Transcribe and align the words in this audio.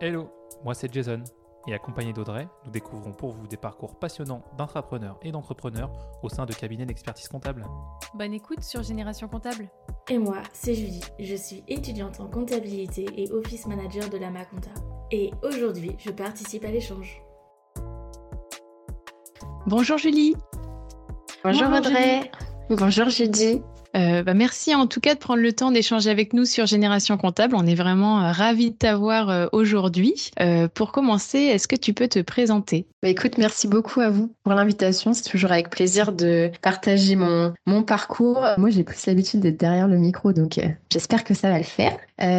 Hello, 0.00 0.30
moi 0.64 0.74
c'est 0.74 0.92
Jason 0.94 1.24
et 1.66 1.74
accompagné 1.74 2.12
d'Audrey, 2.12 2.46
nous 2.64 2.70
découvrons 2.70 3.10
pour 3.12 3.32
vous 3.32 3.48
des 3.48 3.56
parcours 3.56 3.98
passionnants 3.98 4.44
d'intrapreneurs 4.56 5.18
et 5.22 5.32
d'entrepreneurs 5.32 5.90
au 6.22 6.28
sein 6.28 6.46
de 6.46 6.52
cabinets 6.52 6.86
d'expertise 6.86 7.26
comptable. 7.26 7.66
Bonne 8.14 8.32
écoute 8.32 8.62
sur 8.62 8.84
Génération 8.84 9.26
Comptable. 9.26 9.68
Et 10.08 10.18
moi, 10.18 10.36
c'est 10.52 10.74
Julie, 10.74 11.02
je 11.18 11.34
suis 11.34 11.64
étudiante 11.66 12.20
en 12.20 12.28
comptabilité 12.28 13.06
et 13.16 13.32
office 13.32 13.66
manager 13.66 14.08
de 14.08 14.18
la 14.18 14.30
Maconta. 14.30 14.70
Et 15.10 15.32
aujourd'hui, 15.42 15.96
je 15.98 16.10
participe 16.10 16.64
à 16.64 16.70
l'échange. 16.70 17.20
Bonjour 19.66 19.98
Julie. 19.98 20.36
Bonjour, 21.42 21.72
Audrey. 21.72 22.30
Bonjour 22.70 23.08
Julie. 23.08 23.62
Euh, 23.98 24.22
bah, 24.22 24.34
merci 24.34 24.74
en 24.74 24.86
tout 24.86 25.00
cas 25.00 25.14
de 25.14 25.18
prendre 25.18 25.42
le 25.42 25.52
temps 25.52 25.70
d'échanger 25.70 26.10
avec 26.10 26.32
nous 26.32 26.44
sur 26.44 26.66
Génération 26.66 27.16
Comptable. 27.16 27.54
On 27.56 27.66
est 27.66 27.74
vraiment 27.74 28.22
euh, 28.22 28.32
ravis 28.32 28.70
de 28.70 28.76
t'avoir 28.76 29.28
euh, 29.30 29.46
aujourd'hui. 29.52 30.30
pour 30.74 30.92
commencer, 30.92 31.38
est-ce 31.38 31.68
que 31.68 31.76
tu 31.76 31.92
peux 31.94 32.08
te 32.08 32.20
présenter? 32.20 32.86
Bah, 33.02 33.08
Écoute, 33.08 33.38
merci 33.38 33.66
beaucoup 33.66 34.00
à 34.00 34.10
vous 34.10 34.32
pour 34.44 34.54
l'invitation. 34.54 35.12
C'est 35.12 35.28
toujours 35.28 35.52
avec 35.52 35.70
plaisir 35.70 36.12
de 36.12 36.50
partager 36.62 37.16
mon, 37.16 37.52
mon 37.66 37.82
parcours. 37.82 38.44
Moi, 38.56 38.70
j'ai 38.70 38.84
plus 38.84 39.06
l'habitude 39.06 39.40
d'être 39.40 39.58
derrière 39.58 39.88
le 39.88 39.96
micro, 39.96 40.32
donc 40.32 40.60
j'espère 40.92 41.24
que 41.24 41.34
ça 41.34 41.50
va 41.50 41.58
le 41.58 41.64
faire. 41.64 41.96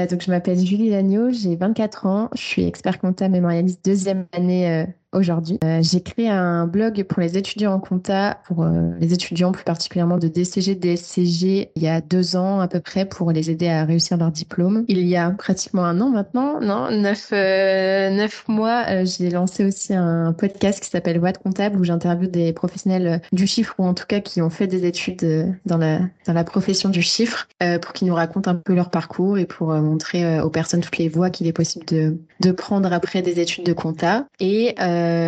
donc, 0.10 0.22
je 0.22 0.32
m'appelle 0.32 0.60
Julie 0.60 0.90
Lagneau, 0.90 1.32
j'ai 1.32 1.56
24 1.56 2.06
ans, 2.06 2.30
je 2.36 2.42
suis 2.42 2.66
expert 2.66 3.00
comptable 3.00 3.34
mémorialiste 3.34 3.84
deuxième 3.84 4.26
année 4.34 4.86
aujourd'hui. 5.12 5.58
Euh, 5.64 5.80
j'ai 5.82 6.02
créé 6.02 6.30
un 6.30 6.68
blog 6.68 7.04
pour 7.04 7.22
les 7.22 7.38
étudiants 7.38 7.74
en 7.74 7.80
compta, 7.80 8.40
pour 8.46 8.64
euh, 8.64 8.92
les 9.00 9.14
étudiants 9.14 9.52
plus 9.52 9.64
particulièrement 9.64 10.18
de 10.18 10.28
DCG, 10.28 10.76
DSCG, 10.76 11.72
il 11.76 11.82
y 11.82 11.88
a 11.88 12.02
deux 12.02 12.36
ans 12.36 12.60
à 12.60 12.68
peu 12.68 12.80
près 12.80 13.06
pour 13.06 13.32
les 13.32 13.50
aider 13.50 13.68
à 13.68 13.86
réussir 13.86 14.18
leur 14.18 14.32
diplôme. 14.32 14.86
Il 14.88 15.08
y 15.08 15.16
a 15.16 15.32
pratiquement 15.32 15.86
un 15.86 16.00
an 16.02 16.10
maintenant, 16.10 16.62
non, 16.62 16.92
neuf, 16.92 17.30
euh, 17.34 18.12
neuf 18.12 18.48
mois, 18.48 19.04
j'ai 19.06 19.30
lancé 19.30 19.66
aussi 19.66 19.94
un 19.94 20.34
podcast 20.34 20.82
qui 20.82 20.90
s'appelle 20.90 21.20
Voix 21.20 21.32
de 21.32 21.38
comptable 21.38 21.80
où 21.80 21.84
j'interviewe 21.84 22.28
des 22.30 22.54
professionnels 22.54 23.22
du 23.32 23.48
chiffre 23.48 23.74
ou 23.80 23.86
en 23.86 23.94
tout 23.94 24.06
cas 24.08 24.20
qui 24.20 24.42
ont 24.42 24.50
fait 24.50 24.68
des 24.68 24.86
études 24.86 25.56
dans 25.66 25.78
la, 25.78 26.00
dans 26.28 26.34
la 26.34 26.44
profession 26.44 26.90
du 26.90 27.02
chiffre 27.02 27.48
pour 27.82 27.94
qu'ils 27.94 28.08
nous 28.08 28.16
racontent 28.16 28.52
un 28.52 28.56
peu 28.56 28.74
leur 28.74 28.90
parcours 28.90 29.38
et 29.38 29.46
pour 29.46 29.70
montrer 29.70 30.40
aux 30.42 30.50
personnes 30.50 30.82
toutes 30.82 30.98
les 30.98 31.10
voies 31.10 31.30
qu'il 31.30 31.48
est 31.48 31.54
possible 31.54 31.86
de, 31.86 32.18
de 32.40 32.52
prendre 32.52 32.92
après 32.94 33.22
des 33.22 33.40
études 33.40 33.66
de 33.66 33.74
compta. 33.74 34.26
Et 34.40 34.76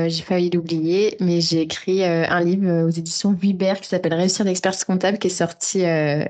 j'ai 0.09 0.23
failli 0.23 0.49
l'oublier, 0.49 1.17
mais 1.19 1.41
j'ai 1.41 1.61
écrit 1.61 2.03
euh, 2.03 2.25
un 2.27 2.43
livre 2.43 2.67
euh, 2.67 2.85
aux 2.85 2.89
éditions 2.89 3.33
Vuibert 3.33 3.79
qui 3.81 3.87
s'appelle 3.87 4.13
Réussir 4.13 4.45
l'expertise 4.45 4.83
comptable 4.83 5.17
qui 5.17 5.27
est 5.27 5.29
sorti 5.29 5.79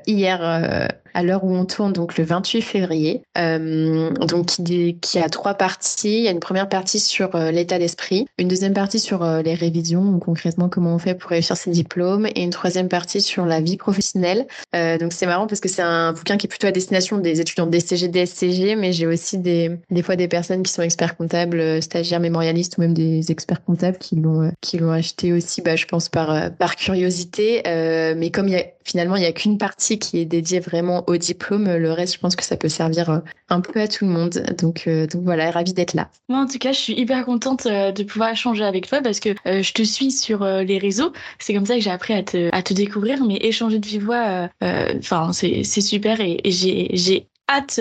hier 0.07 0.89
à 1.13 1.23
l'heure 1.23 1.43
où 1.43 1.55
on 1.55 1.65
tourne, 1.65 1.93
donc 1.93 2.17
le 2.17 2.23
28 2.23 2.61
février. 2.61 3.21
donc 3.35 4.45
qui, 4.45 4.97
qui, 5.01 5.19
a 5.19 5.29
trois 5.29 5.53
parties. 5.53 6.19
Il 6.19 6.23
y 6.23 6.27
a 6.27 6.31
une 6.31 6.39
première 6.39 6.69
partie 6.69 6.99
sur 6.99 7.37
l'état 7.37 7.79
d'esprit, 7.79 8.25
une 8.37 8.47
deuxième 8.47 8.73
partie 8.73 8.99
sur 8.99 9.23
les 9.23 9.53
révisions, 9.53 10.19
concrètement 10.19 10.69
comment 10.69 10.95
on 10.95 10.99
fait 10.99 11.15
pour 11.15 11.29
réussir 11.29 11.57
ses 11.57 11.71
diplômes, 11.71 12.27
et 12.35 12.41
une 12.41 12.49
troisième 12.49 12.87
partie 12.87 13.21
sur 13.21 13.45
la 13.45 13.61
vie 13.61 13.77
professionnelle. 13.77 14.47
donc 14.73 15.13
c'est 15.13 15.25
marrant 15.25 15.47
parce 15.47 15.59
que 15.59 15.69
c'est 15.69 15.81
un 15.81 16.13
bouquin 16.13 16.37
qui 16.37 16.47
est 16.47 16.49
plutôt 16.49 16.67
à 16.67 16.71
destination 16.71 17.17
des 17.17 17.41
étudiants 17.41 17.67
DCG, 17.67 18.07
DSCG, 18.07 18.75
mais 18.75 18.93
j'ai 18.93 19.07
aussi 19.07 19.37
des, 19.37 19.71
des 19.89 20.03
fois 20.03 20.15
des 20.15 20.27
personnes 20.27 20.63
qui 20.63 20.71
sont 20.71 20.81
experts 20.81 21.17
comptables, 21.17 21.81
stagiaires, 21.81 22.19
mémorialistes 22.19 22.77
ou 22.77 22.81
même 22.81 22.93
des 22.93 23.31
experts 23.31 23.63
comptables 23.63 23.97
qui 23.97 24.15
l'ont 24.15 24.43
euh, 24.43 24.49
qui 24.61 24.77
l'ont 24.77 24.91
acheté 24.91 25.33
aussi, 25.33 25.61
bah, 25.61 25.75
je 25.75 25.85
pense 25.85 26.09
par 26.09 26.31
euh, 26.31 26.49
par 26.49 26.75
curiosité. 26.75 27.67
Euh, 27.67 28.13
mais 28.17 28.31
comme 28.31 28.47
il 28.47 28.53
y 28.53 28.57
a 28.57 28.65
finalement 28.83 29.15
il 29.15 29.23
y 29.23 29.27
a 29.27 29.31
qu'une 29.31 29.57
partie 29.57 29.99
qui 29.99 30.19
est 30.19 30.25
dédiée 30.25 30.59
vraiment 30.59 31.00
au 31.07 31.17
diplôme, 31.17 31.75
le 31.75 31.91
reste, 31.91 32.15
je 32.15 32.19
pense 32.19 32.35
que 32.35 32.43
ça 32.43 32.57
peut 32.57 32.69
servir 32.69 33.21
un 33.49 33.61
peu 33.61 33.79
à 33.79 33.87
tout 33.87 34.05
le 34.05 34.11
monde. 34.11 34.43
Donc 34.57 34.87
donc 34.87 35.23
voilà, 35.23 35.51
ravi 35.51 35.73
d'être 35.73 35.93
là. 35.93 36.09
Moi 36.29 36.39
en 36.39 36.47
tout 36.47 36.57
cas, 36.57 36.71
je 36.71 36.79
suis 36.79 36.93
hyper 36.93 37.25
contente 37.25 37.67
de 37.67 38.03
pouvoir 38.03 38.31
échanger 38.31 38.63
avec 38.63 38.87
toi 38.87 39.01
parce 39.01 39.19
que 39.19 39.29
je 39.45 39.73
te 39.73 39.83
suis 39.83 40.11
sur 40.11 40.45
les 40.45 40.77
réseaux. 40.77 41.11
C'est 41.39 41.53
comme 41.53 41.65
ça 41.65 41.75
que 41.75 41.81
j'ai 41.81 41.91
appris 41.91 42.13
à 42.13 42.23
te 42.23 42.49
à 42.53 42.61
te 42.61 42.73
découvrir, 42.73 43.23
mais 43.25 43.37
échanger 43.41 43.79
de 43.79 43.85
vive 43.85 44.05
voix, 44.05 44.49
enfin 44.61 45.31
c'est 45.33 45.63
c'est 45.63 45.81
super 45.81 46.19
et, 46.21 46.39
et 46.43 46.51
j'ai 46.51 46.89
j'ai 46.93 47.27
hâte 47.51 47.79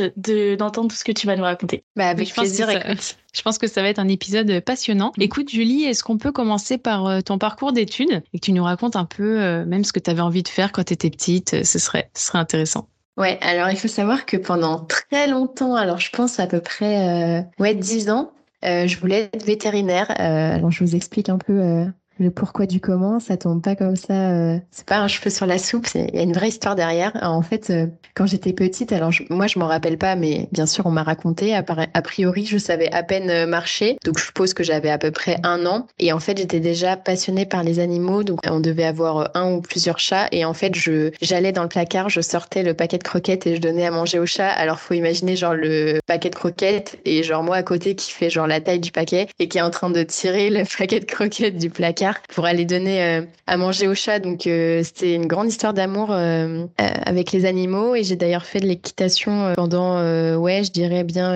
d'entendre 0.56 0.89
tout 0.89 0.97
ce 0.97 1.05
que 1.05 1.12
tu 1.12 1.27
vas 1.27 1.37
nous 1.37 1.45
raconter. 1.45 1.84
Bah, 1.97 2.09
avec 2.09 2.33
plaisir, 2.33 2.69
Je 3.33 3.43
pense 3.43 3.59
que 3.59 3.69
ça 3.69 3.83
va 3.83 3.89
être 3.89 3.99
un 3.99 4.09
épisode 4.09 4.61
passionnant. 4.61 5.12
Mm. 5.16 5.22
Écoute, 5.22 5.50
Julie, 5.50 5.84
est-ce 5.84 6.03
qu'on 6.03 6.19
peut 6.19 6.33
commencer 6.33 6.78
par 6.78 7.06
euh, 7.06 7.21
ton 7.21 7.39
parcours 7.39 7.72
d'études 7.72 8.22
et 8.33 8.39
que 8.39 8.45
tu 8.45 8.53
nous 8.53 8.65
racontes 8.65 8.97
un 8.97 9.05
peu 9.05 9.41
euh, 9.41 9.65
même 9.65 9.84
ce 9.84 9.93
que 9.93 10.00
tu 10.00 10.11
avais 10.11 10.21
envie 10.21 10.43
de 10.43 10.49
faire 10.49 10.72
quand 10.72 10.84
tu 10.84 10.93
étais 10.93 11.11
petite 11.11 11.65
Ce 11.65 11.78
serait, 11.78 12.11
ce 12.15 12.27
serait 12.27 12.39
intéressant. 12.39 12.89
Ouais, 13.16 13.38
alors 13.43 13.71
il 13.71 13.76
faut 13.76 13.88
savoir 13.88 14.25
que 14.25 14.37
pendant 14.37 14.84
très 14.84 15.26
longtemps, 15.26 15.75
alors 15.75 15.98
je 15.98 16.10
pense 16.10 16.41
à 16.41 16.47
peu 16.47 16.60
près 16.60 17.41
euh, 17.41 17.43
ouais, 17.59 17.75
10 17.75 18.09
ans, 18.10 18.32
je 18.62 18.98
voulais 18.98 19.31
être 19.32 19.44
vétérinaire. 19.44 20.10
alors 20.19 20.71
je 20.71 20.82
vous 20.84 20.97
explique 20.97 21.28
un 21.28 21.38
peu 21.38 21.87
le 22.21 22.31
pourquoi 22.31 22.67
du 22.67 22.81
comment, 22.81 23.19
ça 23.19 23.37
tombe 23.37 23.63
pas 23.63 23.75
comme 23.75 23.97
ça. 23.97 24.31
Euh, 24.31 24.59
c'est 24.71 24.87
pas 24.87 24.99
un 24.99 25.09
cheveu 25.09 25.31
sur 25.31 25.47
la 25.47 25.59
soupe, 25.59 25.87
il 25.95 26.15
y 26.15 26.19
a 26.19 26.23
une 26.23 26.35
vraie 26.35 26.49
histoire 26.49 26.77
derrière. 26.77 27.13
En 27.23 27.41
fait, 27.41 27.71
euh, 27.71 27.87
quand 28.15 28.27
j'étais 28.27 28.53
petite, 28.53 28.93
alors 28.93 29.11
moi 29.31 29.47
je 29.47 29.59
m'en 29.59 29.67
rappelle 29.67 29.97
pas, 29.97 30.17
mais 30.17 30.47
bien 30.53 30.67
sûr 30.67 30.85
on 30.85 30.91
m'a 30.91 31.03
raconté. 31.03 31.55
A, 31.55 31.63
priori, 32.03 32.45
je 32.45 32.59
savais 32.59 32.93
à 32.93 33.03
peine 33.03 33.31
euh, 33.31 33.47
marcher, 33.47 33.97
donc 34.05 34.19
je 34.19 34.27
suppose 34.27 34.53
que 34.53 34.63
j'avais 34.63 34.91
à 34.91 34.99
peu 34.99 35.11
près 35.11 35.39
un 35.45 35.65
an. 35.65 35.87
Et 35.99 36.13
en 36.13 36.21
fait, 36.21 36.37
j'étais 36.37 36.61
déjà 36.61 36.97
passionnée 36.97 37.47
par 37.47 37.63
les 37.63 37.79
animaux, 37.79 38.23
donc 38.23 38.41
on 38.47 38.61
devait 38.61 38.85
avoir 38.85 39.31
un 39.35 39.53
ou 39.55 39.63
plusieurs 39.63 39.99
chats. 39.99 40.29
Et 40.31 40.45
en 40.45 40.53
fait, 40.53 40.75
je 40.75 41.11
j'allais 41.23 41.53
dans 41.53 41.63
le 41.63 41.69
placard, 41.69 42.11
je 42.11 42.21
sortais 42.21 42.63
le 42.63 42.75
paquet 42.75 42.99
de 42.99 43.03
croquettes 43.03 43.47
et 43.47 43.57
je 43.57 43.63
donnais 43.63 43.87
à 43.87 43.91
manger 43.91 44.19
au 44.19 44.27
chat. 44.27 44.49
Alors 44.49 44.79
faut 44.79 44.95
imaginer 44.95 45.37
genre 45.37 45.55
le 45.55 46.01
paquet 46.07 46.29
de 46.29 46.35
croquettes 46.35 46.99
et 47.07 47.23
genre 47.23 47.43
moi 47.43 47.57
à 47.57 47.63
côté 47.63 47.95
qui 47.95 48.11
fait 48.11 48.29
genre 48.29 48.47
la 48.47 48.61
taille 48.61 48.81
du 48.81 48.93
paquet 48.93 49.29
et 49.39 49.49
qui 49.49 49.57
est 49.57 49.63
en 49.63 49.71
train 49.71 49.89
de 49.89 50.03
tirer 50.03 50.51
le 50.51 50.65
paquet 50.79 51.01
de 51.01 51.07
croquettes 51.07 51.57
du 51.57 51.71
placard 51.71 52.09
pour 52.34 52.47
aller 52.47 52.65
donner 52.65 53.03
euh, 53.03 53.22
à 53.47 53.56
manger 53.56 53.88
aux 53.88 53.94
chats. 53.94 54.19
Donc 54.19 54.47
euh, 54.47 54.82
c'était 54.82 55.15
une 55.15 55.26
grande 55.26 55.48
histoire 55.48 55.75
d'amour 55.75 56.09
euh, 56.10 56.66
avec 56.78 57.32
les 57.32 57.44
animaux 57.44 57.94
et 57.94 58.04
j'ai 58.04 58.16
d'ailleurs 58.16 58.44
fait 58.44 58.60
de 58.60 58.66
l'équitation 58.66 59.53
pendant 59.56 60.00
ouais 60.37 60.62
je 60.65 60.71
dirais 60.71 61.04
bien 61.04 61.34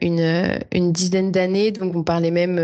une 0.00 0.58
une 0.72 0.92
dizaine 0.92 1.30
d'années. 1.32 1.70
Donc 1.70 1.94
on 1.94 2.02
parlait 2.02 2.30
même 2.30 2.56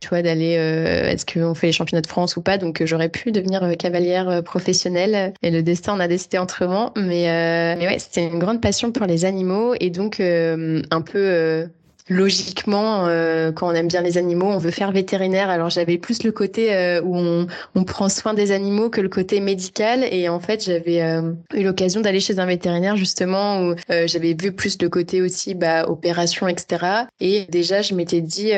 tu 0.00 0.08
vois 0.08 0.22
d'aller 0.22 0.52
est-ce 0.52 1.26
qu'on 1.26 1.54
fait 1.54 1.68
les 1.68 1.72
championnats 1.72 2.02
de 2.02 2.06
France 2.06 2.36
ou 2.36 2.42
pas? 2.42 2.58
Donc 2.58 2.82
j'aurais 2.84 3.08
pu 3.08 3.32
devenir 3.32 3.76
cavalière 3.78 4.42
professionnelle 4.42 5.32
et 5.42 5.50
le 5.50 5.62
destin 5.62 5.94
en 5.94 6.00
a 6.00 6.08
décidé 6.08 6.38
autrement. 6.38 6.92
Mais 6.96 7.76
mais 7.76 7.86
ouais 7.86 7.98
c'était 7.98 8.26
une 8.26 8.38
grande 8.38 8.60
passion 8.60 8.92
pour 8.92 9.06
les 9.06 9.24
animaux 9.24 9.74
et 9.80 9.90
donc 9.90 10.20
un 10.20 11.00
peu 11.02 11.68
logiquement, 12.08 13.06
euh, 13.06 13.52
quand 13.52 13.68
on 13.68 13.74
aime 13.74 13.88
bien 13.88 14.02
les 14.02 14.18
animaux, 14.18 14.46
on 14.46 14.58
veut 14.58 14.70
faire 14.70 14.92
vétérinaire. 14.92 15.50
Alors 15.50 15.70
j'avais 15.70 15.98
plus 15.98 16.22
le 16.24 16.32
côté 16.32 16.74
euh, 16.74 17.00
où 17.02 17.16
on, 17.16 17.84
prend 17.84 18.08
soin 18.08 18.32
des 18.32 18.52
animaux 18.52 18.90
que 18.90 19.00
le 19.00 19.08
côté 19.08 19.40
médical. 19.40 20.04
Et 20.10 20.28
en 20.28 20.40
fait, 20.40 20.64
j'avais 20.64 21.02
euh, 21.02 21.32
eu 21.54 21.62
l'occasion 21.62 22.00
d'aller 22.00 22.20
chez 22.20 22.38
un 22.38 22.46
vétérinaire 22.46 22.96
justement 22.96 23.62
où 23.62 23.74
j'avais 23.88 24.34
vu 24.34 24.52
plus 24.52 24.80
le 24.80 24.88
côté 24.88 25.20
aussi 25.20 25.54
bah, 25.54 25.88
opération, 25.88 26.48
etc. 26.48 27.06
Et 27.20 27.46
déjà, 27.48 27.82
je 27.82 27.94
m'étais 27.94 28.20
dit, 28.20 28.52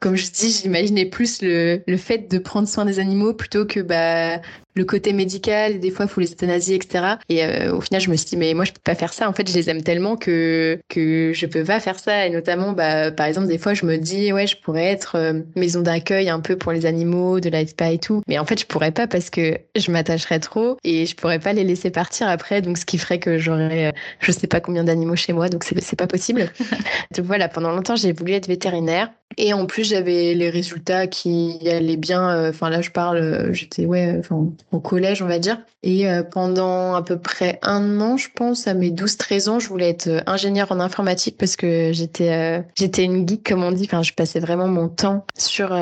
comme 0.00 0.16
je 0.16 0.30
dis, 0.30 0.50
j'imaginais 0.62 1.06
plus 1.06 1.42
le, 1.42 1.82
le 1.86 1.96
fait 1.96 2.30
de 2.30 2.38
prendre 2.38 2.68
soin 2.68 2.84
des 2.84 2.98
animaux 2.98 3.34
plutôt 3.34 3.64
que 3.64 3.80
bah, 3.80 4.40
le 4.74 4.84
côté 4.84 5.12
médical, 5.12 5.78
des 5.78 5.90
fois, 5.90 6.06
il 6.06 6.08
faut 6.08 6.20
les 6.20 6.32
euthanasier, 6.32 6.76
etc. 6.76 7.14
Et 7.28 7.44
euh, 7.44 7.74
au 7.74 7.80
final, 7.80 8.00
je 8.00 8.10
me 8.10 8.16
suis 8.16 8.26
dit, 8.26 8.36
mais 8.36 8.54
moi, 8.54 8.64
je 8.64 8.72
peux 8.72 8.80
pas 8.82 8.96
faire 8.96 9.12
ça. 9.12 9.28
En 9.28 9.32
fait, 9.32 9.48
je 9.48 9.54
les 9.54 9.70
aime 9.70 9.82
tellement 9.82 10.16
que, 10.16 10.80
que 10.88 11.32
je 11.32 11.46
peux 11.46 11.62
pas 11.62 11.78
faire 11.78 11.98
ça. 11.98 12.26
Et 12.26 12.30
notamment, 12.30 12.72
bah, 12.72 13.12
par 13.12 13.26
exemple, 13.26 13.46
des 13.46 13.58
fois, 13.58 13.74
je 13.74 13.86
me 13.86 13.96
dis, 13.98 14.32
ouais, 14.32 14.48
je 14.48 14.56
pourrais 14.56 14.86
être 14.86 15.16
euh, 15.16 15.40
maison 15.54 15.80
d'accueil 15.80 16.28
un 16.28 16.40
peu 16.40 16.56
pour 16.56 16.72
les 16.72 16.86
animaux, 16.86 17.38
de 17.38 17.50
la 17.50 17.64
spa 17.66 17.92
et 17.92 17.98
tout. 17.98 18.22
Mais 18.26 18.38
en 18.38 18.44
fait, 18.44 18.58
je 18.58 18.66
pourrais 18.66 18.90
pas 18.90 19.06
parce 19.06 19.30
que 19.30 19.58
je 19.76 19.90
m'attacherais 19.92 20.40
trop 20.40 20.76
et 20.82 21.06
je 21.06 21.14
pourrais 21.14 21.38
pas 21.38 21.52
les 21.52 21.64
laisser 21.64 21.90
partir 21.90 22.28
après. 22.28 22.60
Donc, 22.60 22.76
ce 22.76 22.84
qui 22.84 22.98
ferait 22.98 23.20
que 23.20 23.38
j'aurais, 23.38 23.86
euh, 23.86 23.92
je 24.18 24.32
sais 24.32 24.48
pas 24.48 24.60
combien 24.60 24.82
d'animaux 24.82 25.16
chez 25.16 25.32
moi. 25.32 25.48
Donc, 25.48 25.64
c'est 25.64 25.96
pas 25.96 26.08
possible. 26.08 26.50
donc, 27.16 27.24
voilà, 27.26 27.48
pendant 27.48 27.70
longtemps, 27.70 27.94
j'ai 27.94 28.12
voulu 28.12 28.32
être 28.32 28.48
vétérinaire. 28.48 29.10
Et 29.36 29.52
en 29.52 29.66
plus, 29.66 29.88
j'avais 29.88 30.34
les 30.34 30.50
résultats 30.50 31.06
qui 31.06 31.58
allaient 31.68 31.96
bien. 31.96 32.50
Enfin, 32.50 32.70
là, 32.70 32.82
je 32.82 32.90
parle, 32.90 33.52
j'étais, 33.52 33.84
ouais, 33.84 34.14
enfin, 34.18 34.46
au 34.72 34.80
collège, 34.80 35.22
on 35.22 35.26
va 35.26 35.38
dire. 35.38 35.58
Et 35.82 36.08
euh, 36.08 36.22
pendant 36.22 36.94
à 36.94 37.02
peu 37.02 37.18
près 37.18 37.58
un 37.62 38.00
an, 38.00 38.16
je 38.16 38.28
pense, 38.34 38.66
à 38.66 38.74
mes 38.74 38.90
12-13 38.90 39.48
ans, 39.48 39.58
je 39.58 39.68
voulais 39.68 39.90
être 39.90 40.06
euh, 40.08 40.20
ingénieure 40.26 40.72
en 40.72 40.80
informatique 40.80 41.36
parce 41.38 41.56
que 41.56 41.92
j'étais 41.92 42.32
euh, 42.32 42.62
j'étais 42.74 43.04
une 43.04 43.28
geek, 43.28 43.46
comme 43.46 43.62
on 43.62 43.70
dit. 43.70 43.84
Enfin, 43.84 44.02
je 44.02 44.12
passais 44.12 44.40
vraiment 44.40 44.66
mon 44.66 44.88
temps 44.88 45.26
sur 45.36 45.76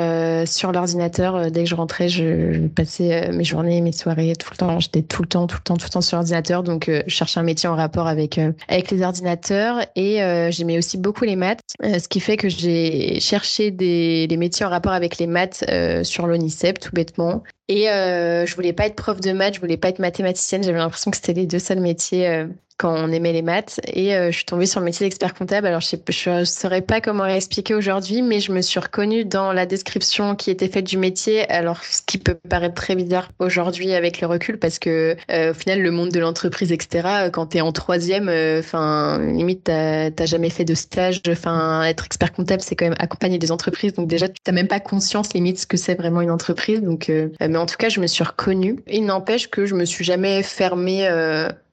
sur 0.45 0.71
l'ordinateur. 0.71 1.51
Dès 1.51 1.63
que 1.63 1.69
je 1.69 1.75
rentrais, 1.75 2.09
je, 2.09 2.67
passais 2.67 3.31
mes 3.31 3.43
journées, 3.43 3.81
mes 3.81 3.91
soirées, 3.91 4.33
tout 4.35 4.49
le 4.51 4.57
temps. 4.57 4.79
J'étais 4.79 5.01
tout 5.01 5.21
le 5.21 5.27
temps, 5.27 5.47
tout 5.47 5.57
le 5.57 5.63
temps, 5.63 5.77
tout 5.77 5.85
le 5.85 5.91
temps 5.91 6.01
sur 6.01 6.17
l'ordinateur. 6.17 6.63
Donc, 6.63 6.89
je 6.89 7.13
cherchais 7.13 7.39
un 7.39 7.43
métier 7.43 7.69
en 7.69 7.75
rapport 7.75 8.07
avec 8.07 8.39
avec 8.67 8.91
les 8.91 9.01
ordinateurs. 9.01 9.79
Et 9.95 10.19
j'aimais 10.51 10.77
aussi 10.77 10.97
beaucoup 10.97 11.23
les 11.23 11.35
maths, 11.35 11.61
ce 11.81 12.07
qui 12.07 12.19
fait 12.19 12.37
que 12.37 12.49
j'ai 12.49 13.19
cherché 13.19 13.71
des, 13.71 14.27
des 14.27 14.37
métiers 14.37 14.65
en 14.65 14.69
rapport 14.69 14.93
avec 14.93 15.17
les 15.17 15.27
maths 15.27 15.63
sur 16.03 16.27
l'ONICEP, 16.27 16.79
tout 16.79 16.91
bêtement. 16.93 17.43
Et 17.69 17.89
euh, 17.89 18.45
je 18.45 18.55
voulais 18.55 18.73
pas 18.73 18.85
être 18.87 18.95
prof 18.95 19.19
de 19.21 19.31
maths, 19.31 19.55
je 19.55 19.59
voulais 19.59 19.77
pas 19.77 19.89
être 19.89 19.99
mathématicienne. 19.99 20.63
J'avais 20.63 20.77
l'impression 20.77 21.11
que 21.11 21.17
c'était 21.17 21.33
les 21.33 21.47
deux 21.47 21.59
seuls 21.59 21.79
métiers 21.79 22.27
euh, 22.27 22.47
quand 22.77 22.93
on 22.93 23.11
aimait 23.11 23.33
les 23.33 23.41
maths. 23.41 23.79
Et 23.87 24.15
euh, 24.15 24.31
je 24.31 24.37
suis 24.37 24.45
tombée 24.45 24.65
sur 24.65 24.79
le 24.79 24.85
métier 24.85 25.05
d'expert 25.05 25.33
comptable. 25.33 25.67
Alors, 25.67 25.81
je 25.81 25.95
ne 26.29 26.45
saurais 26.45 26.81
pas 26.81 27.01
comment 27.01 27.25
expliquer 27.25 27.75
aujourd'hui, 27.75 28.21
mais 28.21 28.39
je 28.39 28.51
me 28.51 28.61
suis 28.61 28.79
reconnue 28.79 29.25
dans 29.25 29.53
la 29.53 29.65
description 29.65 30.35
qui 30.35 30.51
était 30.51 30.67
faite 30.67 30.85
du 30.85 30.97
métier. 30.97 31.49
Alors, 31.49 31.83
ce 31.83 32.01
qui 32.05 32.17
peut 32.17 32.35
paraître 32.49 32.75
très 32.75 32.95
bizarre 32.95 33.29
aujourd'hui 33.39 33.93
avec 33.93 34.21
le 34.21 34.27
recul, 34.27 34.57
parce 34.57 34.79
que 34.79 35.15
euh, 35.31 35.51
au 35.51 35.53
final, 35.53 35.81
le 35.81 35.91
monde 35.91 36.09
de 36.09 36.19
l'entreprise, 36.19 36.71
etc., 36.71 37.29
quand 37.31 37.47
tu 37.47 37.57
es 37.57 37.61
en 37.61 37.71
troisième, 37.71 38.29
euh, 38.29 38.59
enfin, 38.59 39.19
limite, 39.19 39.65
tu 39.65 39.71
n'as 39.71 40.25
jamais 40.25 40.49
fait 40.49 40.65
de 40.65 40.75
stage. 40.75 41.21
Enfin, 41.29 41.83
être 41.83 42.05
expert 42.05 42.33
comptable, 42.33 42.61
c'est 42.61 42.75
quand 42.75 42.85
même 42.85 42.95
accompagner 42.99 43.37
des 43.37 43.51
entreprises. 43.51 43.93
Donc, 43.93 44.07
déjà, 44.07 44.27
tu 44.27 44.35
n'as 44.47 44.53
même 44.53 44.67
pas 44.67 44.79
conscience, 44.79 45.33
limite, 45.33 45.59
ce 45.59 45.67
que 45.67 45.77
c'est 45.77 45.95
vraiment 45.95 46.21
une 46.21 46.31
entreprise. 46.31 46.81
Donc, 46.81 47.11
mais 47.39 47.57
en 47.57 47.65
tout 47.65 47.77
cas, 47.77 47.89
je 47.89 47.99
me 47.99 48.07
suis 48.07 48.23
reconnue. 48.23 48.79
Il 48.87 49.05
n'empêche 49.05 49.49
que 49.49 49.65
je 49.65 49.75
me 49.75 49.85
suis 49.85 50.03
jamais 50.03 50.43
fermée 50.43 51.07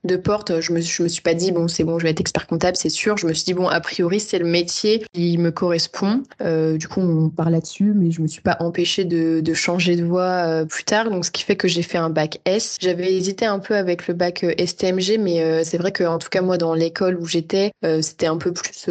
de 0.05 0.17
porte. 0.17 0.61
Je 0.61 0.73
me, 0.73 0.79
me 0.79 1.09
suis 1.09 1.23
pas 1.23 1.35
dit, 1.35 1.53
bon, 1.53 1.69
c'est 1.69 1.85
bon, 1.85 1.99
je 1.99 2.05
vais 2.05 2.11
être 2.11 2.21
expert 2.21 2.47
comptable, 2.47 2.77
c'est 2.77 2.89
sûr. 2.89 3.17
Je 3.17 3.27
me 3.27 3.33
suis 3.33 3.45
dit, 3.45 3.55
bon, 3.55 3.69
a 3.69 3.81
priori, 3.81 4.21
c'est 4.21 4.39
le 4.39 4.47
métier 4.47 5.05
qui 5.13 5.39
me 5.39 5.51
correspond. 5.51 6.23
Euh, 6.41 6.77
du 6.77 6.89
coup, 6.89 7.01
on 7.01 7.29
parle 7.29 7.53
là-dessus, 7.53 7.93
mais 7.95 8.11
je 8.11 8.21
me 8.23 8.27
suis 8.27 8.41
pas 8.41 8.57
empêchée 8.61 9.05
de, 9.05 9.41
de 9.41 9.55
changer 9.55 9.97
de 9.97 10.05
voie 10.05 10.23
euh, 10.23 10.65
plus 10.65 10.85
tard. 10.85 11.11
Donc, 11.11 11.25
ce 11.25 11.31
qui 11.31 11.43
fait 11.43 11.57
que 11.57 11.69
j'ai 11.69 11.83
fait 11.83 11.99
un 11.99 12.11
bac 12.11 12.41
S. 12.45 12.77
J'avais 12.81 13.15
hésité 13.15 13.47
un 13.47 13.59
peu 13.59 13.75
avec 13.77 14.09
le 14.09 14.15
bac 14.15 14.45
euh, 14.45 14.55
STMG, 14.59 15.19
mais 15.19 15.65
c'est 15.65 15.79
vrai 15.79 15.93
qu'en 15.93 16.19
tout 16.19 16.29
cas, 16.29 16.43
moi, 16.43 16.57
dans 16.57 16.75
l'école 16.75 17.17
où 17.17 17.27
j'étais, 17.27 17.73
c'était 18.01 18.27
un 18.27 18.37
peu 18.37 18.53
plus 18.53 18.89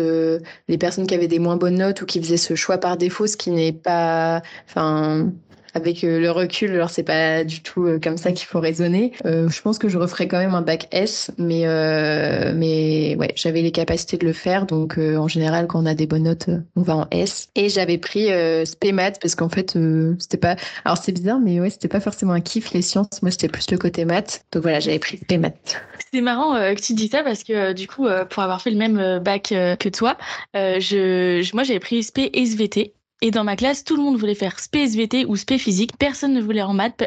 les 0.68 0.78
personnes 0.78 1.08
qui 1.08 1.14
avaient 1.14 1.28
des 1.28 1.40
moins 1.40 1.58
bonnes 1.58 1.78
notes 1.78 2.02
ou 2.02 2.06
qui 2.06 2.22
faisaient 2.22 2.38
ce 2.38 2.56
choix 2.56 2.78
par 2.78 2.98
défaut, 2.98 3.28
ce 3.28 3.38
qui 3.38 3.52
n'est 3.52 3.74
pas, 3.74 4.42
enfin, 4.68 5.32
avec 5.74 6.04
euh, 6.04 6.20
le 6.20 6.32
recul, 6.32 6.72
alors 6.72 6.90
c'est 6.90 7.04
pas 7.04 7.44
du 7.44 7.62
tout 7.62 7.86
euh, 7.86 8.00
comme 8.00 8.18
ça 8.18 8.32
qu'il 8.32 8.48
faut 8.48 8.60
raisonner. 8.60 9.14
Euh, 9.26 9.50
je 9.50 9.62
pense 9.62 9.78
que 9.78 9.90
je 9.90 9.98
referais 9.98 10.28
quand 10.28 10.38
même 10.38 10.56
un 10.56 10.62
bac 10.62 10.88
S, 10.92 11.32
mais 11.38 11.66
mais 12.56 13.16
ouais, 13.18 13.32
j'avais 13.36 13.62
les 13.62 13.72
capacités 13.72 14.18
de 14.18 14.26
le 14.26 14.34
faire, 14.34 14.66
donc 14.66 14.98
en 14.98 15.28
général 15.28 15.68
quand 15.68 15.82
on 15.82 15.86
a 15.86 15.94
des 15.94 16.08
bonnes 16.08 16.24
notes, 16.24 16.50
on 16.76 16.82
va 16.82 16.96
en 16.96 17.08
S. 17.12 17.50
Et 17.56 17.70
j'avais 17.70 17.98
pris 17.98 18.28
SPMAT 18.66 19.14
parce 19.22 19.36
qu'en 19.36 19.50
fait 19.50 19.78
c'était 20.20 20.38
pas, 20.38 20.56
alors 20.86 20.98
c'est 20.98 21.12
bizarre, 21.12 21.40
mais 21.40 21.60
ouais 21.60 21.70
c'était 21.70 21.88
pas 21.88 22.00
forcément 22.00 22.34
un 22.34 22.42
kiff 22.42 22.72
les 22.74 22.82
sciences. 22.82 23.22
Moi 23.22 23.32
c'était 23.32 23.50
plus 23.50 23.70
le 23.72 23.78
côté 23.78 24.06
maths, 24.06 24.46
donc 24.52 24.64
voilà 24.64 24.80
j'avais 24.80 25.00
pris 25.00 25.18
SPMAT. 25.18 25.54
C'est 26.12 26.22
marrant 26.22 26.54
que 26.54 26.82
tu 26.82 26.94
dis 26.94 27.08
ça 27.08 27.24
parce 27.24 27.44
que 27.44 27.74
du 27.74 27.88
coup 27.88 28.08
pour 28.30 28.44
avoir 28.44 28.62
fait 28.62 28.72
le 28.72 28.78
même 28.78 29.20
bac 29.20 29.50
que 29.50 29.90
toi, 29.90 30.18
je, 30.54 31.54
moi 31.54 31.64
j'avais 31.64 31.80
pris 31.80 32.04
SP 32.04 32.32
SVT 32.34 32.94
et 33.22 33.32
dans 33.32 33.44
ma 33.44 33.56
classe, 33.56 33.84
tout 33.84 33.98
le 33.98 34.04
monde 34.04 34.18
voulait 34.18 34.36
faire 34.36 34.60
spé 34.60 34.84
SVT 34.84 35.26
ou 35.26 35.36
spé 35.36 35.58
physique. 35.58 35.92
Personne 35.98 36.34
ne 36.34 36.42
voulait 36.42 36.64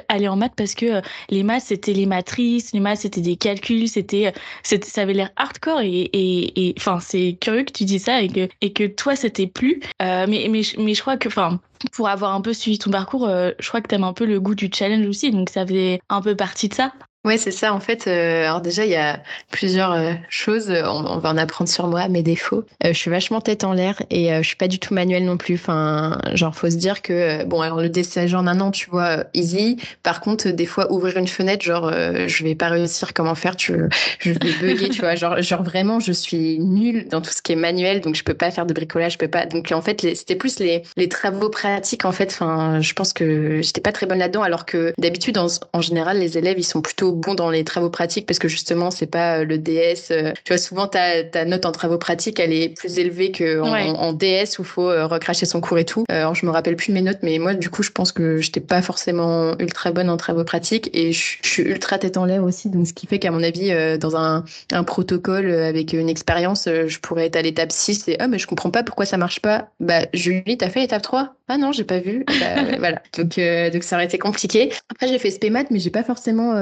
aller 0.08 0.28
en 0.28 0.36
maths 0.36 0.52
parce 0.54 0.74
que 0.74 0.86
euh, 0.86 1.00
les 1.30 1.42
maths, 1.42 1.64
c'était 1.66 1.94
les 1.94 2.04
matrices, 2.04 2.72
les 2.72 2.80
maths, 2.80 3.00
c'était 3.00 3.22
des 3.22 3.36
calculs, 3.36 3.88
c'était, 3.88 4.26
euh, 4.26 4.78
ça 4.82 5.02
avait 5.02 5.14
l'air 5.14 5.30
hardcore 5.36 5.80
et, 5.80 6.10
et, 6.12 6.74
enfin, 6.76 7.00
c'est 7.00 7.38
curieux 7.40 7.64
que 7.64 7.72
tu 7.72 7.84
dis 7.84 7.98
ça 7.98 8.20
et 8.20 8.28
que, 8.28 8.48
et 8.60 8.72
que 8.72 8.84
toi, 8.84 9.16
c'était 9.16 9.46
plus. 9.46 9.80
Euh, 10.02 10.26
mais, 10.28 10.48
mais, 10.50 10.62
mais 10.78 10.94
je 10.94 11.00
crois 11.00 11.16
que, 11.16 11.28
enfin, 11.28 11.60
pour 11.92 12.08
avoir 12.08 12.34
un 12.34 12.42
peu 12.42 12.52
suivi 12.52 12.78
ton 12.78 12.90
parcours, 12.90 13.28
je 13.28 13.68
crois 13.68 13.80
que 13.80 13.88
tu 13.88 13.94
aimes 13.94 14.04
un 14.04 14.12
peu 14.12 14.26
le 14.26 14.38
goût 14.38 14.54
du 14.54 14.70
challenge 14.72 15.06
aussi, 15.06 15.30
donc 15.30 15.50
ça 15.50 15.66
faisait 15.66 16.00
un 16.10 16.20
peu 16.20 16.36
partie 16.36 16.68
de 16.68 16.74
ça. 16.74 16.92
Ouais, 17.24 17.38
c'est 17.38 17.52
ça. 17.52 17.72
En 17.72 17.78
fait, 17.78 18.08
euh, 18.08 18.46
alors 18.46 18.60
déjà, 18.60 18.84
il 18.84 18.90
y 18.90 18.96
a 18.96 19.22
plusieurs 19.52 19.92
euh, 19.92 20.12
choses. 20.28 20.70
On, 20.70 21.18
va 21.18 21.30
en 21.30 21.36
apprendre 21.36 21.70
sur 21.70 21.86
moi, 21.86 22.08
mes 22.08 22.24
défauts. 22.24 22.64
Euh, 22.84 22.92
je 22.92 22.98
suis 22.98 23.10
vachement 23.10 23.40
tête 23.40 23.62
en 23.62 23.74
l'air 23.74 24.02
et 24.10 24.30
je 24.42 24.46
suis 24.46 24.56
pas 24.56 24.66
du 24.66 24.80
tout 24.80 24.92
manuelle 24.92 25.24
non 25.24 25.36
plus. 25.36 25.54
Enfin, 25.54 26.18
genre, 26.34 26.56
faut 26.56 26.68
se 26.68 26.74
dire 26.74 27.00
que 27.00 27.44
bon, 27.44 27.60
alors 27.60 27.80
le 27.80 27.88
dessin 27.88 28.26
en 28.34 28.48
un 28.48 28.60
an, 28.60 28.72
tu 28.72 28.90
vois, 28.90 29.24
easy. 29.34 29.76
Par 30.02 30.20
contre, 30.20 30.48
des 30.48 30.66
fois, 30.66 30.90
ouvrir 30.92 31.16
une 31.16 31.28
fenêtre, 31.28 31.64
genre, 31.64 31.92
je 31.92 32.42
vais 32.42 32.56
pas 32.56 32.68
réussir 32.70 33.14
comment 33.14 33.36
faire. 33.36 33.54
Tu, 33.54 33.72
je 34.18 34.30
vais 34.32 34.52
bugger, 34.60 34.88
tu 34.88 35.02
vois. 35.02 35.14
Genre, 35.14 35.40
genre 35.42 35.62
vraiment, 35.62 36.00
je 36.00 36.10
suis 36.10 36.58
nulle 36.58 37.06
dans 37.08 37.20
tout 37.20 37.30
ce 37.30 37.40
qui 37.40 37.52
est 37.52 37.56
manuel, 37.56 38.00
donc 38.00 38.16
je 38.16 38.24
peux 38.24 38.34
pas 38.34 38.50
faire 38.50 38.66
de 38.66 38.74
bricolage, 38.74 39.12
je 39.12 39.18
peux 39.18 39.28
pas. 39.28 39.46
Donc 39.46 39.70
en 39.70 39.80
fait, 39.80 40.00
c'était 40.16 40.36
plus 40.36 40.58
les, 40.58 40.82
les 40.96 41.08
travaux 41.08 41.50
pratiques. 41.50 42.04
En 42.04 42.12
fait, 42.12 42.30
enfin, 42.32 42.80
je 42.80 42.92
pense 42.94 43.12
que 43.12 43.62
j'étais 43.62 43.80
pas 43.80 43.92
très 43.92 44.06
bonne 44.06 44.18
là-dedans, 44.18 44.42
alors 44.42 44.66
que 44.66 44.92
d'habitude, 44.98 45.38
en 45.38 45.80
général, 45.80 46.18
les 46.18 46.36
élèves, 46.36 46.58
ils 46.58 46.64
sont 46.64 46.82
plutôt 46.82 47.11
bon 47.14 47.34
dans 47.34 47.50
les 47.50 47.64
travaux 47.64 47.90
pratiques 47.90 48.26
parce 48.26 48.38
que 48.38 48.48
justement, 48.48 48.90
c'est 48.90 49.06
pas 49.06 49.38
euh, 49.38 49.44
le 49.44 49.58
DS. 49.58 50.10
Euh, 50.10 50.32
tu 50.44 50.52
vois, 50.52 50.58
souvent, 50.58 50.86
ta, 50.86 51.22
ta 51.24 51.44
note 51.44 51.66
en 51.66 51.72
travaux 51.72 51.98
pratiques, 51.98 52.40
elle 52.40 52.52
est 52.52 52.76
plus 52.76 52.98
élevée 52.98 53.32
qu'en 53.32 53.72
en, 53.72 54.12
DS 54.12 54.58
où 54.58 54.62
il 54.62 54.64
faut 54.64 54.90
euh, 54.90 55.06
recracher 55.06 55.46
son 55.46 55.60
cours 55.60 55.78
et 55.78 55.84
tout. 55.84 56.04
Alors, 56.08 56.34
je 56.34 56.46
me 56.46 56.50
rappelle 56.50 56.76
plus 56.76 56.92
mes 56.92 57.02
notes, 57.02 57.18
mais 57.22 57.38
moi, 57.38 57.54
du 57.54 57.70
coup, 57.70 57.82
je 57.82 57.90
pense 57.90 58.12
que 58.12 58.38
j'étais 58.38 58.60
pas 58.60 58.82
forcément 58.82 59.56
ultra 59.58 59.92
bonne 59.92 60.10
en 60.10 60.16
travaux 60.16 60.44
pratiques 60.44 60.90
et 60.92 61.12
je, 61.12 61.36
suis 61.42 61.62
ultra 61.62 61.98
tête 61.98 62.16
en 62.16 62.24
l'air 62.24 62.44
aussi. 62.44 62.68
Donc, 62.68 62.86
ce 62.86 62.92
qui 62.92 63.06
fait 63.06 63.18
qu'à 63.18 63.30
mon 63.30 63.42
avis, 63.42 63.72
dans 63.98 64.16
un, 64.16 64.44
un 64.72 64.84
protocole 64.84 65.50
avec 65.50 65.92
une 65.92 66.08
expérience, 66.08 66.66
je 66.66 66.98
pourrais 66.98 67.26
être 67.26 67.36
à 67.36 67.42
l'étape 67.42 67.72
6 67.72 68.08
et 68.08 68.16
ah, 68.18 68.28
mais 68.28 68.38
je 68.38 68.46
comprends 68.46 68.70
pas 68.70 68.82
pourquoi 68.82 69.04
ça 69.04 69.16
marche 69.16 69.40
pas. 69.40 69.68
Bah, 69.80 70.06
Julie, 70.14 70.56
t'as 70.56 70.70
fait 70.70 70.80
l'étape 70.80 71.02
3 71.02 71.34
Ah 71.48 71.58
non, 71.58 71.72
j'ai 71.72 71.84
pas 71.84 71.98
vu. 71.98 72.24
Bah, 72.26 72.76
voilà. 72.78 73.02
Donc, 73.16 73.38
donc, 73.72 73.82
ça 73.82 73.96
aurait 73.96 74.06
été 74.06 74.18
compliqué. 74.18 74.72
Après, 74.90 75.08
j'ai 75.08 75.18
fait 75.18 75.30
SPMAT, 75.30 75.64
mais 75.70 75.78
j'ai 75.78 75.90
pas 75.90 76.04
forcément 76.04 76.54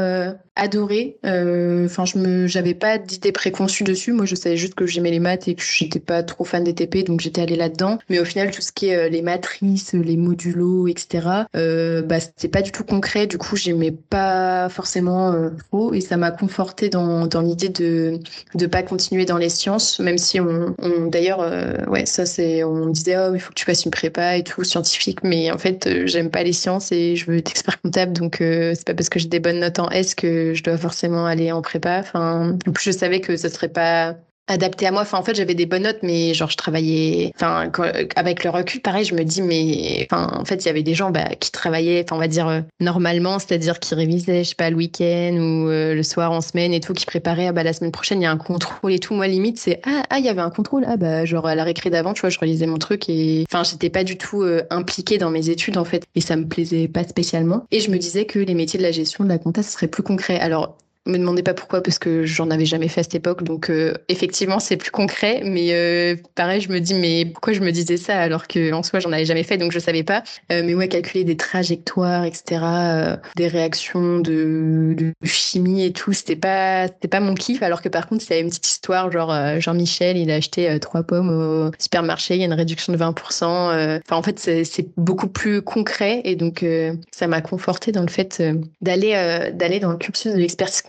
adoré. 0.60 1.18
Euh, 1.24 1.86
enfin, 1.86 2.04
je 2.04 2.18
me, 2.18 2.46
j'avais 2.46 2.74
pas 2.74 2.98
d'idée 2.98 3.32
préconçue 3.32 3.84
dessus. 3.84 4.12
Moi, 4.12 4.26
je 4.26 4.34
savais 4.34 4.56
juste 4.56 4.74
que 4.74 4.86
j'aimais 4.86 5.10
les 5.10 5.18
maths 5.18 5.48
et 5.48 5.54
que 5.54 5.62
j'étais 5.62 6.00
pas 6.00 6.22
trop 6.22 6.44
fan 6.44 6.64
des 6.64 6.74
TP, 6.74 7.04
donc 7.04 7.20
j'étais 7.20 7.40
allée 7.40 7.56
là-dedans. 7.56 7.98
Mais 8.08 8.18
au 8.18 8.24
final, 8.24 8.50
tout 8.50 8.60
ce 8.60 8.72
qui 8.72 8.88
est 8.88 8.96
euh, 8.96 9.08
les 9.08 9.22
matrices, 9.22 9.94
les 9.94 10.16
modulos, 10.16 10.86
etc., 10.86 11.28
euh, 11.56 12.02
bah, 12.02 12.20
c'était 12.20 12.48
pas 12.48 12.62
du 12.62 12.72
tout 12.72 12.84
concret. 12.84 13.26
Du 13.26 13.38
coup, 13.38 13.56
j'aimais 13.56 13.90
pas 13.90 14.68
forcément 14.68 15.50
trop 15.70 15.94
et 15.94 16.00
ça 16.00 16.16
m'a 16.16 16.30
conforté 16.30 16.88
dans, 16.88 17.26
dans 17.26 17.40
l'idée 17.40 17.68
de 17.68 18.18
de 18.54 18.66
pas 18.66 18.82
continuer 18.82 19.24
dans 19.24 19.38
les 19.38 19.48
sciences, 19.48 20.00
même 20.00 20.18
si 20.18 20.40
on, 20.40 20.74
on 20.78 21.06
d'ailleurs, 21.06 21.40
ouais, 21.88 22.06
ça 22.06 22.26
c'est, 22.26 22.64
on 22.64 22.86
disait 22.86 23.16
oh, 23.18 23.34
il 23.34 23.40
faut 23.40 23.50
que 23.50 23.54
tu 23.54 23.64
fasses 23.64 23.84
une 23.84 23.90
prépa 23.90 24.36
et 24.36 24.42
tout 24.42 24.64
scientifique, 24.64 25.22
mais 25.22 25.50
en 25.50 25.58
fait, 25.58 25.88
j'aime 26.06 26.30
pas 26.30 26.42
les 26.42 26.52
sciences 26.52 26.92
et 26.92 27.16
je 27.16 27.26
veux 27.26 27.38
être 27.38 27.50
expert 27.50 27.80
comptable, 27.80 28.12
donc 28.12 28.36
c'est 28.40 28.84
pas 28.84 28.94
parce 28.94 29.08
que 29.08 29.18
j'ai 29.18 29.28
des 29.28 29.40
bonnes 29.40 29.60
notes 29.60 29.78
en 29.78 29.88
S 29.90 30.14
que 30.14 30.29
je 30.54 30.62
dois 30.62 30.78
forcément 30.78 31.26
aller 31.26 31.52
en 31.52 31.62
prépa. 31.62 32.02
Je 32.80 32.90
savais 32.90 33.20
que 33.20 33.36
ce 33.36 33.48
serait 33.48 33.68
pas 33.68 34.16
adapté 34.50 34.86
à 34.86 34.92
moi. 34.92 35.02
Enfin, 35.02 35.18
en 35.18 35.22
fait, 35.22 35.34
j'avais 35.34 35.54
des 35.54 35.66
bonnes 35.66 35.84
notes, 35.84 36.00
mais 36.02 36.34
genre, 36.34 36.50
je 36.50 36.56
travaillais. 36.56 37.32
Enfin, 37.34 37.70
avec 38.16 38.44
le 38.44 38.50
recul, 38.50 38.80
pareil, 38.80 39.04
je 39.04 39.14
me 39.14 39.24
dis, 39.24 39.42
mais 39.42 40.06
enfin, 40.10 40.30
en 40.38 40.44
fait, 40.44 40.64
il 40.64 40.66
y 40.66 40.70
avait 40.70 40.82
des 40.82 40.94
gens 40.94 41.10
bah, 41.10 41.28
qui 41.38 41.50
travaillaient, 41.50 42.04
enfin, 42.04 42.16
on 42.16 42.18
va 42.18 42.28
dire 42.28 42.48
euh, 42.48 42.60
normalement, 42.80 43.38
c'est-à-dire 43.38 43.78
qui 43.78 43.94
révisaient, 43.94 44.44
je 44.44 44.50
sais 44.50 44.54
pas, 44.54 44.70
le 44.70 44.76
week-end 44.76 45.36
ou 45.36 45.68
euh, 45.68 45.94
le 45.94 46.02
soir 46.02 46.32
en 46.32 46.40
semaine 46.40 46.72
et 46.72 46.80
tout, 46.80 46.92
qui 46.92 47.06
préparaient, 47.06 47.48
ah, 47.48 47.52
bah, 47.52 47.62
la 47.62 47.72
semaine 47.72 47.92
prochaine, 47.92 48.20
il 48.20 48.24
y 48.24 48.26
a 48.26 48.30
un 48.30 48.36
contrôle 48.36 48.92
et 48.92 48.98
tout. 48.98 49.14
Moi, 49.14 49.26
limite, 49.26 49.58
c'est 49.58 49.80
ah, 49.84 50.02
ah, 50.10 50.18
il 50.18 50.24
y 50.24 50.28
avait 50.28 50.40
un 50.40 50.50
contrôle, 50.50 50.84
ah, 50.86 50.96
bah, 50.96 51.24
genre 51.24 51.46
à 51.46 51.54
la 51.54 51.64
récré 51.64 51.90
d'avant, 51.90 52.12
tu 52.12 52.20
vois, 52.20 52.30
je 52.30 52.38
relisais 52.38 52.66
mon 52.66 52.78
truc 52.78 53.08
et 53.08 53.44
enfin, 53.50 53.62
j'étais 53.64 53.90
pas 53.90 54.04
du 54.04 54.16
tout 54.16 54.42
euh, 54.42 54.62
impliquée 54.70 55.18
dans 55.18 55.30
mes 55.30 55.50
études, 55.50 55.78
en 55.78 55.84
fait, 55.84 56.04
et 56.14 56.20
ça 56.20 56.36
me 56.36 56.46
plaisait 56.46 56.88
pas 56.88 57.04
spécialement. 57.04 57.64
Et 57.70 57.80
je 57.80 57.90
me 57.90 57.98
disais 57.98 58.26
que 58.26 58.38
les 58.38 58.54
métiers 58.54 58.78
de 58.78 58.84
la 58.84 58.92
gestion 58.92 59.24
de 59.24 59.28
la 59.28 59.38
compta, 59.38 59.62
ce 59.62 59.72
serait 59.72 59.88
plus 59.88 60.02
concret. 60.02 60.38
Alors, 60.38 60.76
me 61.10 61.18
demandez 61.18 61.42
pas 61.42 61.54
pourquoi 61.54 61.82
parce 61.82 61.98
que 61.98 62.24
j'en 62.24 62.50
avais 62.50 62.64
jamais 62.64 62.88
fait 62.88 63.00
à 63.00 63.02
cette 63.02 63.14
époque. 63.14 63.42
Donc 63.42 63.70
euh, 63.70 63.94
effectivement 64.08 64.58
c'est 64.58 64.76
plus 64.76 64.90
concret. 64.90 65.42
Mais 65.44 65.72
euh, 65.72 66.16
pareil 66.34 66.60
je 66.60 66.70
me 66.70 66.80
dis 66.80 66.94
mais 66.94 67.26
pourquoi 67.26 67.52
je 67.52 67.60
me 67.60 67.70
disais 67.70 67.96
ça 67.96 68.18
alors 68.18 68.46
que 68.46 68.72
en 68.72 68.82
soi 68.82 69.00
j'en 69.00 69.12
avais 69.12 69.24
jamais 69.24 69.42
fait 69.42 69.58
donc 69.58 69.72
je 69.72 69.78
savais 69.78 70.02
pas. 70.02 70.22
Euh, 70.52 70.62
mais 70.64 70.74
ouais 70.74 70.88
calculer 70.88 71.24
des 71.24 71.36
trajectoires 71.36 72.24
etc 72.24 72.60
des 73.36 73.48
réactions 73.48 74.18
de, 74.18 74.94
de, 74.96 75.12
chimie 75.24 75.84
et 75.84 75.92
tout 75.92 76.12
c'était 76.12 76.36
pas 76.36 76.86
c'était 76.86 77.08
pas 77.08 77.20
mon 77.20 77.34
kiff. 77.34 77.62
Alors 77.62 77.82
que 77.82 77.88
par 77.88 78.08
contre 78.08 78.24
c'est 78.24 78.40
une 78.40 78.48
petite 78.48 78.68
histoire 78.68 79.10
genre 79.10 79.60
Jean-Michel 79.60 80.16
il 80.16 80.30
a 80.30 80.36
acheté 80.36 80.78
trois 80.80 81.02
pommes 81.02 81.30
au 81.30 81.70
supermarché 81.78 82.34
il 82.34 82.40
y 82.40 82.42
a 82.42 82.46
une 82.46 82.52
réduction 82.52 82.92
de 82.92 82.98
20% 82.98 83.44
enfin 83.44 84.16
en 84.16 84.22
fait 84.22 84.38
c'est 84.38 84.86
beaucoup 84.96 85.28
plus 85.28 85.62
concret. 85.62 86.22
Et 86.24 86.36
donc 86.36 86.64
ça 87.10 87.26
m'a 87.26 87.40
conforté 87.40 87.92
dans 87.92 88.02
le 88.02 88.08
fait 88.08 88.42
d'aller 88.80 89.50
d'aller 89.54 89.80
dans 89.80 89.90
le 89.90 89.98
cursus 89.98 90.32
de 90.32 90.38
l'expertise. 90.38 90.82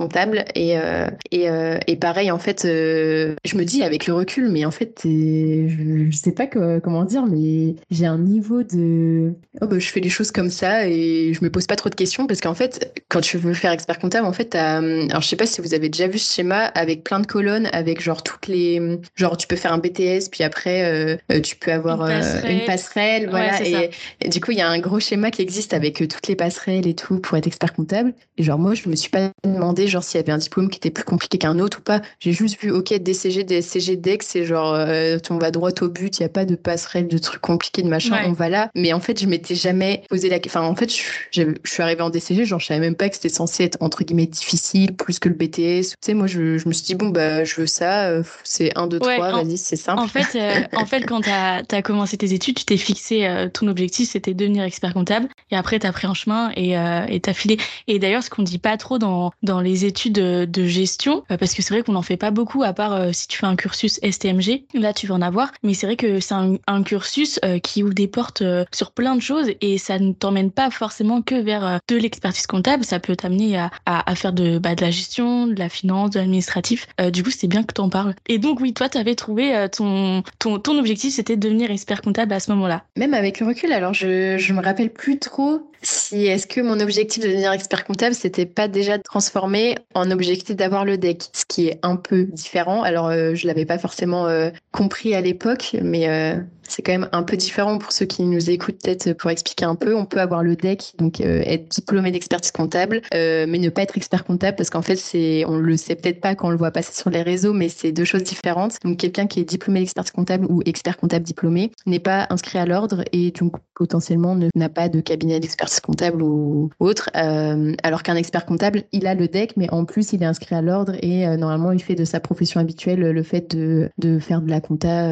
Et, 0.56 0.78
euh, 0.78 1.08
et, 1.32 1.50
euh, 1.50 1.78
et, 1.88 1.96
pareil, 1.96 2.32
en 2.32 2.40
fait, 2.40 2.66
euh, 2.66 3.36
je 3.46 3.56
me 3.56 3.64
dis 3.64 3.84
avec 3.84 4.08
le 4.08 4.14
recul, 4.14 4.50
mais 4.50 4.66
en 4.66 4.72
fait, 4.72 5.02
je, 5.04 6.08
je 6.10 6.16
sais 6.16 6.32
pas 6.32 6.48
comment 6.48 7.04
dire, 7.06 7.26
mais 7.26 7.76
j'ai 7.90 8.06
un 8.06 8.18
niveau 8.18 8.64
de. 8.64 9.34
Oh, 9.62 9.68
bah, 9.68 9.80
je 9.80 9.88
fais 9.88 10.00
les 10.00 10.10
choses 10.10 10.32
comme 10.32 10.50
ça 10.50 10.88
et 10.88 11.34
je 11.34 11.44
me 11.44 11.50
pose 11.50 11.68
pas 11.68 11.76
trop 11.76 11.90
de 11.90 11.96
questions 11.96 12.28
parce 12.28 12.42
qu'en 12.42 12.54
fait, 12.54 13.02
quand 13.10 13.22
tu 13.22 13.38
veux 13.38 13.54
faire 13.54 13.72
expert 13.72 14.00
comptable, 14.00 14.26
en 14.26 14.34
fait, 14.34 14.56
alors 14.56 15.22
je 15.22 15.28
sais 15.28 15.36
pas 15.36 15.46
si 15.46 15.62
vous 15.62 15.74
avez 15.74 15.90
déjà 15.90 16.08
vu 16.08 16.18
ce 16.18 16.34
schéma 16.34 16.66
avec 16.66 17.04
plein 17.04 17.20
de 17.20 17.28
colonnes, 17.28 17.70
avec 17.74 18.02
genre 18.02 18.24
toutes 18.24 18.48
les. 18.48 19.00
Genre, 19.16 19.38
tu 19.38 19.48
peux 19.48 19.56
faire 19.56 19.74
un 19.74 19.78
BTS, 19.78 20.30
puis 20.32 20.44
après, 20.44 21.20
tu 21.44 21.56
peux 21.56 21.72
avoir 21.72 22.08
une 22.08 22.66
passerelle. 22.66 23.30
voilà. 23.30 23.64
et, 23.64 23.90
et, 24.22 24.30
du 24.30 24.42
coup, 24.42 24.52
il 24.52 24.58
y 24.58 24.62
a 24.62 24.68
un 24.68 24.80
gros 24.80 25.00
schéma 25.00 25.32
qui 25.32 25.42
existe 25.42 25.74
avec 25.74 25.96
toutes 25.96 26.28
les 26.28 26.36
passerelles 26.36 26.88
et 26.88 26.96
tout 26.96 27.20
pour 27.20 27.38
être 27.38 27.48
expert 27.48 27.74
comptable. 27.74 28.14
Et 28.38 28.44
genre, 28.44 28.60
moi, 28.60 28.74
je 28.74 28.90
me 28.90 28.96
suis 28.96 29.10
pas 29.10 29.32
demandé 29.44 29.88
genre 29.92 30.04
s'il 30.04 30.20
y 30.20 30.24
avait 30.24 30.32
un 30.32 30.38
diplôme 30.38 30.70
qui 30.70 30.78
était 30.78 30.90
plus 30.90 31.04
compliqué 31.04 31.38
qu'un 31.38 31.60
autre 31.60 31.80
ou 31.80 31.82
pas. 31.82 32.02
J'ai 32.20 32.32
juste 32.32 32.60
vu, 32.62 32.72
ok, 32.72 32.94
DCG, 32.94 33.44
DSCG, 33.44 33.98
DEX, 33.98 34.26
c'est 34.28 34.46
genre, 34.46 34.74
euh, 34.74 35.18
on 35.30 35.38
va 35.38 35.52
droit 35.52 35.72
au 35.82 35.90
but, 35.90 36.20
il 36.20 36.22
n'y 36.22 36.26
a 36.26 36.30
pas 36.30 36.46
de 36.46 36.56
passerelle, 36.56 37.08
de 37.08 37.18
trucs 37.18 37.42
compliqués, 37.42 37.82
de 37.82 37.88
machin, 37.88 38.24
on 38.26 38.34
va 38.34 38.50
là. 38.50 38.70
Mais 38.76 38.94
en 38.94 39.00
fait, 39.00 39.20
je 39.20 39.28
m'étais 39.28 39.56
jamais 39.56 40.04
posé 40.10 40.30
la 40.30 40.40
question. 40.40 40.62
Enfin, 40.62 40.70
en 40.70 40.76
fait, 40.76 40.92
je, 41.32 41.44
suis 41.64 41.84
arrivée 41.84 42.02
en 42.02 42.10
DCG, 42.10 42.46
genre, 42.46 42.60
je 42.60 42.68
savais 42.68 42.80
même 42.80 42.96
pas 42.96 43.10
que 43.10 43.16
c'était 43.16 43.30
censé 43.30 43.64
être 43.64 43.78
entre 43.82 44.04
guillemets 44.04 44.26
difficile, 44.26 44.96
plus 44.96 45.20
que 45.20 45.30
le 45.30 45.36
BTS. 45.36 45.92
Tu 45.92 45.96
sais, 46.02 46.14
moi, 46.14 46.28
je, 46.28 46.68
me 46.68 46.74
suis 46.74 46.86
dit, 46.86 46.96
bon, 46.96 47.10
bah, 47.10 47.44
je 47.44 47.62
veux 47.62 47.68
ça, 47.68 48.10
euh, 48.10 48.24
c'est 48.44 48.78
1, 48.78 48.88
2, 48.88 49.00
3, 49.00 49.32
vas-y, 49.32 49.58
c'est 49.58 49.76
simple. 49.76 50.02
En 50.02 50.08
fait, 50.08 50.38
en 50.76 50.86
fait 50.86 51.06
quand 51.06 51.22
tu 51.22 51.30
as, 51.30 51.82
commencé 51.82 52.18
tes 52.18 52.34
études, 52.34 52.56
tu 52.56 52.66
t'es 52.66 52.78
fixé 52.78 53.28
ton 53.54 53.68
objectif, 53.68 54.10
c'était 54.10 54.34
devenir 54.34 54.64
expert 54.64 54.94
comptable. 54.94 55.28
Et 55.50 55.56
après, 55.56 55.80
tu 55.80 55.88
as 55.88 55.92
pris 55.92 56.08
un 56.08 56.14
chemin 56.14 56.52
et 56.56 57.20
tu 57.22 57.30
as 57.30 57.34
filé. 57.34 57.58
Et 57.88 58.00
d'ailleurs, 58.00 58.24
ce 58.24 58.30
qu'on 58.30 58.44
dit 58.44 58.60
pas 58.60 58.78
trop 58.78 58.98
dans, 58.98 59.32
dans 59.44 59.62
les 59.62 59.81
études 59.86 60.14
de 60.14 60.66
gestion, 60.66 61.24
euh, 61.32 61.38
parce 61.38 61.54
que 61.54 61.62
c'est 61.62 61.74
vrai 61.74 61.84
qu'on 61.84 61.94
n'en 61.94 62.02
fait 62.02 62.18
pas 62.18 62.32
beaucoup, 62.32 62.64
à 62.64 62.74
part 62.74 62.94
euh, 62.94 63.10
si 63.12 63.28
tu 63.28 63.38
fais 63.38 63.46
un 63.46 63.56
cursus 63.56 64.00
STMG, 64.04 64.64
là 64.74 64.94
tu 64.94 65.08
vas 65.08 65.16
en 65.16 65.22
avoir, 65.22 65.52
mais 65.64 65.74
c'est 65.74 65.86
vrai 65.86 65.96
que 65.96 66.20
c'est 66.20 66.34
un, 66.34 66.84
cursus 66.84 67.40
euh, 67.46 67.60
qui 67.60 67.84
ouvre 67.84 67.94
des 67.94 68.08
portes 68.08 68.44
sur 68.74 68.92
plein 68.92 69.16
de 69.16 69.22
choses 69.22 69.52
et 69.62 69.78
ça 69.78 70.00
ne 70.00 70.14
t'emmène 70.14 70.52
pas 70.52 70.72
forcément 70.72 71.22
que 71.22 71.36
vers 71.36 71.80
de 71.88 71.96
l'expertise 71.96 72.48
comptable, 72.48 72.84
ça 72.84 73.00
peut 73.00 73.16
t'amener 73.16 73.58
à, 73.86 74.16
faire 74.16 74.34
de, 74.34 74.58
bah, 74.58 74.74
de 74.74 74.82
la 74.82 74.90
gestion, 74.90 75.48
de 75.48 75.60
la 75.60 75.70
finance, 75.70 76.12
de 76.12 76.20
l'administratif. 76.20 76.88
du 77.12 77.24
coup, 77.24 77.30
c'est 77.30 77.48
bien 77.48 77.64
que 77.64 77.74
tu 77.74 77.82
en 77.82 77.90
parles. 77.90 78.16
Et 78.28 78.40
donc, 78.40 78.60
oui, 78.60 78.74
toi, 78.74 78.90
tu 78.90 78.98
avais 78.98 79.16
trouvé 79.16 79.68
ton, 79.72 80.24
ton, 80.40 80.60
ton 80.60 80.78
objectif, 80.80 81.14
c'était 81.14 81.36
de 81.36 81.42
devenir 81.42 81.70
expert 81.70 82.02
comptable 82.02 82.34
à 82.34 82.40
ce 82.40 82.52
moment-là. 82.52 82.84
Même 82.98 83.14
avec 83.14 83.40
le 83.40 83.48
recul, 83.48 83.72
alors 83.72 83.94
je, 83.94 84.38
je 84.38 84.54
me 84.54 84.62
rappelle 84.62 84.92
plus 84.92 85.20
trop 85.20 85.71
si 85.82 86.26
est-ce 86.26 86.46
que 86.48 86.62
mon 86.62 86.80
objectif 86.80 87.24
de 87.24 87.30
devenir 87.30 87.52
expert 87.52 87.86
comptable, 87.86 88.14
c'était 88.14 88.46
pas 88.46 88.68
déjà 88.68 88.98
de 88.98 89.04
transformer 89.04 89.76
en 89.94 90.12
objectif 90.12 90.56
d'avoir 90.56 90.86
le 90.86 90.98
deck, 90.98 91.24
ce 91.34 91.46
qui 91.46 91.68
est 91.68 91.80
un 91.82 91.96
peu 91.96 92.24
différent. 92.24 92.84
Alors, 92.84 93.08
euh, 93.08 93.34
je 93.34 93.48
l'avais 93.48 93.66
pas 93.66 93.80
forcément 93.80 94.28
euh, 94.28 94.50
compris 94.72 95.16
à 95.16 95.22
l'époque, 95.22 95.76
mais 95.82 96.08
euh, 96.08 96.36
c'est 96.72 96.82
quand 96.82 96.92
même 96.94 97.10
un 97.12 97.24
peu 97.24 97.38
différent 97.38 97.78
pour 97.78 97.92
ceux 97.92 98.06
qui 98.06 98.24
nous 98.24 98.50
écoutent, 98.50 98.82
peut-être 98.82 99.14
pour 99.14 99.30
expliquer 99.30 99.66
un 99.66 99.76
peu. 99.76 99.96
On 99.96 100.06
peut 100.06 100.20
avoir 100.20 100.44
le 100.44 100.56
DEC, 100.56 100.94
donc 100.98 101.20
euh, 101.20 101.42
être 101.46 101.68
diplômé 101.70 102.12
d'expertise 102.12 102.52
comptable, 102.52 103.02
euh, 103.14 103.46
mais 103.48 103.58
ne 103.58 103.70
pas 103.70 103.82
être 103.82 103.98
expert 103.98 104.24
comptable 104.24 104.56
parce 104.56 104.70
qu'en 104.70 104.82
fait, 104.82 104.96
c'est, 104.96 105.44
on 105.46 105.58
le 105.58 105.78
sait 105.78 105.96
peut-être 105.96 106.22
pas 106.22 106.36
quand 106.36 106.48
on 106.48 106.52
le 106.52 106.58
voit 106.58 106.72
passer 106.72 106.94
sur 106.94 107.10
les 107.10 107.22
réseaux, 107.22 107.54
mais 107.54 107.70
c'est 107.70 107.92
deux 107.92 108.06
choses 108.06 108.24
différentes. 108.24 108.78
Donc, 108.84 108.98
quelqu'un 108.98 109.28
qui 109.28 109.40
est 109.40 109.44
diplômé 109.44 109.80
d'expertise 109.80 110.12
comptable 110.12 110.46
ou 110.50 110.62
expert 110.66 110.98
comptable 110.98 111.26
diplômé 111.26 111.72
n'est 111.86 112.00
pas 112.00 112.28
inscrit 112.30 112.58
à 112.58 112.66
l'ordre 112.66 113.04
et 113.12 113.32
donc 113.32 113.54
potentiellement 113.76 114.38
n'a 114.56 114.70
pas 114.70 114.90
de 114.90 115.02
cabinet 115.02 115.40
d'expertise 115.40 115.80
comptable 115.80 116.22
ou, 116.22 116.70
autre. 116.80 117.10
Euh, 117.16 117.74
alors 117.84 118.04
qu'un 118.04 118.16
expert 118.16 118.46
comptable, 118.46 118.84
il 118.92 119.08
a 119.08 119.16
le 119.16 119.28
DEC, 119.28 119.58
mais 119.58 119.70
en 119.72 119.86
plus, 119.86 120.14
il 120.14 120.24
est 120.24 120.26
inscrit 120.26 120.56
à 120.56 120.62
l'ordre 120.62 120.94
et 121.02 121.26
normalement, 121.38 121.72
il 121.72 121.82
fait 121.82 121.96
de 121.96 122.06
sa 122.06 122.20
profession 122.20 122.60
habituelle 122.60 123.00
le 123.00 123.24
fait 123.24 123.56
de, 123.56 123.90
de 123.98 124.20
faire 124.20 124.42
de 124.42 124.50
la 124.50 124.62
compta, 124.62 125.10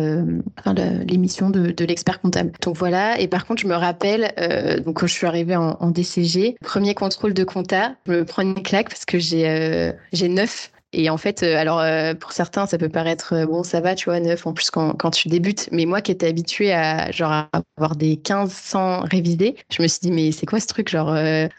enfin, 0.58 0.74
l'émission 1.08 1.49
de, 1.50 1.86
l'expert 1.86 2.22
comptable. 2.22 2.52
Donc 2.62 2.78
voilà, 2.78 3.20
et 3.20 3.28
par 3.28 3.46
contre, 3.46 3.62
je 3.62 3.68
me 3.68 3.76
rappelle, 3.76 4.34
euh, 4.40 4.80
donc 4.80 5.00
quand 5.00 5.08
je 5.08 5.14
suis 5.14 5.28
arrivée 5.28 5.56
en, 5.56 5.92
DCG, 5.92 6.56
premier 6.62 6.94
contrôle 6.94 7.34
de 7.34 7.44
compta, 7.44 7.96
je 8.06 8.12
me 8.12 8.26
prends 8.26 8.44
une 8.44 8.62
claque 8.62 8.90
parce 8.90 9.06
que 9.06 9.18
j'ai 9.18 9.50
euh, 9.50 9.92
j'ai 10.14 10.28
neuf 10.28 10.72
et 10.92 11.10
en 11.10 11.18
fait, 11.18 11.44
euh, 11.44 11.56
alors 11.56 11.80
euh, 11.80 12.16
pour 12.16 12.32
certains, 12.32 12.66
ça 12.66 12.80
peut 12.80 12.90
paraître 12.90 13.34
euh, 13.34 13.46
bon, 13.46 13.64
ça 13.64 13.80
va, 13.80 13.94
tu 13.94 14.06
vois, 14.06 14.20
neuf 14.20 14.48
en 14.48 14.54
plus 14.54 14.72
quand, 14.72 14.94
quand 14.94 15.12
tu 15.12 15.28
débutes. 15.28 15.70
Mais 15.72 15.86
moi 15.86 16.02
qui 16.02 16.12
étais 16.12 16.28
habituée 16.28 16.74
à 16.74 17.12
genre 17.12 17.46
avoir 17.78 17.96
des 17.96 18.16
1500 18.16 19.02
révisés, 19.02 19.56
je 19.72 19.84
me 19.84 19.88
suis 19.88 20.00
dit 20.02 20.12
mais 20.12 20.32
c'est 20.32 20.48
quoi 20.48 20.60
ce 20.60 20.66
truc 20.66 20.90
genre 20.90 21.16
et, 21.16 21.50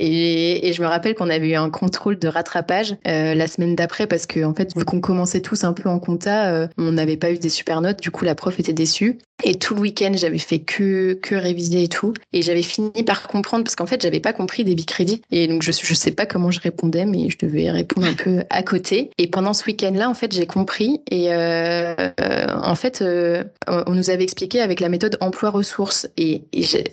et, 0.69 0.73
je 0.73 0.83
me 0.83 0.87
rappelle 0.87 1.15
qu'on 1.15 1.31
avait 1.31 1.51
eu 1.51 1.55
un 1.55 1.71
contrôle 1.71 2.19
de 2.19 2.29
rattrapage 2.29 2.97
la 3.05 3.47
semaine 3.47 3.75
d'après 3.75 4.07
parce 4.07 4.27
que 4.27 4.45
en 4.45 4.55
fait 4.55 4.77
vu 4.77 4.85
qu'on 4.85 5.01
commençait 5.01 5.41
tous 5.41 5.65
un 5.65 5.73
peu 5.73 5.89
en 5.89 5.99
compta, 5.99 6.69
on 6.79 6.93
n'avait 6.93 7.17
pas 7.17 7.31
eu 7.31 7.39
des 7.39 7.49
super 7.49 7.81
notes. 7.81 8.01
Du 8.01 8.11
coup, 8.11 8.25
la 8.25 8.35
prof 8.35 8.59
était 8.59 8.73
déçue. 8.73 9.19
Et 9.45 9.55
tout 9.55 9.75
le 9.75 9.81
week-end, 9.81 10.13
j'avais 10.15 10.39
fait 10.39 10.61
que 10.61 11.15
que 11.15 11.35
réviser 11.35 11.85
et 11.85 11.89
tout. 11.89 12.15
Et 12.33 12.43
j'avais 12.43 12.63
fini 12.63 13.03
par 13.05 13.29
comprendre 13.29 13.65
parce 13.65 13.77
qu'en 13.77 13.87
fait, 13.87 14.03
j'avais 14.03 14.21
pas 14.21 14.33
compris 14.33 14.65
des 14.65 14.75
crédits. 14.85 15.23
Et 15.31 15.47
donc 15.47 15.63
je 15.63 15.73
je 15.73 15.95
sais 15.95 16.11
pas 16.11 16.27
comment 16.27 16.51
je 16.51 16.61
répondais, 16.61 17.07
mais 17.07 17.29
je 17.31 17.39
devais 17.39 17.71
répondre 17.71 18.07
un 18.07 18.15
peu 18.15 18.43
à 18.51 18.63
côté. 18.63 19.11
Et 19.19 19.27
pendant 19.27 19.53
ce 19.53 19.65
week-end-là, 19.65 20.09
en 20.09 20.15
fait, 20.15 20.33
j'ai 20.33 20.47
compris. 20.47 21.01
Et 21.11 21.33
euh, 21.33 21.95
euh, 22.21 22.47
en 22.63 22.75
fait, 22.75 23.03
euh, 23.03 23.45
on 23.67 23.95
nous 23.95 24.11
avait 24.11 24.25
expliqué 24.25 24.61
avec 24.61 24.81
la 24.81 24.89
méthode 24.89 25.17
emploi-ressources. 25.21 26.09
Et, 26.17 26.43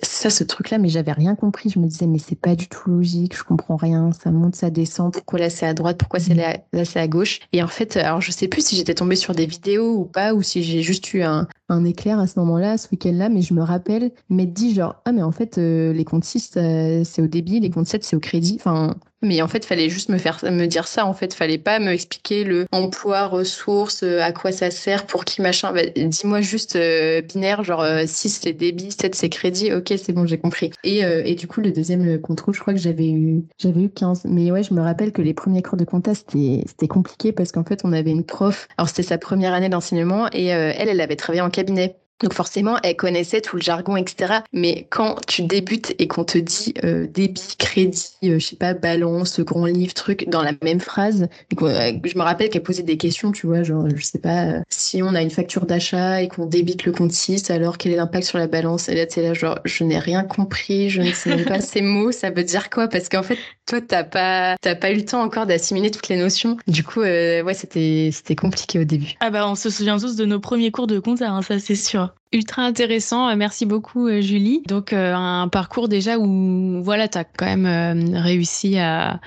ça, 0.02 0.30
ce 0.30 0.44
truc-là, 0.44 0.78
mais 0.78 0.90
j'avais 0.90 1.12
rien 1.12 1.36
compris. 1.36 1.70
Je 1.70 1.80
me 1.80 1.88
disais, 1.88 2.08
mais 2.08 2.20
c'est 2.20 2.40
pas 2.40 2.56
du 2.56 2.68
tout 2.68 2.90
logique. 2.90 3.36
Je 3.36 3.44
comprends 3.44 3.76
rien. 3.76 4.12
Ça 4.24 4.32
monte, 4.32 4.56
ça 4.56 4.70
descend. 4.70 5.14
Pourquoi 5.14 5.40
là 5.40 5.50
c'est 5.50 5.66
à 5.66 5.74
droite? 5.74 5.98
Pourquoi 5.98 6.20
là, 6.34 6.58
là 6.74 6.86
c'est 6.86 7.00
à 7.00 7.08
gauche? 7.08 7.40
Et 7.54 7.64
en 7.64 7.68
fait, 7.68 7.98
alors 7.98 8.22
je 8.22 8.32
sais 8.32 8.48
plus 8.48 8.66
si 8.66 8.76
j'étais 8.76 8.94
tombée 8.94 9.16
sur 9.16 9.34
des 9.34 9.46
vidéos 9.46 9.96
ou 9.96 10.06
pas, 10.06 10.34
ou 10.34 10.42
si 10.42 10.64
j'ai 10.64 10.82
juste 10.82 11.14
eu 11.14 11.22
un, 11.22 11.48
un 11.70 11.86
éclair 11.86 12.20
à 12.20 12.28
ce 12.28 12.37
moment-là, 12.40 12.78
ce 12.78 12.88
week-end-là. 12.92 13.30
Mais 13.30 13.42
je 13.42 13.54
me 13.54 13.62
rappelle 13.62 14.12
m'être 14.30 14.54
dit 14.54 14.74
genre, 14.74 14.96
ah 15.06 15.12
mais 15.12 15.24
en 15.24 15.32
fait, 15.32 15.58
les 15.58 16.06
comptes 16.06 16.26
6, 16.26 16.58
c'est 17.04 17.22
au 17.22 17.28
débit, 17.28 17.60
les 17.60 17.70
comptes 17.70 17.88
7, 17.88 18.04
c'est 18.04 18.16
au 18.16 18.20
crédit. 18.20 18.58
Enfin, 18.60 18.96
mais 19.24 19.42
en 19.42 19.48
fait, 19.48 19.66
fallait 19.66 19.90
juste 19.90 20.10
me 20.10 20.20
faire 20.20 20.40
me 20.44 20.68
dire 20.68 20.88
ça. 20.88 21.06
En 21.06 21.14
fait, 21.14 21.34
fallait 21.34 21.58
pas 21.58 21.80
me 21.80 21.92
expliquer 21.92 22.44
le 22.44 22.68
emploi, 22.72 23.26
ressources, 23.26 24.04
euh, 24.04 24.22
à 24.22 24.32
quoi 24.32 24.52
ça 24.52 24.70
sert, 24.70 25.08
pour 25.08 25.26
qui 25.26 25.42
machin. 25.42 25.74
Bah, 25.74 25.82
dis-moi 25.96 26.42
juste 26.42 26.76
euh, 26.76 27.22
binaire, 27.22 27.64
genre 27.64 27.84
6 28.06 28.38
euh, 28.38 28.40
c'est 28.44 28.54
débit, 28.54 28.92
7 28.92 29.16
c'est 29.16 29.30
crédit. 29.30 29.74
Ok, 29.74 29.92
c'est 29.98 30.14
bon, 30.14 30.28
j'ai 30.28 30.38
compris. 30.38 30.72
Et, 30.84 31.00
et, 31.00 31.36
du 31.36 31.48
coup, 31.48 31.62
le 31.62 31.72
deuxième 31.72 32.20
contrôle, 32.22 32.54
je 32.54 32.60
crois 32.60 32.74
que 32.74 32.80
j'avais 32.80 33.10
eu 33.10 33.44
j'avais 33.58 33.82
eu 33.82 33.90
15. 33.90 34.26
Mais 34.26 34.52
ouais, 34.52 34.64
je 34.64 34.74
me 34.74 34.82
rappelle 34.82 35.12
que 35.12 35.22
les 35.22 35.34
premiers 35.34 35.64
cours 35.64 35.78
de 35.78 35.86
compta 35.86 36.14
c'était 36.14 36.64
c'était 36.68 36.88
compliqué 36.88 37.32
parce 37.32 37.52
qu'en 37.52 37.64
fait, 37.64 37.82
on 37.84 37.94
avait 37.94 38.12
une 38.12 38.24
prof. 38.24 38.68
Alors 38.78 38.88
c'était 38.90 39.04
sa 39.04 39.18
première 39.18 39.54
année 39.54 39.70
d'enseignement 39.70 40.28
et 40.32 40.46
elle, 40.46 40.90
elle 40.90 41.02
avait 41.02 41.16
travaillé 41.16 41.42
en 41.42 41.50
cabinet. 41.50 41.98
Donc 42.20 42.34
forcément, 42.34 42.78
elle 42.82 42.96
connaissait 42.96 43.42
tout 43.42 43.58
le 43.58 43.62
jargon, 43.62 43.96
etc. 43.96 44.40
Mais 44.52 44.88
quand 44.90 45.24
tu 45.28 45.44
débutes 45.44 45.94
et 46.00 46.08
qu'on 46.08 46.24
te 46.24 46.40
dit 46.40 46.74
euh, 46.84 47.06
débit, 47.06 47.56
crédit, 47.60 48.10
euh, 48.24 48.40
je 48.40 48.46
sais 48.46 48.56
pas, 48.56 48.74
balance, 48.74 49.40
grand 49.42 49.66
livre, 49.66 49.94
truc, 49.94 50.28
dans 50.28 50.42
la 50.42 50.54
même 50.64 50.80
phrase, 50.80 51.28
euh, 51.62 51.92
je 52.04 52.18
me 52.18 52.24
rappelle 52.24 52.50
qu'elle 52.50 52.64
posait 52.64 52.82
des 52.82 52.98
questions, 52.98 53.32
tu 53.32 53.46
vois, 53.46 53.62
genre, 53.62 53.86
je 53.96 54.04
sais 54.04 54.18
pas, 54.18 54.64
si 54.68 55.04
on 55.04 55.14
a 55.14 55.22
une 55.22 55.30
facture 55.30 55.68
d'achat 55.68 56.24
et 56.24 56.28
qu'on 56.28 56.48
débite 56.48 56.86
le 56.86 56.92
compte 56.92 57.12
6, 57.12 57.52
alors 57.52 57.78
quel 57.78 57.92
est 57.92 57.98
l'impact 57.98 58.26
sur 58.26 58.40
la 58.40 58.48
balance 58.48 58.90
Et 58.90 58.96
là, 58.96 59.06
tu 59.06 59.22
là, 59.22 59.36
genre, 59.36 59.60
je 59.64 59.84
n'ai 59.84 60.00
rien 60.00 60.24
compris, 60.24 60.90
je 60.90 61.04
ne 61.04 61.12
sais 61.12 61.30
même 61.30 61.46
pas 61.46 61.62
ces 61.62 61.82
mots, 61.82 62.12
ça 62.12 62.32
veut 62.32 62.44
dire 62.44 62.72
quoi? 62.72 62.88
Parce 62.88 63.10
qu'en 63.10 63.24
fait, 63.24 63.38
toi, 63.68 63.80
t'as 63.80 64.04
pas, 64.04 64.56
t'as 64.62 64.76
pas 64.76 64.90
eu 64.90 64.96
le 64.96 65.06
temps 65.06 65.22
encore 65.22 65.46
d'assimiler 65.46 65.92
toutes 65.92 66.10
les 66.10 66.18
notions. 66.18 66.58
Du 66.68 66.84
coup, 66.84 67.02
ouais, 67.02 67.54
c'était, 67.54 68.10
c'était 68.12 68.36
compliqué 68.36 68.80
au 68.80 68.86
début. 68.86 69.14
Ah 69.20 69.30
bah, 69.30 69.48
on 69.48 69.54
se 69.54 69.70
souvient 69.70 70.00
tous 70.00 70.16
de 70.16 70.26
nos 70.26 70.40
premiers 70.40 70.72
cours 70.72 70.88
de 70.88 71.00
compta, 71.00 71.30
hein, 71.30 71.44
ça 71.44 71.60
c'est 71.60 71.76
sûr. 71.76 72.07
Ultra 72.34 72.64
intéressant, 72.64 73.34
merci 73.36 73.66
beaucoup 73.66 74.08
euh, 74.08 74.22
Julie. 74.22 74.62
Donc 74.68 74.92
euh, 74.92 75.14
un 75.14 75.48
parcours 75.48 75.88
déjà 75.88 76.18
où 76.18 76.82
voilà, 76.84 77.08
tu 77.08 77.18
as 77.18 77.24
quand 77.24 77.46
même 77.46 77.66
euh, 77.66 78.20
réussi 78.20 78.78
à, 78.78 79.20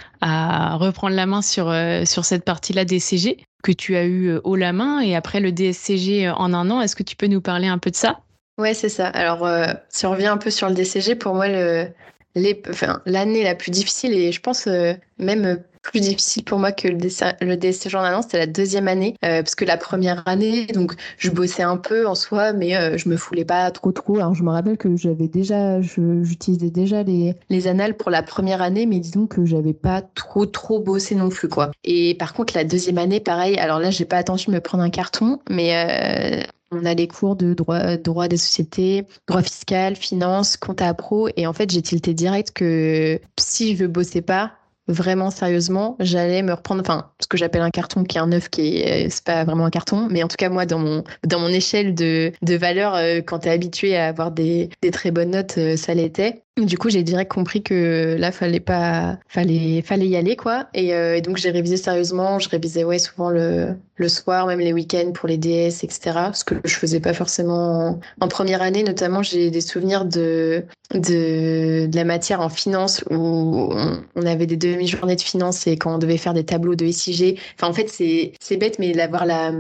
reprendre 0.77 1.17
la 1.17 1.25
main 1.27 1.41
sur, 1.41 1.75
sur 2.05 2.25
cette 2.25 2.45
partie-là 2.45 2.85
des 2.85 2.99
CG 2.99 3.39
que 3.63 3.73
tu 3.73 3.97
as 3.97 4.05
eu 4.05 4.39
haut 4.45 4.57
la 4.57 4.73
main 4.73 5.01
et 5.01 5.17
après 5.17 5.41
le 5.41 5.51
DSCG 5.51 6.29
en 6.29 6.53
un 6.53 6.71
an. 6.71 6.83
Est-ce 6.83 6.95
que 6.95 7.03
tu 7.03 7.17
peux 7.17 7.27
nous 7.27 7.41
parler 7.41 7.69
un 7.69 7.79
peu 7.79 7.91
de 7.91 7.97
ça? 7.97 8.21
Ouais, 8.59 8.75
c'est 8.75 8.91
ça. 8.91 9.09
Alors 9.09 9.49
si 9.89 10.05
on 10.05 10.11
revient 10.11 10.27
un 10.27 10.37
peu 10.37 10.51
sur 10.51 10.69
le 10.69 10.75
DCG, 10.75 11.15
pour 11.15 11.35
moi 11.35 11.47
l'année 11.49 13.43
la 13.43 13.55
plus 13.55 13.71
difficile 13.71 14.13
et 14.13 14.31
je 14.31 14.41
pense 14.41 14.69
même 15.19 15.63
plus 15.91 16.01
difficile 16.01 16.45
pour 16.45 16.59
moi 16.59 16.71
que 16.71 16.87
le, 16.87 16.97
le 16.97 17.57
DSCG 17.57 17.97
en 17.97 18.23
c'était 18.23 18.39
la 18.39 18.47
deuxième 18.47 18.87
année, 18.87 19.17
euh, 19.25 19.43
parce 19.43 19.57
que 19.57 19.65
la 19.65 19.77
première 19.77 20.23
année, 20.27 20.67
donc 20.67 20.95
je 21.19 21.31
bossais 21.31 21.65
un 21.65 21.77
peu 21.77 22.07
en 22.07 22.15
soi, 22.15 22.53
mais 22.53 22.77
euh, 22.77 22.97
je 22.97 23.09
me 23.09 23.17
foulais 23.17 23.45
pas 23.45 23.71
trop 23.73 23.91
trop. 23.91 24.17
Alors 24.17 24.35
je 24.35 24.45
me 24.45 24.51
rappelle 24.51 24.77
que 24.77 24.97
j'avais 24.97 25.27
déjà, 25.27 25.81
j'utilisais 25.81 26.71
déjà 26.71 27.03
les, 27.03 27.35
les 27.49 27.67
annales 27.67 27.97
pour 27.97 28.11
la 28.11 28.23
première 28.23 28.63
année, 28.63 28.87
mais 28.87 29.01
disons 29.01 29.27
que 29.27 29.45
j'avais 29.45 29.73
pas 29.73 30.01
trop 30.01 30.47
trop 30.47 30.79
bossé 30.79 31.17
non 31.17 31.29
plus 31.29 31.49
quoi. 31.49 31.73
Et 31.83 32.15
par 32.15 32.35
contre 32.35 32.55
la 32.57 32.65
deuxième 32.65 32.99
année, 32.99 33.19
pareil. 33.19 33.59
Alors 33.59 33.81
là, 33.81 33.91
j'ai 33.91 34.05
pas 34.05 34.19
attendu 34.19 34.47
de 34.47 34.53
me 34.53 34.61
prendre 34.61 34.85
un 34.85 34.91
carton, 34.91 35.41
mais 35.51 35.75
euh, 35.75 36.43
on 36.71 36.85
a 36.85 36.95
les 36.95 37.09
cours 37.09 37.35
de 37.35 37.53
droit, 37.53 37.97
droit 37.97 38.29
des 38.29 38.37
sociétés, 38.37 39.05
droit 39.27 39.43
fiscal, 39.43 39.97
finance, 39.97 40.57
compta 40.57 40.95
pro. 40.95 41.29
Et 41.37 41.49
en 41.49 41.53
fait, 41.53 41.71
j'ai 41.71 41.83
tilté 41.83 42.15
direct 42.15 42.53
que 42.53 43.21
si 43.39 43.77
je 43.77 43.87
bossais 43.87 44.23
pas, 44.23 44.53
vraiment 44.91 45.31
sérieusement, 45.31 45.97
j'allais 46.01 46.43
me 46.43 46.53
reprendre, 46.53 46.81
enfin, 46.81 47.11
ce 47.21 47.27
que 47.27 47.37
j'appelle 47.37 47.63
un 47.63 47.71
carton 47.71 48.05
qui 48.05 48.19
est 48.19 48.21
un 48.21 48.27
neuf, 48.27 48.49
qui 48.49 48.79
est, 48.79 49.09
c'est 49.11 49.25
pas 49.25 49.45
vraiment 49.45 49.67
un 49.67 49.71
carton, 49.71 50.09
mais 50.11 50.23
en 50.23 50.29
tout 50.29 50.37
cas, 50.37 50.49
moi, 50.49 50.67
dans 50.67 50.79
mon, 50.79 51.05
dans 51.27 51.41
mon 51.41 51.49
échelle 51.49 51.95
de, 51.95 52.33
de 52.43 52.55
valeur, 52.57 52.95
euh, 52.95 53.21
quand 53.21 53.41
tu 53.41 53.49
es 53.49 53.51
habitué 53.51 53.97
à 53.97 54.09
avoir 54.09 54.31
des, 54.31 54.71
des 54.83 54.91
très 54.91 55.11
bonnes 55.11 55.31
notes, 55.31 55.59
euh, 55.59 55.77
ça 55.77 55.95
l'était. 55.95 56.43
Du 56.61 56.79
coup, 56.79 56.91
j'ai 56.91 57.03
direct 57.03 57.31
compris 57.31 57.63
que 57.63 58.17
là, 58.19 58.33
fallait 58.33 58.61
pas, 58.61 59.19
fallait, 59.29 59.83
fallait 59.83 60.07
y 60.07 60.17
aller, 60.17 60.37
quoi. 60.37 60.69
Et, 60.75 60.95
euh, 60.95 61.17
et 61.17 61.21
donc, 61.21 61.37
j'ai 61.37 61.51
révisé 61.51 61.77
sérieusement. 61.77 62.39
Je 62.39 62.49
révisais, 62.49 62.85
ouais, 62.85 62.99
souvent 62.99 63.31
le, 63.31 63.77
le 63.97 64.09
soir, 64.09 64.47
même 64.47 64.61
les 64.61 64.73
week-ends 64.73 65.13
pour 65.13 65.29
les 65.29 65.39
DS, 65.39 65.83
etc. 65.83 66.31
Ce 66.33 66.45
que 66.45 66.57
je 66.65 66.75
faisais 66.75 67.01
pas 67.01 67.15
forcément 67.15 67.99
en, 68.21 68.29
première 68.29 68.63
année. 68.63 68.83
Notamment, 68.83 69.23
j'ai 69.23 69.51
des 69.51 69.61
souvenirs 69.61 70.05
de, 70.05 70.65
de, 70.95 71.87
de 71.87 71.97
la 71.97 72.05
matière 72.05 72.41
en 72.41 72.49
finance 72.49 73.05
où 73.11 73.15
on, 73.15 74.03
on 74.15 74.27
avait 74.27 74.47
des 74.47 74.57
demi-journées 74.57 75.17
de 75.17 75.21
finance 75.23 75.67
et 75.67 75.77
quand 75.77 75.95
on 75.95 75.99
devait 75.99 76.19
faire 76.19 76.35
des 76.35 76.45
tableaux 76.45 76.75
de 76.75 76.91
SIG. 76.91 77.39
Enfin, 77.57 77.69
en 77.69 77.73
fait, 77.73 77.89
c'est, 77.89 78.33
c'est 78.41 78.57
bête, 78.57 78.79
mais 78.79 78.93
d'avoir 78.93 79.27
la, 79.27 79.53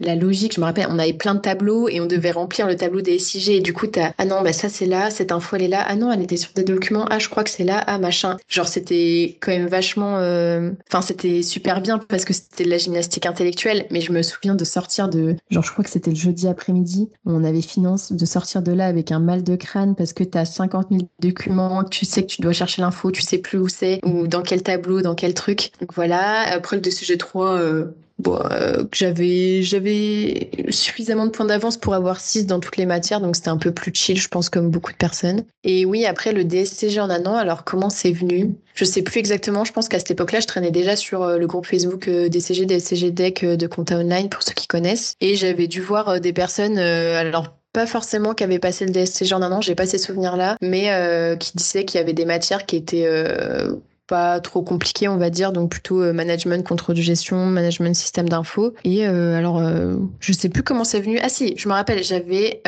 la 0.00 0.14
logique, 0.14 0.54
je 0.54 0.60
me 0.60 0.64
rappelle, 0.66 0.86
on 0.90 0.98
avait 0.98 1.12
plein 1.12 1.34
de 1.34 1.40
tableaux 1.40 1.88
et 1.88 2.00
on 2.00 2.06
devait 2.06 2.30
remplir 2.30 2.66
le 2.66 2.76
tableau 2.76 3.00
des 3.00 3.18
SIG. 3.18 3.48
Et 3.50 3.60
du 3.60 3.72
coup, 3.72 3.86
t'as, 3.86 4.12
ah 4.18 4.24
non, 4.24 4.42
bah 4.42 4.52
ça 4.52 4.68
c'est 4.68 4.86
là, 4.86 5.10
cette 5.10 5.32
info 5.32 5.56
elle 5.56 5.62
est 5.62 5.68
là. 5.68 5.84
Ah 5.86 5.96
non, 5.96 6.12
elle 6.12 6.22
était 6.22 6.36
sur 6.36 6.52
des 6.54 6.64
documents. 6.64 7.06
Ah, 7.10 7.18
je 7.18 7.28
crois 7.28 7.44
que 7.44 7.50
c'est 7.50 7.64
là. 7.64 7.82
Ah, 7.86 7.98
machin. 7.98 8.36
Genre, 8.48 8.68
c'était 8.68 9.36
quand 9.40 9.50
même 9.52 9.66
vachement. 9.66 10.18
euh, 10.18 10.70
Enfin, 10.88 11.02
c'était 11.02 11.42
super 11.42 11.80
bien 11.80 11.98
parce 11.98 12.24
que 12.24 12.32
c'était 12.32 12.64
de 12.64 12.70
la 12.70 12.78
gymnastique 12.78 13.26
intellectuelle. 13.26 13.86
Mais 13.90 14.00
je 14.00 14.12
me 14.12 14.22
souviens 14.22 14.54
de 14.54 14.64
sortir 14.64 15.08
de. 15.08 15.36
Genre, 15.50 15.62
je 15.64 15.72
crois 15.72 15.84
que 15.84 15.90
c'était 15.90 16.10
le 16.10 16.16
jeudi 16.16 16.46
après-midi 16.48 17.08
on 17.26 17.44
avait 17.44 17.62
finance, 17.62 18.12
de 18.12 18.24
sortir 18.26 18.62
de 18.62 18.72
là 18.72 18.86
avec 18.86 19.12
un 19.12 19.18
mal 19.20 19.42
de 19.42 19.56
crâne 19.56 19.94
parce 19.94 20.12
que 20.12 20.24
t'as 20.24 20.44
50 20.44 20.88
000 20.90 21.02
documents, 21.20 21.84
tu 21.84 22.04
sais 22.04 22.22
que 22.22 22.28
tu 22.28 22.40
dois 22.42 22.52
chercher 22.52 22.82
l'info, 22.82 23.10
tu 23.10 23.22
sais 23.22 23.38
plus 23.38 23.58
où 23.58 23.68
c'est, 23.68 24.00
ou 24.04 24.26
dans 24.26 24.42
quel 24.42 24.62
tableau, 24.62 25.02
dans 25.02 25.14
quel 25.14 25.34
truc. 25.34 25.70
Donc 25.80 25.92
voilà. 25.94 26.40
Après, 26.52 26.76
le 26.76 26.82
DCG 26.82 27.18
3, 27.18 27.52
euh, 27.58 27.84
Bon, 28.18 28.40
euh, 28.50 28.84
j'avais 28.92 29.62
j'avais 29.62 30.50
suffisamment 30.70 31.26
de 31.26 31.30
points 31.30 31.46
d'avance 31.46 31.76
pour 31.76 31.94
avoir 31.94 32.20
6 32.20 32.46
dans 32.46 32.58
toutes 32.58 32.76
les 32.76 32.86
matières, 32.86 33.20
donc 33.20 33.36
c'était 33.36 33.48
un 33.48 33.56
peu 33.56 33.72
plus 33.72 33.92
chill, 33.94 34.18
je 34.18 34.28
pense, 34.28 34.48
comme 34.50 34.70
beaucoup 34.70 34.90
de 34.90 34.96
personnes. 34.96 35.44
Et 35.62 35.84
oui, 35.84 36.04
après 36.04 36.32
le 36.32 36.44
DSCG 36.44 36.98
en 37.00 37.10
un 37.10 37.24
an, 37.26 37.36
alors 37.36 37.62
comment 37.64 37.90
c'est 37.90 38.10
venu? 38.10 38.54
Je 38.74 38.84
sais 38.84 39.02
plus 39.02 39.18
exactement, 39.18 39.64
je 39.64 39.72
pense 39.72 39.88
qu'à 39.88 39.98
cette 39.98 40.10
époque-là, 40.10 40.40
je 40.40 40.46
traînais 40.46 40.72
déjà 40.72 40.96
sur 40.96 41.22
euh, 41.22 41.38
le 41.38 41.46
groupe 41.46 41.66
Facebook 41.66 42.08
euh, 42.08 42.28
DCG, 42.28 42.66
DSCG 42.66 43.12
Deck 43.12 43.44
euh, 43.44 43.56
de 43.56 43.66
Compta 43.68 43.96
Online, 43.96 44.28
pour 44.28 44.42
ceux 44.42 44.54
qui 44.54 44.66
connaissent. 44.66 45.14
Et 45.20 45.36
j'avais 45.36 45.68
dû 45.68 45.80
voir 45.80 46.20
des 46.20 46.32
personnes, 46.32 46.78
euh, 46.78 47.20
alors 47.20 47.58
pas 47.72 47.86
forcément 47.86 48.34
qui 48.34 48.44
avaient 48.44 48.58
passé 48.58 48.86
le 48.86 48.92
DSCG 48.92 49.34
en 49.34 49.42
un 49.42 49.52
an, 49.52 49.60
j'ai 49.60 49.74
pas 49.74 49.86
ces 49.86 49.98
souvenirs-là, 49.98 50.56
mais 50.60 50.90
euh, 50.92 51.36
qui 51.36 51.56
disaient 51.56 51.84
qu'il 51.84 51.98
y 51.98 52.02
avait 52.02 52.12
des 52.12 52.24
matières 52.24 52.66
qui 52.66 52.76
étaient 52.76 53.06
euh, 53.06 53.74
pas 54.08 54.40
trop 54.40 54.62
compliquées, 54.62 55.06
on 55.06 55.18
va 55.18 55.30
dire, 55.30 55.52
donc 55.52 55.70
plutôt 55.70 56.02
euh, 56.02 56.12
management, 56.12 56.66
contrôle 56.66 56.96
de 56.96 57.02
gestion, 57.02 57.46
management 57.46 57.94
système 57.94 58.28
d'info. 58.28 58.74
Et 58.82 59.06
euh, 59.06 59.36
alors, 59.36 59.58
euh, 59.58 59.96
je 60.18 60.32
sais 60.32 60.48
plus 60.48 60.62
comment 60.62 60.82
c'est 60.82 61.00
venu. 61.00 61.18
Ah 61.22 61.28
si, 61.28 61.54
je 61.56 61.68
me 61.68 61.74
rappelle, 61.74 62.02
j'avais 62.02 62.62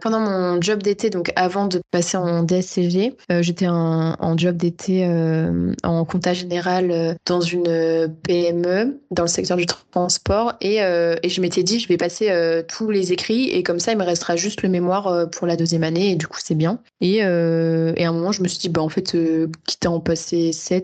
pendant 0.00 0.20
mon 0.20 0.60
job 0.60 0.82
d'été, 0.82 1.08
donc 1.10 1.32
avant 1.34 1.66
de 1.66 1.80
passer 1.90 2.16
en 2.16 2.42
DSCG, 2.42 3.16
j'étais 3.40 3.68
en, 3.68 4.36
job 4.36 4.56
d'été 4.56 5.06
en 5.82 6.04
compta 6.04 6.34
général 6.34 7.16
dans 7.24 7.40
une 7.40 8.12
PME 8.22 9.00
dans 9.10 9.22
le 9.22 9.28
secteur 9.28 9.56
du 9.56 9.66
transport 9.66 10.54
et, 10.60 10.76
et 10.76 11.28
je 11.28 11.40
m'étais 11.40 11.62
dit 11.62 11.80
je 11.80 11.88
vais 11.88 11.96
passer 11.96 12.30
tous 12.68 12.90
les 12.90 13.12
écrits 13.12 13.50
et 13.50 13.62
comme 13.62 13.78
ça 13.78 13.92
il 13.92 13.98
me 13.98 14.04
restera 14.04 14.36
juste 14.36 14.62
le 14.62 14.68
mémoire 14.68 15.28
pour 15.30 15.46
la 15.46 15.56
deuxième 15.56 15.84
année 15.84 16.12
et 16.12 16.16
du 16.16 16.26
coup 16.26 16.38
c'est 16.42 16.54
bien. 16.54 16.80
Et, 17.00 17.16
et 17.16 17.22
à 17.24 18.08
un 18.08 18.12
moment 18.12 18.32
je 18.32 18.42
me 18.42 18.48
suis 18.48 18.58
dit 18.58 18.68
bah 18.68 18.82
en 18.82 18.88
fait 18.88 19.16
quitte 19.66 19.86
à 19.86 19.90
en 19.90 20.00
passer 20.00 20.52
7 20.52 20.81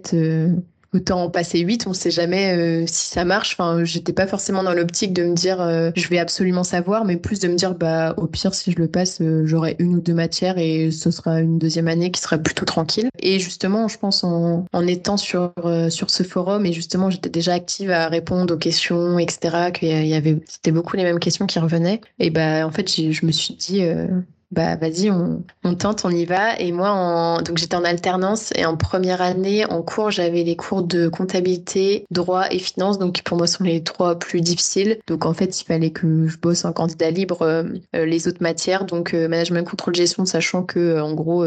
Autant 0.95 1.25
en 1.25 1.29
passer 1.29 1.59
8, 1.59 1.87
on 1.87 1.93
sait 1.93 2.11
jamais 2.11 2.57
euh, 2.57 2.87
si 2.87 3.09
ça 3.09 3.27
marche. 3.27 3.55
Enfin, 3.59 3.85
j'étais 3.85 4.15
pas 4.15 4.27
forcément 4.27 4.63
dans 4.63 4.73
l'optique 4.73 5.13
de 5.13 5.23
me 5.23 5.35
dire 5.35 5.61
euh, 5.61 5.91
je 5.95 6.09
vais 6.09 6.19
absolument 6.19 6.65
savoir, 6.65 7.05
mais 7.05 7.19
plus 7.19 7.41
de 7.41 7.49
me 7.49 7.57
dire 7.57 7.75
bah 7.75 8.15
au 8.17 8.27
pire 8.27 8.55
si 8.55 8.73
je 8.73 8.79
le 8.79 8.89
passe, 8.89 9.21
euh, 9.21 9.45
j'aurai 9.45 9.77
une 9.81 9.97
ou 9.97 10.01
deux 10.01 10.15
matières 10.15 10.57
et 10.57 10.91
ce 10.91 11.11
sera 11.11 11.41
une 11.41 11.59
deuxième 11.59 11.89
année 11.89 12.11
qui 12.11 12.23
sera 12.23 12.39
plutôt 12.39 12.65
tranquille. 12.65 13.11
Et 13.19 13.39
justement, 13.39 13.87
je 13.87 13.99
pense 13.99 14.25
en, 14.25 14.65
étant 14.87 15.19
sur 15.19 15.53
euh, 15.63 15.91
sur 15.91 16.09
ce 16.09 16.23
forum 16.23 16.65
et 16.65 16.73
justement 16.73 17.11
j'étais 17.11 17.29
déjà 17.29 17.53
active 17.53 17.91
à 17.91 18.09
répondre 18.09 18.55
aux 18.55 18.59
questions, 18.59 19.19
etc. 19.19 19.71
Qu'il 19.75 20.07
y 20.07 20.15
avait 20.15 20.39
c'était 20.47 20.73
beaucoup 20.73 20.97
les 20.97 21.05
mêmes 21.05 21.19
questions 21.19 21.47
qui 21.47 21.59
revenaient. 21.59 22.01
Et 22.19 22.31
bah 22.31 22.67
en 22.67 22.71
fait 22.71 22.89
je 22.89 23.27
me 23.27 23.33
suis 23.33 23.53
dit 23.53 23.83
euh, 23.83 24.07
bah 24.51 24.77
vas-y, 24.77 25.11
on, 25.11 25.45
tente, 25.75 26.05
on 26.05 26.11
y 26.11 26.25
va. 26.25 26.59
Et 26.59 26.73
moi, 26.73 26.91
en... 26.91 27.43
donc 27.43 27.59
j'étais 27.59 27.77
en 27.77 27.85
alternance 27.85 28.51
et 28.57 28.65
en 28.65 28.77
première 28.77 29.21
année, 29.21 29.67
en 29.67 29.83
cours, 29.83 30.11
j'avais 30.11 30.43
les 30.43 30.57
cours 30.57 30.83
de 30.83 31.09
comptabilité, 31.09 32.07
droit 32.11 32.47
et 32.51 32.59
finance, 32.59 32.99
donc 32.99 33.17
qui 33.17 33.23
pour 33.23 33.37
moi 33.37 33.47
sont 33.47 33.65
les 33.65 33.83
trois 33.83 34.19
plus 34.19 34.41
difficiles. 34.41 34.99
Donc 35.07 35.27
en 35.27 35.35
fait, 35.35 35.61
il 35.61 35.65
fallait 35.65 35.91
que 35.91 36.27
je 36.27 36.39
bosse 36.39 36.65
en 36.65 36.73
candidat 36.73 37.11
libre 37.11 37.43
euh, 37.43 37.65
euh, 37.95 38.07
les 38.07 38.27
autres 38.27 38.43
matières, 38.43 38.87
donc 38.87 39.13
euh, 39.13 39.29
management, 39.29 39.65
contrôle, 39.65 39.95
gestion, 39.95 40.25
sachant 40.25 40.63
que 40.63 40.99
en 40.99 41.13
gros, 41.13 41.45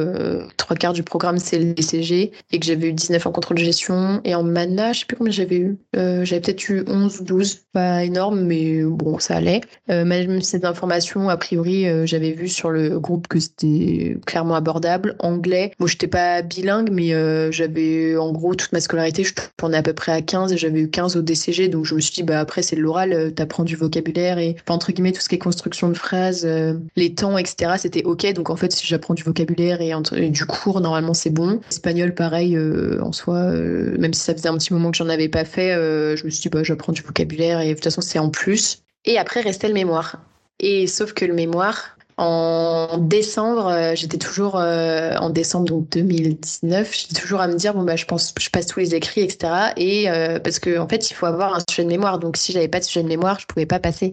trois 0.57 0.75
quarts 0.75 0.93
du 0.93 1.03
programme 1.03 1.37
c'est 1.37 1.57
le 1.57 1.73
DCG 1.73 2.31
et 2.51 2.59
que 2.59 2.65
j'avais 2.65 2.89
eu 2.89 2.93
19 2.93 3.25
en 3.25 3.31
contrôle 3.31 3.57
de 3.57 3.63
gestion 3.63 4.21
et 4.23 4.35
en 4.35 4.43
mana, 4.43 4.93
je 4.93 4.99
sais 4.99 5.05
plus 5.05 5.17
combien 5.17 5.31
j'avais 5.31 5.57
eu. 5.57 5.77
J'avais 5.93 6.39
peut-être 6.39 6.69
eu 6.69 6.83
11 6.87 7.21
ou 7.21 7.23
12, 7.23 7.61
pas 7.73 8.03
énorme, 8.03 8.41
mais 8.41 8.83
bon, 8.83 9.17
ça 9.19 9.37
allait. 9.37 9.61
Management 9.87 10.41
système 10.41 10.61
d'information, 10.61 11.29
a 11.29 11.37
priori, 11.37 11.85
j'avais 12.05 12.31
vu 12.31 12.47
sur 12.47 12.69
le 12.69 12.90
groupe 12.99 13.27
que 13.27 13.39
c'était 13.39 14.17
clairement 14.25 14.55
abordable. 14.55 15.15
Anglais, 15.19 15.71
moi, 15.79 15.87
j'étais 15.87 16.07
pas 16.07 16.41
bilingue, 16.41 16.89
mais 16.91 17.13
euh, 17.13 17.51
j'avais 17.51 18.15
en 18.17 18.31
gros 18.31 18.55
toute 18.55 18.71
ma 18.71 18.79
scolarité, 18.79 19.23
je 19.23 19.33
tournais 19.57 19.77
à 19.77 19.83
peu 19.83 19.93
près 19.93 20.11
à 20.11 20.21
15 20.21 20.53
et 20.53 20.57
j'avais 20.57 20.81
eu 20.81 20.89
15 20.89 21.17
au 21.17 21.21
DCG, 21.21 21.67
donc 21.69 21.85
je 21.85 21.95
me 21.95 21.99
suis 21.99 22.13
dit, 22.13 22.23
bah 22.23 22.39
après, 22.39 22.61
c'est 22.61 22.75
de 22.75 22.81
l'oral, 22.81 23.13
euh, 23.13 23.31
t'apprends 23.31 23.63
du 23.63 23.75
vocabulaire 23.75 24.37
et, 24.37 24.55
enfin, 24.61 24.75
entre 24.75 24.91
guillemets, 24.91 25.11
tout 25.11 25.21
ce 25.21 25.29
qui 25.29 25.35
est 25.35 25.39
construction 25.39 25.89
de 25.89 25.93
phrases, 25.95 26.45
euh, 26.45 26.73
les 26.95 27.13
temps, 27.13 27.37
etc., 27.37 27.73
c'était 27.77 28.03
ok. 28.03 28.33
Donc 28.33 28.49
en 28.49 28.55
fait, 28.55 28.71
si 28.71 28.85
j'apprends 28.87 29.13
du 29.13 29.23
vocabulaire 29.23 29.81
et, 29.81 30.29
du 30.29 30.45
cours, 30.45 30.81
normalement, 30.81 31.13
c'est 31.13 31.29
bon. 31.29 31.59
Espagnol, 31.69 32.13
pareil, 32.13 32.57
en 33.01 33.11
soi, 33.11 33.51
même 33.51 34.13
si 34.13 34.21
ça 34.21 34.33
faisait 34.33 34.49
un 34.49 34.57
petit 34.57 34.73
moment 34.73 34.91
que 34.91 34.97
j'en 34.97 35.09
avais 35.09 35.29
pas 35.29 35.45
fait, 35.45 35.73
je 35.73 36.23
me 36.25 36.29
suis 36.29 36.41
dit, 36.41 36.49
bah, 36.49 36.63
j'apprends 36.63 36.93
du 36.93 37.01
vocabulaire 37.01 37.61
et 37.61 37.69
de 37.69 37.73
toute 37.73 37.83
façon, 37.83 38.01
c'est 38.01 38.19
en 38.19 38.29
plus. 38.29 38.83
Et 39.05 39.17
après, 39.17 39.41
restait 39.41 39.67
le 39.67 39.73
mémoire. 39.73 40.19
Et 40.59 40.85
sauf 40.87 41.13
que 41.13 41.25
le 41.25 41.33
mémoire, 41.33 41.97
en 42.21 42.99
décembre, 42.99 43.65
euh, 43.65 43.95
j'étais 43.95 44.19
toujours 44.19 44.59
euh, 44.59 45.15
en 45.15 45.31
décembre 45.31 45.65
donc 45.65 45.89
2019, 45.89 46.95
j'étais 46.95 47.19
toujours 47.19 47.41
à 47.41 47.47
me 47.47 47.55
dire 47.55 47.73
bon 47.73 47.81
bah 47.81 47.95
je 47.95 48.05
pense 48.05 48.35
je 48.39 48.49
passe 48.51 48.67
tous 48.67 48.79
les 48.79 48.93
écrits 48.93 49.21
etc. 49.21 49.71
Et 49.75 50.07
euh, 50.07 50.37
parce 50.39 50.59
que 50.59 50.77
en 50.77 50.87
fait 50.87 51.09
il 51.09 51.15
faut 51.15 51.25
avoir 51.25 51.55
un 51.55 51.59
sujet 51.67 51.83
de 51.83 51.87
mémoire 51.87 52.19
donc 52.19 52.37
si 52.37 52.51
j'avais 52.51 52.67
pas 52.67 52.77
de 52.77 52.83
sujet 52.83 53.01
de 53.01 53.07
mémoire 53.07 53.39
je 53.39 53.47
pouvais 53.47 53.65
pas 53.65 53.79
passer 53.79 54.11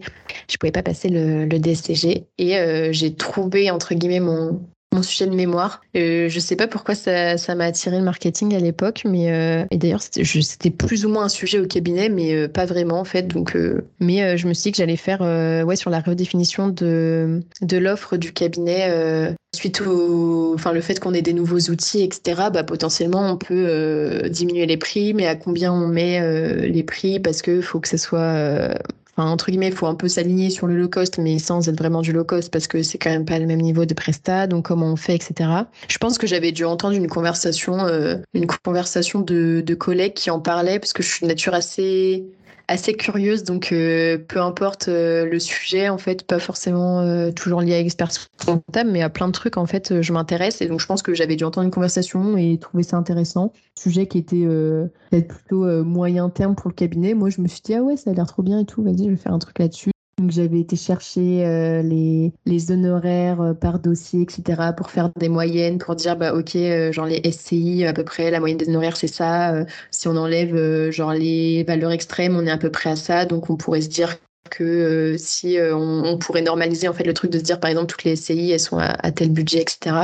je 0.49 0.57
pouvais 0.57 0.71
pas 0.71 0.81
passer 0.81 1.09
le, 1.09 1.45
le 1.45 1.59
DSCG 1.59 2.25
et 2.39 2.93
j'ai 2.93 3.13
trouvé 3.13 3.69
entre 3.69 3.93
guillemets 3.93 4.21
mon 4.21 4.59
mon 4.93 5.03
sujet 5.03 5.27
de 5.27 5.35
mémoire. 5.35 5.81
Euh, 5.95 6.29
je 6.29 6.39
sais 6.39 6.55
pas 6.55 6.67
pourquoi 6.67 6.95
ça, 6.95 7.37
ça 7.37 7.55
m'a 7.55 7.65
attiré 7.65 7.97
le 7.97 8.03
marketing 8.03 8.55
à 8.55 8.59
l'époque, 8.59 9.03
mais 9.05 9.31
euh, 9.31 9.65
et 9.71 9.77
d'ailleurs 9.77 10.01
c'était 10.01 10.71
plus 10.71 11.05
ou 11.05 11.09
moins 11.09 11.25
un 11.25 11.29
sujet 11.29 11.59
au 11.59 11.67
cabinet, 11.67 12.09
mais 12.09 12.33
euh, 12.33 12.47
pas 12.47 12.65
vraiment 12.65 12.99
en 12.99 13.03
fait. 13.03 13.27
Donc, 13.27 13.55
euh, 13.55 13.85
mais 13.99 14.23
euh, 14.23 14.37
je 14.37 14.47
me 14.47 14.53
suis 14.53 14.63
dit 14.63 14.71
que 14.71 14.77
j'allais 14.77 14.95
faire 14.95 15.21
euh, 15.21 15.63
ouais 15.63 15.75
sur 15.75 15.89
la 15.89 15.99
redéfinition 15.99 16.69
de 16.69 17.41
de 17.61 17.77
l'offre 17.77 18.17
du 18.17 18.33
cabinet 18.33 19.35
suite 19.55 19.81
au, 19.81 20.53
enfin 20.53 20.71
le 20.73 20.81
fait 20.81 20.99
qu'on 20.99 21.13
ait 21.13 21.21
des 21.21 21.33
nouveaux 21.33 21.59
outils, 21.69 22.01
etc. 22.01 22.49
Bah 22.51 22.63
potentiellement 22.63 23.31
on 23.31 23.37
peut 23.37 24.27
diminuer 24.29 24.65
les 24.65 24.77
prix, 24.77 25.13
mais 25.13 25.27
à 25.27 25.35
combien 25.35 25.71
on 25.71 25.87
met 25.87 26.67
les 26.67 26.83
prix 26.83 27.19
parce 27.19 27.41
que 27.41 27.61
faut 27.61 27.79
que 27.79 27.87
ça 27.87 27.97
soit 27.97 28.73
Enfin, 29.19 29.31
entre 29.31 29.51
guillemets, 29.51 29.67
il 29.67 29.73
faut 29.73 29.87
un 29.87 29.95
peu 29.95 30.07
s'aligner 30.07 30.49
sur 30.49 30.65
le 30.65 30.77
low 30.77 30.87
cost, 30.87 31.17
mais 31.17 31.39
sans 31.39 31.67
être 31.67 31.77
vraiment 31.77 32.01
du 32.01 32.13
low 32.13 32.23
cost 32.23 32.49
parce 32.53 32.67
que 32.67 32.83
c'est 32.83 32.97
quand 32.97 33.09
même 33.09 33.25
pas 33.25 33.37
le 33.37 33.47
même 33.47 33.59
niveau 33.59 33.83
de 33.83 33.93
presta, 33.93 34.47
donc 34.47 34.67
comment 34.67 34.93
on 34.93 34.95
fait, 34.95 35.13
etc. 35.13 35.49
Je 35.89 35.97
pense 35.97 36.17
que 36.17 36.25
j'avais 36.25 36.53
dû 36.53 36.63
entendre 36.63 36.95
une 36.95 37.09
conversation, 37.09 37.85
euh, 37.85 38.15
une 38.33 38.47
conversation 38.47 39.19
de, 39.19 39.61
collègues 39.77 40.13
qui 40.13 40.29
en 40.29 40.39
parlaient 40.39 40.79
parce 40.79 40.93
que 40.93 41.03
je 41.03 41.09
suis 41.09 41.23
de 41.23 41.27
nature 41.27 41.53
assez 41.53 42.23
assez 42.69 42.93
curieuse, 42.93 43.43
donc 43.43 43.71
euh, 43.71 44.19
peu 44.19 44.39
importe 44.39 44.87
euh, 44.87 45.25
le 45.25 45.39
sujet, 45.39 45.89
en 45.89 45.97
fait, 45.97 46.25
pas 46.25 46.37
forcément 46.37 47.01
euh, 47.01 47.31
toujours 47.31 47.61
lié 47.61 47.73
à 47.73 47.81
l'expertise 47.81 48.29
mais 48.85 49.01
à 49.01 49.09
plein 49.09 49.27
de 49.27 49.33
trucs, 49.33 49.57
en 49.57 49.65
fait, 49.65 50.01
je 50.01 50.13
m'intéresse. 50.13 50.61
Et 50.61 50.67
donc, 50.67 50.79
je 50.79 50.85
pense 50.85 51.01
que 51.01 51.13
j'avais 51.13 51.35
dû 51.35 51.43
entendre 51.43 51.65
une 51.65 51.71
conversation 51.71 52.37
et 52.37 52.57
trouver 52.59 52.83
ça 52.83 52.97
intéressant. 52.97 53.51
Sujet 53.77 54.07
qui 54.07 54.19
était 54.19 54.45
peut-être 54.45 55.27
plutôt 55.27 55.83
moyen 55.83 56.29
terme 56.29 56.55
pour 56.55 56.69
le 56.69 56.75
cabinet. 56.75 57.13
Moi, 57.13 57.29
je 57.29 57.41
me 57.41 57.47
suis 57.47 57.61
dit, 57.61 57.73
ah 57.73 57.81
ouais, 57.81 57.97
ça 57.97 58.11
a 58.11 58.13
l'air 58.13 58.27
trop 58.27 58.43
bien 58.43 58.59
et 58.59 58.65
tout, 58.65 58.83
vas-y, 58.83 59.05
je 59.05 59.09
vais 59.09 59.15
faire 59.15 59.33
un 59.33 59.39
truc 59.39 59.59
là-dessus. 59.59 59.91
Donc, 60.19 60.31
j'avais 60.31 60.59
été 60.59 60.75
chercher 60.75 61.45
euh, 61.45 61.81
les, 61.81 62.33
les 62.45 62.71
honoraires 62.71 63.39
euh, 63.39 63.53
par 63.53 63.79
dossier, 63.79 64.21
etc., 64.23 64.73
pour 64.75 64.89
faire 64.91 65.09
des 65.15 65.29
moyennes, 65.29 65.77
pour 65.77 65.95
dire, 65.95 66.17
bah, 66.17 66.33
ok, 66.35 66.57
euh, 66.57 66.91
genre 66.91 67.05
les 67.05 67.21
SCI, 67.31 67.85
à 67.85 67.93
peu 67.93 68.03
près, 68.03 68.29
la 68.29 68.41
moyenne 68.41 68.57
des 68.57 68.67
honoraires, 68.67 68.97
c'est 68.97 69.07
ça. 69.07 69.53
Euh, 69.55 69.65
si 69.91 70.09
on 70.09 70.17
enlève, 70.17 70.89
genre, 70.91 71.13
les 71.13 71.63
valeurs 71.63 71.91
extrêmes, 71.91 72.35
on 72.35 72.45
est 72.45 72.51
à 72.51 72.57
peu 72.57 72.69
près 72.69 72.89
à 72.89 72.95
ça. 72.97 73.25
Donc, 73.25 73.49
on 73.49 73.55
pourrait 73.55 73.79
se 73.79 73.87
dire 73.87 74.17
que 74.49 75.15
si 75.17 75.57
on, 75.59 76.17
pourrait 76.17 76.41
normaliser 76.41 76.87
en 76.87 76.93
fait 76.93 77.03
le 77.03 77.13
truc 77.13 77.31
de 77.31 77.37
se 77.37 77.43
dire 77.43 77.59
par 77.59 77.69
exemple 77.69 77.87
toutes 77.87 78.03
les 78.03 78.15
SCI 78.15 78.51
elles 78.51 78.59
sont 78.59 78.77
à, 78.77 79.11
tel 79.11 79.29
budget, 79.29 79.61
etc. 79.61 79.95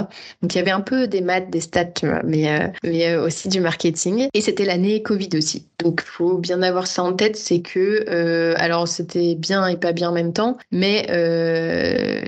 Donc 0.41 0.53
il 0.53 0.57
y 0.57 0.61
avait 0.61 0.71
un 0.71 0.81
peu 0.81 1.07
des 1.07 1.21
maths, 1.21 1.49
des 1.49 1.61
stats, 1.61 1.91
mais, 2.23 2.71
mais 2.83 3.15
aussi 3.15 3.49
du 3.49 3.59
marketing. 3.59 4.27
Et 4.33 4.41
c'était 4.41 4.65
l'année 4.65 5.01
Covid 5.01 5.29
aussi. 5.35 5.67
Donc 5.79 6.01
faut 6.01 6.37
bien 6.37 6.61
avoir 6.61 6.87
ça 6.87 7.03
en 7.03 7.13
tête, 7.13 7.35
c'est 7.35 7.61
que 7.61 8.55
alors 8.57 8.87
c'était 8.87 9.35
bien 9.35 9.67
et 9.67 9.77
pas 9.77 9.91
bien 9.91 10.09
en 10.09 10.13
même 10.13 10.33
temps, 10.33 10.57
mais 10.71 11.05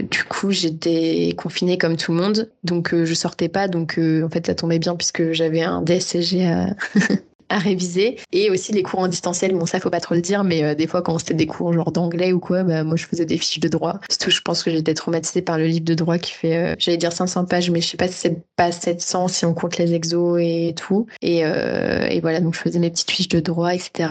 du 0.10 0.23
coup 0.23 0.51
j'étais 0.51 1.34
confinée 1.38 1.77
comme 1.77 1.97
tout 1.97 2.12
le 2.12 2.21
monde, 2.21 2.49
donc 2.63 2.93
je 2.93 3.13
sortais 3.13 3.49
pas, 3.49 3.67
donc 3.67 3.99
en 3.99 4.30
fait 4.30 4.47
ça 4.47 4.56
tombait 4.56 4.80
bien 4.80 4.95
puisque 4.95 5.32
j'avais 5.32 5.62
un 5.62 5.82
DSCG 5.82 6.45
à, 6.45 6.67
à 7.49 7.60
réviser. 7.60 8.17
Et 8.31 8.49
aussi 8.49 8.71
les 8.71 8.83
cours 8.83 8.99
en 8.99 9.07
distanciel, 9.07 9.53
bon 9.53 9.65
ça 9.65 9.79
faut 9.79 9.89
pas 9.89 9.99
trop 9.99 10.15
le 10.15 10.21
dire, 10.21 10.43
mais 10.43 10.63
euh, 10.63 10.75
des 10.75 10.88
fois 10.88 11.01
quand 11.01 11.17
c'était 11.19 11.33
des 11.33 11.47
cours 11.47 11.73
genre 11.73 11.91
d'anglais 11.91 12.33
ou 12.33 12.39
quoi, 12.39 12.63
bah, 12.63 12.83
moi 12.83 12.95
je 12.95 13.05
faisais 13.05 13.25
des 13.25 13.38
fiches 13.38 13.60
de 13.60 13.67
droit. 13.67 13.99
Surtout 14.10 14.31
je 14.31 14.41
pense 14.41 14.63
que 14.63 14.71
j'étais 14.71 14.93
traumatisée 14.93 15.41
par 15.41 15.57
le 15.57 15.65
livre 15.65 15.86
de 15.86 15.93
droit 15.93 16.17
qui 16.17 16.31
fait, 16.31 16.57
euh, 16.57 16.75
j'allais 16.79 16.97
dire 16.97 17.12
500 17.12 17.45
pages, 17.45 17.69
mais 17.71 17.81
je 17.81 17.88
sais 17.88 17.97
pas 17.97 18.07
si 18.07 18.15
c'est 18.15 18.38
pas 18.55 18.71
700 18.71 19.27
si 19.27 19.45
on 19.45 19.53
compte 19.53 19.77
les 19.77 19.93
exos 19.93 20.39
et 20.41 20.73
tout. 20.75 21.07
Et, 21.21 21.45
euh, 21.45 22.07
et 22.07 22.19
voilà, 22.21 22.39
donc 22.41 22.55
je 22.55 22.60
faisais 22.60 22.79
mes 22.79 22.89
petites 22.89 23.12
fiches 23.12 23.29
de 23.29 23.39
droit, 23.39 23.73
etc. 23.73 24.10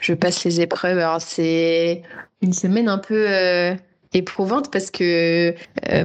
Je 0.00 0.14
passe 0.14 0.44
les 0.44 0.60
épreuves. 0.60 0.98
Alors 0.98 1.20
c'est 1.20 2.02
une 2.42 2.52
semaine 2.52 2.88
un 2.88 2.98
peu 2.98 3.26
éprouvante 4.12 4.70
parce 4.70 4.90
que 4.90 5.54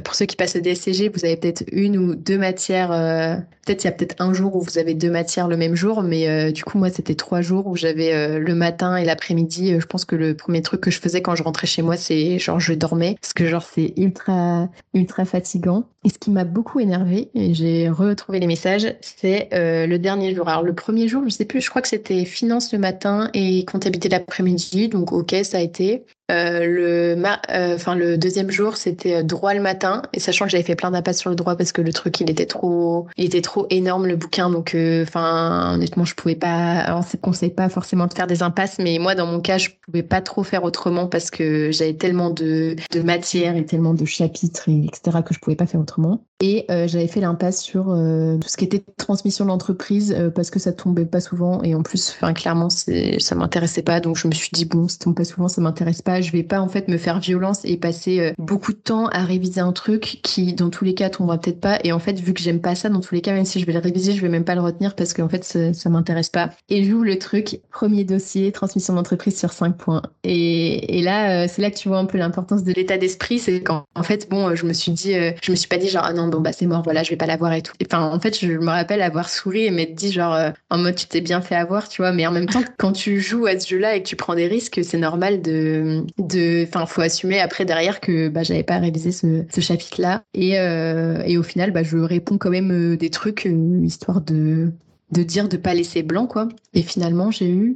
pour 0.04 0.16
ceux 0.16 0.26
qui 0.26 0.36
passent 0.36 0.56
le 0.56 0.62
DSCG, 0.62 1.10
vous 1.10 1.26
avez 1.26 1.36
peut-être 1.36 1.64
une 1.72 1.98
ou 1.98 2.16
deux 2.16 2.38
matières. 2.38 3.44
Peut-être 3.66 3.84
il 3.84 3.88
y 3.88 3.90
a 3.90 3.92
peut-être 3.92 4.16
un 4.20 4.34
jour 4.34 4.56
où 4.56 4.62
vous 4.62 4.78
avez 4.78 4.94
deux 4.94 5.10
matières 5.10 5.48
le 5.48 5.58
même 5.58 5.76
jour, 5.76 6.04
mais 6.04 6.28
euh, 6.28 6.52
du 6.52 6.64
coup 6.64 6.78
moi 6.78 6.90
c'était 6.90 7.16
trois 7.16 7.42
jours 7.42 7.68
où 7.68 7.76
j'avais 7.76 8.40
le 8.40 8.56
matin 8.56 8.96
et 8.98 9.06
l'après-midi. 9.06 9.80
je 9.80 9.86
pense 9.86 10.06
que 10.06 10.16
le 10.16 10.36
premier 10.36 10.62
truc 10.62 10.82
que 10.82 10.92
je 10.92 11.00
faisais 11.00 11.22
quand 11.22 11.36
je 11.36 11.44
rentrais 11.44 11.68
chez 11.68 11.82
moi, 11.82 11.98
c'est 11.98 12.40
genre 12.40 12.60
je 12.60 12.74
dormais 12.74 13.18
parce 13.22 13.34
que 13.34 13.46
genre 13.46 13.64
c'est 13.64 13.94
ultra 13.98 14.70
ultra 14.94 15.26
fatigant. 15.26 15.86
Et 16.04 16.10
ce 16.10 16.18
qui 16.18 16.32
m'a 16.32 16.46
beaucoup 16.46 16.80
énervé, 16.80 17.30
et 17.36 17.54
j'ai 17.54 17.88
retrouvé 17.88 18.40
les 18.40 18.48
messages, 18.48 18.96
c'est 19.02 19.50
le 19.52 19.98
dernier 19.98 20.34
jour. 20.34 20.50
Alors 20.50 20.64
le 20.64 20.74
premier 20.74 21.08
jour, 21.08 21.24
je 21.24 21.30
sais 21.30 21.46
plus, 21.46 21.62
je 21.62 21.70
crois 21.70 21.84
que 21.84 21.88
c'était 21.88 22.26
finance 22.26 22.74
le 22.74 22.80
matin 22.80 23.30
et 23.36 23.64
comptabilité 23.66 24.10
l'après-midi, 24.10 24.88
donc 24.88 25.12
ok 25.12 25.36
ça 25.44 25.58
a 25.58 25.62
été. 25.62 26.06
Euh, 26.32 26.66
le, 26.66 27.24
euh, 27.50 27.76
enfin, 27.76 27.94
le 27.96 28.18
deuxième 28.18 28.52
jour, 28.52 28.78
c'était 28.78 29.16
euh, 29.16 29.24
droit 29.24 29.54
le 29.54 29.60
matin, 29.60 30.02
et 30.14 30.20
sachant 30.20 30.46
que 30.46 30.52
j'avais 30.52 30.64
fait 30.64 30.76
plein 30.76 30.92
d'impasses 30.92 31.20
sur 31.20 31.30
le 31.30 31.36
droit 31.36 31.58
parce 31.58 31.74
que 31.74 31.82
le 31.82 31.92
truc, 31.92 32.22
il 32.22 32.30
était 32.30 32.46
trop, 32.46 33.08
il 33.18 33.26
était 33.26 33.42
trop 33.42 33.51
énorme 33.70 34.08
le 34.08 34.16
bouquin, 34.16 34.50
donc, 34.50 34.76
enfin, 34.76 35.74
honnêtement, 35.76 36.06
je 36.06 36.16
pouvais 36.16 36.36
pas. 36.36 36.80
Alors, 36.80 37.04
c'est 37.04 37.20
conseille 37.20 37.52
pas 37.52 37.70
forcément 37.70 38.08
de 38.08 38.14
faire 38.14 38.28
des 38.28 38.44
impasses, 38.44 38.78
mais 38.80 38.98
moi, 39.00 39.16
dans 39.16 39.28
mon 39.28 39.42
cas, 39.42 39.58
je 39.58 39.70
pouvais 39.86 40.04
pas 40.04 40.22
trop 40.22 40.44
faire 40.44 40.64
autrement 40.64 41.08
parce 41.08 41.32
que 41.32 41.72
j'avais 41.72 41.94
tellement 41.94 42.30
de, 42.30 42.76
de 42.92 43.02
matière 43.02 43.56
et 43.56 43.66
tellement 43.66 43.94
de 43.94 44.06
chapitres, 44.06 44.70
et 44.70 44.86
etc., 44.86 45.18
que 45.26 45.34
je 45.34 45.40
pouvais 45.40 45.56
pas 45.56 45.68
faire 45.68 45.82
autrement. 45.82 46.26
Et 46.44 46.66
j'avais 46.88 47.08
fait 47.08 47.20
l'impasse 47.20 47.62
sur 47.62 47.86
tout 47.86 48.48
ce 48.48 48.58
qui 48.58 48.66
était 48.66 48.84
transmission 48.98 49.46
d'entreprise 49.46 50.16
parce 50.34 50.50
que 50.50 50.58
ça 50.58 50.74
tombait 50.74 51.06
pas 51.06 51.20
souvent, 51.20 51.62
et 51.62 51.76
en 51.76 51.84
plus, 51.84 52.16
enfin, 52.16 52.34
clairement, 52.34 52.70
ça 52.70 53.36
m'intéressait 53.36 53.84
pas, 53.84 54.00
donc 54.00 54.18
je 54.18 54.28
me 54.28 54.34
suis 54.34 54.50
dit 54.52 54.66
bon, 54.66 54.88
ça 54.88 54.98
tombe 54.98 55.16
pas 55.16 55.24
souvent, 55.24 55.48
ça 55.48 55.62
m'intéresse 55.62 56.02
pas 56.02 56.22
je 56.22 56.32
vais 56.32 56.44
pas 56.44 56.60
en 56.60 56.68
fait 56.68 56.88
me 56.88 56.98
faire 56.98 57.20
violence 57.20 57.60
et 57.64 57.78
passer 57.78 58.20
euh, 58.20 58.32
beaucoup 58.38 58.74
de 58.74 58.78
temps 58.78 59.08
à 59.08 59.24
réviser 59.24 59.62
un 59.62 59.72
truc 59.72 60.20
qui, 60.24 60.54
dans 60.54 60.70
tous 60.70 60.84
les 60.84 60.94
cas, 60.94 61.10
tombera 61.10 61.38
peut-être 61.38 61.60
pas. 61.60 61.80
Et 61.84 61.92
en 61.92 62.00
fait, 62.00 62.20
vu 62.20 62.34
que 62.34 62.42
j'aime 62.42 62.60
pas 62.60 62.76
ça, 62.76 62.90
dans 62.90 63.00
tous 63.00 63.16
les 63.16 63.22
cas, 63.22 63.41
si 63.46 63.60
je 63.60 63.66
vais 63.66 63.74
le 63.74 63.80
réviser, 63.80 64.14
je 64.14 64.22
vais 64.22 64.30
même 64.30 64.46
pas 64.46 64.56
le 64.56 64.62
retenir 64.62 64.96
parce 64.96 65.14
qu'en 65.14 65.30
fait, 65.30 65.44
ça, 65.44 65.74
ça 65.74 65.90
m'intéresse 65.90 66.30
pas. 66.30 66.52
Et 66.70 66.84
j'ouvre 66.84 67.06
le 67.06 67.18
truc, 67.18 67.62
premier 67.72 68.04
dossier, 68.04 68.52
transmission 68.52 68.94
d'entreprise 68.94 69.38
sur 69.38 69.52
5 69.52 69.78
points. 69.78 70.02
Et, 70.24 71.00
et 71.00 71.02
là, 71.02 71.44
euh, 71.44 71.48
c'est 71.50 71.62
là 71.62 71.72
que 71.72 71.78
tu 71.78 71.88
vois 71.88 71.98
un 71.98 72.06
peu 72.06 72.18
l'importance 72.18 72.64
de 72.64 72.74
l'état 72.74 72.98
d'esprit. 72.98 73.40
C'est 73.40 73.62
quand, 73.62 73.86
en 73.96 74.04
fait, 74.04 74.30
bon, 74.30 74.50
euh, 74.50 74.56
je 74.56 74.66
me 74.66 74.74
suis 74.74 74.92
dit, 74.92 75.14
je 75.42 75.52
me 75.52 75.56
suis 75.56 75.68
pas 75.68 75.78
dit 75.78 75.90
genre, 75.90 76.06
ah 76.06 76.14
non, 76.14 76.28
bon, 76.28 76.42
bah, 76.42 76.52
c'est 76.52 76.68
mort, 76.68 76.84
voilà, 76.84 77.04
je 77.04 77.10
vais 77.10 77.18
pas 77.18 77.26
l'avoir 77.26 77.54
et 77.54 77.62
tout. 77.62 77.74
Enfin, 77.86 78.10
en 78.12 78.20
fait, 78.20 78.40
je 78.40 78.48
me 78.48 78.70
rappelle 78.70 79.02
avoir 79.02 79.30
souri 79.30 79.66
et 79.66 79.72
m'être 79.72 79.96
dit, 79.96 80.12
genre, 80.12 80.38
en 80.70 80.78
mode, 80.78 80.96
tu 80.96 81.08
t'es 81.08 81.22
bien 81.22 81.42
fait 81.42 81.56
avoir, 81.56 81.90
tu 81.90 82.02
vois. 82.02 82.12
Mais 82.12 82.26
en 82.28 82.32
même 82.32 82.48
temps, 82.48 82.64
quand 82.78 82.92
tu 82.92 83.20
joues 83.20 83.46
à 83.46 83.60
ce 83.60 83.68
jeu-là 83.68 83.96
et 83.96 84.04
que 84.04 84.08
tu 84.08 84.16
prends 84.16 84.36
des 84.36 84.48
risques, 84.48 84.80
c'est 84.84 84.98
normal 84.98 85.42
de, 85.42 86.06
de, 86.18 86.66
enfin, 86.68 86.86
faut 86.86 87.02
assumer 87.02 87.40
après 87.40 87.66
derrière 87.66 88.00
que 88.00 88.30
bah, 88.30 88.44
j'avais 88.44 88.64
pas 88.64 88.78
révisé 88.78 89.12
ce, 89.12 89.46
ce 89.54 89.62
chapitre-là. 89.62 90.24
Et, 90.34 90.60
euh, 90.60 91.22
et 91.26 91.38
au 91.38 91.44
final, 91.44 91.72
bah, 91.72 91.84
je 91.84 91.98
réponds 91.98 92.38
quand 92.38 92.50
même 92.50 92.72
euh, 92.72 92.98
des 92.98 93.10
trucs, 93.10 93.31
histoire 93.40 94.22
de, 94.22 94.72
de 95.12 95.24
dire 95.24 95.50
de 95.50 95.58
pas 95.58 95.74
laisser 95.74 96.04
blanc, 96.04 96.28
quoi. 96.28 96.50
Et 96.74 96.84
finalement, 96.84 97.32
j'ai 97.32 97.50
eu 97.50 97.76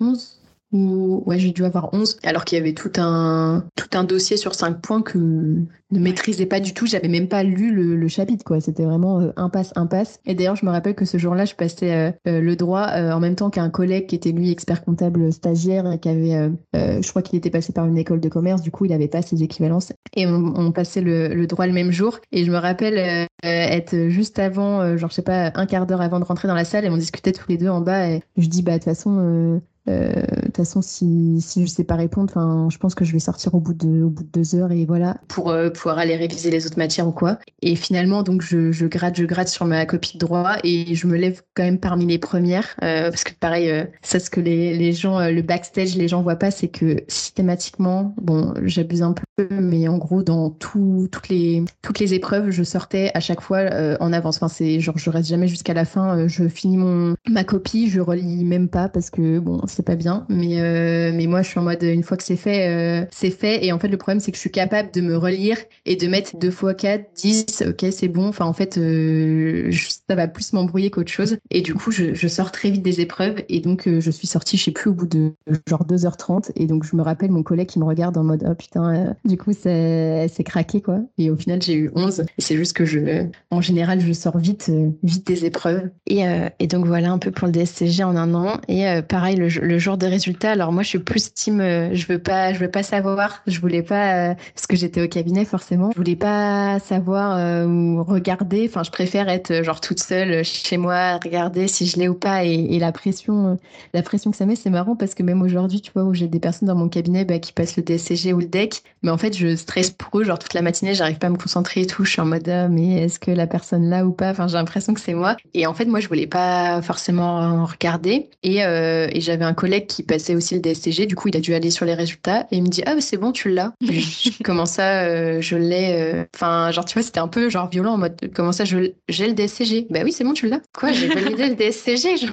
11 0.00 0.40
ou 0.74 1.22
ouais, 1.24 1.38
j'ai 1.38 1.52
dû 1.52 1.64
avoir 1.64 1.94
11, 1.94 2.18
alors 2.24 2.44
qu'il 2.44 2.58
y 2.58 2.60
avait 2.60 2.74
tout 2.74 2.90
un, 2.96 3.64
tout 3.76 3.88
un 3.94 4.04
dossier 4.04 4.36
sur 4.36 4.54
5 4.54 4.80
points 4.80 5.02
que 5.02 5.18
ne 5.18 6.00
maîtrisais 6.00 6.46
pas 6.46 6.58
du 6.58 6.74
tout. 6.74 6.86
J'avais 6.86 7.08
même 7.08 7.28
pas 7.28 7.44
lu 7.44 7.72
le, 7.72 8.08
chapitre, 8.08 8.44
quoi. 8.44 8.60
C'était 8.60 8.84
vraiment 8.84 9.20
euh, 9.20 9.32
impasse, 9.36 9.72
impasse. 9.76 10.18
Et 10.26 10.34
d'ailleurs, 10.34 10.56
je 10.56 10.66
me 10.66 10.70
rappelle 10.70 10.94
que 10.94 11.04
ce 11.04 11.16
jour-là, 11.16 11.44
je 11.44 11.54
passais 11.54 11.92
euh, 11.92 12.10
euh, 12.26 12.40
le 12.40 12.56
droit 12.56 12.86
en 12.86 13.20
même 13.20 13.36
temps 13.36 13.50
qu'un 13.50 13.70
collègue 13.70 14.06
qui 14.06 14.16
était 14.16 14.32
lui 14.32 14.50
expert 14.50 14.84
comptable 14.84 15.32
stagiaire 15.32 15.90
et 15.90 15.98
qui 15.98 16.08
avait, 16.08 16.50
je 16.74 17.08
crois 17.08 17.22
qu'il 17.22 17.38
était 17.38 17.50
passé 17.50 17.72
par 17.72 17.86
une 17.86 17.96
école 17.96 18.20
de 18.20 18.28
commerce. 18.28 18.60
Du 18.60 18.70
coup, 18.70 18.84
il 18.84 18.92
avait 18.92 19.08
pas 19.08 19.22
ses 19.22 19.42
équivalences. 19.42 19.92
Et 20.16 20.26
on, 20.26 20.72
passait 20.72 21.00
le, 21.00 21.46
droit 21.46 21.66
le 21.66 21.72
même 21.72 21.92
jour. 21.92 22.18
Et 22.32 22.44
je 22.44 22.50
me 22.50 22.58
rappelle 22.58 23.28
être 23.42 24.08
juste 24.08 24.38
avant, 24.38 24.96
genre 24.96 25.10
je 25.10 25.14
sais 25.14 25.22
pas, 25.22 25.52
un 25.54 25.66
quart 25.66 25.86
d'heure 25.86 26.00
avant 26.00 26.18
de 26.18 26.24
rentrer 26.24 26.48
dans 26.48 26.54
la 26.54 26.64
salle 26.64 26.84
et 26.84 26.90
on 26.90 26.96
discutait 26.96 27.32
tous 27.32 27.48
les 27.48 27.56
deux 27.56 27.68
en 27.68 27.80
bas. 27.80 28.10
Et 28.10 28.22
je 28.36 28.48
dis 28.48 28.62
bah 28.62 28.72
de 28.72 28.78
toute 28.78 28.84
façon 28.84 29.18
euh, 29.18 29.60
de 29.86 30.46
toute 30.46 30.56
façon, 30.56 30.82
si, 30.82 31.40
si 31.40 31.66
je 31.66 31.70
sais 31.70 31.84
pas 31.84 31.96
répondre, 31.96 32.68
je 32.70 32.78
pense 32.78 32.94
que 32.94 33.04
je 33.04 33.12
vais 33.12 33.18
sortir 33.18 33.54
au 33.54 33.60
bout 33.60 33.74
de, 33.74 34.02
au 34.02 34.10
bout 34.10 34.22
de 34.22 34.28
deux 34.28 34.54
heures 34.54 34.72
et 34.72 34.84
voilà, 34.84 35.16
pour 35.28 35.50
euh, 35.50 35.70
pouvoir 35.70 35.98
aller 35.98 36.16
réviser 36.16 36.50
les 36.50 36.66
autres 36.66 36.78
matières 36.78 37.06
ou 37.08 37.12
quoi. 37.12 37.38
Et 37.62 37.76
finalement, 37.76 38.22
donc, 38.22 38.42
je, 38.42 38.72
je 38.72 38.86
gratte, 38.86 39.16
je 39.16 39.24
gratte 39.24 39.48
sur 39.48 39.66
ma 39.66 39.84
copie 39.86 40.14
de 40.14 40.18
droit 40.18 40.56
et 40.64 40.94
je 40.94 41.06
me 41.06 41.16
lève 41.16 41.42
quand 41.54 41.64
même 41.64 41.78
parmi 41.78 42.06
les 42.06 42.18
premières, 42.18 42.76
euh, 42.82 43.10
parce 43.10 43.24
que 43.24 43.32
pareil, 43.34 43.70
euh, 43.70 43.84
ça, 44.02 44.20
ce 44.20 44.30
que 44.30 44.40
les, 44.40 44.76
les 44.76 44.92
gens, 44.92 45.18
le 45.28 45.42
backstage, 45.42 45.96
les 45.96 46.08
gens 46.08 46.22
voient 46.22 46.36
pas, 46.36 46.50
c'est 46.50 46.68
que 46.68 47.02
systématiquement, 47.08 48.14
bon, 48.20 48.54
j'abuse 48.62 49.02
un 49.02 49.12
peu, 49.12 49.48
mais 49.50 49.88
en 49.88 49.98
gros, 49.98 50.22
dans 50.22 50.50
tout, 50.50 51.08
toutes 51.10 51.28
les, 51.28 51.64
toutes 51.82 51.98
les 51.98 52.14
épreuves, 52.14 52.50
je 52.50 52.62
sortais 52.62 53.10
à 53.14 53.20
chaque 53.20 53.40
fois 53.40 53.60
en 54.00 54.12
avance. 54.12 54.36
Enfin, 54.36 54.48
c'est 54.48 54.80
genre, 54.80 54.98
je 54.98 55.10
reste 55.10 55.28
jamais 55.28 55.48
jusqu'à 55.48 55.74
la 55.74 55.84
fin, 55.84 56.26
je 56.28 56.48
finis 56.48 56.76
mon, 56.76 57.14
ma 57.28 57.44
copie, 57.44 57.88
je 57.88 58.00
relis 58.00 58.44
même 58.44 58.68
pas 58.68 58.88
parce 58.88 59.10
que 59.10 59.38
bon, 59.38 59.60
c'est 59.74 59.82
pas 59.82 59.96
bien. 59.96 60.24
Mais, 60.28 60.60
euh, 60.60 61.12
mais 61.14 61.26
moi, 61.26 61.42
je 61.42 61.48
suis 61.48 61.58
en 61.58 61.62
mode, 61.62 61.82
une 61.82 62.02
fois 62.02 62.16
que 62.16 62.22
c'est 62.22 62.36
fait, 62.36 62.68
euh, 62.68 63.06
c'est 63.10 63.30
fait. 63.30 63.64
Et 63.64 63.72
en 63.72 63.78
fait, 63.78 63.88
le 63.88 63.96
problème, 63.96 64.20
c'est 64.20 64.30
que 64.30 64.36
je 64.36 64.40
suis 64.40 64.50
capable 64.50 64.90
de 64.92 65.00
me 65.00 65.16
relire 65.16 65.58
et 65.84 65.96
de 65.96 66.06
mettre 66.06 66.36
2 66.38 66.50
fois 66.50 66.74
4, 66.74 67.10
10, 67.16 67.64
ok, 67.68 67.86
c'est 67.90 68.08
bon. 68.08 68.28
Enfin, 68.28 68.46
en 68.46 68.52
fait, 68.52 68.78
euh, 68.78 69.70
ça 70.08 70.14
va 70.14 70.28
plus 70.28 70.52
m'embrouiller 70.52 70.90
qu'autre 70.90 71.10
chose. 71.10 71.36
Et 71.50 71.60
du 71.60 71.74
coup, 71.74 71.90
je, 71.90 72.14
je, 72.14 72.28
sors 72.28 72.52
très 72.52 72.70
vite 72.70 72.82
des 72.82 73.00
épreuves. 73.00 73.42
Et 73.48 73.60
donc, 73.60 73.88
je 73.88 74.10
suis 74.10 74.26
sortie, 74.26 74.56
je 74.56 74.64
sais 74.64 74.70
plus, 74.70 74.90
au 74.90 74.94
bout 74.94 75.06
de 75.06 75.32
genre 75.68 75.84
2h30. 75.86 76.52
Et 76.56 76.66
donc, 76.66 76.84
je 76.84 76.96
me 76.96 77.02
rappelle 77.02 77.30
mon 77.30 77.42
collègue 77.42 77.68
qui 77.68 77.78
me 77.78 77.84
regarde 77.84 78.16
en 78.16 78.24
mode, 78.24 78.44
oh 78.48 78.54
putain, 78.54 79.14
du 79.24 79.36
coup, 79.36 79.52
c'est 79.52 80.44
craqué, 80.44 80.80
quoi. 80.80 81.00
Et 81.18 81.30
au 81.30 81.36
final, 81.36 81.60
j'ai 81.60 81.74
eu 81.74 81.90
11. 81.94 82.20
Et 82.20 82.42
c'est 82.42 82.56
juste 82.56 82.74
que 82.74 82.84
je, 82.84 83.26
en 83.50 83.60
général, 83.60 84.00
je 84.00 84.12
sors 84.12 84.38
vite, 84.38 84.70
vite 85.02 85.26
des 85.26 85.44
épreuves. 85.44 85.90
Et, 86.06 86.22
et 86.58 86.66
donc, 86.66 86.86
voilà 86.86 87.10
un 87.10 87.18
peu 87.18 87.30
pour 87.30 87.46
le 87.46 87.52
DSCG 87.52 88.04
en 88.04 88.16
un 88.16 88.34
an. 88.34 88.60
Et 88.68 88.84
pareil, 89.08 89.36
le, 89.36 89.48
le 89.64 89.78
jour 89.78 89.96
des 89.96 90.08
résultats. 90.08 90.52
Alors 90.52 90.72
moi, 90.72 90.82
je 90.82 90.88
suis 90.88 90.98
plus 90.98 91.32
team, 91.32 91.60
euh, 91.60 91.94
je 91.94 92.06
veux 92.06 92.18
pas, 92.18 92.52
je 92.52 92.58
veux 92.58 92.70
pas 92.70 92.82
savoir. 92.82 93.42
Je 93.46 93.58
voulais 93.60 93.82
pas, 93.82 94.30
euh, 94.30 94.34
parce 94.54 94.66
que 94.66 94.76
j'étais 94.76 95.02
au 95.02 95.08
cabinet 95.08 95.44
forcément. 95.44 95.90
Je 95.92 95.96
voulais 95.96 96.16
pas 96.16 96.78
savoir 96.78 97.36
euh, 97.38 97.66
ou 97.66 98.04
regarder. 98.04 98.66
Enfin, 98.68 98.82
je 98.82 98.90
préfère 98.90 99.28
être 99.28 99.64
genre 99.64 99.80
toute 99.80 100.00
seule 100.00 100.44
chez 100.44 100.76
moi, 100.76 101.18
regarder 101.22 101.66
si 101.66 101.86
je 101.86 101.98
l'ai 101.98 102.08
ou 102.08 102.14
pas. 102.14 102.44
Et, 102.44 102.78
la 102.78 102.92
pression, 102.92 103.58
la 103.94 104.02
pression 104.02 104.30
que 104.30 104.36
ça 104.36 104.44
met, 104.44 104.56
c'est 104.56 104.68
marrant 104.68 104.96
parce 104.96 105.14
que 105.14 105.22
même 105.22 105.40
aujourd'hui, 105.40 105.80
tu 105.80 105.90
vois, 105.94 106.04
où 106.04 106.12
j'ai 106.12 106.26
des 106.26 106.40
personnes 106.40 106.68
dans 106.68 106.74
mon 106.74 106.88
cabinet 106.88 107.24
bah, 107.24 107.38
qui 107.38 107.52
passent 107.52 107.76
le 107.76 107.82
DSCG 107.82 108.32
ou 108.32 108.40
le 108.40 108.46
DEC, 108.46 108.82
mais 109.02 109.10
en 109.10 109.16
fait, 109.16 109.34
je 109.34 109.56
stresse 109.56 109.90
pour 109.90 110.20
eux. 110.20 110.24
Genre 110.24 110.38
toute 110.38 110.52
la 110.54 110.60
matinée, 110.60 110.94
j'arrive 110.94 111.18
pas 111.18 111.28
à 111.28 111.30
me 111.30 111.38
concentrer 111.38 111.82
et 111.82 111.86
tout. 111.86 112.04
Je 112.04 112.10
suis 112.10 112.20
en 112.20 112.26
mode, 112.26 112.46
ah, 112.48 112.68
mais 112.68 113.04
est-ce 113.04 113.18
que 113.18 113.30
la 113.30 113.46
personne 113.46 113.88
là 113.88 114.04
ou 114.04 114.12
pas? 114.12 114.30
Enfin, 114.30 114.48
j'ai 114.48 114.56
l'impression 114.56 114.92
que 114.92 115.00
c'est 115.00 115.14
moi. 115.14 115.36
Et 115.54 115.66
en 115.66 115.72
fait, 115.72 115.86
moi, 115.86 116.00
je 116.00 116.08
voulais 116.08 116.26
pas 116.26 116.82
forcément 116.82 117.64
regarder. 117.64 118.28
Et, 118.42 118.58
et 118.58 119.20
j'avais 119.20 119.44
un 119.44 119.53
collègue 119.54 119.86
qui 119.86 120.02
passait 120.02 120.34
aussi 120.34 120.54
le 120.54 120.60
DSCG. 120.60 121.06
Du 121.06 121.14
coup, 121.14 121.28
il 121.28 121.36
a 121.36 121.40
dû 121.40 121.54
aller 121.54 121.70
sur 121.70 121.84
les 121.84 121.94
résultats 121.94 122.46
et 122.50 122.56
il 122.56 122.62
me 122.62 122.68
dit 122.68 122.82
Ah, 122.86 123.00
c'est 123.00 123.16
bon, 123.16 123.32
tu 123.32 123.50
l'as. 123.50 123.72
comment 124.44 124.66
ça, 124.66 125.04
euh, 125.04 125.40
je 125.40 125.56
l'ai 125.56 125.94
euh, 125.94 126.24
Enfin, 126.34 126.70
genre, 126.70 126.84
tu 126.84 126.94
vois, 126.94 127.02
c'était 127.02 127.20
un 127.20 127.28
peu 127.28 127.48
genre 127.48 127.68
violent 127.68 127.94
en 127.94 127.98
mode 127.98 128.16
Comment 128.34 128.52
ça, 128.52 128.64
j'ai 128.64 128.94
le 129.08 129.32
DSCG 129.32 129.86
Bah 129.90 130.00
oui, 130.04 130.12
c'est 130.12 130.24
bon, 130.24 130.32
tu 130.32 130.48
l'as. 130.48 130.60
Quoi, 130.76 130.92
j'ai 130.92 131.08
validé 131.08 131.48
le 131.48 131.54
DSCG 131.54 132.28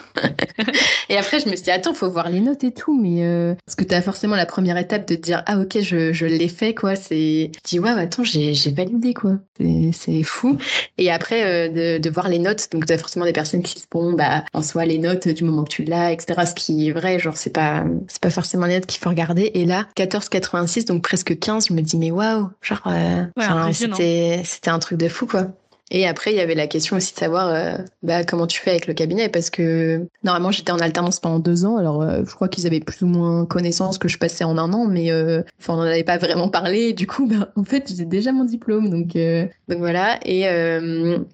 Et 1.09 1.17
après, 1.17 1.39
je 1.39 1.49
me 1.49 1.55
suis 1.55 1.63
dit 1.63 1.71
Attends, 1.71 1.93
faut 1.93 2.09
voir 2.09 2.29
les 2.29 2.39
notes 2.39 2.63
et 2.63 2.73
tout. 2.73 2.99
Mais 2.99 3.25
euh, 3.25 3.55
parce 3.65 3.75
que 3.75 3.83
tu 3.83 3.93
as 3.93 4.01
forcément 4.01 4.35
la 4.35 4.45
première 4.45 4.77
étape 4.77 5.07
de 5.07 5.15
te 5.15 5.21
dire 5.21 5.43
Ah, 5.45 5.59
ok, 5.59 5.79
je, 5.81 6.13
je 6.13 6.25
l'ai 6.25 6.47
fait. 6.47 6.73
quoi. 6.73 6.95
C'est, 6.95 7.51
je 7.55 7.59
dis, 7.63 7.79
ouais, 7.79 7.89
attends, 7.89 8.23
j'ai, 8.23 8.53
validé, 8.71 9.13
quoi. 9.13 9.37
C'est, 9.93 10.23
fou. 10.23 10.57
Et 10.97 11.11
après, 11.11 11.43
euh, 11.43 11.97
de, 11.97 12.01
de, 12.01 12.09
voir 12.09 12.29
les 12.29 12.39
notes, 12.39 12.67
donc 12.71 12.85
tu 12.85 12.93
as 12.93 12.97
forcément 12.97 13.25
des 13.25 13.33
personnes 13.33 13.63
qui 13.63 13.79
se 13.79 13.85
bon, 13.91 14.13
bah, 14.13 14.43
en 14.53 14.61
soi, 14.61 14.85
les 14.85 14.97
notes 14.97 15.27
du 15.27 15.43
moment 15.43 15.63
que 15.63 15.69
tu 15.71 15.83
l'as, 15.83 16.11
etc. 16.11 16.41
Ce 16.45 16.55
qui 16.55 16.87
est 16.87 16.91
vrai, 16.91 17.10
genre, 17.19 17.37
c'est 17.37 17.51
pas, 17.51 17.83
c'est 18.07 18.21
pas 18.21 18.29
forcément 18.29 18.65
les 18.65 18.75
notes 18.75 18.85
qu'il 18.85 19.01
faut 19.01 19.09
regarder. 19.09 19.51
Et 19.53 19.65
là, 19.65 19.87
14,86, 19.97 20.85
donc 20.85 21.03
presque 21.03 21.37
15, 21.37 21.67
je 21.67 21.73
me 21.73 21.81
dis, 21.81 21.97
mais 21.97 22.11
waouh, 22.11 22.49
genre, 22.61 22.81
euh, 22.87 23.25
c'était, 23.73 24.41
c'était 24.45 24.69
un 24.69 24.79
truc 24.79 24.97
de 24.97 25.07
fou, 25.07 25.25
quoi. 25.25 25.47
Et 25.93 26.07
après, 26.07 26.31
il 26.31 26.37
y 26.37 26.39
avait 26.39 26.55
la 26.55 26.67
question 26.67 26.95
aussi 26.95 27.13
de 27.13 27.19
savoir 27.19 27.49
euh, 27.49 27.77
bah, 28.01 28.23
comment 28.23 28.47
tu 28.47 28.61
fais 28.61 28.71
avec 28.71 28.87
le 28.87 28.93
cabinet, 28.93 29.27
parce 29.27 29.49
que 29.49 30.07
normalement, 30.23 30.49
j'étais 30.49 30.71
en 30.71 30.79
alternance 30.79 31.19
pendant 31.19 31.39
deux 31.39 31.65
ans. 31.65 31.75
Alors, 31.75 32.01
euh, 32.01 32.21
je 32.25 32.33
crois 32.33 32.47
qu'ils 32.47 32.65
avaient 32.65 32.79
plus 32.79 33.03
ou 33.03 33.07
moins 33.07 33.45
connaissance 33.45 33.97
que 33.97 34.07
je 34.07 34.17
passais 34.17 34.45
en 34.45 34.57
un 34.57 34.71
an, 34.71 34.87
mais 34.87 35.11
euh, 35.11 35.43
on 35.67 35.75
n'en 35.75 35.81
avait 35.81 36.05
pas 36.05 36.17
vraiment 36.17 36.47
parlé. 36.47 36.93
du 36.93 37.07
coup, 37.07 37.27
bah, 37.29 37.49
en 37.57 37.65
fait, 37.65 37.91
j'ai 37.95 38.05
déjà 38.05 38.31
mon 38.31 38.45
diplôme, 38.45 38.89
donc, 38.89 39.17
donc 39.67 39.79
voilà. 39.79 40.17
Et, 40.25 40.45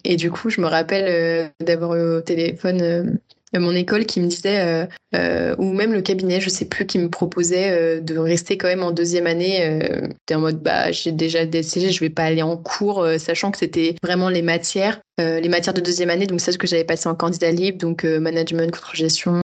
et 0.03 0.15
du 0.15 0.31
coup, 0.31 0.49
je 0.49 0.59
me 0.59 0.65
rappelle 0.67 1.51
d'avoir 1.59 1.95
eu 1.95 2.17
au 2.17 2.21
téléphone 2.21 3.19
mon 3.53 3.71
école 3.71 4.05
qui 4.05 4.19
me 4.19 4.27
disait, 4.27 4.60
euh, 4.60 4.86
euh, 5.15 5.55
ou 5.57 5.71
même 5.73 5.93
le 5.93 6.01
cabinet, 6.01 6.41
je 6.41 6.49
sais 6.49 6.65
plus, 6.65 6.86
qui 6.86 6.99
me 6.99 7.10
proposait 7.10 7.71
euh, 7.71 8.01
de 8.01 8.17
rester 8.17 8.57
quand 8.57 8.67
même 8.67 8.83
en 8.83 8.91
deuxième 8.91 9.27
année. 9.27 9.65
Euh, 9.65 10.07
en 10.33 10.39
mode, 10.39 10.62
bah, 10.62 10.91
j'ai 10.91 11.12
déjà 11.12 11.45
DSCG, 11.45 11.91
je 11.91 11.99
vais 12.01 12.10
pas 12.10 12.23
aller 12.23 12.41
en 12.41 12.57
cours, 12.57 13.07
sachant 13.17 13.51
que 13.51 13.57
c'était 13.57 13.95
vraiment 14.03 14.29
les 14.29 14.41
matières, 14.41 14.99
les 15.17 15.49
matières 15.49 15.73
de 15.73 15.82
deuxième 15.82 16.10
année, 16.10 16.27
donc 16.27 16.41
c'est 16.41 16.51
ce 16.51 16.58
que 16.58 16.67
j'avais 16.67 16.84
passé 16.84 17.10
en 17.10 17.15
candidat 17.15 17.51
libre, 17.51 17.77
donc 17.77 18.03
management, 18.03 18.71
contre-gestion, 18.71 19.41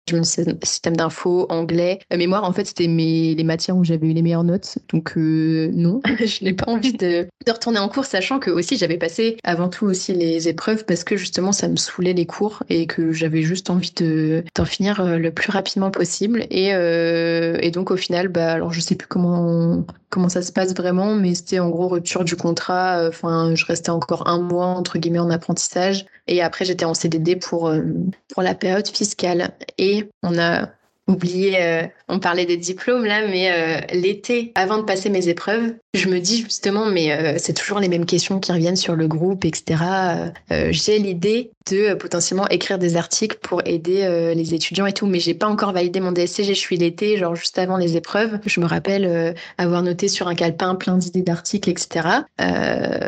système 0.62 0.96
d'info, 0.96 1.46
anglais. 1.48 2.00
mémoire, 2.14 2.44
en 2.44 2.52
fait, 2.52 2.66
c'était 2.66 2.88
mes, 2.88 3.35
les 3.35 3.44
matières 3.44 3.76
où 3.76 3.85
j'avais 3.85 4.06
eu 4.06 4.12
les 4.12 4.22
meilleures 4.22 4.44
notes, 4.44 4.78
donc 4.92 5.14
non, 5.16 6.00
je 6.18 6.44
n'ai 6.44 6.52
pas 6.52 6.70
envie 6.70 6.92
de, 6.92 7.26
de, 7.46 7.52
retourner 7.52 7.78
en 7.78 7.88
cours, 7.88 8.04
sachant 8.04 8.38
que 8.38 8.50
aussi 8.50 8.76
j'avais 8.76 8.98
passé 8.98 9.37
avant 9.44 9.68
tout 9.68 9.87
aussi 9.87 10.12
les 10.12 10.48
épreuves 10.48 10.85
parce 10.85 11.04
que 11.04 11.16
justement 11.16 11.52
ça 11.52 11.68
me 11.68 11.76
saoulait 11.76 12.12
les 12.12 12.26
cours 12.26 12.62
et 12.68 12.87
que 12.87 13.12
j'avais 13.12 13.42
juste 13.42 13.70
envie 13.70 13.92
d'en 14.54 14.64
finir 14.64 15.00
euh, 15.00 15.18
le 15.18 15.30
plus 15.30 15.50
rapidement 15.50 15.90
possible. 15.90 16.46
Et, 16.50 16.74
euh, 16.74 17.58
et, 17.61 17.70
donc 17.70 17.90
au 17.90 17.96
final, 17.96 18.28
bah, 18.28 18.52
alors 18.52 18.72
je 18.72 18.80
sais 18.80 18.94
plus 18.94 19.08
comment 19.08 19.85
comment 20.12 20.29
ça 20.29 20.42
se 20.42 20.53
passe 20.53 20.75
vraiment, 20.75 21.14
mais 21.14 21.35
c'était 21.35 21.59
en 21.59 21.70
gros 21.70 21.88
rupture 21.88 22.22
du 22.22 22.37
contrat. 22.37 23.09
Enfin, 23.09 23.55
je 23.55 23.64
restais 23.64 23.90
encore 23.90 24.29
un 24.29 24.38
mois 24.38 24.66
entre 24.66 24.98
guillemets 24.98 25.18
en 25.18 25.31
apprentissage 25.31 26.05
et 26.29 26.42
après 26.42 26.66
j'étais 26.66 26.85
en 26.85 26.94
CDD 26.94 27.35
pour 27.37 27.68
euh, 27.68 27.83
pour 28.29 28.42
la 28.42 28.55
période 28.55 28.87
fiscale. 28.87 29.53
Et 29.79 30.11
on 30.22 30.38
a 30.38 30.68
oublié, 31.12 31.88
on 32.09 32.18
parlait 32.18 32.46
des 32.46 32.57
diplômes 32.57 33.05
là, 33.05 33.27
mais 33.27 33.87
l'été, 33.92 34.53
avant 34.55 34.79
de 34.79 34.83
passer 34.83 35.11
mes 35.11 35.29
épreuves, 35.29 35.75
je 35.94 36.09
me 36.09 36.18
dis 36.18 36.42
justement, 36.42 36.87
mais 36.87 37.38
c'est 37.38 37.53
toujours 37.53 37.79
les 37.79 37.88
mêmes 37.88 38.07
questions 38.07 38.40
qui 38.40 38.53
reviennent 38.53 38.77
sur 38.77 38.96
le 38.96 39.07
groupe, 39.07 39.44
etc. 39.44 39.77
J'ai 40.70 40.98
l'idée 40.98 41.51
de 41.70 41.92
euh, 41.92 41.96
potentiellement 41.96 42.48
écrire 42.48 42.79
des 42.79 42.96
articles 42.96 43.38
pour 43.40 43.62
aider 43.64 44.03
euh, 44.03 44.35
les 44.35 44.55
étudiants 44.55 44.87
et 44.87 44.92
tout. 44.92 45.07
Mais 45.07 45.20
j'ai 45.20 45.35
pas 45.35 45.46
encore 45.46 45.72
validé 45.72 46.01
mon 46.01 46.12
DSCG. 46.12 46.55
Je 46.55 46.59
suis 46.59 46.77
l'été, 46.77 47.16
genre 47.16 47.35
juste 47.35 47.59
avant 47.59 47.77
les 47.77 47.96
épreuves. 47.96 48.38
Je 48.46 48.61
me 48.61 48.66
rappelle 48.66 49.05
euh, 49.05 49.33
avoir 49.59 49.83
noté 49.83 50.09
sur 50.09 50.29
un 50.29 50.35
calepin 50.35 50.75
plein 50.75 50.96
d'idées 50.96 51.22
d'articles, 51.22 51.70
etc. 51.70 52.09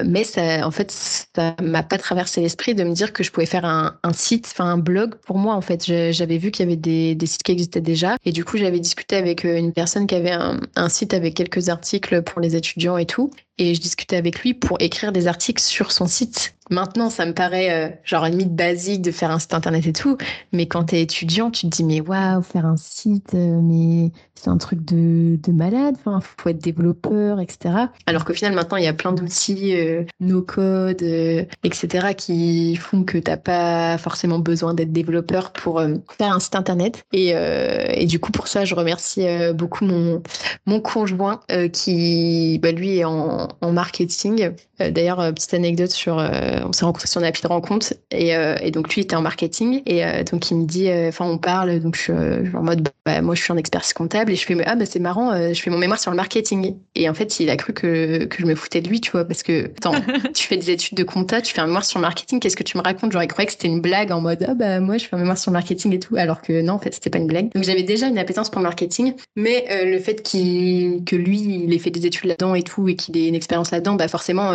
mais 0.05 0.25
ça, 0.25 0.67
en 0.67 0.71
fait, 0.71 0.91
ça 0.91 1.55
m'a 1.63 1.83
pas 1.83 1.99
traversé 1.99 2.41
l'esprit 2.41 2.75
de 2.75 2.85
me 2.85 2.93
dire 2.93 3.13
que 3.13 3.23
je 3.23 3.31
pouvais 3.31 3.47
faire 3.47 3.65
un, 3.65 3.97
un 4.03 4.13
site, 4.13 4.49
enfin 4.51 4.65
un 4.65 4.79
blog 4.79 5.15
pour 5.27 5.39
moi. 5.39 5.55
En 5.55 5.61
fait, 5.61 5.85
j'avais 6.13 6.39
vu 6.39 6.51
qu'il 6.51 6.65
y 6.65 6.69
avait 6.69 6.77
des, 6.77 7.15
des, 7.15 7.27
sites 7.27 7.43
qui 7.43 7.53
existaient 7.53 7.81
déjà. 7.81 7.94
Et 8.25 8.33
du 8.33 8.45
coup, 8.45 8.57
j'avais 8.57 8.81
discuté 8.81 9.17
avec 9.17 9.45
une 9.45 9.73
personne 9.73 10.07
qui 10.07 10.15
avait 10.15 10.33
un, 10.33 10.61
un 10.77 10.89
site 10.89 11.15
avec 11.15 11.35
quelques 11.35 11.69
articles 11.69 12.23
pour 12.23 12.41
les 12.41 12.57
étudiants 12.57 12.97
et 12.97 13.07
tout 13.07 13.31
et 13.59 13.75
je 13.75 13.81
discutais 13.81 14.17
avec 14.17 14.41
lui 14.41 14.55
pour 14.55 14.77
écrire 14.81 15.13
des 15.13 15.27
articles 15.27 15.63
sur 15.63 15.93
son 15.93 16.07
site. 16.07 16.55
Maintenant, 16.71 17.11
ça 17.11 17.27
me 17.27 17.35
paraît 17.35 17.71
euh, 17.71 17.95
genre 18.05 18.25
une 18.25 18.39
limite 18.39 18.55
basique 18.55 19.03
de 19.03 19.11
faire 19.11 19.31
un 19.31 19.39
site 19.39 19.53
internet 19.53 19.87
et 19.87 19.93
tout, 19.93 20.17
mais 20.53 20.67
quand 20.67 20.85
tu 20.85 20.97
es 20.97 21.03
étudiant, 21.03 21.51
tu 21.51 21.69
te 21.69 21.77
dis 21.77 21.85
mais 21.85 22.01
waouh, 22.01 22.43
faire 22.43 22.65
un 22.65 22.79
site, 22.79 23.35
euh, 23.35 23.61
mais 23.63 24.11
c'est 24.35 24.49
un 24.49 24.57
truc 24.57 24.83
de, 24.83 25.37
de 25.43 25.53
malade, 25.53 25.97
enfin, 25.99 26.21
faut 26.23 26.49
être 26.49 26.63
développeur, 26.63 27.39
etc. 27.39 27.75
Alors 28.07 28.25
qu'au 28.25 28.33
final, 28.33 28.55
maintenant, 28.55 28.79
il 28.79 28.85
y 28.85 28.89
a 28.89 28.95
plein 28.95 29.13
d'outils, 29.13 29.77
euh, 29.77 30.05
no-code, 30.21 31.03
etc., 31.03 32.15
qui 32.17 32.77
font 32.77 33.05
que 33.05 33.19
t'as 33.19 33.37
pas 33.37 33.99
forcément 33.99 34.39
besoin 34.39 34.73
d'être 34.73 34.93
développeur 34.93 35.53
pour 35.53 35.83
faire 36.17 36.33
un 36.33 36.41
site 36.41 36.57
internet. 36.57 37.05
Et, 37.13 37.29
et, 37.31 38.07
du 38.07 38.19
coup, 38.19 38.33
pour 38.33 38.49
ça, 38.49 38.65
je 38.65 38.75
remercie 38.75 39.27
beaucoup 39.55 39.85
mon, 39.85 40.23
mon 40.67 40.81
conjoint 40.81 41.41
qui, 41.73 42.59
bah, 42.63 42.73
lui, 42.73 42.99
est 42.99 43.05
en 43.05 43.44
en, 43.61 43.73
marketing. 43.73 44.57
Euh, 44.81 44.91
d'ailleurs, 44.91 45.21
euh, 45.21 45.33
petite 45.33 45.55
anecdote 45.55 45.91
sur, 45.91 46.19
euh, 46.19 46.61
on 46.65 46.73
s'est 46.73 46.85
rencontrés 46.85 47.07
sur 47.07 47.21
une 47.21 47.27
appli 47.27 47.43
de 47.43 47.49
rencontre 47.49 47.95
et, 48.11 48.31
et, 48.61 48.71
donc 48.71 48.93
lui 48.95 49.03
était 49.03 49.17
en 49.17 49.23
marketing 49.23 49.83
et 49.87 50.03
donc 50.25 50.51
il 50.51 50.57
me 50.57 50.67
dit, 50.67 50.91
enfin 51.09 51.25
on 51.27 51.39
parle, 51.39 51.79
donc 51.81 51.97
je 51.97 52.03
suis 52.03 52.13
en 52.13 52.63
mode, 52.63 52.89
bah, 53.05 53.21
moi 53.23 53.35
je 53.35 53.43
suis 53.43 53.53
en 53.53 53.57
expertise 53.57 53.93
comptable 53.93 54.33
et 54.33 54.37
je 54.37 54.45
fais, 54.45 54.57
ah 54.65 54.75
bah 54.75 54.87
c'est 54.87 54.99
marrant, 54.99 55.33
je 55.53 55.61
fais 55.61 55.71
mon 55.71 55.79
mémoire 55.79 55.99
sur 55.99 56.11
le 56.11 56.17
marketing 56.17 56.77
et 56.95 57.09
en 57.09 57.15
fait 57.15 57.41
il 57.41 57.51
a 57.51 57.57
cru 57.57 57.73
que, 57.73 58.25
que 58.25 58.41
je 58.41 58.47
me 58.47 58.55
foutais 58.55 58.81
de 58.81 58.89
lui, 58.89 59.01
tu 59.01 59.11
vois, 59.11 59.25
parce 59.25 59.43
que 59.43 59.67
attends, 59.67 59.95
tu 60.35 60.47
fais 60.47 60.57
des 60.57 60.71
études 60.71 60.97
de 60.97 61.05
compta, 61.05 61.41
tu 61.41 61.55
fais 61.55 61.61
un 61.61 61.67
mémoire 61.67 61.85
sur 61.85 61.99
le 61.99 62.03
marketing, 62.03 62.41
qu'est-ce 62.41 62.57
que 62.57 62.63
tu 62.63 62.79
me 62.79 62.83
racontes? 62.83 63.13
J'aurais 63.13 63.29
cru 63.29 63.45
que 63.45 63.53
c'était 63.53 63.69
une 63.69 63.81
blague 63.81 64.11
en 64.11 64.21
mode, 64.21 64.45
ah 64.49 64.55
bah 64.55 64.81
moi 64.81 64.99
je 64.99 65.07
fais 65.07 65.15
un 65.15 65.19
mémoire 65.21 65.39
sur 65.39 65.51
le 65.51 65.55
marketing 65.55 65.93
et 65.93 66.01
tout, 66.01 66.17
alors 66.17 66.41
que 66.41 66.63
non 66.63 66.75
en 66.75 66.79
fait 66.79 66.95
c'était 66.95 67.11
pas 67.11 67.19
une 67.19 67.27
blague. 67.27 67.53
Donc 67.53 67.65
j'avais 67.65 67.83
déjà 67.83 68.09
une 68.09 68.19
appétence 68.19 68.51
pour 68.51 68.61
le 68.61 68.65
marketing, 68.65 69.15
mais 69.37 69.67
le 69.85 69.99
fait 69.99 70.23
qu'il 70.23 71.05
que 71.05 71.17
lui 71.17 71.39
il 71.65 71.73
ait 71.73 71.79
fait 71.79 71.91
des 71.91 72.07
études 72.07 72.29
là-dedans 72.29 72.55
et 72.55 72.63
tout 72.63 72.89
et 72.89 72.97
qu'il 72.97 73.17
ait 73.17 73.29
une 73.29 73.35
expérience 73.35 73.71
là-dedans, 73.71 73.95
bah 73.95 74.09
forcément, 74.09 74.53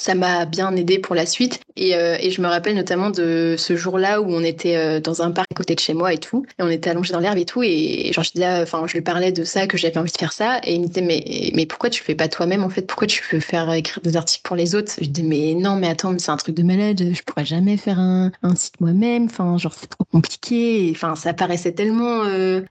ça 0.00 0.14
m'a 0.14 0.46
bien 0.46 0.74
aidé 0.76 0.98
pour 0.98 1.14
la 1.14 1.26
suite. 1.26 1.60
Et, 1.76 1.94
euh, 1.94 2.16
et, 2.20 2.30
je 2.30 2.40
me 2.40 2.46
rappelle 2.46 2.74
notamment 2.74 3.10
de 3.10 3.56
ce 3.58 3.76
jour-là 3.76 4.22
où 4.22 4.26
on 4.30 4.42
était 4.42 4.76
euh, 4.76 5.00
dans 5.00 5.22
un 5.22 5.30
parc 5.30 5.48
à 5.50 5.54
côté 5.54 5.74
de 5.74 5.80
chez 5.80 5.94
moi 5.94 6.12
et 6.12 6.18
tout. 6.18 6.46
Et 6.58 6.62
on 6.62 6.68
était 6.68 6.90
allongé 6.90 7.12
dans 7.12 7.20
l'herbe 7.20 7.38
et 7.38 7.44
tout. 7.44 7.62
Et 7.62 8.10
genre, 8.12 8.24
je, 8.24 8.32
disais, 8.32 8.62
enfin, 8.62 8.84
je 8.86 8.94
lui 8.94 9.02
parlais 9.02 9.32
de 9.32 9.44
ça, 9.44 9.66
que 9.66 9.76
j'avais 9.76 9.98
envie 9.98 10.12
de 10.12 10.16
faire 10.16 10.32
ça. 10.32 10.60
Et 10.64 10.74
il 10.74 10.80
me 10.80 10.86
disait, 10.86 11.02
mais, 11.02 11.52
mais 11.54 11.66
pourquoi 11.66 11.90
tu 11.90 12.02
fais 12.02 12.14
pas 12.14 12.28
toi-même 12.28 12.64
en 12.64 12.70
fait? 12.70 12.82
Pourquoi 12.82 13.06
tu 13.06 13.22
veux 13.32 13.40
faire 13.40 13.72
écrire 13.72 14.00
des 14.02 14.16
articles 14.16 14.42
pour 14.42 14.56
les 14.56 14.74
autres? 14.74 14.92
Je 15.00 15.08
dis, 15.08 15.22
mais 15.22 15.54
non, 15.54 15.76
mais 15.76 15.88
attends, 15.88 16.16
c'est 16.18 16.30
un 16.30 16.36
truc 16.36 16.56
de 16.56 16.62
malade. 16.62 17.02
Je 17.12 17.22
pourrais 17.22 17.44
jamais 17.44 17.76
faire 17.76 17.98
un, 17.98 18.30
un 18.42 18.54
site 18.54 18.80
moi-même. 18.80 19.24
Enfin, 19.24 19.58
genre, 19.58 19.74
c'est 19.74 19.88
trop 19.88 20.04
compliqué. 20.04 20.90
Enfin, 20.94 21.14
ça 21.14 21.34
paraissait 21.34 21.72
tellement 21.72 22.22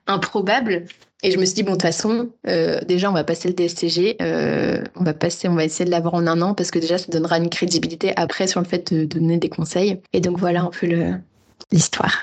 improbable 0.06 0.84
et 1.22 1.30
je 1.30 1.38
me 1.38 1.44
suis 1.44 1.54
dit, 1.54 1.62
bon, 1.62 1.72
de 1.72 1.76
toute 1.76 1.82
façon, 1.82 2.30
euh, 2.46 2.80
déjà, 2.82 3.10
on 3.10 3.14
va 3.14 3.24
passer 3.24 3.48
le 3.48 3.54
DSTG. 3.54 4.16
Euh, 4.22 4.82
on 4.96 5.04
va 5.04 5.12
passer, 5.12 5.48
on 5.48 5.54
va 5.54 5.64
essayer 5.64 5.84
de 5.84 5.90
l'avoir 5.90 6.14
en 6.14 6.26
un 6.26 6.40
an 6.40 6.54
parce 6.54 6.70
que 6.70 6.78
déjà, 6.78 6.98
ça 6.98 7.06
donnera 7.08 7.38
une 7.38 7.50
crédibilité 7.50 8.12
après 8.16 8.46
sur 8.46 8.60
le 8.60 8.66
fait 8.66 8.92
de, 8.92 9.04
donner 9.04 9.38
des 9.38 9.48
conseils. 9.48 10.00
Et 10.12 10.20
donc, 10.20 10.38
voilà 10.38 10.62
un 10.62 10.70
peu 10.70 10.86
le, 10.86 11.14
l'histoire. 11.72 12.16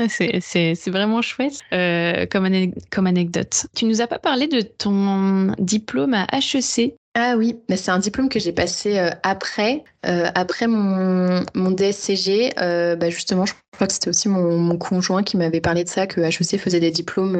C'est 0.08 0.90
vraiment 0.90 1.22
chouette 1.22 1.60
euh, 1.72 2.26
comme, 2.26 2.48
comme 2.90 3.06
anecdote. 3.06 3.66
Tu 3.76 3.84
nous 3.84 4.00
as 4.00 4.06
pas 4.06 4.18
parlé 4.18 4.48
de 4.48 4.60
ton 4.60 5.54
diplôme 5.58 6.14
à 6.14 6.26
HEC 6.32 6.94
ah 7.14 7.34
oui, 7.36 7.60
c'est 7.76 7.90
un 7.90 7.98
diplôme 7.98 8.30
que 8.30 8.38
j'ai 8.38 8.52
passé 8.52 8.98
euh, 8.98 9.10
après, 9.22 9.84
euh, 10.06 10.30
après 10.34 10.66
mon, 10.66 11.44
mon 11.54 11.70
DSCG. 11.70 12.54
Euh, 12.58 12.96
bah 12.96 13.10
justement, 13.10 13.44
je 13.44 13.52
crois 13.70 13.86
que 13.86 13.92
c'était 13.92 14.08
aussi 14.08 14.30
mon, 14.30 14.78
conjoint 14.78 15.22
qui 15.22 15.36
m'avait 15.36 15.60
parlé 15.60 15.84
de 15.84 15.90
ça, 15.90 16.06
que 16.06 16.22
HEC 16.22 16.58
faisait 16.58 16.80
des 16.80 16.90
diplômes, 16.90 17.36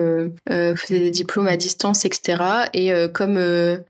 à 0.47 1.57
distance, 1.57 2.05
etc. 2.05 2.43
Et 2.75 2.93
comme 3.15 3.41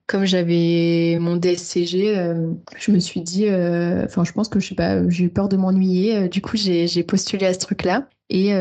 comme 0.07 0.25
j'avais 0.25 1.19
mon 1.21 1.37
DSCG, 1.37 2.15
je 2.79 2.91
me 2.93 3.01
suis 3.01 3.21
dit, 3.21 3.47
enfin, 3.49 4.23
je 4.23 4.33
pense 4.33 4.49
que 4.49 4.61
je 4.61 4.69
sais 4.69 4.75
pas, 4.77 5.09
j'ai 5.09 5.25
eu 5.25 5.31
peur 5.31 5.49
de 5.49 5.57
m'ennuyer. 5.57 6.29
du 6.29 6.41
coup, 6.41 6.57
j'ai 6.57 7.03
postulé 7.03 7.47
à 7.47 7.55
ce 7.55 7.59
truc-là. 7.59 8.09
Et 8.35 8.53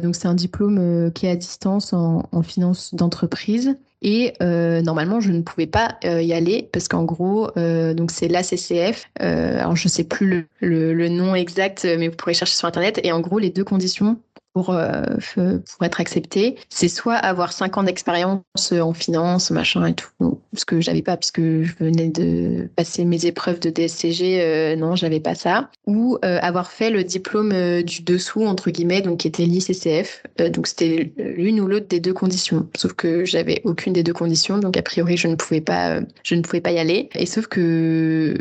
donc, 0.00 0.16
c'est 0.16 0.26
un 0.26 0.34
diplôme 0.34 1.12
qui 1.14 1.26
est 1.26 1.30
à 1.30 1.36
distance 1.36 1.92
en, 1.92 2.42
finance 2.42 2.92
d'entreprise. 2.92 3.76
Et 4.02 4.34
euh, 4.42 4.82
normalement, 4.82 5.20
je 5.20 5.30
ne 5.30 5.42
pouvais 5.42 5.68
pas 5.68 5.96
euh, 6.04 6.20
y 6.20 6.32
aller 6.32 6.68
parce 6.72 6.88
qu'en 6.88 7.04
gros, 7.04 7.50
euh, 7.56 7.94
donc 7.94 8.10
c'est 8.10 8.26
l'ACCF. 8.26 9.08
alors 9.20 9.76
je 9.76 9.86
sais 9.86 10.04
plus 10.04 10.26
le, 10.26 10.44
le, 10.60 10.92
le, 10.92 11.08
nom 11.08 11.36
exact, 11.36 11.84
mais 11.84 12.08
vous 12.08 12.16
pourrez 12.16 12.34
chercher 12.34 12.56
sur 12.56 12.66
internet. 12.66 13.00
Et 13.04 13.12
en 13.12 13.20
gros, 13.20 13.38
les 13.38 13.50
deux 13.50 13.64
conditions 13.64 14.18
pour, 14.54 14.70
euh, 14.70 15.02
pour 15.34 15.84
être 15.84 16.00
accepté, 16.00 16.56
c'est 16.68 16.88
soit 16.88 17.16
avoir 17.16 17.52
cinq 17.52 17.78
ans 17.78 17.82
d'expérience 17.82 18.72
en 18.72 18.92
finance, 18.92 19.50
machin 19.50 19.86
et 19.86 19.94
tout, 19.94 20.40
ce 20.54 20.64
que 20.64 20.80
j'avais 20.80 21.02
pas 21.02 21.16
puisque 21.16 21.40
je 21.40 21.72
venais 21.78 22.08
de 22.08 22.68
passer 22.76 23.04
mes 23.04 23.26
épreuves 23.26 23.60
de 23.60 23.70
DSCG, 23.70 24.40
euh, 24.40 24.76
non, 24.76 24.96
j'avais 24.96 25.20
pas 25.20 25.34
ça, 25.34 25.70
ou 25.86 26.18
euh, 26.24 26.38
avoir 26.42 26.70
fait 26.70 26.90
le 26.90 27.04
diplôme 27.04 27.52
euh, 27.52 27.82
du 27.82 28.02
dessous 28.02 28.44
entre 28.44 28.70
guillemets, 28.70 29.00
donc 29.00 29.20
qui 29.20 29.28
était 29.28 29.44
l'ICCF, 29.44 30.22
donc 30.52 30.66
c'était 30.66 31.12
l'une 31.16 31.60
ou 31.60 31.66
l'autre 31.66 31.86
des 31.88 32.00
deux 32.00 32.12
conditions. 32.12 32.68
Sauf 32.76 32.92
que 32.92 33.24
j'avais 33.24 33.60
aucune 33.64 33.92
des 33.92 34.02
deux 34.02 34.12
conditions, 34.12 34.58
donc 34.58 34.76
a 34.76 34.82
priori 34.82 35.16
je 35.16 35.28
ne 35.28 35.34
pouvais 35.34 35.60
pas, 35.60 36.00
je 36.22 36.34
ne 36.34 36.42
pouvais 36.42 36.60
pas 36.60 36.72
y 36.72 36.78
aller. 36.78 37.08
Et 37.14 37.26
sauf 37.26 37.46
que 37.46 38.36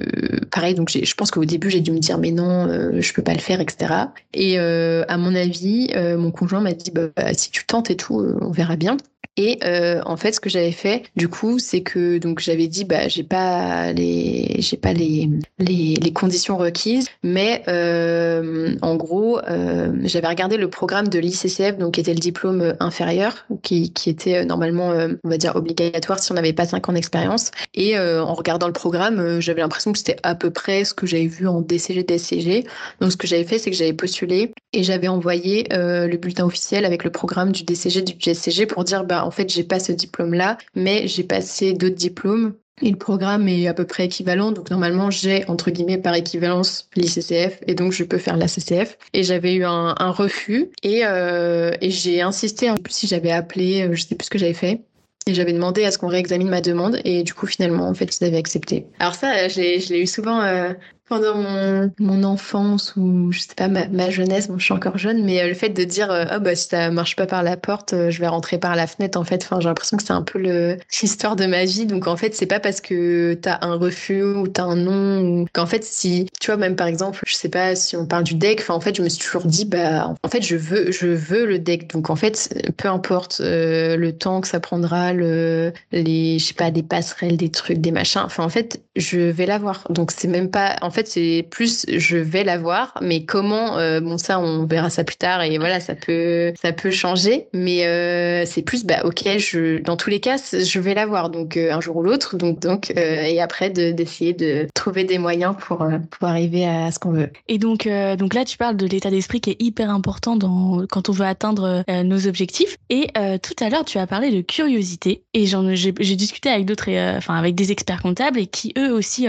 pareil, 0.52 0.76
donc 0.76 0.89
je 0.89 1.13
pense 1.15 1.32
qu'au 1.32 1.45
début 1.45 1.69
j'ai 1.69 1.82
dû 1.82 1.91
me 1.91 2.00
dire 2.00 2.17
mais 2.17 2.32
non, 2.32 2.67
je 3.00 3.13
peux 3.13 3.21
pas 3.21 3.34
le 3.34 3.39
faire, 3.39 3.62
etc. 3.62 3.93
Et 4.34 4.58
à 4.58 5.17
mon 5.17 5.36
avis 5.36 5.89
mon 6.17 6.31
conjoint 6.31 6.61
m'a 6.61 6.73
dit 6.73 6.91
bah, 6.91 7.33
si 7.33 7.51
tu 7.51 7.65
tentes 7.65 7.89
et 7.91 7.97
tout, 7.97 8.19
euh, 8.19 8.37
on 8.41 8.51
verra 8.51 8.75
bien. 8.75 8.97
Et 9.37 9.59
euh, 9.63 10.01
en 10.05 10.17
fait, 10.17 10.33
ce 10.33 10.41
que 10.41 10.49
j'avais 10.49 10.73
fait, 10.73 11.03
du 11.15 11.29
coup, 11.29 11.57
c'est 11.57 11.81
que 11.81 12.17
donc 12.17 12.39
j'avais 12.39 12.67
dit, 12.67 12.83
bah, 12.83 13.07
j'ai 13.07 13.23
pas 13.23 13.93
les, 13.93 14.57
j'ai 14.59 14.75
pas 14.75 14.91
les, 14.91 15.29
les, 15.57 15.95
les, 15.95 16.11
conditions 16.11 16.57
requises, 16.57 17.07
mais 17.23 17.63
euh, 17.69 18.75
en 18.81 18.95
gros, 18.97 19.39
euh, 19.39 19.93
j'avais 20.03 20.27
regardé 20.27 20.57
le 20.57 20.69
programme 20.69 21.07
de 21.07 21.17
l'ICCF, 21.17 21.77
donc 21.77 21.93
qui 21.93 22.01
était 22.01 22.13
le 22.13 22.19
diplôme 22.19 22.75
inférieur, 22.81 23.45
qui, 23.63 23.93
qui 23.93 24.09
était 24.09 24.43
normalement, 24.43 24.89
on 25.23 25.29
va 25.29 25.37
dire, 25.37 25.55
obligatoire 25.55 26.19
si 26.19 26.31
on 26.33 26.35
n'avait 26.35 26.51
pas 26.51 26.65
5 26.65 26.89
ans 26.89 26.93
d'expérience. 26.93 27.51
Et 27.73 27.97
en 27.97 28.33
regardant 28.33 28.67
le 28.67 28.73
programme, 28.73 29.39
j'avais 29.39 29.61
l'impression 29.61 29.93
que 29.93 29.97
c'était 29.97 30.17
à 30.23 30.35
peu 30.35 30.51
près 30.51 30.83
ce 30.83 30.93
que 30.93 31.07
j'avais 31.07 31.27
vu 31.27 31.47
en 31.47 31.61
DCG, 31.61 32.03
DSCG. 32.03 32.65
Donc, 32.99 33.13
ce 33.13 33.17
que 33.17 33.27
j'avais 33.27 33.45
fait, 33.45 33.59
c'est 33.59 33.71
que 33.71 33.77
j'avais 33.77 33.93
postulé 33.93 34.51
et 34.73 34.83
j'avais 34.83 35.07
envoyé 35.07 35.67
le 35.71 36.15
bulletin 36.17 36.45
officiel 36.45 36.83
avec 36.83 37.05
le 37.05 37.11
programme 37.11 37.53
du 37.53 37.63
DCG, 37.63 38.01
du 38.01 38.13
DSCG 38.13 38.65
pour 38.65 38.83
dire, 38.83 39.05
bah, 39.05 39.20
en 39.25 39.31
fait, 39.31 39.49
j'ai 39.49 39.63
pas 39.63 39.79
ce 39.79 39.91
diplôme-là, 39.91 40.57
mais 40.75 41.07
j'ai 41.07 41.23
passé 41.23 41.73
d'autres 41.73 41.95
diplômes. 41.95 42.53
Et 42.84 42.89
le 42.89 42.97
programme 42.97 43.47
est 43.47 43.67
à 43.67 43.73
peu 43.73 43.86
près 43.86 44.05
équivalent. 44.05 44.51
Donc, 44.51 44.71
normalement, 44.71 45.12
j'ai, 45.12 45.47
entre 45.47 45.69
guillemets, 45.69 45.99
par 45.99 46.15
équivalence, 46.15 46.89
l'ICCF. 46.95 47.60
Et 47.67 47.75
donc, 47.75 47.91
je 47.91 48.03
peux 48.03 48.17
faire 48.17 48.38
la 48.38 48.47
CCF. 48.47 48.97
Et 49.13 49.23
j'avais 49.23 49.53
eu 49.53 49.63
un, 49.65 49.93
refus. 50.12 50.71
Et, 50.81 51.01
euh, 51.05 51.73
et 51.81 51.91
j'ai 51.91 52.21
insisté. 52.21 52.69
Sais 52.69 52.81
plus 52.81 52.93
si 52.93 53.07
j'avais 53.07 53.31
appelé, 53.31 53.84
euh, 53.84 53.93
je 53.93 54.01
sais 54.01 54.15
plus 54.15 54.25
ce 54.25 54.29
que 54.31 54.39
j'avais 54.39 54.53
fait. 54.53 54.81
Et 55.27 55.36
j'avais 55.36 55.53
demandé 55.53 55.84
à 55.86 55.91
ce 55.91 55.99
qu'on 55.99 56.07
réexamine 56.07 56.49
ma 56.49 56.62
demande. 56.62 56.99
Et 57.05 57.21
du 57.21 57.36
coup, 57.36 57.45
finalement, 57.45 57.88
en 57.88 57.93
fait, 57.93 58.17
ils 58.19 58.25
avaient 58.25 58.38
accepté. 58.38 58.88
Alors 58.99 59.13
ça, 59.13 59.47
je 59.47 59.60
l'ai 59.60 60.01
eu 60.01 60.07
souvent 60.07 60.41
euh, 60.41 60.73
pendant 61.12 61.36
mon, 61.36 61.91
mon, 62.00 62.24
enfance 62.24 62.93
ou 62.95 63.34
je 63.34 63.39
sais 63.39 63.54
pas 63.54 63.67
ma, 63.67 64.10
jeunesse, 64.10 64.47
bon 64.47 64.58
je 64.58 64.63
suis 64.63 64.74
encore 64.74 64.97
jeune, 64.97 65.26
mais 65.26 65.41
euh, 65.41 65.50
le 65.50 65.54
fait 65.54 65.67
de 65.67 65.84
dire 65.84 66.10
euh, 66.10 66.24
ah 66.30 66.39
bah 66.39 66.56
si 66.56 66.69
ça 66.69 66.89
marche 66.89 67.17
pas 67.17 67.26
par 67.26 67.43
la 67.43 67.58
porte, 67.58 67.91
euh, 67.91 68.10
je 68.10 68.21
vais 68.21 68.30
rentrer 68.30 68.58
par 68.58 68.78
la 68.78 68.88
fenêtre 68.88 69.19
en 69.19 69.26
fait. 69.26 69.43
Enfin 69.43 69.60
j'ai 69.60 69.67
l'impression 69.67 69.97
que 69.97 70.04
c'est 70.04 70.13
un 70.13 70.21
peu 70.21 70.39
l'histoire 71.02 71.36
de 71.36 71.45
ma 71.47 71.65
vie. 71.65 71.86
Donc 71.86 72.08
en 72.08 72.15
fait 72.15 72.34
c'est 72.34 72.45
pas 72.45 72.62
parce 72.62 72.80
que 72.80 73.34
t'as 73.34 73.58
un 73.60 73.76
refus 73.76 74.24
ou 74.24 74.47
t'as 74.47 74.63
un 74.63 74.78
non 74.78 75.43
qu'en 75.52 75.65
fait 75.65 75.84
si 75.84 76.28
tu 76.39 76.47
vois 76.47 76.56
même 76.56 76.78
par 76.78 76.88
exemple 76.88 77.19
je 77.28 77.36
sais 77.36 77.50
pas 77.50 77.76
si 77.76 77.97
on 77.97 78.06
parle 78.06 78.24
du 78.24 78.36
deck, 78.36 78.62
enfin 78.62 78.76
en 78.76 78.80
fait 78.80 78.95
je 78.95 79.02
me 79.02 79.10
suis 79.10 79.21
toujours 79.21 79.43
dit 79.43 79.65
bah 79.65 80.15
en 80.24 80.30
fait 80.30 80.41
je 80.41 80.56
veux 80.56 80.93
je 80.93 81.08
veux 81.08 81.45
le 81.45 81.60
deck. 81.60 81.91
Donc 81.91 82.10
en 82.10 82.15
fait 82.15 82.58
peu 82.78 82.88
importe 82.88 83.41
le 83.43 84.12
temps 84.12 84.39
que 84.39 84.47
ça 84.47 84.62
prendra, 84.62 85.12
le 85.12 85.74
les 85.91 86.39
je 86.39 86.45
sais 86.45 86.54
pas 86.54 86.71
des 86.71 86.84
passerelles, 86.84 87.36
des 87.36 87.52
trucs, 87.52 87.80
des 87.80 87.91
machins. 87.91 88.21
Enfin 88.24 88.45
en 88.45 88.50
fait 88.50 88.82
je 88.95 89.19
vais 89.19 89.45
l'avoir. 89.45 89.86
Donc 89.89 90.12
c'est 90.12 90.30
même 90.30 90.50
pas 90.50 90.78
en 90.82 90.89
fait 90.89 91.00
c'est 91.07 91.45
plus 91.49 91.85
je 91.87 92.17
vais 92.17 92.43
l'avoir, 92.43 92.97
mais 93.01 93.25
comment 93.25 93.77
euh, 93.77 93.99
Bon, 94.01 94.17
ça, 94.17 94.39
on 94.39 94.65
verra 94.65 94.89
ça 94.89 95.03
plus 95.03 95.15
tard 95.15 95.43
et 95.43 95.57
voilà, 95.57 95.79
ça 95.79 95.95
peut, 95.95 96.53
ça 96.61 96.71
peut 96.73 96.91
changer. 96.91 97.47
Mais 97.53 97.85
euh, 97.85 98.45
c'est 98.45 98.61
plus, 98.61 98.85
bah, 98.85 99.01
ok, 99.03 99.23
je, 99.37 99.81
dans 99.81 99.97
tous 99.97 100.09
les 100.09 100.19
cas, 100.19 100.37
je 100.37 100.79
vais 100.79 100.93
l'avoir, 100.93 101.29
donc 101.29 101.57
euh, 101.57 101.71
un 101.71 101.81
jour 101.81 101.97
ou 101.97 102.03
l'autre. 102.03 102.37
Donc, 102.37 102.59
donc, 102.59 102.91
et 102.91 103.41
après 103.41 103.69
d'essayer 103.69 104.33
de, 104.33 104.67
trouver 104.73 105.03
des 105.03 105.17
moyens 105.17 105.55
pour, 105.59 105.85
pour 106.09 106.27
arriver 106.27 106.65
à 106.65 106.91
ce 106.91 106.99
qu'on 106.99 107.11
veut. 107.11 107.29
Et 107.47 107.57
donc, 107.57 107.87
donc 108.17 108.33
là, 108.33 108.45
tu 108.45 108.57
parles 108.57 108.77
de 108.77 108.85
l'état 108.85 109.09
d'esprit 109.09 109.41
qui 109.41 109.51
est 109.51 109.61
hyper 109.61 109.89
important 109.89 110.35
dans, 110.35 110.85
quand 110.89 111.09
on 111.09 111.11
veut 111.11 111.25
atteindre 111.25 111.83
nos 112.03 112.27
objectifs. 112.27 112.77
Et 112.89 113.07
tout 113.41 113.63
à 113.63 113.69
l'heure, 113.69 113.85
tu 113.85 113.97
as 113.97 114.07
parlé 114.07 114.31
de 114.31 114.41
curiosité 114.41 115.23
et 115.33 115.45
j'ai 115.45 116.15
discuté 116.15 116.49
avec 116.49 116.65
d'autres, 116.65 116.89
enfin 117.17 117.35
avec 117.35 117.55
des 117.55 117.71
experts 117.71 118.01
comptables 118.01 118.39
et 118.39 118.47
qui 118.47 118.73
eux 118.77 118.91
aussi 118.91 119.27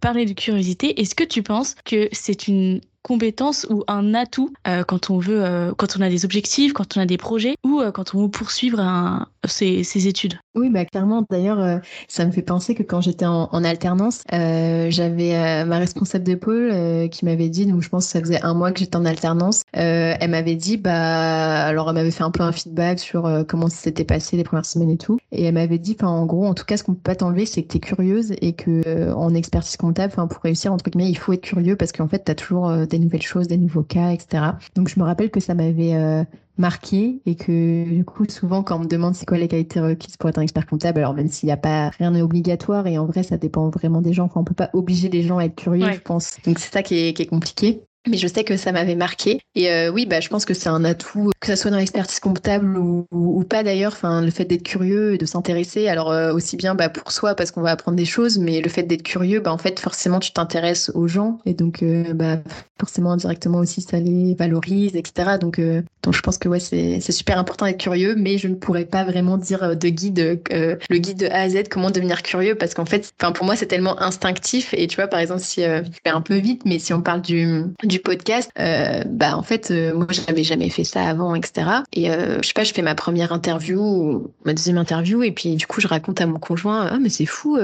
parlaient 0.00 0.26
de 0.26 0.32
curiosité. 0.32 1.00
Et 1.00 1.04
est-ce 1.08 1.14
que 1.14 1.24
tu 1.24 1.42
penses 1.42 1.74
que 1.86 2.10
c'est 2.12 2.48
une 2.48 2.82
compétence 3.02 3.66
ou 3.70 3.82
un 3.88 4.12
atout 4.12 4.52
euh, 4.66 4.84
quand 4.84 5.08
on 5.08 5.18
veut, 5.18 5.42
euh, 5.42 5.72
quand 5.74 5.96
on 5.96 6.02
a 6.02 6.10
des 6.10 6.26
objectifs, 6.26 6.74
quand 6.74 6.98
on 6.98 7.00
a 7.00 7.06
des 7.06 7.16
projets 7.16 7.54
ou 7.64 7.80
euh, 7.80 7.90
quand 7.90 8.14
on 8.14 8.24
veut 8.24 8.30
poursuivre 8.30 8.78
un, 8.78 9.26
ses, 9.46 10.06
études. 10.06 10.34
Oui, 10.54 10.70
bah 10.70 10.84
clairement. 10.84 11.24
D'ailleurs, 11.28 11.80
ça 12.08 12.24
me 12.24 12.30
fait 12.30 12.42
penser 12.42 12.74
que 12.74 12.82
quand 12.82 13.00
j'étais 13.00 13.26
en, 13.26 13.64
alternance, 13.64 14.22
j'avais 14.30 15.64
ma 15.64 15.78
responsable 15.78 16.24
de 16.24 16.34
pôle 16.34 17.08
qui 17.10 17.24
m'avait 17.24 17.48
dit, 17.48 17.66
donc 17.66 17.82
je 17.82 17.88
pense 17.88 18.06
que 18.06 18.12
ça 18.12 18.20
faisait 18.20 18.42
un 18.42 18.54
mois 18.54 18.72
que 18.72 18.78
j'étais 18.78 18.96
en 18.96 19.04
alternance, 19.04 19.62
elle 19.72 20.30
m'avait 20.30 20.54
dit, 20.54 20.76
bah 20.76 21.64
alors 21.64 21.88
elle 21.88 21.94
m'avait 21.94 22.10
fait 22.10 22.24
un 22.24 22.30
peu 22.30 22.42
un 22.42 22.52
feedback 22.52 22.98
sur 23.00 23.28
comment 23.48 23.68
ça 23.68 23.76
s'était 23.76 24.04
passé 24.04 24.36
les 24.36 24.44
premières 24.44 24.66
semaines 24.66 24.90
et 24.90 24.98
tout, 24.98 25.18
et 25.32 25.44
elle 25.44 25.54
m'avait 25.54 25.78
dit, 25.78 25.96
en 26.02 26.26
gros, 26.26 26.46
en 26.46 26.54
tout 26.54 26.64
cas, 26.64 26.76
ce 26.76 26.84
qu'on 26.84 26.94
peut 26.94 27.00
pas 27.02 27.16
t'enlever, 27.16 27.46
c'est 27.46 27.62
que 27.62 27.68
tu 27.68 27.76
es 27.78 27.80
curieuse 27.80 28.32
et 28.40 28.52
que 28.52 29.12
en 29.12 29.34
expertise 29.34 29.76
comptable, 29.76 30.12
pour 30.12 30.42
réussir 30.42 30.72
entre 30.72 30.90
guillemets, 30.90 31.10
il 31.10 31.18
faut 31.18 31.32
être 31.32 31.42
curieux 31.42 31.76
parce 31.76 31.92
qu'en 31.92 32.08
fait, 32.08 32.24
tu 32.24 32.30
as 32.30 32.34
toujours 32.34 32.86
des 32.86 32.98
nouvelles 32.98 33.22
choses, 33.22 33.48
des 33.48 33.58
nouveaux 33.58 33.82
cas, 33.82 34.10
etc. 34.10 34.52
Donc 34.74 34.88
je 34.88 34.98
me 34.98 35.04
rappelle 35.04 35.30
que 35.30 35.40
ça 35.40 35.54
m'avait 35.54 35.94
euh, 35.94 36.24
marqué 36.58 37.20
et 37.24 37.36
que 37.36 37.84
du 37.84 38.04
coup 38.04 38.24
souvent 38.28 38.62
quand 38.62 38.76
on 38.76 38.80
me 38.80 38.86
demande 38.86 39.14
c'est 39.14 39.26
quoi 39.26 39.38
les 39.38 39.48
qualités 39.48 39.80
requises 39.80 40.16
pour 40.16 40.28
être 40.28 40.38
un 40.38 40.42
expert 40.42 40.66
comptable, 40.66 40.98
alors 40.98 41.14
même 41.14 41.28
s'il 41.28 41.46
n'y 41.46 41.52
a 41.52 41.56
pas 41.56 41.90
rien 41.90 42.10
n'est 42.10 42.22
obligatoire 42.22 42.86
et 42.86 42.98
en 42.98 43.06
vrai 43.06 43.22
ça 43.22 43.38
dépend 43.38 43.70
vraiment 43.70 44.00
des 44.02 44.12
gens, 44.12 44.24
enfin, 44.24 44.40
on 44.40 44.44
peut 44.44 44.54
pas 44.54 44.70
obliger 44.72 45.08
les 45.08 45.22
gens 45.22 45.38
à 45.38 45.44
être 45.44 45.56
curieux, 45.56 45.90
je 45.92 46.00
pense. 46.00 46.36
Donc 46.44 46.58
c'est 46.58 46.72
ça 46.72 46.82
qui 46.82 46.98
est, 46.98 47.12
qui 47.14 47.22
est 47.22 47.26
compliqué. 47.26 47.82
Mais 48.06 48.16
je 48.16 48.26
sais 48.26 48.44
que 48.44 48.56
ça 48.56 48.72
m'avait 48.72 48.94
marqué. 48.94 49.40
Et 49.54 49.70
euh, 49.70 49.90
oui, 49.90 50.06
bah, 50.06 50.20
je 50.20 50.28
pense 50.28 50.44
que 50.44 50.54
c'est 50.54 50.68
un 50.68 50.84
atout, 50.84 51.30
que 51.40 51.48
ce 51.48 51.56
soit 51.56 51.70
dans 51.70 51.78
l'expertise 51.78 52.20
comptable 52.20 52.78
ou, 52.78 53.44
pas 53.48 53.62
d'ailleurs. 53.62 53.96
Le 54.02 54.30
fait 54.30 54.44
d'être 54.44 54.62
curieux 54.62 55.14
et 55.14 55.18
de 55.18 55.26
s'intéresser. 55.26 55.88
Alors 55.88 56.12
euh, 56.12 56.32
aussi 56.32 56.56
bien 56.56 56.74
bah, 56.74 56.88
pour 56.88 57.12
soi 57.12 57.34
parce 57.34 57.50
qu'on 57.50 57.62
va 57.62 57.70
apprendre 57.70 57.96
des 57.96 58.04
choses, 58.04 58.38
mais 58.38 58.60
le 58.60 58.68
fait 58.68 58.82
d'être 58.82 59.02
curieux, 59.02 59.40
bah, 59.40 59.52
en 59.52 59.58
fait, 59.58 59.80
forcément, 59.80 60.20
tu 60.20 60.32
t'intéresses 60.32 60.90
aux 60.94 61.08
gens 61.08 61.38
et 61.46 61.54
donc 61.54 61.82
euh, 61.82 62.12
bah, 62.14 62.38
forcément 62.78 63.12
indirectement 63.12 63.58
aussi 63.58 63.80
ça 63.80 63.98
les 63.98 64.34
valorise, 64.34 64.94
etc. 64.94 65.38
Donc, 65.40 65.60
donc 66.02 66.14
je 66.14 66.20
pense 66.20 66.38
que 66.38 66.48
ouais, 66.48 66.60
c'est 66.60 67.00
super 67.10 67.38
important 67.38 67.66
d'être 67.66 67.80
curieux, 67.80 68.14
mais 68.16 68.38
je 68.38 68.48
ne 68.48 68.54
pourrais 68.54 68.84
pas 68.84 69.04
vraiment 69.04 69.36
dire 69.36 69.76
de 69.76 69.88
guide, 69.88 70.40
le 70.50 70.98
guide 70.98 71.18
de 71.18 71.26
A 71.26 71.40
à 71.40 71.48
Z 71.48 71.64
comment 71.70 71.90
devenir 71.90 72.22
curieux 72.22 72.54
parce 72.54 72.74
qu'en 72.74 72.86
fait, 72.86 73.12
pour 73.34 73.44
moi, 73.44 73.56
c'est 73.56 73.66
tellement 73.66 74.00
instinctif. 74.00 74.74
Et 74.74 74.86
tu 74.86 74.96
vois, 74.96 75.08
par 75.08 75.20
exemple, 75.20 75.40
si 75.40 75.62
je 75.62 75.82
fais 76.04 76.10
un 76.10 76.20
peu 76.20 76.36
vite, 76.36 76.62
mais 76.64 76.78
si 76.78 76.92
on 76.92 77.02
parle 77.02 77.22
du, 77.22 77.64
du 77.88 77.98
podcast, 77.98 78.50
euh, 78.58 79.02
bah 79.06 79.36
en 79.36 79.42
fait, 79.42 79.70
euh, 79.70 79.94
moi, 79.94 80.06
je 80.10 80.20
n'avais 80.26 80.44
jamais 80.44 80.68
fait 80.68 80.84
ça 80.84 81.02
avant, 81.02 81.34
etc. 81.34 81.68
Et 81.92 82.10
euh, 82.10 82.38
je 82.42 82.46
sais 82.46 82.52
pas, 82.52 82.64
je 82.64 82.72
fais 82.72 82.82
ma 82.82 82.94
première 82.94 83.32
interview, 83.32 84.30
ma 84.44 84.54
deuxième 84.54 84.78
interview, 84.78 85.22
et 85.22 85.32
puis 85.32 85.56
du 85.56 85.66
coup, 85.66 85.80
je 85.80 85.88
raconte 85.88 86.20
à 86.20 86.26
mon 86.26 86.38
conjoint, 86.38 86.88
ah 86.90 86.98
mais 87.00 87.08
c'est 87.08 87.26
fou, 87.26 87.58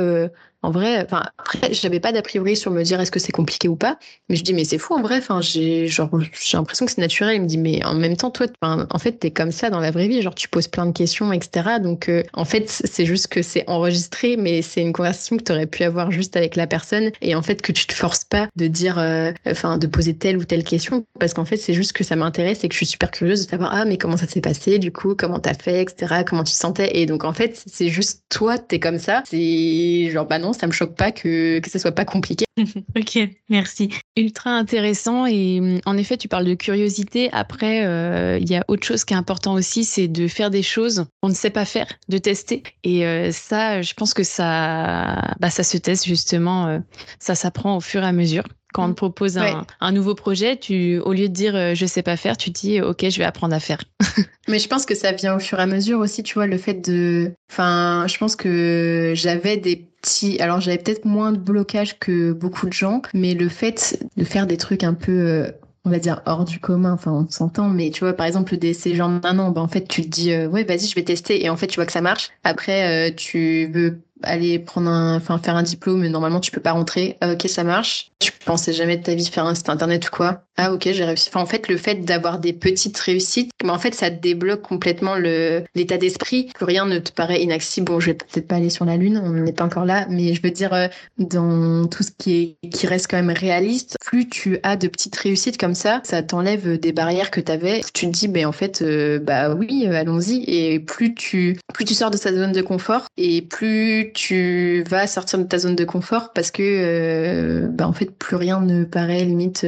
en 0.65 0.71
vrai, 0.71 1.03
enfin, 1.05 1.25
après, 1.37 1.75
j'avais 1.75 2.01
pas 2.01 2.11
d'a 2.11 2.23
priori 2.23 2.57
sur 2.57 2.71
me 2.71 2.83
dire 2.83 2.99
est-ce 2.99 3.11
que 3.11 3.21
c'est 3.21 3.33
compliqué 3.33 3.69
ou 3.69 3.77
pas, 3.77 3.99
mais 4.31 4.37
je 4.37 4.43
dis, 4.43 4.55
mais 4.55 4.65
c'est 4.65 4.79
fou, 4.79 4.95
en 4.95 5.03
vrai, 5.03 5.21
j'ai, 5.41 5.89
genre, 5.89 6.09
j'ai 6.41 6.57
l'impression 6.57 6.87
que 6.87 6.93
c'est 6.93 7.03
naturel. 7.03 7.37
Il 7.37 7.43
me 7.43 7.47
dit, 7.47 7.59
mais 7.59 7.85
en 7.85 7.95
même 7.95 8.17
temps, 8.17 8.31
toi, 8.31 8.47
en 8.63 8.99
fait, 8.99 9.13
t'es 9.13 9.31
comme 9.31 9.53
ça 9.53 9.69
dans 9.69 9.81
la 9.81 9.91
vraie 9.91 10.09
vie, 10.09 10.23
genre, 10.23 10.35
tu 10.35 10.49
poses 10.49 10.69
plein 10.69 10.87
de 10.87 10.93
questions, 10.93 11.33
etc. 11.35 11.79
Donc, 11.83 12.09
euh, 12.09 12.23
en 12.33 12.47
fait, 12.47 12.71
c'est 12.71 13.05
juste 13.05 13.29
que 13.29 13.43
c'est 13.43 13.69
enregistré, 13.69 14.39
mais 14.39 14.63
c'est 14.63 14.81
une 14.81 14.95
conversation 14.95 15.37
que 15.37 15.43
tu 15.43 15.53
aurais 15.53 15.67
pu 15.67 15.83
avoir 15.83 16.11
juste 16.11 16.35
avec 16.35 16.57
la 16.57 16.67
personne, 16.67 17.11
et 17.21 17.35
en 17.35 17.43
fait, 17.43 17.61
que 17.61 17.73
tu 17.73 17.87
te 17.87 17.93
forces 17.93 18.25
pas 18.25 18.49
de 18.57 18.67
dire, 18.67 18.99
euh, 18.99 19.33
enfin, 19.47 19.77
de 19.77 19.87
poser 19.87 20.17
telle 20.17 20.39
ou 20.39 20.45
telle 20.45 20.65
question, 20.65 21.05
parce 21.21 21.35
qu'en 21.35 21.45
fait, 21.45 21.59
c'est 21.59 21.75
juste 21.75 21.93
que 21.93 22.05
ça 22.05 22.17
m'intéresse 22.17 22.65
et 22.65 22.69
que 22.69 22.75
je 22.75 22.79
suis 22.79 22.87
super 22.87 23.11
curieuse 23.11 23.45
de 23.45 23.51
savoir, 23.51 23.71
ah, 23.75 23.85
mais 23.85 23.99
comment 23.99 24.17
ça 24.17 24.27
s'est 24.27 24.41
passé, 24.41 24.79
du 24.79 24.93
coup, 24.93 25.15
comment 25.15 25.41
t'as 25.41 25.53
fait, 25.53 25.83
etc., 25.83 26.23
comment 26.27 26.45
tu 26.45 26.55
te 26.55 26.59
sentais. 26.59 26.97
Et 26.97 27.05
donc, 27.05 27.25
en 27.25 27.35
fait, 27.35 27.63
c'est 27.67 27.91
juste 27.91 28.23
toi, 28.31 28.57
t'es 28.57 28.81
comme 28.81 28.99
ça. 28.99 29.23
C'est 29.27 30.11
genre, 30.11 30.27
bah 30.27 30.39
non, 30.39 30.54
ça 30.55 30.67
me 30.67 30.73
choque 30.73 30.97
pas 30.97 31.13
que, 31.13 31.59
que 31.59 31.71
ce 31.71 31.79
soit 31.79 31.93
pas 31.93 32.05
compliqué. 32.05 32.45
ok, 32.97 33.19
merci. 33.49 33.91
Ultra 34.17 34.51
intéressant. 34.51 35.27
Et 35.27 35.61
mm, 35.61 35.81
en 35.87 35.97
effet, 35.97 36.17
tu 36.17 36.29
parles 36.29 36.45
de 36.45 36.55
curiosité. 36.55 37.29
Après, 37.33 37.85
euh, 37.85 38.39
il 38.41 38.49
y 38.49 38.57
a 38.57 38.65
autre 38.69 38.87
chose 38.87 39.05
qui 39.05 39.15
est 39.15 39.17
important 39.17 39.55
aussi, 39.55 39.85
c'est 39.85 40.09
de 40.09 40.29
faire 40.29 40.51
des 40.51 40.63
choses 40.63 41.07
qu'on 41.23 41.29
ne 41.29 41.35
sait 41.35 41.51
pas 41.51 41.65
faire, 41.65 41.87
de 42.09 42.19
tester. 42.19 42.63
Et 42.85 43.07
euh, 43.07 43.33
ça, 43.33 43.83
je 43.83 43.95
pense 43.95 44.15
que 44.15 44.23
ça, 44.23 45.35
bah, 45.41 45.51
ça 45.51 45.63
se 45.63 45.77
teste 45.77 46.07
justement. 46.07 46.67
Euh, 46.67 46.79
ça 47.19 47.35
s'apprend 47.35 47.77
au 47.77 47.81
fur 47.81 48.03
et 48.03 48.07
à 48.07 48.13
mesure 48.13 48.45
quand 48.75 48.87
on 48.87 48.89
te 48.89 48.95
propose 48.95 49.39
un, 49.39 49.93
nouveau 49.93 50.17
projet, 50.17 50.57
tu, 50.57 50.99
au 50.99 51.13
lieu 51.13 51.29
de 51.29 51.33
dire 51.33 51.55
euh, 51.55 51.75
je 51.75 51.87
sais 51.87 52.03
pas 52.03 52.17
faire, 52.17 52.37
tu 52.37 52.51
dis 52.51 52.83
ok, 52.83 53.09
je 53.09 53.19
vais 53.19 53.25
apprendre 53.25 53.55
à 53.55 53.61
faire. 53.61 53.79
Mais 54.49 54.59
je 54.59 54.69
pense 54.69 54.85
que 54.85 54.97
ça 54.97 55.13
vient 55.13 55.37
au 55.37 55.39
fur 55.39 55.61
et 55.61 55.63
à 55.63 55.67
mesure 55.67 56.01
aussi, 56.01 56.23
tu 56.25 56.35
vois, 56.35 56.47
le 56.47 56.59
fait 56.59 56.75
de. 56.75 57.33
Enfin, 57.51 58.07
je 58.09 58.19
pense 58.19 58.35
que 58.35 59.13
j'avais 59.15 59.57
des 59.57 59.89
petits. 60.05 60.41
Alors, 60.41 60.61
j'avais 60.61 60.79
peut-être 60.79 61.05
moins 61.05 61.33
de 61.33 61.39
blocage 61.39 61.99
que 61.99 62.33
beaucoup 62.33 62.67
de 62.67 62.73
gens, 62.73 63.03
mais 63.15 63.35
le 63.35 63.49
fait 63.49 63.99
de 64.17 64.25
faire 64.25 64.47
des 64.47 64.57
trucs 64.57 64.85
un 64.85 64.95
peu. 64.95 65.13
Euh, 65.13 65.51
on 65.87 65.91
va 65.91 65.99
dire 65.99 66.23
hors 66.25 66.47
du 66.47 66.61
commun, 66.61 66.95
enfin 66.95 67.13
on 67.13 67.29
s'entend, 67.29 67.69
mais 67.69 67.91
tu 67.91 68.01
vois 68.01 68.15
par 68.15 68.25
exemple 68.25 68.57
des 68.57 68.73
ces 68.73 68.95
gens 68.95 69.19
d'un 69.19 69.39
an, 69.39 69.51
ben, 69.51 69.61
en 69.61 69.69
fait 69.69 69.87
tu 69.87 70.01
te 70.01 70.09
dis 70.09 70.33
euh, 70.33 70.49
ouais 70.49 70.65
vas-y 70.65 70.87
je 70.87 70.95
vais 70.95 71.03
tester 71.03 71.45
et 71.45 71.51
en 71.51 71.59
fait 71.59 71.67
tu 71.67 71.77
vois 71.77 71.85
que 71.85 71.93
ça 71.93 72.01
marche. 72.01 72.31
Après 72.43 73.15
tu 73.17 73.67
veux 73.67 74.01
aller 74.23 74.59
prendre 74.59 74.89
un, 74.89 75.17
enfin 75.17 75.37
faire 75.37 75.57
un 75.57 75.63
diplôme, 75.63 76.07
normalement 76.07 76.41
tu 76.41 76.53
peux 76.53 76.63
pas 76.63 76.73
rentrer. 76.73 77.19
ok, 77.23 77.47
ça 77.51 77.65
marche. 77.65 78.13
Tu 78.25 78.33
pensais 78.45 78.73
jamais 78.73 78.97
de 78.97 79.03
ta 79.03 79.15
vie 79.15 79.27
faire 79.27 79.47
un 79.47 79.55
site 79.55 79.69
internet 79.69 80.07
ou 80.09 80.11
quoi? 80.11 80.45
Ah 80.57 80.73
ok, 80.73 80.89
j'ai 80.93 81.05
réussi. 81.05 81.31
En 81.35 81.47
fait, 81.47 81.69
le 81.69 81.77
fait 81.77 81.97
d'avoir 81.97 82.39
des 82.39 82.53
petites 82.53 82.97
réussites, 82.97 83.51
mais 83.65 83.71
en 83.71 83.79
fait, 83.79 83.93
ça 83.93 84.11
débloque 84.11 84.63
complètement 84.63 85.17
l'état 85.17 85.99
d'esprit. 85.99 86.49
Que 86.55 86.65
rien 86.65 86.87
ne 86.87 87.01
te 87.01 87.11
paraît 87.11 87.43
inaccessible. 87.43 87.87
Bon, 87.87 87.99
je 87.99 88.07
vais 88.07 88.15
peut-être 88.15 88.47
pas 88.47 88.57
aller 88.57 88.71
sur 88.71 88.85
la 88.85 88.97
lune, 88.97 89.21
on 89.23 89.31
n'est 89.31 89.53
pas 89.53 89.65
encore 89.65 89.85
là, 89.85 90.07
mais 90.09 90.33
je 90.33 90.41
veux 90.43 90.53
dire 90.53 90.73
euh, 90.73 90.87
dans 91.19 91.87
tout 91.89 92.05
ce 92.05 92.13
qui 92.17 92.57
est 92.63 92.69
qui 92.69 92.87
reste 92.87 93.11
quand 93.11 93.17
même 93.21 93.37
réaliste, 93.37 93.97
plus 94.01 94.29
tu 94.29 94.59
as 94.63 94.77
de 94.77 94.87
petites 94.87 95.17
réussites 95.17 95.59
comme 95.59 95.75
ça, 95.75 96.01
ça 96.05 96.23
t'enlève 96.23 96.79
des 96.79 96.93
barrières 96.93 97.31
que 97.31 97.41
tu 97.41 97.51
avais. 97.51 97.81
Tu 97.93 98.07
te 98.07 98.11
dis, 98.13 98.29
ben 98.29 98.47
en 98.47 98.53
fait, 98.53 98.81
euh, 98.83 99.19
bah 99.19 99.55
oui, 99.55 99.87
euh, 99.87 99.95
allons-y. 99.95 100.45
Et 100.47 100.79
plus 100.79 101.15
tu 101.15 101.59
plus 101.73 101.85
tu 101.85 101.95
sors 101.95 102.11
de 102.13 102.17
ta 102.17 102.33
zone 102.33 102.53
de 102.53 102.63
confort 102.63 103.07
et 103.17 103.43
plus 103.43 104.13
tu 104.15 104.85
vas 104.89 105.09
sortir 105.09 105.41
de 105.41 105.45
ta 105.45 105.59
zone 105.59 105.75
de 105.75 105.85
confort 105.85 106.33
parce 106.33 106.53
que 106.53 107.67
bah 107.73 107.89
en 107.89 107.93
fait 107.93 108.11
plus 108.19 108.37
rien 108.37 108.61
ne 108.61 108.85
paraît 108.85 109.25
limite 109.25 109.67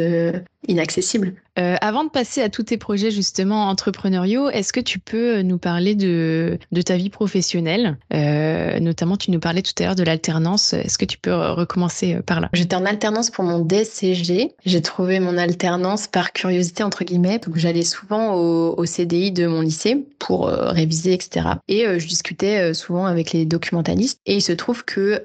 inaccessible. 0.66 1.34
Euh, 1.58 1.76
avant 1.80 2.04
de 2.04 2.10
passer 2.10 2.42
à 2.42 2.50
tous 2.50 2.64
tes 2.64 2.76
projets 2.76 3.10
justement 3.10 3.68
entrepreneuriaux, 3.68 4.50
est-ce 4.50 4.72
que 4.72 4.80
tu 4.80 4.98
peux 4.98 5.40
nous 5.40 5.56
parler 5.56 5.94
de, 5.94 6.58
de 6.70 6.82
ta 6.82 6.96
vie 6.96 7.08
professionnelle? 7.08 7.96
Euh, 8.12 8.78
Notamment, 8.78 9.16
tu 9.16 9.30
nous 9.30 9.40
parlais 9.40 9.62
tout 9.62 9.72
à 9.78 9.84
l'heure 9.84 9.94
de 9.94 10.02
l'alternance. 10.02 10.74
Est-ce 10.74 10.98
que 10.98 11.06
tu 11.06 11.16
peux 11.16 11.34
recommencer 11.34 12.18
par 12.26 12.40
là? 12.40 12.50
J'étais 12.52 12.76
en 12.76 12.84
alternance 12.84 13.30
pour 13.30 13.44
mon 13.44 13.60
DCG. 13.60 14.52
J'ai 14.64 14.82
trouvé 14.82 15.18
mon 15.18 15.38
alternance 15.38 16.06
par 16.06 16.32
curiosité 16.32 16.82
entre 16.82 17.04
guillemets. 17.04 17.38
Donc 17.38 17.56
j'allais 17.56 17.82
souvent 17.82 18.34
au, 18.34 18.74
au, 18.76 18.84
CDI 18.84 19.32
de 19.32 19.46
mon 19.46 19.60
lycée 19.60 20.06
pour 20.18 20.48
euh, 20.48 20.70
réviser, 20.70 21.12
etc. 21.12 21.46
Et 21.68 21.86
euh, 21.86 21.98
je 21.98 22.06
discutais 22.06 22.58
euh, 22.58 22.74
souvent 22.74 23.06
avec 23.06 23.32
les 23.32 23.44
documentalistes. 23.44 24.20
Et 24.26 24.36
il 24.36 24.42
se 24.42 24.52
trouve 24.52 24.84
que 24.84 25.20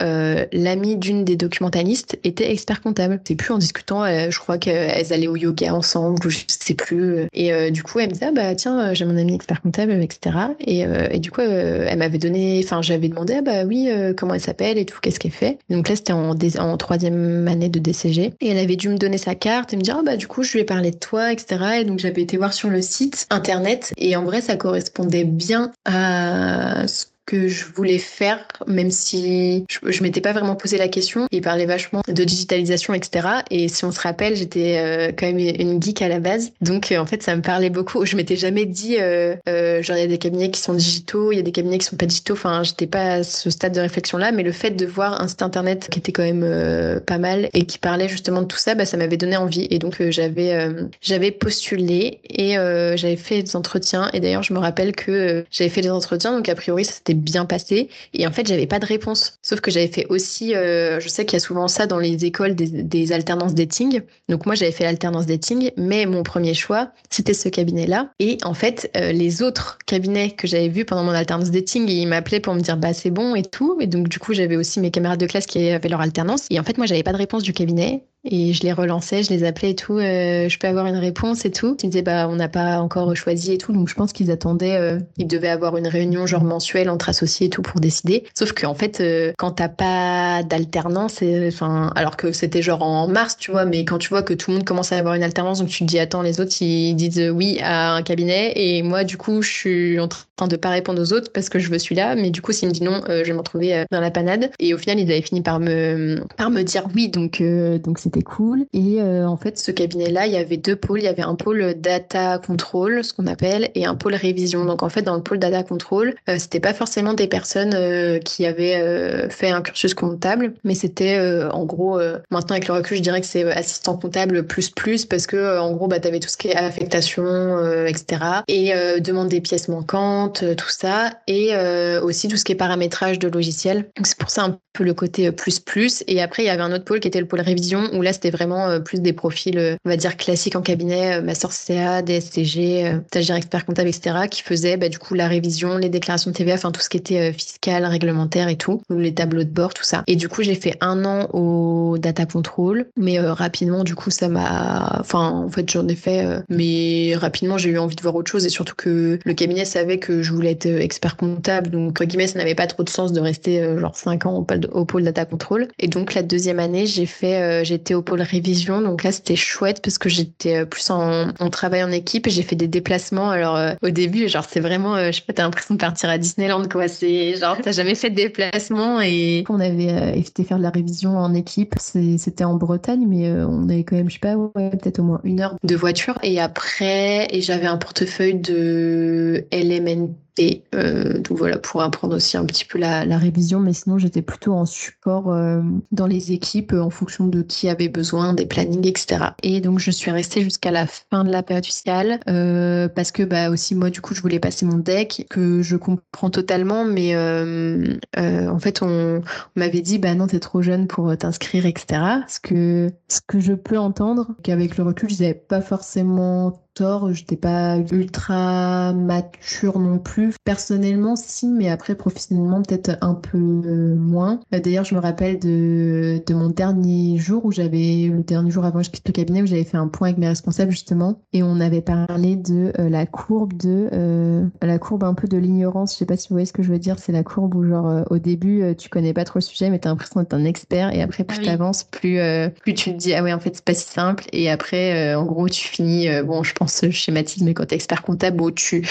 l'amie 0.51 0.95
d'une 0.95 1.23
des 1.23 1.35
documentalistes 1.35 2.19
était 2.23 2.51
expert 2.51 2.81
comptable. 2.81 3.21
C'est 3.25 3.35
plus 3.35 3.53
en 3.53 3.57
discutant, 3.57 4.05
je 4.05 4.39
crois 4.39 4.57
qu'elles 4.57 5.13
allaient 5.13 5.27
au 5.31 5.37
yoga 5.37 5.73
ensemble, 5.73 6.25
ou 6.27 6.29
je 6.29 6.39
sais 6.47 6.73
plus. 6.73 7.27
Et 7.33 7.53
euh, 7.53 7.69
du 7.69 7.83
coup, 7.83 7.99
elle 7.99 8.09
me 8.09 8.13
disait, 8.13 8.27
ah, 8.27 8.31
bah 8.31 8.55
tiens, 8.55 8.79
euh, 8.79 8.93
j'ai 8.93 9.05
mon 9.05 9.17
ami 9.17 9.33
expert 9.33 9.61
comptable, 9.61 9.93
etc. 9.93 10.35
Et, 10.59 10.85
euh, 10.85 11.07
et 11.11 11.19
du 11.19 11.31
coup, 11.31 11.41
elle 11.41 11.97
m'avait 11.97 12.17
donné, 12.17 12.61
enfin, 12.63 12.81
j'avais 12.81 13.09
demandé, 13.09 13.35
ah, 13.37 13.41
bah 13.41 13.63
oui, 13.65 13.89
comment 14.17 14.33
elle 14.33 14.41
s'appelle 14.41 14.77
et 14.77 14.85
tout, 14.85 14.99
qu'est-ce 15.01 15.19
qu'elle 15.19 15.31
fait. 15.31 15.57
Donc 15.69 15.89
là, 15.89 15.95
c'était 15.95 16.13
en, 16.13 16.77
troisième 16.77 17.47
année 17.47 17.69
de 17.69 17.79
DCG. 17.79 18.33
Et 18.39 18.49
elle 18.49 18.57
avait 18.57 18.75
dû 18.75 18.89
me 18.89 18.97
donner 18.97 19.17
sa 19.17 19.35
carte 19.35 19.73
et 19.73 19.77
me 19.77 19.81
dire, 19.81 19.97
ah, 19.99 20.03
bah 20.03 20.17
du 20.17 20.27
coup, 20.27 20.43
je 20.43 20.53
lui 20.53 20.59
ai 20.59 20.63
parlé 20.63 20.91
de 20.91 20.97
toi, 20.97 21.31
etc. 21.31 21.81
Et 21.81 21.83
donc, 21.85 21.99
j'avais 21.99 22.21
été 22.21 22.37
voir 22.37 22.53
sur 22.53 22.69
le 22.69 22.81
site 22.81 23.27
internet. 23.29 23.93
Et 23.97 24.15
en 24.15 24.23
vrai, 24.23 24.41
ça 24.41 24.55
correspondait 24.55 25.23
bien 25.23 25.71
à 25.85 26.87
ce 26.87 27.05
que 27.31 27.47
je 27.47 27.63
voulais 27.73 27.97
faire, 27.97 28.45
même 28.67 28.91
si 28.91 29.65
je, 29.69 30.03
m'étais 30.03 30.19
pas 30.19 30.33
vraiment 30.33 30.55
posé 30.55 30.77
la 30.77 30.89
question. 30.89 31.27
Il 31.31 31.39
parlait 31.39 31.65
vachement 31.65 32.01
de 32.05 32.23
digitalisation, 32.25 32.93
etc. 32.93 33.27
Et 33.49 33.69
si 33.69 33.85
on 33.85 33.91
se 33.91 34.01
rappelle, 34.01 34.35
j'étais 34.35 34.79
euh, 34.79 35.11
quand 35.17 35.27
même 35.27 35.39
une 35.39 35.81
geek 35.81 36.01
à 36.01 36.09
la 36.09 36.19
base. 36.19 36.51
Donc, 36.59 36.91
euh, 36.91 36.97
en 36.97 37.05
fait, 37.05 37.23
ça 37.23 37.33
me 37.33 37.41
parlait 37.41 37.69
beaucoup. 37.69 38.05
Je 38.05 38.17
m'étais 38.17 38.35
jamais 38.35 38.65
dit, 38.65 38.97
euh, 38.99 39.37
euh, 39.47 39.81
genre, 39.81 39.95
il 39.95 40.01
y 40.01 40.03
a 40.03 40.07
des 40.07 40.17
cabinets 40.17 40.51
qui 40.51 40.59
sont 40.59 40.73
digitaux, 40.73 41.31
il 41.31 41.37
y 41.37 41.39
a 41.39 41.41
des 41.41 41.53
cabinets 41.53 41.77
qui 41.77 41.85
sont 41.85 41.95
pas 41.95 42.05
digitaux. 42.05 42.33
Enfin, 42.33 42.63
j'étais 42.63 42.85
pas 42.85 43.13
à 43.13 43.23
ce 43.23 43.49
stade 43.49 43.73
de 43.73 43.79
réflexion-là. 43.79 44.33
Mais 44.33 44.43
le 44.43 44.51
fait 44.51 44.71
de 44.71 44.85
voir 44.85 45.21
un 45.21 45.29
site 45.29 45.41
internet 45.41 45.87
qui 45.89 45.99
était 45.99 46.11
quand 46.11 46.23
même 46.23 46.99
pas 47.05 47.17
mal 47.17 47.49
et 47.53 47.65
qui 47.65 47.77
parlait 47.77 48.09
justement 48.09 48.41
de 48.41 48.47
tout 48.47 48.57
ça, 48.57 48.75
bah, 48.75 48.85
ça 48.85 48.97
m'avait 48.97 49.15
donné 49.15 49.37
envie. 49.37 49.67
Et 49.69 49.79
donc, 49.79 50.03
j'avais 50.09 50.67
j'avais 51.01 51.31
postulé 51.31 52.19
et 52.29 52.55
j'avais 52.97 53.15
fait 53.15 53.43
des 53.43 53.55
entretiens. 53.55 54.09
Et 54.11 54.19
d'ailleurs, 54.19 54.43
je 54.43 54.53
me 54.53 54.59
rappelle 54.59 54.93
que 54.93 55.45
j'avais 55.49 55.69
fait 55.69 55.81
des 55.81 55.91
entretiens. 55.91 56.35
Donc, 56.35 56.49
a 56.49 56.55
priori, 56.55 56.83
ça 56.83 56.91
s'était 56.91 57.20
bien 57.21 57.45
passé. 57.45 57.89
Et 58.13 58.27
en 58.27 58.31
fait, 58.31 58.47
j'avais 58.47 58.67
pas 58.67 58.79
de 58.79 58.85
réponse. 58.85 59.37
Sauf 59.41 59.61
que 59.61 59.71
j'avais 59.71 59.87
fait 59.87 60.05
aussi, 60.09 60.55
euh, 60.55 60.99
je 60.99 61.07
sais 61.07 61.25
qu'il 61.25 61.33
y 61.33 61.41
a 61.41 61.45
souvent 61.45 61.67
ça 61.67 61.87
dans 61.87 61.99
les 61.99 62.25
écoles 62.25 62.55
des, 62.55 63.11
alternances 63.11 63.53
dating. 63.53 64.01
Donc 64.29 64.45
moi, 64.45 64.55
j'avais 64.55 64.71
fait 64.71 64.83
l'alternance 64.83 65.25
dating, 65.25 65.71
mais 65.77 66.05
mon 66.05 66.23
premier 66.23 66.53
choix, 66.53 66.91
c'était 67.09 67.33
ce 67.33 67.49
cabinet-là. 67.49 68.11
Et 68.19 68.37
en 68.43 68.53
fait, 68.53 68.91
euh, 68.95 69.11
les 69.11 69.41
autres 69.41 69.77
cabinets 69.85 70.31
que 70.31 70.47
j'avais 70.47 70.69
vus 70.69 70.85
pendant 70.85 71.03
mon 71.03 71.11
alternance 71.11 71.51
dating, 71.51 71.89
ils 71.89 72.05
m'appelaient 72.05 72.39
pour 72.39 72.53
me 72.53 72.61
dire, 72.61 72.77
bah 72.77 72.93
c'est 72.93 73.11
bon 73.11 73.35
et 73.35 73.43
tout. 73.43 73.77
Et 73.79 73.87
donc 73.87 74.09
du 74.09 74.19
coup, 74.19 74.33
j'avais 74.33 74.55
aussi 74.55 74.79
mes 74.79 74.91
camarades 74.91 75.19
de 75.19 75.27
classe 75.27 75.45
qui 75.45 75.69
avaient 75.69 75.89
leur 75.89 76.01
alternance. 76.01 76.45
Et 76.49 76.59
en 76.59 76.63
fait, 76.63 76.77
moi, 76.77 76.85
j'avais 76.85 77.03
pas 77.03 77.13
de 77.13 77.17
réponse 77.17 77.43
du 77.43 77.53
cabinet. 77.53 78.03
Et 78.23 78.53
je 78.53 78.61
les 78.61 78.71
relançais, 78.71 79.23
je 79.23 79.31
les 79.31 79.43
appelais 79.43 79.71
et 79.71 79.75
tout. 79.75 79.97
Euh, 79.97 80.47
je 80.47 80.59
peux 80.59 80.67
avoir 80.67 80.85
une 80.85 80.97
réponse 80.97 81.43
et 81.43 81.49
tout. 81.49 81.75
Ils 81.81 81.89
disaient 81.89 82.03
bah 82.03 82.27
on 82.29 82.35
n'a 82.35 82.49
pas 82.49 82.79
encore 82.79 83.15
choisi 83.15 83.53
et 83.53 83.57
tout. 83.57 83.73
Donc 83.73 83.89
je 83.89 83.95
pense 83.95 84.13
qu'ils 84.13 84.29
attendaient. 84.29 84.99
Ils 85.17 85.25
devaient 85.25 85.49
avoir 85.49 85.75
une 85.75 85.87
réunion 85.87 86.27
genre 86.27 86.43
mensuelle 86.43 86.91
entre 86.91 87.09
associés 87.11 87.47
et 87.47 87.49
tout 87.49 87.61
pour 87.61 87.79
décider. 87.79 88.23
Sauf 88.37 88.53
qu'en 88.53 88.73
fait 88.73 88.99
euh, 88.99 89.31
quand 89.37 89.51
t'as 89.51 89.69
pas 89.69 90.43
d'alternance, 90.43 91.23
enfin 91.47 91.91
alors 91.95 92.17
que 92.17 92.31
c'était 92.31 92.61
genre 92.61 92.81
en 92.81 93.07
mars 93.07 93.37
tu 93.37 93.51
vois, 93.51 93.65
mais 93.65 93.85
quand 93.85 93.97
tu 93.97 94.09
vois 94.09 94.23
que 94.23 94.33
tout 94.33 94.51
le 94.51 94.57
monde 94.57 94.65
commence 94.65 94.91
à 94.91 94.97
avoir 94.97 95.13
une 95.13 95.23
alternance, 95.23 95.59
donc 95.59 95.69
tu 95.69 95.79
te 95.79 95.85
dis 95.85 95.99
attends 95.99 96.21
les 96.21 96.39
autres 96.41 96.55
ils 96.61 96.95
disent 96.95 97.31
oui 97.33 97.59
à 97.61 97.93
un 97.93 98.01
cabinet 98.01 98.53
et 98.55 98.81
moi 98.83 99.03
du 99.03 99.17
coup 99.17 99.41
je 99.41 99.51
suis 99.51 99.99
en 99.99 100.07
train 100.07 100.47
de 100.47 100.55
pas 100.55 100.69
répondre 100.69 101.01
aux 101.01 101.13
autres 101.13 101.31
parce 101.31 101.49
que 101.49 101.59
je 101.59 101.69
veux 101.69 101.79
celui-là. 101.79 102.15
Mais 102.15 102.31
du 102.31 102.41
coup 102.41 102.51
s'ils 102.51 102.67
me 102.67 102.73
disent 102.73 102.83
non, 102.83 103.01
je 103.07 103.23
vais 103.23 103.33
m'en 103.33 103.43
trouver 103.43 103.85
dans 103.91 104.01
la 104.01 104.11
panade. 104.11 104.51
Et 104.59 104.73
au 104.73 104.77
final 104.77 104.99
ils 104.99 105.11
avaient 105.11 105.21
fini 105.21 105.41
par 105.41 105.59
me 105.59 106.23
par 106.37 106.49
me 106.49 106.63
dire 106.63 106.83
oui 106.95 107.09
donc 107.09 107.41
donc 107.81 107.99
c'était 107.99 108.21
cool. 108.21 108.65
Et 108.73 109.01
euh, 109.01 109.27
en 109.27 109.37
fait, 109.37 109.57
ce 109.57 109.71
cabinet-là, 109.71 110.27
il 110.27 110.33
y 110.33 110.37
avait 110.37 110.57
deux 110.57 110.75
pôles. 110.75 110.99
Il 110.99 111.05
y 111.05 111.07
avait 111.07 111.21
un 111.21 111.35
pôle 111.35 111.75
data 111.77 112.37
control, 112.37 113.03
ce 113.03 113.13
qu'on 113.13 113.27
appelle, 113.27 113.69
et 113.75 113.85
un 113.85 113.95
pôle 113.95 114.15
révision. 114.15 114.65
Donc 114.65 114.83
en 114.83 114.89
fait, 114.89 115.01
dans 115.01 115.15
le 115.15 115.23
pôle 115.23 115.39
data 115.39 115.63
control, 115.63 116.15
euh, 116.29 116.35
c'était 116.37 116.59
pas 116.59 116.73
forcément 116.73 116.90
des 117.15 117.27
personnes 117.27 117.73
euh, 117.73 118.19
qui 118.19 118.45
avaient 118.45 119.29
fait 119.29 119.49
un 119.49 119.61
cursus 119.61 119.93
comptable, 119.93 120.53
mais 120.63 120.75
c'était 120.75 121.19
en 121.51 121.65
gros, 121.65 121.99
maintenant 122.29 122.55
avec 122.55 122.67
le 122.67 122.75
recul, 122.75 122.97
je 122.97 123.01
dirais 123.01 123.21
que 123.21 123.27
c'est 123.27 123.49
assistant 123.51 123.97
comptable 123.97 124.45
plus 124.45 124.69
plus 124.69 125.05
parce 125.05 125.27
que 125.27 125.59
en 125.59 125.71
gros, 125.71 125.87
bah, 125.87 125.99
tu 125.99 126.07
avais 126.07 126.19
tout 126.19 126.29
ce 126.29 126.37
qui 126.37 126.49
est 126.49 126.55
affectation, 126.55 127.85
etc. 127.85 128.21
Et 128.47 128.73
demande 128.99 129.29
des 129.29 129.41
pièces 129.41 129.67
manquantes, 129.67 130.43
tout 130.55 130.69
ça, 130.69 131.11
et 131.27 131.55
aussi 132.01 132.27
tout 132.27 132.37
ce 132.37 132.43
qui 132.43 132.51
est 132.53 132.55
paramétrage 132.55 133.19
de 133.19 133.27
logiciels. 133.27 133.89
Donc 133.97 134.07
c'est 134.07 134.17
pour 134.17 134.29
ça 134.29 134.43
un 134.43 134.59
peu 134.73 134.83
le 134.83 134.93
côté 134.93 135.31
plus 135.31 135.59
plus. 135.59 136.03
Et 136.07 136.21
après, 136.21 136.43
il 136.43 136.45
y 136.47 136.49
avait 136.49 136.61
un 136.61 136.71
autre 136.71 136.85
pôle 136.85 136.99
qui 136.99 137.07
était 137.07 137.19
le 137.19 137.27
pôle 137.27 137.41
révision 137.41 137.89
où 137.93 138.01
là, 138.01 138.13
c'était 138.13 138.29
vraiment 138.29 138.67
euh, 138.67 138.79
plus 138.79 139.01
des 139.01 139.13
profils, 139.13 139.57
euh, 139.57 139.75
on 139.85 139.89
va 139.89 139.97
dire, 139.97 140.17
classiques 140.17 140.55
en 140.55 140.61
cabinet, 140.61 141.17
euh, 141.17 141.21
master 141.21 141.51
CA, 141.51 142.01
DSCG, 142.01 142.99
stagiaire 143.07 143.35
expert 143.35 143.65
comptable, 143.65 143.89
etc., 143.89 144.27
qui 144.29 144.41
faisaient 144.41 144.77
bah, 144.77 144.89
du 144.89 144.99
coup 144.99 145.13
la 145.13 145.27
révision, 145.27 145.77
les 145.77 145.89
déclarations 145.89 146.31
de 146.31 146.35
TVA, 146.35 146.55
enfin 146.55 146.71
tout 146.71 146.80
ce 146.81 146.89
qui 146.89 146.97
était 146.97 147.33
fiscal, 147.33 147.85
réglementaire 147.85 148.47
et 148.47 148.57
tout, 148.57 148.81
les 148.89 149.13
tableaux 149.13 149.43
de 149.43 149.49
bord, 149.49 149.73
tout 149.73 149.83
ça. 149.83 150.03
Et 150.07 150.15
du 150.15 150.29
coup, 150.29 150.43
j'ai 150.43 150.55
fait 150.55 150.77
un 150.81 151.05
an 151.05 151.27
au 151.33 151.97
data 151.97 152.25
control, 152.25 152.87
mais 152.97 153.19
rapidement, 153.19 153.83
du 153.83 153.95
coup, 153.95 154.11
ça 154.11 154.29
m'a. 154.29 154.97
Enfin, 154.99 155.29
en 155.29 155.49
fait, 155.49 155.69
j'en 155.69 155.87
ai 155.87 155.95
fait, 155.95 156.25
mais 156.49 157.15
rapidement, 157.15 157.57
j'ai 157.57 157.69
eu 157.69 157.77
envie 157.77 157.95
de 157.95 158.01
voir 158.01 158.15
autre 158.15 158.31
chose 158.31 158.45
et 158.45 158.49
surtout 158.49 158.75
que 158.75 159.19
le 159.23 159.33
cabinet 159.33 159.65
savait 159.65 159.99
que 159.99 160.21
je 160.21 160.31
voulais 160.31 160.51
être 160.51 160.65
expert 160.65 161.17
comptable, 161.17 161.69
donc 161.69 161.89
entre 161.91 162.05
guillemets, 162.05 162.27
ça 162.27 162.39
n'avait 162.39 162.55
pas 162.55 162.67
trop 162.67 162.83
de 162.83 162.89
sens 162.89 163.11
de 163.11 163.19
rester 163.19 163.77
genre 163.77 163.95
5 163.95 164.25
ans 164.25 164.45
au 164.71 164.85
pôle, 164.85 165.03
data 165.03 165.25
control. 165.25 165.67
Et 165.79 165.87
donc, 165.87 166.13
la 166.13 166.23
deuxième 166.23 166.59
année, 166.59 166.85
j'ai 166.85 167.05
fait, 167.05 167.63
j'étais 167.65 167.93
au 167.93 168.01
pôle 168.01 168.21
révision. 168.21 168.81
Donc 168.81 169.03
là, 169.03 169.11
c'était 169.11 169.35
chouette 169.35 169.81
parce 169.81 169.97
que 169.97 170.09
j'étais 170.09 170.57
euh, 170.57 170.65
plus 170.65 170.89
en, 170.89 171.31
travail 171.49 171.83
en 171.83 171.91
équipe 171.91 172.27
et 172.27 172.29
j'ai 172.29 172.43
fait 172.43 172.55
des 172.55 172.67
déplacements. 172.67 173.29
Alors 173.29 173.55
euh, 173.55 173.73
au 173.81 173.89
début, 173.89 174.27
genre 174.29 174.45
c'est 174.49 174.59
vraiment, 174.59 174.95
euh, 174.95 175.07
je 175.07 175.17
sais 175.17 175.23
pas, 175.25 175.33
t'as 175.33 175.43
l'impression 175.43 175.75
de 175.75 175.79
partir 175.79 176.09
à 176.09 176.17
Disneyland 176.17 176.67
quoi. 176.71 176.87
C'est 176.87 177.35
genre 177.35 177.57
t'as 177.61 177.71
jamais 177.71 177.95
fait 177.95 178.09
de 178.09 178.15
déplacement 178.15 179.01
et 179.01 179.43
on 179.49 179.59
avait 179.59 180.17
été 180.17 180.43
faire 180.43 180.57
de 180.57 180.63
la 180.63 180.69
révision 180.69 181.17
en 181.17 181.33
équipe. 181.33 181.75
C'était 181.79 182.43
en 182.43 182.55
Bretagne, 182.55 183.05
mais 183.07 183.29
on 183.31 183.67
avait 183.69 183.83
quand 183.83 183.95
même, 183.95 184.09
je 184.09 184.13
sais 184.13 184.19
pas, 184.19 184.35
peut-être 184.35 184.99
au 184.99 185.03
moins 185.03 185.21
une 185.23 185.41
heure 185.41 185.55
de 185.63 185.75
voiture. 185.75 186.17
Et 186.23 186.39
après, 186.39 187.27
et 187.31 187.41
j'avais 187.41 187.67
un 187.67 187.77
portefeuille 187.77 188.35
de 188.35 189.45
LMNT 189.51 190.15
et 190.37 190.63
euh, 190.75 191.19
donc 191.19 191.37
voilà, 191.37 191.57
pour 191.57 191.81
apprendre 191.81 192.15
aussi 192.15 192.37
un 192.37 192.45
petit 192.45 192.63
peu 192.63 192.77
la, 192.79 193.05
la 193.05 193.17
révision, 193.17 193.59
mais 193.59 193.73
sinon 193.73 193.97
j'étais 193.97 194.21
plutôt 194.21 194.53
en 194.53 194.65
support 194.65 195.29
euh, 195.31 195.61
dans 195.91 196.07
les 196.07 196.31
équipes 196.31 196.71
euh, 196.71 196.81
en 196.81 196.89
fonction 196.89 197.27
de 197.27 197.41
qui 197.41 197.67
avait 197.67 197.89
besoin, 197.89 198.33
des 198.33 198.45
plannings, 198.45 198.87
etc. 198.87 199.31
Et 199.43 199.59
donc 199.59 199.79
je 199.79 199.91
suis 199.91 200.09
restée 200.09 200.41
jusqu'à 200.41 200.71
la 200.71 200.87
fin 200.87 201.25
de 201.25 201.31
la 201.31 201.43
période 201.43 201.65
fiscale 201.65 202.21
euh, 202.29 202.87
parce 202.87 203.11
que 203.11 203.23
bah 203.23 203.49
aussi 203.49 203.75
moi 203.75 203.89
du 203.89 203.99
coup 203.99 204.15
je 204.15 204.21
voulais 204.21 204.39
passer 204.39 204.65
mon 204.65 204.77
deck 204.77 205.25
que 205.29 205.61
je 205.61 205.75
comprends 205.75 206.29
totalement, 206.29 206.85
mais 206.85 207.13
euh, 207.13 207.97
en 208.15 208.59
fait 208.59 208.81
on, 208.81 209.17
on 209.17 209.59
m'avait 209.59 209.81
dit 209.81 209.99
bah 209.99 210.15
non 210.15 210.27
t'es 210.27 210.39
trop 210.39 210.61
jeune 210.61 210.87
pour 210.87 211.15
t'inscrire, 211.17 211.65
etc. 211.65 212.01
Ce 212.29 212.39
que 212.39 212.89
ce 213.09 213.19
que 213.27 213.41
je 213.41 213.53
peux 213.53 213.77
entendre, 213.77 214.27
qu'avec 214.43 214.77
le 214.77 214.85
recul 214.85 215.09
je 215.09 215.21
n'avais 215.21 215.33
pas 215.33 215.61
forcément 215.61 216.61
tort. 216.73 217.13
J'étais 217.13 217.35
pas 217.35 217.77
ultra 217.91 218.93
mature 218.93 219.79
non 219.79 219.99
plus. 219.99 220.33
Personnellement, 220.43 221.15
si, 221.15 221.47
mais 221.47 221.69
après 221.69 221.95
professionnellement 221.95 222.61
peut-être 222.61 222.97
un 223.01 223.13
peu 223.13 223.37
moins. 223.37 224.39
D'ailleurs, 224.51 224.85
je 224.85 224.95
me 224.95 224.99
rappelle 224.99 225.39
de, 225.39 226.21
de 226.25 226.33
mon 226.33 226.49
dernier 226.49 227.17
jour 227.17 227.45
où 227.45 227.51
j'avais 227.51 228.09
le 228.11 228.23
dernier 228.23 228.51
jour 228.51 228.65
avant 228.65 228.79
que 228.79 228.85
je 228.85 228.91
quitte 228.91 229.07
le 229.07 229.13
cabinet 229.13 229.41
où 229.41 229.45
j'avais 229.45 229.63
fait 229.63 229.77
un 229.77 229.87
point 229.87 230.09
avec 230.09 230.17
mes 230.17 230.27
responsables 230.27 230.71
justement 230.71 231.19
et 231.33 231.43
on 231.43 231.59
avait 231.59 231.81
parlé 231.81 232.35
de 232.35 232.71
la 232.77 233.05
courbe 233.05 233.53
de 233.57 234.49
la 234.61 234.79
courbe 234.79 235.03
un 235.03 235.13
peu 235.13 235.27
de 235.27 235.37
l'ignorance. 235.37 235.93
Je 235.93 235.99
sais 235.99 236.05
pas 236.05 236.17
si 236.17 236.29
vous 236.29 236.35
voyez 236.35 236.45
ce 236.45 236.53
que 236.53 236.63
je 236.63 236.71
veux 236.71 236.79
dire. 236.79 236.99
C'est 236.99 237.11
la 237.11 237.23
courbe 237.23 237.55
où 237.55 237.63
genre 237.63 238.03
au 238.09 238.17
début 238.17 238.63
tu 238.77 238.89
connais 238.89 239.13
pas 239.13 239.23
trop 239.23 239.39
le 239.39 239.41
sujet 239.41 239.69
mais 239.69 239.79
t'as 239.79 239.89
l'impression 239.89 240.19
d'être 240.19 240.33
un 240.33 240.45
expert 240.45 240.93
et 240.93 241.01
après 241.01 241.23
plus 241.23 241.37
ah 241.39 241.43
tu 241.43 241.49
avances 241.49 241.83
plus 241.83 242.19
plus 242.61 242.73
tu 242.73 242.91
te 242.91 242.97
dis 242.97 243.13
ah 243.13 243.23
ouais 243.23 243.33
en 243.33 243.39
fait 243.39 243.55
c'est 243.55 243.65
pas 243.65 243.73
si 243.73 243.87
simple 243.87 244.25
et 244.31 244.49
après 244.49 245.15
en 245.15 245.25
gros 245.25 245.49
tu 245.49 245.67
finis 245.67 246.07
bon 246.25 246.43
je 246.43 246.53
pense 246.61 246.85
schématise 246.91 247.41
mais 247.41 247.55
quand 247.55 247.65
t'es 247.65 247.75
expert 247.75 248.03
comptable 248.03 248.53
tu 248.53 248.87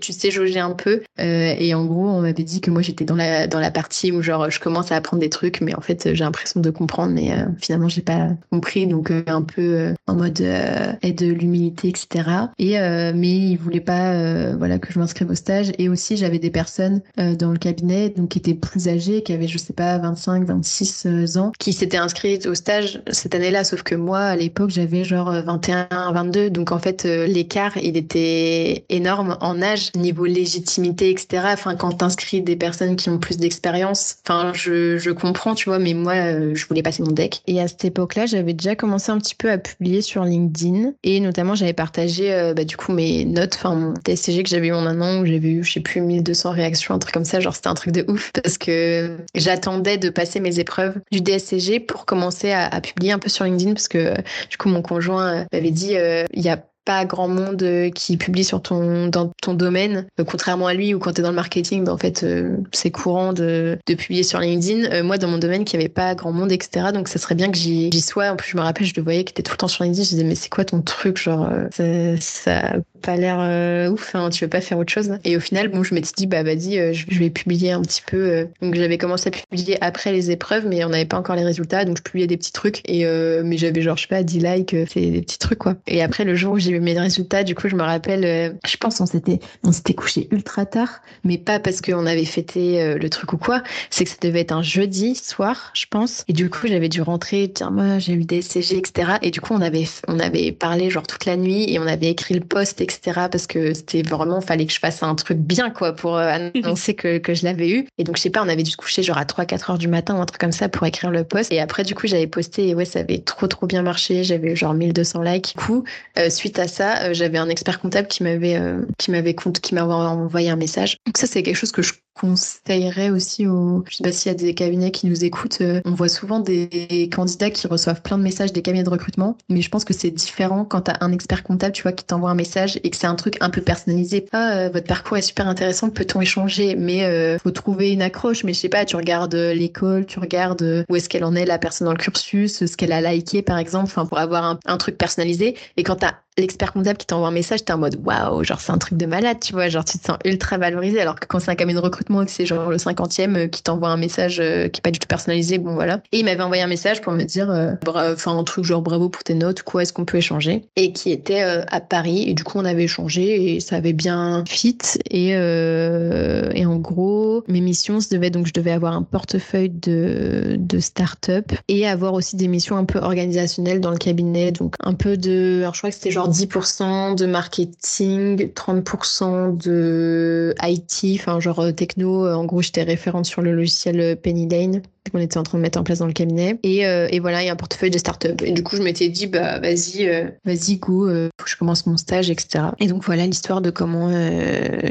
tu 0.00 0.12
sais 0.12 0.30
jauger 0.30 0.58
un 0.58 0.70
peu. 0.70 1.02
Et 1.18 1.74
en 1.74 1.84
gros 1.84 2.08
on 2.08 2.22
m'avait 2.22 2.42
dit 2.44 2.60
que 2.62 2.70
moi 2.70 2.80
j'étais 2.80 3.04
dans 3.04 3.14
la 3.14 3.46
dans 3.46 3.60
la 3.60 3.70
partie 3.70 4.10
où 4.10 4.22
genre 4.22 4.48
je 4.50 4.58
commence 4.58 4.90
à 4.90 4.96
apprendre 4.96 5.20
des 5.20 5.28
trucs 5.28 5.60
mais 5.60 5.74
en 5.74 5.80
fait 5.82 6.14
j'ai 6.14 6.24
l'impression 6.24 6.60
de 6.60 6.70
comprendre 6.70 7.12
mais 7.12 7.30
finalement 7.60 7.88
j'ai 7.88 8.00
pas 8.00 8.30
compris. 8.50 8.86
Donc 8.86 9.12
un 9.26 9.42
peu 9.42 9.92
en 10.06 10.14
mode 10.14 10.40
aide 10.40 11.18
de 11.18 11.26
l'humilité 11.26 11.88
etc 11.88 12.30
et 12.58 12.78
mais 13.14 13.36
il 13.50 13.56
voulait 13.56 13.80
pas 13.80 14.54
voilà 14.56 14.78
que 14.78 14.90
je 14.92 14.98
m'inscrive 14.98 15.28
au 15.30 15.34
stage. 15.34 15.72
Et 15.78 15.90
aussi 15.90 16.16
j'avais 16.16 16.38
des 16.38 16.50
personnes 16.50 17.02
dans 17.18 17.52
le 17.52 17.58
cabinet 17.58 18.08
donc 18.08 18.30
qui 18.30 18.38
étaient 18.38 18.54
plus 18.54 18.88
âgées 18.88 19.22
qui 19.22 19.34
avaient 19.34 19.48
je 19.48 19.58
sais 19.58 19.74
pas 19.74 19.98
25 19.98 20.46
26 20.46 21.36
ans 21.36 21.52
qui 21.58 21.74
s'étaient 21.74 21.98
inscrites 21.98 22.46
au 22.46 22.54
stage 22.54 23.02
cette 23.10 23.34
année-là. 23.34 23.64
Sauf 23.64 23.82
que 23.82 23.94
moi 23.94 24.20
à 24.20 24.36
l'époque 24.36 24.70
j'avais 24.70 25.04
genre 25.04 25.30
21 25.30 26.12
22 26.12 26.48
donc 26.48 26.72
en 26.72 26.78
fait 26.78 26.93
l'écart 27.02 27.76
il 27.76 27.96
était 27.96 28.84
énorme 28.88 29.36
en 29.40 29.60
âge 29.60 29.90
niveau 29.96 30.24
légitimité 30.24 31.10
etc 31.10 31.42
enfin 31.52 31.74
quand 31.74 31.92
t'inscris 31.92 32.42
des 32.42 32.56
personnes 32.56 32.96
qui 32.96 33.10
ont 33.10 33.18
plus 33.18 33.36
d'expérience 33.36 34.16
enfin 34.24 34.52
je, 34.54 34.98
je 34.98 35.10
comprends 35.10 35.54
tu 35.54 35.68
vois 35.68 35.78
mais 35.78 35.94
moi 35.94 36.14
je 36.54 36.66
voulais 36.66 36.82
passer 36.82 37.02
mon 37.02 37.12
deck 37.12 37.42
et 37.46 37.60
à 37.60 37.68
cette 37.68 37.84
époque-là 37.84 38.26
j'avais 38.26 38.54
déjà 38.54 38.76
commencé 38.76 39.10
un 39.10 39.18
petit 39.18 39.34
peu 39.34 39.50
à 39.50 39.58
publier 39.58 40.02
sur 40.02 40.24
LinkedIn. 40.24 40.92
Et 41.02 41.20
notamment 41.20 41.54
j'avais 41.54 41.72
partagé 41.72 42.52
bah, 42.54 42.64
du 42.64 42.76
coup 42.76 42.92
mes 42.92 43.24
notes 43.24 43.54
enfin 43.54 43.74
mon 43.74 43.94
TSCG 43.94 44.42
que 44.42 44.48
j'avais 44.48 44.68
eu 44.68 44.72
en 44.72 44.86
un 44.86 45.00
an 45.00 45.20
où 45.20 45.26
j'avais 45.26 45.48
eu 45.48 45.64
je 45.64 45.72
sais 45.72 45.80
plus 45.80 46.00
1200 46.00 46.50
réactions 46.50 46.94
un 46.94 46.98
truc 46.98 47.14
comme 47.14 47.24
ça. 47.24 47.40
Genre 47.40 47.54
c'était 47.54 47.68
un 47.68 47.74
truc 47.74 47.92
de 47.92 48.04
ouf 48.08 48.30
parce 48.32 48.58
que 48.58 49.16
j'attendais 49.34 49.98
de 49.98 50.10
passer 50.10 50.40
mes 50.40 50.58
épreuves 50.60 50.96
du 51.10 51.20
DSCG 51.20 51.80
pour 51.80 52.06
commencer 52.06 52.52
à, 52.52 52.80
publier 52.80 53.12
un 53.12 53.18
peu 53.18 53.28
sur 53.28 53.44
LinkedIn 53.44 53.72
parce 53.72 53.88
que 53.88 54.14
du 54.50 54.56
coup 54.58 54.68
mon 54.68 54.82
conjoint 54.82 55.34
euh, 55.34 55.44
m'avait 55.52 55.70
dit 55.70 55.96
euh, 55.96 56.24
il 56.32 56.42
y 56.42 56.48
a 56.48 56.62
pas 56.84 57.04
grand 57.04 57.28
monde 57.28 57.62
euh, 57.62 57.90
qui 57.90 58.16
publie 58.16 58.44
sur 58.44 58.62
ton 58.62 59.08
dans 59.08 59.32
ton 59.42 59.54
domaine 59.54 60.06
contrairement 60.26 60.66
à 60.66 60.74
lui 60.74 60.94
ou 60.94 60.98
quand 60.98 61.12
tu 61.12 61.20
es 61.20 61.22
dans 61.22 61.30
le 61.30 61.36
marketing 61.36 61.84
ben, 61.84 61.92
en 61.92 61.98
fait 61.98 62.24
c'est 62.72 62.90
courant 62.90 63.32
de, 63.32 63.78
de, 63.86 63.94
publier 63.94 64.22
sur 64.22 64.38
LinkedIn 64.38 65.02
moi 65.02 65.18
dans 65.18 65.28
mon 65.28 65.38
domaine 65.38 65.64
qui 65.64 65.76
avait 65.76 65.88
pas 65.88 66.14
grand 66.14 66.32
monde 66.32 66.52
etc 66.52 66.86
donc 66.92 67.08
ça 67.08 67.18
serait 67.18 67.34
bien 67.34 67.50
que 67.50 67.56
j'y 67.56 68.00
sois 68.00 68.30
en 68.30 68.36
plus 68.36 68.50
je 68.50 68.56
me 68.56 68.62
rappelle 68.62 68.86
je 68.86 68.94
le 68.96 69.02
voyais 69.02 69.24
qui 69.24 69.32
était 69.32 69.42
tout 69.42 69.52
le 69.52 69.58
temps 69.58 69.68
sur 69.68 69.84
LinkedIn 69.84 70.04
je 70.04 70.08
disais 70.10 70.24
mais 70.24 70.34
c'est 70.34 70.50
quoi 70.50 70.64
ton 70.64 70.82
truc 70.82 71.18
genre 71.18 71.48
ça, 71.72 71.84
ça 72.20 72.74
pas 73.04 73.16
l'air 73.16 73.38
euh, 73.38 73.90
ouf, 73.90 74.14
hein, 74.14 74.30
tu 74.30 74.44
veux 74.44 74.50
pas 74.50 74.60
faire 74.60 74.78
autre 74.78 74.92
chose? 74.92 75.12
Et 75.24 75.36
au 75.36 75.40
final, 75.40 75.68
bon, 75.68 75.82
je 75.82 75.94
m'étais 75.94 76.10
dit, 76.16 76.26
bah 76.26 76.42
vas-y, 76.42 76.78
euh, 76.78 76.92
je 76.92 77.18
vais 77.18 77.30
publier 77.30 77.72
un 77.72 77.82
petit 77.82 78.02
peu. 78.06 78.16
Euh. 78.16 78.44
Donc 78.62 78.74
j'avais 78.74 78.98
commencé 78.98 79.28
à 79.28 79.30
publier 79.30 79.76
après 79.82 80.12
les 80.12 80.30
épreuves, 80.30 80.66
mais 80.66 80.84
on 80.84 80.88
n'avait 80.88 81.04
pas 81.04 81.18
encore 81.18 81.36
les 81.36 81.44
résultats, 81.44 81.84
donc 81.84 81.98
je 81.98 82.02
publiais 82.02 82.26
des 82.26 82.36
petits 82.36 82.52
trucs. 82.52 82.80
Et 82.88 83.04
mais 83.44 83.58
j'avais 83.58 83.82
genre, 83.82 83.96
je 83.96 84.02
sais 84.02 84.08
pas, 84.08 84.22
10 84.22 84.40
likes, 84.40 84.76
c'est 84.88 85.10
des 85.10 85.20
petits 85.20 85.38
trucs 85.38 85.58
quoi. 85.58 85.74
Et 85.86 86.02
après 86.02 86.24
le 86.24 86.34
jour 86.34 86.54
où 86.54 86.58
j'ai 86.58 86.73
eu 86.76 86.80
mes 86.80 86.98
résultats, 86.98 87.44
du 87.44 87.54
coup, 87.54 87.68
je 87.68 87.76
me 87.76 87.82
rappelle, 87.82 88.58
je 88.66 88.76
pense 88.76 89.00
on 89.00 89.06
s'était 89.06 89.40
on 89.62 89.72
s'était 89.72 89.94
couché 89.94 90.28
ultra 90.30 90.66
tard, 90.66 91.00
mais 91.24 91.38
pas 91.38 91.58
parce 91.58 91.80
qu'on 91.80 92.06
avait 92.06 92.24
fêté 92.24 92.96
le 92.96 93.10
truc 93.10 93.32
ou 93.32 93.38
quoi, 93.38 93.62
c'est 93.90 94.04
que 94.04 94.10
ça 94.10 94.16
devait 94.20 94.40
être 94.40 94.52
un 94.52 94.62
jeudi 94.62 95.14
soir, 95.14 95.72
je 95.74 95.86
pense. 95.90 96.24
Et 96.28 96.32
du 96.32 96.50
coup, 96.50 96.66
j'avais 96.66 96.88
dû 96.88 97.02
rentrer, 97.02 97.48
dire 97.48 97.70
moi 97.70 97.98
j'ai 97.98 98.12
eu 98.14 98.24
des 98.24 98.42
CG, 98.42 98.76
etc. 98.76 99.12
Et 99.22 99.30
du 99.30 99.40
coup, 99.40 99.54
on 99.54 99.60
avait 99.60 99.86
on 100.08 100.18
avait 100.18 100.52
parlé 100.52 100.90
genre 100.90 101.06
toute 101.06 101.24
la 101.24 101.36
nuit 101.36 101.72
et 101.72 101.78
on 101.78 101.86
avait 101.86 102.10
écrit 102.10 102.34
le 102.34 102.40
post, 102.40 102.80
etc 102.80 103.24
parce 103.34 103.46
que 103.46 103.74
c'était 103.74 104.02
vraiment, 104.02 104.40
fallait 104.40 104.66
que 104.66 104.72
je 104.72 104.78
fasse 104.78 105.02
un 105.02 105.14
truc 105.14 105.38
bien, 105.38 105.70
quoi, 105.70 105.92
pour 105.92 106.16
euh, 106.16 106.28
annoncer 106.54 106.94
que, 106.94 107.18
que 107.18 107.34
je 107.34 107.44
l'avais 107.44 107.70
eu. 107.70 107.86
Et 107.98 108.04
donc, 108.04 108.16
je 108.16 108.22
sais 108.22 108.30
pas, 108.30 108.42
on 108.42 108.48
avait 108.48 108.62
dû 108.62 108.70
se 108.70 108.76
coucher 108.76 109.02
genre 109.02 109.18
à 109.18 109.24
3-4 109.24 109.72
heures 109.72 109.78
du 109.78 109.88
matin 109.88 110.16
ou 110.16 110.20
un 110.20 110.26
truc 110.26 110.40
comme 110.40 110.52
ça 110.52 110.68
pour 110.68 110.86
écrire 110.86 111.10
le 111.10 111.24
post. 111.24 111.52
Et 111.52 111.60
après, 111.60 111.84
du 111.84 111.94
coup, 111.94 112.06
j'avais 112.06 112.26
posté 112.26 112.68
et 112.68 112.74
ouais, 112.74 112.84
ça 112.84 113.00
avait 113.00 113.18
trop, 113.18 113.46
trop 113.46 113.66
bien 113.66 113.82
marché. 113.82 114.24
J'avais 114.24 114.52
eu 114.52 114.56
genre 114.56 114.74
1200 114.74 115.22
likes. 115.22 115.54
Du 115.56 115.64
coup, 115.64 115.84
euh, 116.18 116.30
suite 116.30 116.58
à 116.58 116.63
ça, 116.68 117.04
euh, 117.04 117.14
j'avais 117.14 117.38
un 117.38 117.48
expert 117.48 117.80
comptable 117.80 118.08
qui 118.08 118.22
m'avait, 118.22 118.60
qui 118.98 119.10
m'avait, 119.10 119.34
qui 119.34 119.74
m'avait 119.74 119.92
envoyé 119.92 120.50
un 120.50 120.56
message. 120.56 120.96
Donc, 121.06 121.18
ça, 121.18 121.26
c'est 121.26 121.42
quelque 121.42 121.56
chose 121.56 121.72
que 121.72 121.82
je 121.82 121.92
conseillerais 122.14 123.10
aussi 123.10 123.46
aux. 123.46 123.84
Je 123.88 123.96
sais 123.96 124.04
pas 124.04 124.12
s'il 124.12 124.30
y 124.30 124.34
a 124.34 124.38
des 124.38 124.54
cabinets 124.54 124.90
qui 124.90 125.06
nous 125.06 125.24
écoutent. 125.24 125.60
Euh, 125.60 125.80
on 125.84 125.92
voit 125.92 126.08
souvent 126.08 126.40
des 126.40 127.10
candidats 127.12 127.50
qui 127.50 127.66
reçoivent 127.66 128.02
plein 128.02 128.18
de 128.18 128.22
messages 128.22 128.52
des 128.52 128.62
cabinets 128.62 128.84
de 128.84 128.90
recrutement, 128.90 129.36
mais 129.48 129.60
je 129.62 129.68
pense 129.68 129.84
que 129.84 129.92
c'est 129.92 130.10
différent 130.10 130.64
quand 130.64 130.82
tu 130.82 130.90
as 130.90 130.98
un 131.00 131.12
expert 131.12 131.42
comptable, 131.42 131.72
tu 131.72 131.82
vois, 131.82 131.92
qui 131.92 132.04
t'envoie 132.04 132.30
un 132.30 132.34
message 132.34 132.78
et 132.82 132.90
que 132.90 132.96
c'est 132.96 133.06
un 133.06 133.14
truc 133.14 133.36
un 133.40 133.50
peu 133.50 133.60
personnalisé. 133.60 134.26
Ah, 134.32 134.56
euh, 134.56 134.70
votre 134.72 134.86
parcours 134.86 135.16
est 135.16 135.22
super 135.22 135.48
intéressant, 135.48 135.90
peut-on 135.90 136.20
échanger? 136.20 136.76
Mais 136.76 137.04
euh, 137.04 137.38
faut 137.38 137.50
trouver 137.50 137.92
une 137.92 138.02
accroche. 138.02 138.44
Mais 138.44 138.54
je 138.54 138.60
sais 138.60 138.68
pas, 138.68 138.84
tu 138.84 138.96
regardes 138.96 139.34
l'école, 139.34 140.06
tu 140.06 140.18
regardes 140.18 140.84
où 140.88 140.96
est-ce 140.96 141.08
qu'elle 141.08 141.24
en 141.24 141.34
est, 141.34 141.44
la 141.44 141.58
personne 141.58 141.86
dans 141.86 141.92
le 141.92 141.98
cursus, 141.98 142.64
ce 142.66 142.76
qu'elle 142.76 142.92
a 142.92 143.00
liké, 143.00 143.42
par 143.42 143.58
exemple, 143.58 143.86
enfin, 143.86 144.06
pour 144.06 144.18
avoir 144.18 144.44
un, 144.44 144.58
un 144.66 144.76
truc 144.76 144.96
personnalisé. 144.96 145.56
Et 145.76 145.82
quand 145.82 145.96
tu 145.96 146.06
as 146.06 146.14
l'expert 146.36 146.72
comptable 146.72 146.98
qui 146.98 147.06
t'envoie 147.06 147.28
un 147.28 147.32
message, 147.32 147.64
t'es 147.64 147.72
en 147.72 147.78
mode 147.78 147.96
waouh, 148.04 148.42
genre 148.42 148.60
c'est 148.60 148.72
un 148.72 148.78
truc 148.78 148.98
de 148.98 149.06
malade, 149.06 149.38
tu 149.40 149.52
vois, 149.52 149.68
genre 149.68 149.84
tu 149.84 149.98
te 149.98 150.06
sens 150.06 150.18
ultra 150.24 150.58
valorisé. 150.58 151.00
Alors 151.00 151.18
que 151.18 151.26
quand 151.26 151.38
c'est 151.38 151.50
un 151.50 151.54
cabinet 151.54 151.78
de 151.78 151.84
recrutement 151.84 152.03
et 152.10 152.24
que 152.24 152.30
c'est 152.30 152.46
genre 152.46 152.70
le 152.70 152.78
cinquantième 152.78 153.36
euh, 153.36 153.46
qui 153.46 153.62
t'envoie 153.62 153.88
un 153.88 153.96
message 153.96 154.40
euh, 154.40 154.68
qui 154.68 154.80
est 154.80 154.82
pas 154.82 154.90
du 154.90 154.98
tout 154.98 155.08
personnalisé, 155.08 155.58
bon 155.58 155.74
voilà. 155.74 156.00
Et 156.12 156.20
il 156.20 156.24
m'avait 156.24 156.42
envoyé 156.42 156.62
un 156.62 156.68
message 156.68 157.00
pour 157.00 157.12
me 157.12 157.24
dire, 157.24 157.50
euh, 157.50 157.72
enfin 157.86 158.36
un 158.36 158.44
truc 158.44 158.64
genre 158.64 158.82
bravo 158.82 159.08
pour 159.08 159.22
tes 159.24 159.34
notes, 159.34 159.62
quoi, 159.62 159.82
est-ce 159.82 159.92
qu'on 159.92 160.04
peut 160.04 160.18
échanger? 160.18 160.62
Et 160.76 160.92
qui 160.92 161.10
était 161.10 161.42
à 161.42 161.80
Paris. 161.80 162.24
Et 162.28 162.34
du 162.34 162.44
coup, 162.44 162.58
on 162.58 162.64
avait 162.64 162.84
échangé 162.84 163.54
et 163.54 163.60
ça 163.60 163.76
avait 163.76 163.92
bien 163.92 164.44
fit. 164.46 164.78
Et, 165.10 165.30
et 165.30 166.66
en 166.66 166.76
gros, 166.76 167.44
mes 167.48 167.60
missions, 167.60 167.98
devait 168.10 168.30
donc 168.30 168.46
je 168.46 168.52
devais 168.52 168.70
avoir 168.70 168.94
un 168.94 169.02
portefeuille 169.02 169.70
de, 169.70 170.56
de 170.58 170.78
start-up 170.78 171.52
et 171.68 171.86
avoir 171.86 172.14
aussi 172.14 172.36
des 172.36 172.48
missions 172.48 172.76
un 172.76 172.84
peu 172.84 172.98
organisationnelles 172.98 173.80
dans 173.80 173.90
le 173.90 173.98
cabinet. 173.98 174.52
Donc 174.52 174.74
un 174.80 174.94
peu 174.94 175.16
de, 175.16 175.60
alors 175.60 175.74
je 175.74 175.80
crois 175.80 175.90
que 175.90 175.96
c'était 175.96 176.10
genre 176.10 176.30
10% 176.30 177.16
de 177.16 177.26
marketing, 177.26 178.50
30% 178.52 179.56
de 179.56 180.54
IT, 180.62 181.20
enfin 181.20 181.40
genre 181.40 181.60
euh, 181.60 181.72
techno. 181.94 182.26
Euh, 182.26 182.34
en 182.34 182.44
gros, 182.44 182.62
j'étais 182.62 182.82
référente 182.82 183.26
sur 183.26 183.42
le 183.42 183.52
logiciel 183.52 184.00
euh, 184.00 184.16
Penny 184.16 184.48
Lane 184.48 184.82
qu'on 185.12 185.18
était 185.18 185.36
en 185.36 185.42
train 185.42 185.58
de 185.58 185.62
mettre 185.62 185.78
en 185.78 185.84
place 185.84 185.98
dans 185.98 186.06
le 186.06 186.14
cabinet. 186.14 186.58
Et, 186.62 186.78
et 186.78 187.20
voilà, 187.20 187.42
il 187.42 187.46
y 187.46 187.48
a 187.50 187.52
un 187.52 187.56
portefeuille 187.56 187.90
de 187.90 187.98
start-up. 187.98 188.40
Et 188.42 188.52
du 188.52 188.62
coup, 188.62 188.76
je 188.76 188.82
m'étais 188.82 189.10
dit, 189.10 189.26
bah 189.26 189.60
vas-y, 189.60 190.08
vas-y, 190.46 190.78
go, 190.78 191.06
faut 191.06 191.44
que 191.44 191.50
je 191.50 191.56
commence 191.58 191.84
mon 191.86 191.98
stage, 191.98 192.30
etc. 192.30 192.64
Et 192.80 192.86
donc 192.86 193.04
voilà 193.04 193.26
l'histoire 193.26 193.60
de 193.60 193.68
comment 193.68 194.10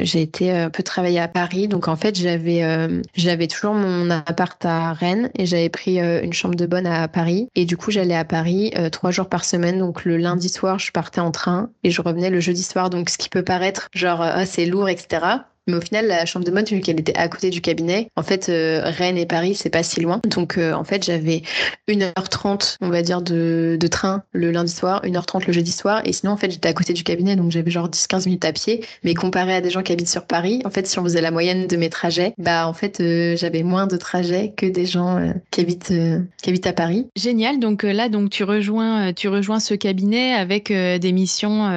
j'ai 0.01 0.21
été 0.21 0.51
un 0.51 0.69
peu 0.69 0.83
travailler 0.83 1.19
à 1.19 1.27
Paris. 1.27 1.67
Donc 1.67 1.87
en 1.87 1.95
fait, 1.95 2.15
j'avais 2.15 2.61
j'avais 3.15 3.47
toujours 3.47 3.73
mon 3.73 4.11
appart 4.11 4.63
à 4.63 4.93
Rennes 4.93 5.31
et 5.35 5.47
j'avais 5.47 5.69
pris 5.69 5.99
une 5.99 6.33
chambre 6.33 6.55
de 6.55 6.67
bonne 6.67 6.85
à 6.85 7.07
Paris. 7.07 7.49
Et 7.55 7.65
du 7.65 7.75
coup, 7.75 7.89
j'allais 7.89 8.15
à 8.15 8.23
Paris 8.23 8.71
trois 8.91 9.09
jours 9.09 9.29
par 9.29 9.43
semaine. 9.43 9.79
Donc 9.79 10.05
le 10.05 10.17
lundi 10.17 10.47
soir, 10.47 10.77
je 10.77 10.91
partais 10.91 11.21
en 11.21 11.31
train 11.31 11.71
et 11.83 11.89
je 11.89 12.01
revenais 12.03 12.29
le 12.29 12.39
jeudi 12.39 12.63
soir. 12.63 12.91
Donc, 12.91 13.09
ce 13.09 13.17
qui 13.17 13.29
peut 13.29 13.43
paraître 13.43 13.89
genre, 13.95 14.21
ah, 14.21 14.45
c'est 14.45 14.67
lourd, 14.67 14.89
etc. 14.89 15.25
Mais 15.67 15.75
au 15.75 15.81
final, 15.81 16.07
la 16.07 16.25
chambre 16.25 16.45
de 16.45 16.51
bonne, 16.51 16.65
vu 16.65 16.81
qu'elle 16.81 16.99
était 16.99 17.15
à 17.15 17.29
côté 17.29 17.49
du 17.49 17.61
cabinet, 17.61 18.09
en 18.17 18.23
fait, 18.23 18.49
euh, 18.49 18.81
Rennes 18.83 19.17
et 19.17 19.25
Paris, 19.25 19.55
c'est 19.55 19.69
pas 19.69 19.83
si 19.83 20.01
loin. 20.01 20.19
Donc, 20.27 20.57
euh, 20.57 20.73
en 20.73 20.83
fait, 20.83 21.05
j'avais 21.05 21.41
1h30, 21.87 22.77
on 22.81 22.89
va 22.89 23.01
dire, 23.01 23.21
de, 23.21 23.77
de, 23.79 23.87
train 23.87 24.23
le 24.33 24.51
lundi 24.51 24.71
soir, 24.71 25.01
1h30 25.05 25.47
le 25.47 25.53
jeudi 25.53 25.71
soir. 25.71 26.01
Et 26.03 26.11
sinon, 26.11 26.33
en 26.33 26.37
fait, 26.37 26.51
j'étais 26.51 26.67
à 26.67 26.73
côté 26.73 26.91
du 26.91 27.03
cabinet, 27.03 27.37
donc 27.37 27.51
j'avais 27.51 27.71
genre 27.71 27.89
10-15 27.89 28.25
minutes 28.25 28.43
à 28.43 28.51
pied. 28.51 28.83
Mais 29.03 29.13
comparé 29.13 29.55
à 29.55 29.61
des 29.61 29.69
gens 29.69 29.83
qui 29.83 29.93
habitent 29.93 30.09
sur 30.09 30.25
Paris, 30.25 30.61
en 30.65 30.69
fait, 30.69 30.85
si 30.85 30.99
on 30.99 31.03
faisait 31.03 31.21
la 31.21 31.31
moyenne 31.31 31.67
de 31.67 31.77
mes 31.77 31.89
trajets, 31.89 32.33
bah, 32.37 32.67
en 32.67 32.73
fait, 32.73 32.99
euh, 32.99 33.37
j'avais 33.37 33.63
moins 33.63 33.87
de 33.87 33.95
trajets 33.95 34.53
que 34.57 34.65
des 34.65 34.85
gens 34.85 35.33
qui, 35.51 35.61
habitent, 35.61 35.93
qui 36.41 36.49
habitent 36.49 36.67
à 36.67 36.73
Paris. 36.73 37.07
Génial. 37.15 37.59
Donc 37.59 37.83
là, 37.83 38.09
donc, 38.09 38.31
tu, 38.31 38.43
rejoins, 38.43 39.13
tu 39.13 39.29
rejoins 39.29 39.61
ce 39.61 39.75
cabinet 39.75 40.33
avec 40.33 40.73
des 40.73 41.11
missions 41.13 41.69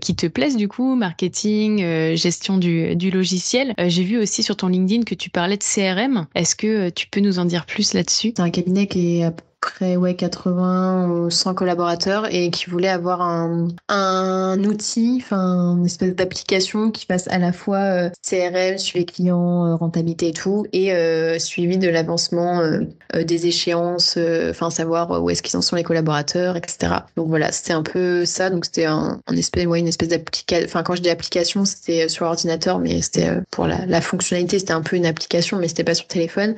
qui 0.00 0.16
te 0.16 0.26
plaisent, 0.26 0.56
du 0.56 0.66
coup, 0.66 0.96
marketing, 0.96 2.16
gestion 2.16 2.58
du, 2.58 2.96
du 2.96 3.11
logiciel. 3.12 3.74
Euh, 3.78 3.88
j'ai 3.88 4.04
vu 4.04 4.18
aussi 4.18 4.42
sur 4.42 4.56
ton 4.56 4.68
LinkedIn 4.68 5.04
que 5.04 5.14
tu 5.14 5.30
parlais 5.30 5.56
de 5.56 5.62
CRM. 5.62 6.26
Est-ce 6.34 6.56
que 6.56 6.66
euh, 6.66 6.90
tu 6.90 7.06
peux 7.06 7.20
nous 7.20 7.38
en 7.38 7.44
dire 7.44 7.66
plus 7.66 7.94
là-dessus? 7.94 8.32
C'est 8.36 8.42
un 8.42 8.50
cabinet 8.50 8.86
qui 8.86 9.20
est 9.20 9.30
près 9.62 9.96
ouais, 9.96 10.14
80 10.14 11.08
ou 11.08 11.30
100 11.30 11.54
collaborateurs 11.54 12.26
et 12.30 12.50
qui 12.50 12.68
voulait 12.68 12.88
avoir 12.88 13.22
un, 13.22 13.68
un 13.88 14.62
outil, 14.64 15.24
une 15.30 15.86
espèce 15.86 16.14
d'application 16.14 16.90
qui 16.90 17.06
fasse 17.06 17.28
à 17.28 17.38
la 17.38 17.52
fois 17.52 17.78
euh, 17.78 18.10
CRM, 18.28 18.76
suivi 18.76 19.06
client, 19.06 19.66
euh, 19.66 19.76
rentabilité 19.76 20.28
et 20.28 20.32
tout, 20.32 20.66
et 20.72 20.92
euh, 20.92 21.38
suivi 21.38 21.78
de 21.78 21.88
l'avancement 21.88 22.60
des 23.14 23.46
échéances, 23.46 24.18
enfin 24.50 24.70
savoir 24.70 25.22
où 25.22 25.30
est-ce 25.30 25.42
qu'ils 25.42 25.56
en 25.56 25.62
sont 25.62 25.76
les 25.76 25.84
collaborateurs, 25.84 26.56
etc. 26.56 26.94
Donc 27.16 27.28
voilà, 27.28 27.52
c'était 27.52 27.72
un 27.72 27.82
peu 27.82 28.24
ça. 28.24 28.50
Donc 28.50 28.64
c'était 28.64 28.86
un, 28.86 29.20
un, 29.26 29.36
espèce, 29.36 29.66
ouais, 29.66 29.78
une 29.78 29.88
espèce 29.88 30.08
d'application. 30.08 30.66
Enfin 30.66 30.82
quand 30.82 30.96
je 30.96 31.02
dis 31.02 31.10
application, 31.10 31.64
c'était 31.64 32.08
sur 32.08 32.26
ordinateur, 32.26 32.80
mais 32.80 33.00
c'était 33.00 33.30
pour 33.50 33.66
la, 33.66 33.86
la 33.86 34.00
fonctionnalité, 34.00 34.58
c'était 34.58 34.72
un 34.72 34.82
peu 34.82 34.96
une 34.96 35.06
application, 35.06 35.58
mais 35.58 35.68
c'était 35.68 35.84
pas 35.84 35.94
sur 35.94 36.08
téléphone 36.08 36.56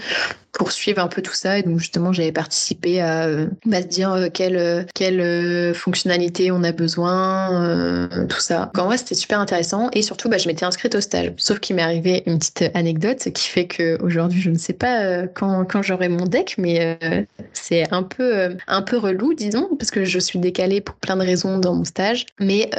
pour 0.55 0.73
suivre 0.73 1.01
un 1.01 1.09
peu 1.09 1.21
tout 1.21 1.35
ça. 1.35 1.59
Et 1.59 1.63
donc 1.63 1.79
justement, 1.79 2.13
j'avais 2.13 2.33
participé 2.33 3.01
à, 3.01 3.27
euh, 3.27 3.47
bah, 3.67 3.83
se 3.83 3.87
dire 3.87 4.13
euh, 4.13 4.29
quelle, 4.33 4.57
euh, 4.57 4.85
quelle 4.95 5.75
fonctionnalité 5.75 6.51
on 6.51 6.63
a 6.63 6.73
besoin, 6.73 8.09
tout 8.29 8.41
ça. 8.41 8.71
Donc, 8.75 8.85
en 8.85 8.87
vrai, 8.87 8.97
c'était 8.97 9.15
super 9.15 9.41
intéressant. 9.41 9.91
Et 9.93 10.03
surtout, 10.03 10.29
bah, 10.29 10.39
je 10.39 10.49
m'étais 10.49 10.65
inscrite 10.65 10.95
au 10.95 11.01
stage. 11.01 11.33
Sauf 11.37 11.59
qu'il 11.59 11.77
m'est 11.77 11.83
arrivé 11.83 12.23
une 12.27 12.39
petite 12.39 12.71
anecdote 12.75 13.19
qui 13.33 13.49
fait 13.49 13.67
que 13.67 14.01
aujourd'hui, 14.03 14.41
je 14.41 14.51
ne 14.51 14.57
sais 14.57 14.73
pas 14.73 15.27
quand, 15.27 15.65
quand 15.65 15.83
j'aurai 15.83 16.09
mon 16.09 16.25
deck, 16.25 16.55
mais 16.57 16.99
c'est 17.53 17.93
un 17.93 18.03
peu, 18.03 18.57
un 18.69 18.83
peu 18.83 18.99
relou, 18.99 19.35
disons, 19.35 19.69
parce 19.79 19.91
que 19.91 20.05
je 20.05 20.19
suis 20.19 20.39
décalée 20.39 20.81
pour 20.81 20.95
plein 20.97 21.17
de 21.17 21.23
raisons 21.23 21.59
dans 21.59 21.75
mon 21.75 21.85
stage. 21.85 22.27
Mais 22.41 22.71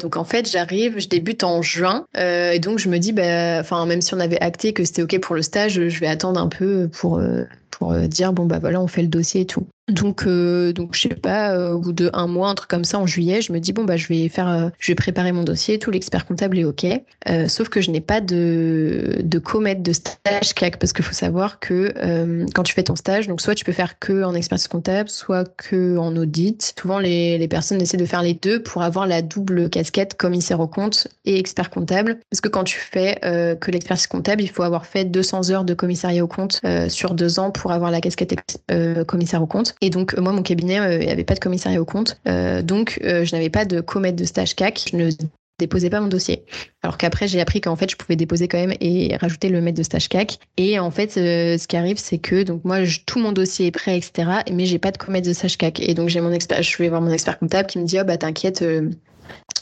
donc 0.00 0.16
en 0.16 0.24
fait, 0.24 0.48
j'arrive, 0.48 0.98
je 0.98 1.08
débute 1.08 1.42
en 1.42 1.62
juin. 1.62 2.06
et 2.16 2.58
donc 2.60 2.78
je 2.78 2.88
me 2.88 2.98
dis, 2.98 3.12
bah, 3.12 3.62
même 3.86 4.00
si 4.00 4.14
on 4.14 4.20
avait 4.20 4.40
acté 4.40 4.72
que 4.72 4.84
c'était 4.84 5.02
OK 5.02 5.18
pour 5.20 5.34
le 5.34 5.42
stage, 5.42 5.88
je 5.88 6.00
vais 6.00 6.06
attendre 6.06 6.40
un 6.40 6.48
peu 6.48 6.88
pour 6.88 7.15
euh, 7.18 7.44
pour 7.70 7.92
euh, 7.92 8.06
dire 8.06 8.32
bon 8.32 8.46
bah 8.46 8.58
voilà 8.58 8.80
on 8.80 8.86
fait 8.86 9.02
le 9.02 9.08
dossier 9.08 9.42
et 9.42 9.46
tout. 9.46 9.66
Donc, 9.88 10.26
euh, 10.26 10.72
donc 10.72 10.96
je 10.96 11.02
sais 11.02 11.08
pas, 11.10 11.52
euh, 11.52 11.70
au 11.70 11.78
bout 11.78 11.92
de 11.92 12.10
un 12.12 12.26
mois, 12.26 12.48
un 12.48 12.56
truc 12.56 12.68
comme 12.68 12.84
ça, 12.84 12.98
en 12.98 13.06
juillet, 13.06 13.40
je 13.40 13.52
me 13.52 13.60
dis 13.60 13.72
bon 13.72 13.84
bah 13.84 13.96
je 13.96 14.08
vais 14.08 14.28
faire, 14.28 14.48
euh, 14.48 14.68
je 14.80 14.90
vais 14.90 14.96
préparer 14.96 15.30
mon 15.30 15.44
dossier, 15.44 15.78
tout 15.78 15.92
l'expert 15.92 16.26
comptable 16.26 16.58
est 16.58 16.64
ok. 16.64 16.86
Euh, 17.28 17.46
sauf 17.46 17.68
que 17.68 17.80
je 17.80 17.92
n'ai 17.92 18.00
pas 18.00 18.20
de 18.20 19.18
de 19.22 19.38
comète 19.38 19.82
de 19.82 19.92
stage 19.92 20.54
CAC 20.54 20.78
parce 20.80 20.92
qu'il 20.92 21.04
faut 21.04 21.14
savoir 21.14 21.60
que 21.60 21.94
quand 22.52 22.64
tu 22.64 22.74
fais 22.74 22.82
ton 22.82 22.96
stage, 22.96 23.28
donc 23.28 23.40
soit 23.40 23.54
tu 23.54 23.64
peux 23.64 23.72
faire 23.72 24.00
que 24.00 24.24
en 24.24 24.34
expertise 24.34 24.66
comptable, 24.66 25.08
soit 25.08 25.44
que 25.56 25.96
en 25.98 26.16
audit. 26.16 26.74
Souvent 26.80 26.98
les, 26.98 27.38
les 27.38 27.48
personnes 27.48 27.80
essaient 27.80 27.96
de 27.96 28.06
faire 28.06 28.22
les 28.22 28.34
deux 28.34 28.60
pour 28.62 28.82
avoir 28.82 29.06
la 29.06 29.22
double 29.22 29.70
casquette 29.70 30.16
commissaire 30.16 30.58
au 30.58 30.66
compte 30.66 31.06
et 31.24 31.38
expert 31.38 31.70
comptable. 31.70 32.18
Parce 32.30 32.40
que 32.40 32.48
quand 32.48 32.64
tu 32.64 32.78
fais 32.78 33.20
que 33.60 33.70
l'expertise 33.70 34.08
comptable, 34.08 34.42
il 34.42 34.50
faut 34.50 34.64
avoir 34.64 34.84
fait 34.86 35.04
200 35.04 35.50
heures 35.50 35.64
de 35.64 35.74
commissariat 35.74 36.24
au 36.24 36.28
compte 36.28 36.60
sur 36.88 37.14
deux 37.14 37.38
ans 37.38 37.52
pour 37.52 37.70
avoir 37.70 37.92
la 37.92 38.00
casquette 38.00 38.34
commissaire 39.06 39.42
au 39.42 39.46
compte. 39.46 39.75
Et 39.80 39.90
donc, 39.90 40.16
moi, 40.16 40.32
mon 40.32 40.42
cabinet, 40.42 40.80
euh, 40.80 40.98
il 40.98 41.06
n'y 41.06 41.12
avait 41.12 41.24
pas 41.24 41.34
de 41.34 41.40
commissariat 41.40 41.80
au 41.80 41.84
compte. 41.84 42.18
Euh, 42.26 42.62
donc, 42.62 42.98
euh, 43.04 43.24
je 43.24 43.34
n'avais 43.34 43.50
pas 43.50 43.64
de 43.64 43.80
comète 43.80 44.16
de 44.16 44.24
stage 44.24 44.54
CAC. 44.54 44.86
Je 44.90 44.96
ne 44.96 45.10
déposais 45.58 45.90
pas 45.90 46.00
mon 46.00 46.08
dossier. 46.08 46.44
Alors 46.82 46.98
qu'après, 46.98 47.28
j'ai 47.28 47.40
appris 47.40 47.60
qu'en 47.60 47.76
fait, 47.76 47.90
je 47.90 47.96
pouvais 47.96 48.16
déposer 48.16 48.48
quand 48.48 48.58
même 48.58 48.74
et 48.80 49.16
rajouter 49.16 49.48
le 49.48 49.60
maître 49.60 49.78
de 49.78 49.82
stage 49.82 50.08
CAC. 50.08 50.38
Et 50.56 50.78
en 50.78 50.90
fait, 50.90 51.12
ce 51.12 51.66
qui 51.66 51.76
arrive, 51.76 51.98
c'est 51.98 52.18
que 52.18 52.42
donc 52.42 52.64
moi, 52.64 52.78
tout 53.06 53.18
mon 53.18 53.32
dossier 53.32 53.66
est 53.66 53.70
prêt, 53.70 53.96
etc. 53.96 54.30
Mais 54.52 54.66
j'ai 54.66 54.78
pas 54.78 54.92
de 54.92 54.98
comète 54.98 55.24
de 55.24 55.32
stage 55.32 55.56
CAC. 55.58 55.80
Et 55.80 55.94
donc, 55.94 56.08
j'ai 56.08 56.20
mon 56.20 56.32
expert, 56.32 56.62
je 56.62 56.76
vais 56.78 56.88
voir 56.88 57.00
mon 57.00 57.10
expert 57.10 57.38
comptable 57.38 57.68
qui 57.68 57.78
me 57.78 57.84
dit, 57.84 57.98
oh, 58.00 58.04
bah, 58.04 58.16
t'inquiète, 58.16 58.64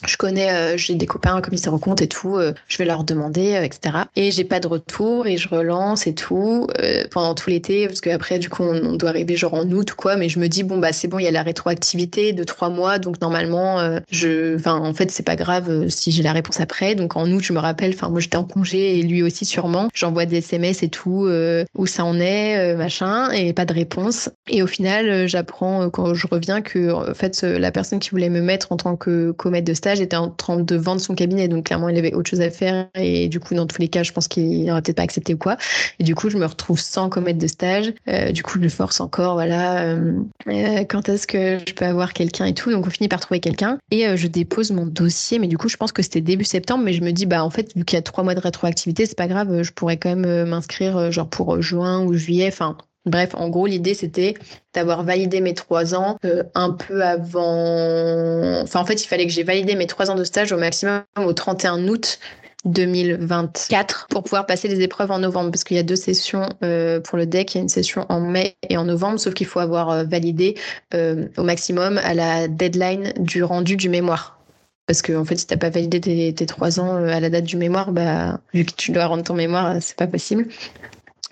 je 0.07 0.17
connais, 0.17 0.51
euh, 0.51 0.77
j'ai 0.77 0.95
des 0.95 1.07
copains 1.07 1.41
commissaires 1.41 1.75
au 1.75 1.79
compte 1.79 2.03
et 2.03 2.09
tout, 2.09 2.37
euh, 2.37 2.53
je 2.69 2.79
vais 2.79 2.85
leur 2.85 3.05
demander, 3.05 3.55
euh, 3.55 3.63
etc. 3.63 3.97
Et 4.17 4.31
j'ai 4.31 4.45
pas 4.45 4.61
de 4.61 4.69
retour 4.69 5.27
et 5.27 5.37
je 5.37 5.49
relance 5.49 6.07
et 6.07 6.15
tout 6.15 6.67
pendant 7.11 7.35
tout 7.35 7.51
l'été 7.51 7.87
parce 7.87 8.01
qu'après 8.01 8.39
du 8.39 8.49
coup 8.49 8.63
on, 8.63 8.97
doit 8.97 9.11
arriver 9.11 9.37
genre 9.37 9.55
en 9.55 9.65
août 9.71 9.93
ou 9.93 9.97
quoi, 9.97 10.17
mais 10.17 10.29
je 10.29 10.39
me 10.39 10.49
dis 10.49 10.63
bon 10.63 10.79
bah 10.79 10.93
c'est 10.93 11.09
bon, 11.09 11.19
il 11.19 11.25
y 11.25 11.29
a 11.29 11.31
la 11.31 11.43
rétroactivité 11.43 12.33
de 12.33 12.45
trois 12.45 12.69
mois 12.69 12.99
donc 12.99 13.21
normalement 13.21 13.99
je, 14.11 14.57
en 14.69 14.95
fait 14.95 15.11
c'est 15.11 15.23
pas 15.23 15.37
grave 15.37 15.89
si 15.89 16.11
j'ai 16.13 16.23
la 16.23 16.33
réponse 16.33 16.61
après. 16.61 16.95
Donc 16.95 17.17
en 17.17 17.31
août 17.31 17.43
je 17.43 17.53
me 17.53 17.59
rappelle, 17.59 17.93
enfin 17.95 18.09
moi 18.09 18.21
j'étais 18.21 18.37
en 18.37 18.45
congé 18.45 18.99
et 18.99 19.03
lui 19.03 19.23
aussi 19.23 19.45
sûrement, 19.45 19.89
j'envoie 19.95 20.27
des 20.27 20.39
SMS 20.39 20.83
et 20.83 20.89
tout 20.89 21.29
où 21.77 21.87
ça 21.87 22.05
en 22.05 22.19
est 22.21 22.75
machin 22.75 23.31
et 23.31 23.53
pas 23.53 23.65
de 23.65 23.75
réponse. 23.75 24.31
Et 24.49 24.63
au 24.63 24.67
final 24.67 25.27
j'apprends 25.27 25.91
quand 25.91 26.15
je 26.15 26.27
reviens 26.27 26.61
que 26.61 26.93
en 26.93 27.15
fait 27.15 27.43
la 27.43 27.71
personne 27.71 27.99
qui 27.99 28.11
voulait 28.11 28.31
me 28.31 28.41
mettre 28.41 28.73
en 28.73 28.77
tant 28.77 28.97
que 28.97 29.33
de 29.63 29.75
stage 29.75 30.01
était 30.01 30.17
en 30.17 30.31
train 30.31 30.59
de 30.59 30.77
vendre 30.77 31.01
son 31.01 31.15
cabinet, 31.15 31.49
donc 31.49 31.67
clairement 31.67 31.89
il 31.89 31.99
avait 31.99 32.15
autre 32.15 32.31
chose 32.31 32.41
à 32.41 32.51
faire 32.51 32.89
et 32.95 33.29
du 33.29 33.41
coup 33.41 33.55
dans 33.55 33.67
tous 33.67 33.81
les 33.81 33.89
cas 33.89 34.03
je 34.03 34.13
pense 34.13 34.29
qu'il 34.29 34.65
n'aurait 34.65 34.83
peut-être 34.83 34.97
pas 34.97 35.03
accepté 35.03 35.35
ou 35.35 35.39
quoi. 35.39 35.57
Et 35.99 36.05
du 36.05 36.15
coup 36.15 36.31
je 36.31 36.37
me 36.37 36.47
retrouve 36.47 36.81
sans 36.81 37.09
commettre 37.09 37.39
de 37.39 37.47
stage. 37.47 37.93
Euh, 38.09 38.33
du 38.33 38.43
coup 38.43 38.59
je 38.61 38.69
force 38.69 39.01
encore, 39.01 39.35
voilà, 39.35 39.83
euh, 39.83 40.13
euh, 40.49 40.85
quand 40.85 41.09
est-ce 41.09 41.27
que 41.27 41.59
je 41.67 41.75
peux 41.75 41.85
avoir 41.85 42.13
quelqu'un 42.13 42.47
et 42.47 42.55
tout. 42.55 42.71
Donc 42.71 42.87
on 42.87 42.91
finit 42.91 43.09
par 43.09 43.21
trouver 43.21 43.41
quelqu'un 43.41 43.79
et 43.91 44.17
je 44.17 44.27
dépose 44.27 44.71
mon 44.71 44.87
dossier, 44.87 45.39
mais 45.39 45.49
du 45.49 45.59
coup 45.59 45.69
je 45.69 45.77
pense 45.77 45.93
que 45.93 46.03
c'était 46.03 46.21
début 46.21 46.45
septembre, 46.45 46.85
mais 46.85 46.93
je 46.93 47.03
me 47.03 47.13
dis 47.13 47.27
bah 47.27 47.45
en 47.45 47.51
fait 47.51 47.75
vu 47.77 47.85
qu'il 47.85 47.97
y 47.97 47.99
a 47.99 48.03
trois 48.03 48.25
mois 48.25 48.35
de 48.35 48.41
rétroactivité 48.41 49.07
c'est 49.07 49.17
pas 49.17 49.29
grave, 49.29 49.63
je 49.63 49.73
pourrais 49.73 49.97
quand 49.97 50.15
même 50.15 50.49
m'inscrire 50.49 51.11
genre 51.11 51.29
pour 51.29 51.61
juin 51.61 52.05
ou 52.05 52.15
juillet, 52.15 52.49
enfin 52.49 52.77
Bref, 53.07 53.35
en 53.35 53.51
gros, 53.51 53.67
l'idée, 53.67 53.95
c'était 53.95 54.35
d'avoir 54.73 55.03
validé 55.05 55.41
mes 55.41 55.55
trois 55.55 55.95
ans 55.95 56.17
euh, 56.25 56.43
un 56.55 56.71
peu 56.71 57.03
avant... 57.03 58.63
Enfin, 58.63 58.81
en 58.81 58.87
fait, 58.87 59.03
il 59.05 59.07
fallait 59.07 59.27
que 59.27 59.33
j'ai 59.33 59.43
validé 59.43 59.75
mes 59.75 59.87
trois 59.87 60.11
ans 60.11 60.15
de 60.15 60.25
stage 60.25 60.53
au 60.53 60.57
maximum 60.57 61.03
au 61.17 61.33
31 61.33 61.87
août 61.89 62.19
2024 62.65 64.07
pour 64.09 64.23
pouvoir 64.23 64.47
passer 64.47 64.69
les 64.69 64.81
épreuves 64.81 65.11
en 65.11 65.19
novembre 65.19 65.51
parce 65.51 65.65
qu'il 65.65 65.77
y 65.77 65.81
a 65.81 65.83
deux 65.83 65.97
sessions 65.97 66.49
euh, 66.63 66.99
pour 66.99 67.19
le 67.19 67.27
deck, 67.27 67.55
il 67.55 67.59
y 67.59 67.61
a 67.61 67.63
une 67.63 67.69
session 67.69 68.07
en 68.09 68.21
mai 68.21 68.57
et 68.71 68.79
en 68.79 68.85
novembre, 68.85 69.21
sauf 69.21 69.35
qu'il 69.35 69.47
faut 69.47 69.61
avoir 69.61 69.91
euh, 69.91 70.05
validé 70.05 70.57
au 70.95 71.43
maximum 71.43 71.99
à 71.99 72.15
la 72.15 72.49
deadline 72.49 73.13
du 73.19 73.43
rendu 73.43 73.77
du 73.77 73.91
mémoire. 73.91 74.39
Parce 74.87 75.03
que 75.03 75.13
en 75.15 75.25
fait, 75.25 75.37
si 75.37 75.47
t'as 75.47 75.57
pas 75.57 75.71
validé 75.71 76.01
tes, 76.33 76.47
trois 76.47 76.79
ans 76.81 76.97
à 76.97 77.21
la 77.21 77.31
date 77.31 77.45
du 77.45 77.57
mémoire, 77.57 77.93
bah 77.93 78.41
vu 78.53 78.65
que 78.65 78.73
tu 78.75 78.93
dois 78.93 79.07
rendre 79.07 79.25
ton 79.25 79.35
mémoire, 79.35 79.77
c'est 79.81 79.97
pas 79.97 80.07
possible. 80.07 80.47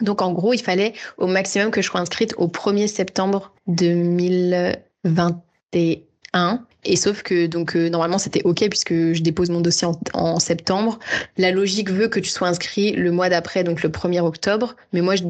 Donc 0.01 0.23
en 0.23 0.33
gros, 0.33 0.55
il 0.55 0.63
fallait 0.63 0.95
au 1.19 1.27
maximum 1.27 1.71
que 1.71 1.83
je 1.83 1.87
sois 1.87 2.01
inscrite 2.01 2.33
au 2.39 2.49
1er 2.49 2.87
septembre 2.87 3.53
2021. 3.67 6.65
Et 6.85 6.97
sauf 6.97 7.23
que 7.23 7.47
donc 7.47 7.77
euh, 7.77 7.89
normalement 7.89 8.19
c'était 8.19 8.43
ok 8.43 8.69
puisque 8.69 8.93
je 8.93 9.23
dépose 9.23 9.51
mon 9.51 9.61
dossier 9.61 9.87
en, 10.15 10.41
septembre. 10.41 10.99
La 11.37 11.53
logique 11.53 11.91
veut 11.91 12.09
que 12.09 12.19
tu 12.19 12.29
sois 12.29 12.49
inscrit 12.49 12.91
le 12.93 13.13
mois 13.13 13.29
d'après, 13.29 13.63
donc 13.63 13.85
le 13.85 13.89
1er 13.89 14.21
octobre. 14.21 14.75
Mais 14.93 15.01
moi 15.01 15.15
je, 15.15 15.23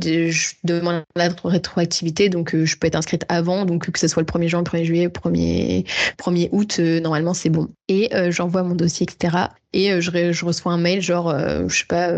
demande 0.64 1.02
la 1.14 1.28
rétroactivité, 1.44 2.30
donc 2.30 2.54
euh, 2.54 2.64
je 2.64 2.78
peux 2.78 2.86
être 2.86 2.94
inscrite 2.94 3.26
avant, 3.28 3.66
donc 3.66 3.90
que 3.90 3.98
ce 3.98 4.08
soit 4.08 4.22
le 4.22 4.26
1er 4.26 4.48
juin, 4.48 4.60
le 4.60 4.64
1er 4.64 4.84
juillet, 4.84 5.04
le 5.04 5.10
1er, 5.10 5.84
1er 6.18 6.48
août, 6.52 6.76
euh, 6.78 7.00
normalement 7.00 7.34
c'est 7.34 7.50
bon. 7.50 7.68
Et 7.88 8.08
j'envoie 8.30 8.62
mon 8.62 8.74
dossier, 8.74 9.04
etc. 9.04 9.48
Et 9.74 10.00
je, 10.00 10.32
je, 10.32 10.44
reçois 10.46 10.72
un 10.72 10.78
mail 10.78 11.02
genre, 11.02 11.36
je 11.68 11.76
sais 11.76 11.84
pas 11.86 12.10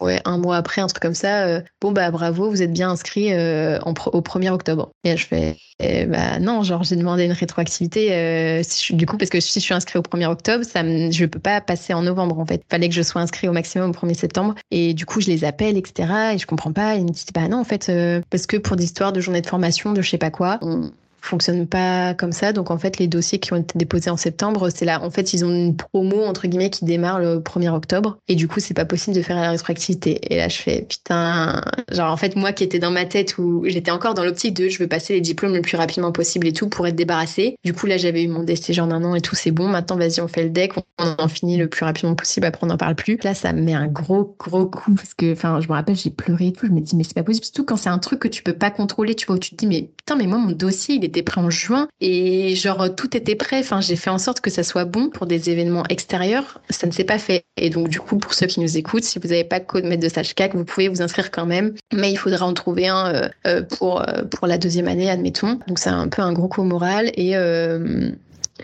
ouais, 0.00 0.20
un 0.24 0.38
mois 0.38 0.56
après, 0.56 0.80
un 0.80 0.86
truc 0.86 1.02
comme 1.02 1.14
ça, 1.14 1.46
euh, 1.46 1.60
bon 1.80 1.92
bah 1.92 2.10
bravo, 2.10 2.50
vous 2.50 2.62
êtes 2.62 2.72
bien 2.72 2.90
inscrit 2.90 3.32
euh, 3.32 3.78
au 3.80 4.20
1er 4.20 4.50
octobre. 4.50 4.90
Et 5.04 5.16
je 5.16 5.26
fais, 5.26 5.56
eh, 5.80 6.06
bah 6.06 6.38
non, 6.38 6.62
genre 6.62 6.82
j'ai 6.82 6.96
demandé 6.96 7.24
une 7.24 7.32
rétroactivité, 7.32 8.12
euh, 8.12 8.62
du 8.90 9.06
coup, 9.06 9.16
parce 9.16 9.30
que 9.30 9.40
si 9.40 9.60
je 9.60 9.64
suis 9.64 9.74
inscrit 9.74 9.98
au 9.98 10.02
1er 10.02 10.26
octobre, 10.26 10.64
ça 10.64 10.82
je 10.82 11.26
peux 11.26 11.38
pas 11.38 11.60
passer 11.60 11.94
en 11.94 12.02
novembre 12.02 12.38
en 12.38 12.46
fait. 12.46 12.62
Fallait 12.70 12.88
que 12.88 12.94
je 12.94 13.02
sois 13.02 13.20
inscrit 13.20 13.48
au 13.48 13.52
maximum 13.52 13.90
au 13.90 13.94
1er 13.94 14.14
septembre. 14.14 14.54
Et 14.70 14.94
du 14.94 15.06
coup, 15.06 15.20
je 15.20 15.28
les 15.28 15.44
appelle, 15.44 15.76
etc. 15.76 16.34
Et 16.34 16.38
je 16.38 16.46
comprends 16.46 16.72
pas. 16.72 16.96
Ils 16.96 17.04
me 17.04 17.10
disent, 17.10 17.26
bah 17.34 17.48
non, 17.48 17.58
en 17.58 17.64
fait, 17.64 17.90
parce 18.30 18.46
que 18.46 18.56
pour 18.56 18.76
des 18.76 18.84
histoires 18.84 19.12
de 19.12 19.20
journée 19.20 19.40
de 19.40 19.46
formation, 19.46 19.92
de 19.92 20.02
je 20.02 20.10
sais 20.10 20.18
pas 20.18 20.30
quoi, 20.30 20.58
on, 20.62 20.90
fonctionne 21.26 21.66
pas 21.66 22.14
comme 22.14 22.32
ça. 22.32 22.52
Donc 22.52 22.70
en 22.70 22.78
fait, 22.78 22.98
les 22.98 23.08
dossiers 23.08 23.38
qui 23.38 23.52
ont 23.52 23.56
été 23.56 23.78
déposés 23.78 24.10
en 24.10 24.16
septembre, 24.16 24.70
c'est 24.70 24.84
là. 24.84 25.02
En 25.02 25.10
fait, 25.10 25.32
ils 25.32 25.44
ont 25.44 25.50
une 25.50 25.76
promo 25.76 26.24
entre 26.24 26.46
guillemets 26.46 26.70
qui 26.70 26.84
démarre 26.84 27.18
le 27.18 27.38
1er 27.40 27.70
octobre. 27.70 28.18
Et 28.28 28.34
du 28.34 28.48
coup, 28.48 28.60
c'est 28.60 28.74
pas 28.74 28.84
possible 28.84 29.16
de 29.16 29.22
faire 29.22 29.36
la 29.36 29.50
rétroactivité. 29.50 30.32
Et 30.32 30.36
là, 30.36 30.48
je 30.48 30.56
fais 30.56 30.82
putain. 30.82 31.62
Genre 31.92 32.10
en 32.10 32.16
fait, 32.16 32.36
moi 32.36 32.52
qui 32.52 32.64
étais 32.64 32.78
dans 32.78 32.90
ma 32.90 33.04
tête 33.04 33.38
où 33.38 33.64
j'étais 33.66 33.90
encore 33.90 34.14
dans 34.14 34.24
l'optique 34.24 34.54
de 34.54 34.68
je 34.68 34.78
veux 34.78 34.88
passer 34.88 35.14
les 35.14 35.20
diplômes 35.20 35.54
le 35.54 35.62
plus 35.62 35.76
rapidement 35.76 36.12
possible 36.12 36.46
et 36.46 36.52
tout 36.52 36.68
pour 36.68 36.86
être 36.86 36.96
débarrassée. 36.96 37.56
Du 37.64 37.72
coup, 37.72 37.86
là, 37.86 37.96
j'avais 37.96 38.22
eu 38.22 38.28
mon 38.28 38.42
DST 38.42 38.72
genre 38.72 38.86
d'un 38.86 39.04
an 39.04 39.14
et 39.14 39.20
tout, 39.20 39.34
c'est 39.34 39.50
bon. 39.50 39.68
Maintenant, 39.68 39.96
vas-y, 39.96 40.20
on 40.20 40.28
fait 40.28 40.44
le 40.44 40.50
deck, 40.50 40.72
on 40.98 41.14
en 41.18 41.28
finit 41.28 41.56
le 41.56 41.68
plus 41.68 41.84
rapidement 41.84 42.14
possible. 42.14 42.46
Après, 42.46 42.64
on 42.64 42.68
n'en 42.68 42.76
parle 42.76 42.94
plus. 42.94 43.18
Là, 43.22 43.34
ça 43.34 43.52
me 43.52 43.62
met 43.62 43.74
un 43.74 43.86
gros 43.86 44.36
gros 44.38 44.66
coup 44.66 44.94
parce 44.94 45.14
que, 45.14 45.32
enfin, 45.32 45.60
je 45.60 45.68
me 45.68 45.72
rappelle, 45.72 45.96
j'ai 45.96 46.10
pleuré 46.10 46.48
et 46.48 46.52
tout. 46.52 46.66
Je 46.66 46.72
me 46.72 46.80
dis 46.80 46.96
mais 46.96 47.04
c'est 47.04 47.14
pas 47.14 47.22
possible. 47.22 47.44
Surtout 47.44 47.64
quand 47.64 47.76
c'est 47.76 47.88
un 47.88 47.98
truc 47.98 48.20
que 48.20 48.28
tu 48.28 48.42
peux 48.42 48.52
pas 48.52 48.70
contrôler, 48.70 49.14
tu 49.14 49.26
vois, 49.26 49.36
où 49.36 49.38
tu 49.38 49.50
te 49.50 49.56
dis 49.56 49.66
mais 49.66 49.90
putain, 49.96 50.16
mais 50.16 50.26
moi 50.26 50.38
mon 50.38 50.52
dossier 50.52 50.96
il 50.96 51.04
était 51.16 51.22
prêt 51.22 51.40
en 51.40 51.50
juin 51.50 51.88
et 52.00 52.54
genre 52.56 52.94
tout 52.94 53.16
était 53.16 53.34
prêt. 53.34 53.58
Enfin, 53.60 53.80
j'ai 53.80 53.96
fait 53.96 54.10
en 54.10 54.18
sorte 54.18 54.40
que 54.40 54.50
ça 54.50 54.62
soit 54.62 54.84
bon 54.84 55.08
pour 55.08 55.26
des 55.26 55.48
événements 55.50 55.84
extérieurs. 55.88 56.60
Ça 56.68 56.86
ne 56.86 56.92
s'est 56.92 57.04
pas 57.04 57.18
fait. 57.18 57.44
Et 57.56 57.70
donc 57.70 57.88
du 57.88 58.00
coup, 58.00 58.18
pour 58.18 58.34
ceux 58.34 58.46
qui 58.46 58.60
nous 58.60 58.76
écoutent, 58.76 59.04
si 59.04 59.18
vous 59.18 59.28
n'avez 59.28 59.44
pas 59.44 59.60
de 59.60 59.64
code 59.64 59.84
maître 59.84 60.02
de 60.02 60.08
stage 60.08 60.34
CAC, 60.34 60.54
vous 60.54 60.64
pouvez 60.64 60.88
vous 60.88 61.00
inscrire 61.00 61.30
quand 61.30 61.46
même, 61.46 61.74
mais 61.92 62.12
il 62.12 62.16
faudra 62.16 62.44
en 62.44 62.52
trouver 62.52 62.88
un 62.88 63.14
euh, 63.14 63.28
euh, 63.46 63.62
pour 63.62 64.02
euh, 64.02 64.24
pour 64.24 64.46
la 64.46 64.58
deuxième 64.58 64.88
année, 64.88 65.10
admettons. 65.10 65.58
Donc 65.66 65.78
c'est 65.78 65.90
un 65.90 66.08
peu 66.08 66.20
un 66.20 66.32
gros 66.32 66.48
coup 66.48 66.62
moral 66.62 67.10
et 67.14 67.34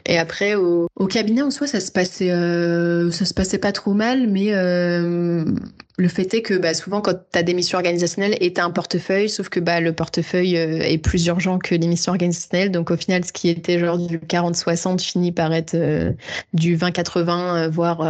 Et 0.06 0.18
après, 0.18 0.54
au, 0.54 0.88
cabinet 1.08 1.42
en 1.42 1.50
soi, 1.50 1.66
ça 1.66 1.80
se 1.80 1.92
passait, 1.92 2.30
euh, 2.30 3.10
ça 3.10 3.24
se 3.24 3.34
passait 3.34 3.58
pas 3.58 3.72
trop 3.72 3.92
mal, 3.92 4.26
mais 4.28 4.54
euh, 4.54 5.44
le 5.98 6.08
fait 6.08 6.32
est 6.34 6.42
que 6.42 6.54
bah, 6.54 6.74
souvent, 6.74 7.00
quand 7.00 7.14
tu 7.14 7.38
as 7.38 7.42
des 7.42 7.54
missions 7.54 7.76
organisationnelles 7.76 8.36
et 8.40 8.52
tu 8.52 8.60
as 8.60 8.64
un 8.64 8.70
portefeuille, 8.70 9.28
sauf 9.28 9.48
que 9.48 9.60
bah, 9.60 9.80
le 9.80 9.92
portefeuille 9.92 10.56
euh, 10.56 10.80
est 10.80 10.98
plus 10.98 11.26
urgent 11.26 11.58
que 11.58 11.74
les 11.74 11.86
missions 11.86 12.12
organisationnelles. 12.12 12.70
Donc, 12.70 12.90
au 12.90 12.96
final, 12.96 13.24
ce 13.24 13.32
qui 13.32 13.48
était 13.48 13.78
genre 13.78 13.98
du 13.98 14.18
40-60 14.18 15.00
finit 15.00 15.32
par 15.32 15.52
être 15.52 15.74
euh, 15.74 16.12
du 16.54 16.76
20-80, 16.76 17.68
voire, 17.68 18.06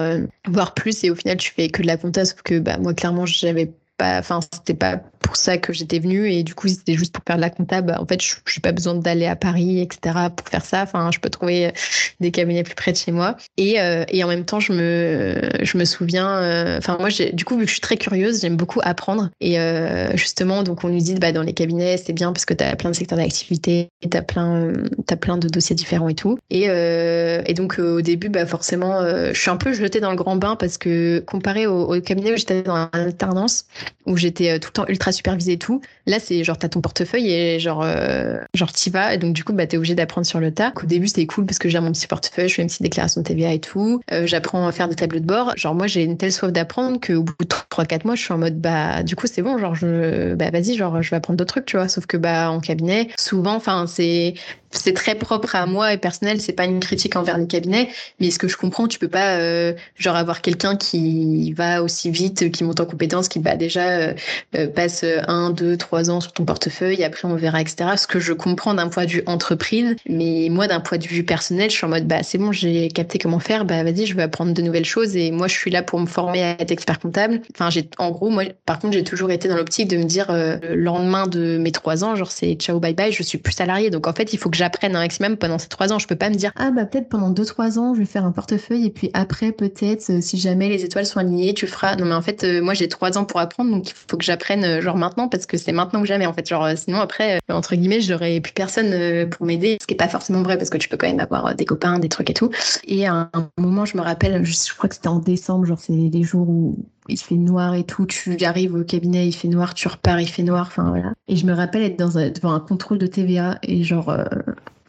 voire 0.48 0.74
plus. 0.74 1.04
Et 1.04 1.10
au 1.10 1.14
final, 1.14 1.36
tu 1.36 1.52
fais 1.52 1.68
que 1.68 1.82
de 1.82 1.86
la 1.86 1.96
compta, 1.96 2.24
sauf 2.24 2.42
que 2.42 2.58
bah, 2.58 2.78
moi, 2.78 2.94
clairement, 2.94 3.26
j'avais 3.26 3.72
pas, 3.98 4.18
enfin, 4.18 4.40
c'était 4.52 4.74
pas 4.74 5.02
pour 5.22 5.36
ça 5.36 5.58
que 5.58 5.72
j'étais 5.72 5.98
venue 5.98 6.30
et 6.30 6.42
du 6.42 6.54
coup 6.54 6.68
c'était 6.68 6.94
juste 6.94 7.12
pour 7.14 7.22
faire 7.26 7.36
de 7.36 7.40
la 7.40 7.50
comptable. 7.50 7.94
En 7.98 8.06
fait, 8.06 8.20
je 8.22 8.34
n'ai 8.36 8.60
pas 8.62 8.72
besoin 8.72 8.94
d'aller 8.94 9.26
à 9.26 9.36
Paris, 9.36 9.80
etc. 9.80 10.16
pour 10.36 10.48
faire 10.48 10.64
ça. 10.64 10.82
Enfin, 10.82 11.10
je 11.12 11.18
peux 11.20 11.30
trouver 11.30 11.72
des 12.20 12.30
cabinets 12.30 12.62
plus 12.62 12.74
près 12.74 12.92
de 12.92 12.96
chez 12.96 13.12
moi. 13.12 13.36
Et, 13.56 13.80
euh, 13.80 14.04
et 14.08 14.22
en 14.24 14.28
même 14.28 14.44
temps, 14.44 14.60
je 14.60 14.72
me, 14.72 15.40
je 15.62 15.78
me 15.78 15.84
souviens. 15.84 16.28
euh, 16.38 16.78
Enfin, 16.78 16.96
moi, 16.98 17.08
du 17.32 17.44
coup, 17.44 17.56
vu 17.56 17.62
que 17.64 17.68
je 17.68 17.74
suis 17.74 17.80
très 17.80 17.96
curieuse, 17.96 18.40
j'aime 18.40 18.56
beaucoup 18.56 18.80
apprendre. 18.82 19.30
Et 19.40 19.58
euh, 19.58 20.16
justement, 20.16 20.62
donc 20.62 20.84
on 20.84 20.88
nous 20.88 21.00
dit 21.00 21.14
bah, 21.14 21.32
dans 21.32 21.42
les 21.42 21.52
cabinets, 21.54 21.96
c'est 21.96 22.12
bien 22.12 22.32
parce 22.32 22.44
que 22.44 22.54
tu 22.54 22.64
as 22.64 22.74
plein 22.76 22.90
de 22.90 22.96
secteurs 22.96 23.18
d'activité, 23.18 23.88
tu 24.08 24.16
as 24.16 24.22
plein, 24.22 24.66
euh, 24.66 24.84
t'as 25.06 25.16
plein 25.16 25.38
de 25.38 25.48
dossiers 25.48 25.76
différents 25.76 26.08
et 26.08 26.14
tout. 26.14 26.38
Et, 26.50 26.64
euh, 26.68 27.42
et 27.46 27.54
donc 27.54 27.78
euh, 27.78 27.98
au 27.98 28.00
début, 28.02 28.28
bah, 28.28 28.46
forcément, 28.46 29.00
euh, 29.00 29.30
je 29.32 29.40
suis 29.40 29.50
un 29.50 29.56
peu 29.56 29.72
jetée 29.72 30.00
dans 30.00 30.10
le 30.10 30.16
grand 30.16 30.36
bain 30.36 30.56
parce 30.56 30.78
que 30.78 31.20
comparé 31.20 31.66
au, 31.66 31.94
au 31.94 32.00
cabinet 32.00 32.32
où 32.32 32.36
j'étais 32.36 32.62
dans 32.62 32.88
l'alternance, 32.92 33.66
où 34.06 34.16
j'étais 34.16 34.50
euh, 34.50 34.58
tout 34.58 34.68
le 34.68 34.72
temps 34.72 34.86
ultra 34.88 35.11
supervisée 35.12 35.52
et 35.52 35.58
tout. 35.58 35.80
Là, 36.06 36.18
c'est 36.18 36.42
genre, 36.44 36.58
t'as 36.58 36.68
ton 36.68 36.80
portefeuille 36.80 37.30
et 37.30 37.60
genre, 37.60 37.82
euh, 37.84 38.38
genre 38.54 38.72
t'y 38.72 38.90
vas. 38.90 39.14
Et 39.14 39.18
donc, 39.18 39.32
du 39.32 39.44
coup, 39.44 39.52
bah, 39.52 39.66
t'es 39.66 39.76
obligé 39.76 39.94
d'apprendre 39.94 40.26
sur 40.26 40.40
le 40.40 40.52
tas. 40.52 40.72
Au 40.82 40.86
début, 40.86 41.08
c'était 41.08 41.26
cool 41.26 41.46
parce 41.46 41.58
que 41.58 41.68
j'ai 41.68 41.78
mon 41.80 41.92
petit 41.92 42.06
portefeuille, 42.06 42.48
je 42.48 42.54
fais 42.54 42.62
une 42.62 42.68
petite 42.68 42.82
déclaration 42.82 43.20
de 43.20 43.26
TVA 43.26 43.52
et 43.52 43.60
tout. 43.60 44.00
Euh, 44.12 44.26
j'apprends 44.26 44.66
à 44.66 44.72
faire 44.72 44.88
des 44.88 44.94
tableaux 44.94 45.20
de 45.20 45.26
bord. 45.26 45.52
Genre, 45.56 45.74
moi, 45.74 45.86
j'ai 45.86 46.02
une 46.02 46.16
telle 46.16 46.32
soif 46.32 46.52
d'apprendre 46.52 47.00
qu'au 47.00 47.22
bout 47.22 47.34
de 47.40 47.48
3-4 47.70 48.06
mois, 48.06 48.14
je 48.14 48.22
suis 48.22 48.32
en 48.32 48.38
mode, 48.38 48.60
bah, 48.60 49.02
du 49.02 49.16
coup, 49.16 49.26
c'est 49.26 49.42
bon. 49.42 49.58
Genre, 49.58 49.74
je, 49.74 50.34
bah, 50.34 50.50
vas-y, 50.50 50.76
genre, 50.76 51.02
je 51.02 51.10
vais 51.10 51.16
apprendre 51.16 51.36
d'autres 51.36 51.54
trucs, 51.54 51.66
tu 51.66 51.76
vois. 51.76 51.88
Sauf 51.88 52.06
que, 52.06 52.16
bah, 52.16 52.50
en 52.50 52.60
cabinet, 52.60 53.08
souvent, 53.18 53.54
enfin, 53.54 53.86
c'est, 53.86 54.34
c'est 54.72 54.94
très 54.94 55.14
propre 55.14 55.54
à 55.54 55.66
moi 55.66 55.92
et 55.92 55.98
personnel. 55.98 56.40
C'est 56.40 56.52
pas 56.52 56.64
une 56.64 56.80
critique 56.80 57.16
envers 57.16 57.38
les 57.38 57.46
cabinets. 57.46 57.88
Mais 58.20 58.30
ce 58.30 58.38
que 58.38 58.48
je 58.48 58.56
comprends, 58.56 58.88
tu 58.88 58.98
peux 58.98 59.08
pas, 59.08 59.36
euh, 59.36 59.72
genre, 59.96 60.16
avoir 60.16 60.42
quelqu'un 60.42 60.76
qui 60.76 61.52
va 61.52 61.82
aussi 61.82 62.10
vite, 62.10 62.50
qui 62.50 62.64
monte 62.64 62.80
en 62.80 62.86
compétence, 62.86 63.28
qui 63.28 63.38
va 63.38 63.56
déjà 63.56 63.88
euh, 63.88 64.14
euh, 64.56 64.66
passe 64.68 65.04
un, 65.28 65.50
deux, 65.50 65.76
trois 65.76 66.10
ans 66.10 66.20
sur 66.20 66.32
ton 66.32 66.44
portefeuille, 66.44 67.04
après 67.04 67.26
on 67.28 67.34
verra, 67.36 67.60
etc. 67.60 67.90
Ce 67.96 68.06
que 68.06 68.20
je 68.20 68.32
comprends 68.32 68.74
d'un 68.74 68.88
point 68.88 69.04
de 69.04 69.10
vue 69.10 69.22
entreprise, 69.26 69.96
mais 70.08 70.48
moi 70.50 70.66
d'un 70.66 70.80
point 70.80 70.98
de 70.98 71.06
vue 71.06 71.24
personnel, 71.24 71.70
je 71.70 71.76
suis 71.76 71.84
en 71.84 71.88
mode 71.88 72.06
bah 72.06 72.22
c'est 72.22 72.38
bon, 72.38 72.52
j'ai 72.52 72.88
capté 72.88 73.18
comment 73.18 73.38
faire, 73.38 73.64
bah 73.64 73.82
vas-y, 73.82 74.06
je 74.06 74.14
vais 74.14 74.22
apprendre 74.22 74.52
de 74.52 74.62
nouvelles 74.62 74.84
choses 74.84 75.16
et 75.16 75.30
moi 75.30 75.48
je 75.48 75.54
suis 75.54 75.70
là 75.70 75.82
pour 75.82 76.00
me 76.00 76.06
former 76.06 76.42
à 76.42 76.50
être 76.60 76.70
expert 76.70 76.98
comptable. 76.98 77.40
Enfin 77.54 77.70
j'ai, 77.70 77.88
en 77.98 78.10
gros 78.10 78.30
moi 78.30 78.44
par 78.66 78.78
contre 78.78 78.94
j'ai 78.94 79.04
toujours 79.04 79.30
été 79.30 79.48
dans 79.48 79.56
l'optique 79.56 79.88
de 79.88 79.96
me 79.96 80.04
dire 80.04 80.30
euh, 80.30 80.58
le 80.62 80.76
lendemain 80.76 81.26
de 81.26 81.58
mes 81.58 81.72
trois 81.72 82.04
ans, 82.04 82.16
genre 82.16 82.30
c'est 82.30 82.54
ciao 82.54 82.78
bye 82.80 82.94
bye, 82.94 83.12
je 83.12 83.22
suis 83.22 83.38
plus 83.38 83.52
salarié, 83.52 83.90
donc 83.90 84.06
en 84.06 84.12
fait 84.12 84.32
il 84.32 84.38
faut 84.38 84.50
que 84.50 84.56
j'apprenne 84.62 84.94
un 84.94 85.00
maximum 85.00 85.36
pendant 85.36 85.58
ces 85.58 85.68
trois 85.68 85.92
ans. 85.92 85.98
Je 85.98 86.06
peux 86.06 86.14
pas 86.16 86.30
me 86.30 86.36
dire 86.36 86.52
ah 86.54 86.70
bah 86.70 86.84
peut-être 86.84 87.08
pendant 87.08 87.30
deux 87.30 87.44
trois 87.44 87.80
ans 87.80 87.94
je 87.94 87.98
vais 87.98 88.06
faire 88.06 88.24
un 88.24 88.30
portefeuille 88.30 88.86
et 88.86 88.90
puis 88.90 89.10
après 89.12 89.50
peut-être 89.50 90.10
euh, 90.10 90.20
si 90.20 90.38
jamais 90.38 90.68
les 90.68 90.84
étoiles 90.84 91.04
sont 91.06 91.18
alignées 91.18 91.52
tu 91.52 91.66
feras. 91.66 91.96
Non 91.96 92.04
mais 92.04 92.14
en 92.14 92.22
fait 92.22 92.44
euh, 92.44 92.62
moi 92.62 92.74
j'ai 92.74 92.88
trois 92.88 93.18
ans 93.18 93.24
pour 93.24 93.40
apprendre 93.40 93.72
donc 93.72 93.90
il 93.90 93.94
faut 93.94 94.16
que 94.16 94.24
j'apprenne 94.24 94.64
euh, 94.64 94.80
genre 94.80 94.96
maintenant 94.96 95.28
parce 95.28 95.46
que 95.46 95.56
c'est 95.56 95.72
maintenant 95.72 96.00
que 96.00 96.06
jamais 96.06 96.26
en 96.26 96.32
fait 96.32 96.48
genre 96.48 96.68
sinon 96.76 97.00
après 97.00 97.36
euh, 97.36 97.54
entre 97.54 97.74
guillemets 97.74 98.00
j'aurais 98.00 98.40
plus 98.40 98.52
personne 98.52 99.28
pour 99.30 99.46
m'aider 99.46 99.78
ce 99.80 99.86
qui 99.86 99.94
est 99.94 99.96
pas 99.96 100.08
forcément 100.08 100.42
vrai 100.42 100.56
parce 100.56 100.70
que 100.70 100.78
tu 100.78 100.88
peux 100.88 100.96
quand 100.96 101.08
même 101.08 101.20
avoir 101.20 101.56
des 101.56 101.64
copains 101.64 101.98
des 101.98 102.08
trucs 102.08 102.30
et 102.30 102.34
tout 102.34 102.50
et 102.86 103.06
à 103.06 103.30
un 103.32 103.48
moment 103.58 103.84
je 103.84 103.96
me 103.96 104.02
rappelle 104.02 104.44
je, 104.44 104.52
je 104.52 104.74
crois 104.76 104.88
que 104.88 104.94
c'était 104.94 105.08
en 105.08 105.18
décembre 105.18 105.64
genre 105.66 105.80
c'est 105.80 105.92
les 105.92 106.22
jours 106.22 106.48
où 106.48 106.76
il 107.08 107.18
fait 107.18 107.36
noir 107.36 107.74
et 107.74 107.84
tout 107.84 108.06
tu 108.06 108.36
arrives 108.44 108.74
au 108.74 108.84
cabinet 108.84 109.26
il 109.26 109.32
fait 109.32 109.48
noir 109.48 109.74
tu 109.74 109.88
repars 109.88 110.20
il 110.20 110.28
fait 110.28 110.42
noir 110.42 110.66
enfin 110.68 110.90
voilà 110.90 111.12
et 111.28 111.36
je 111.36 111.46
me 111.46 111.52
rappelle 111.52 111.82
être 111.82 111.98
devant 111.98 112.52
un 112.52 112.60
contrôle 112.60 112.98
de 112.98 113.06
TVA 113.06 113.58
et 113.62 113.82
genre 113.82 114.08
euh, 114.10 114.24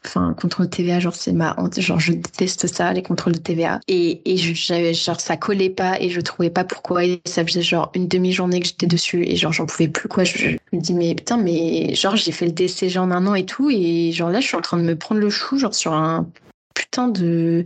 Enfin, 0.05 0.36
contrôle 0.38 0.66
de 0.66 0.72
TVA, 0.72 0.99
genre, 0.99 1.16
c'est 1.16 1.32
ma 1.32 1.55
honte. 1.57 1.80
Genre, 1.80 1.99
je 1.99 2.14
déteste 2.14 2.68
ça, 2.68 2.91
les 2.91 3.03
contrôles 3.03 3.34
de 3.34 3.39
TVA. 3.39 3.80
Et, 3.88 4.22
j'avais, 4.36 4.93
genre, 4.93 5.20
ça 5.20 5.38
collait 5.38 5.70
pas 5.70 5.99
et 5.99 6.09
je 6.09 6.20
trouvais 6.20 6.49
pas 6.49 6.64
pourquoi. 6.64 7.05
Et 7.05 7.22
ça 7.26 7.45
faisait 7.45 7.61
genre 7.61 7.91
une 7.95 8.07
demi-journée 8.07 8.59
que 8.59 8.68
j'étais 8.68 8.88
dessus 8.88 9.24
et 9.26 9.36
genre, 9.36 9.53
j'en 9.53 9.66
pouvais 9.66 9.88
plus, 9.88 10.09
quoi. 10.09 10.24
Je, 10.24 10.38
je 10.38 10.57
me 10.74 10.82
dis, 10.82 10.93
mais 10.93 11.16
putain, 11.16 11.38
mais 11.38 11.95
genre, 11.95 12.16
j'ai 12.16 12.32
fait 12.32 12.45
le 12.45 12.51
DCG 12.51 12.99
en 12.99 13.11
un 13.11 13.26
an 13.28 13.36
et 13.36 13.45
tout. 13.45 13.70
Et 13.70 14.11
genre, 14.11 14.30
là, 14.30 14.41
je 14.41 14.47
suis 14.47 14.57
en 14.57 14.61
train 14.61 14.78
de 14.78 14.84
me 14.84 14.95
prendre 14.95 15.22
le 15.22 15.30
chou, 15.30 15.57
genre, 15.57 15.74
sur 15.74 15.93
un 15.93 16.28
putain 16.74 17.08
de, 17.08 17.64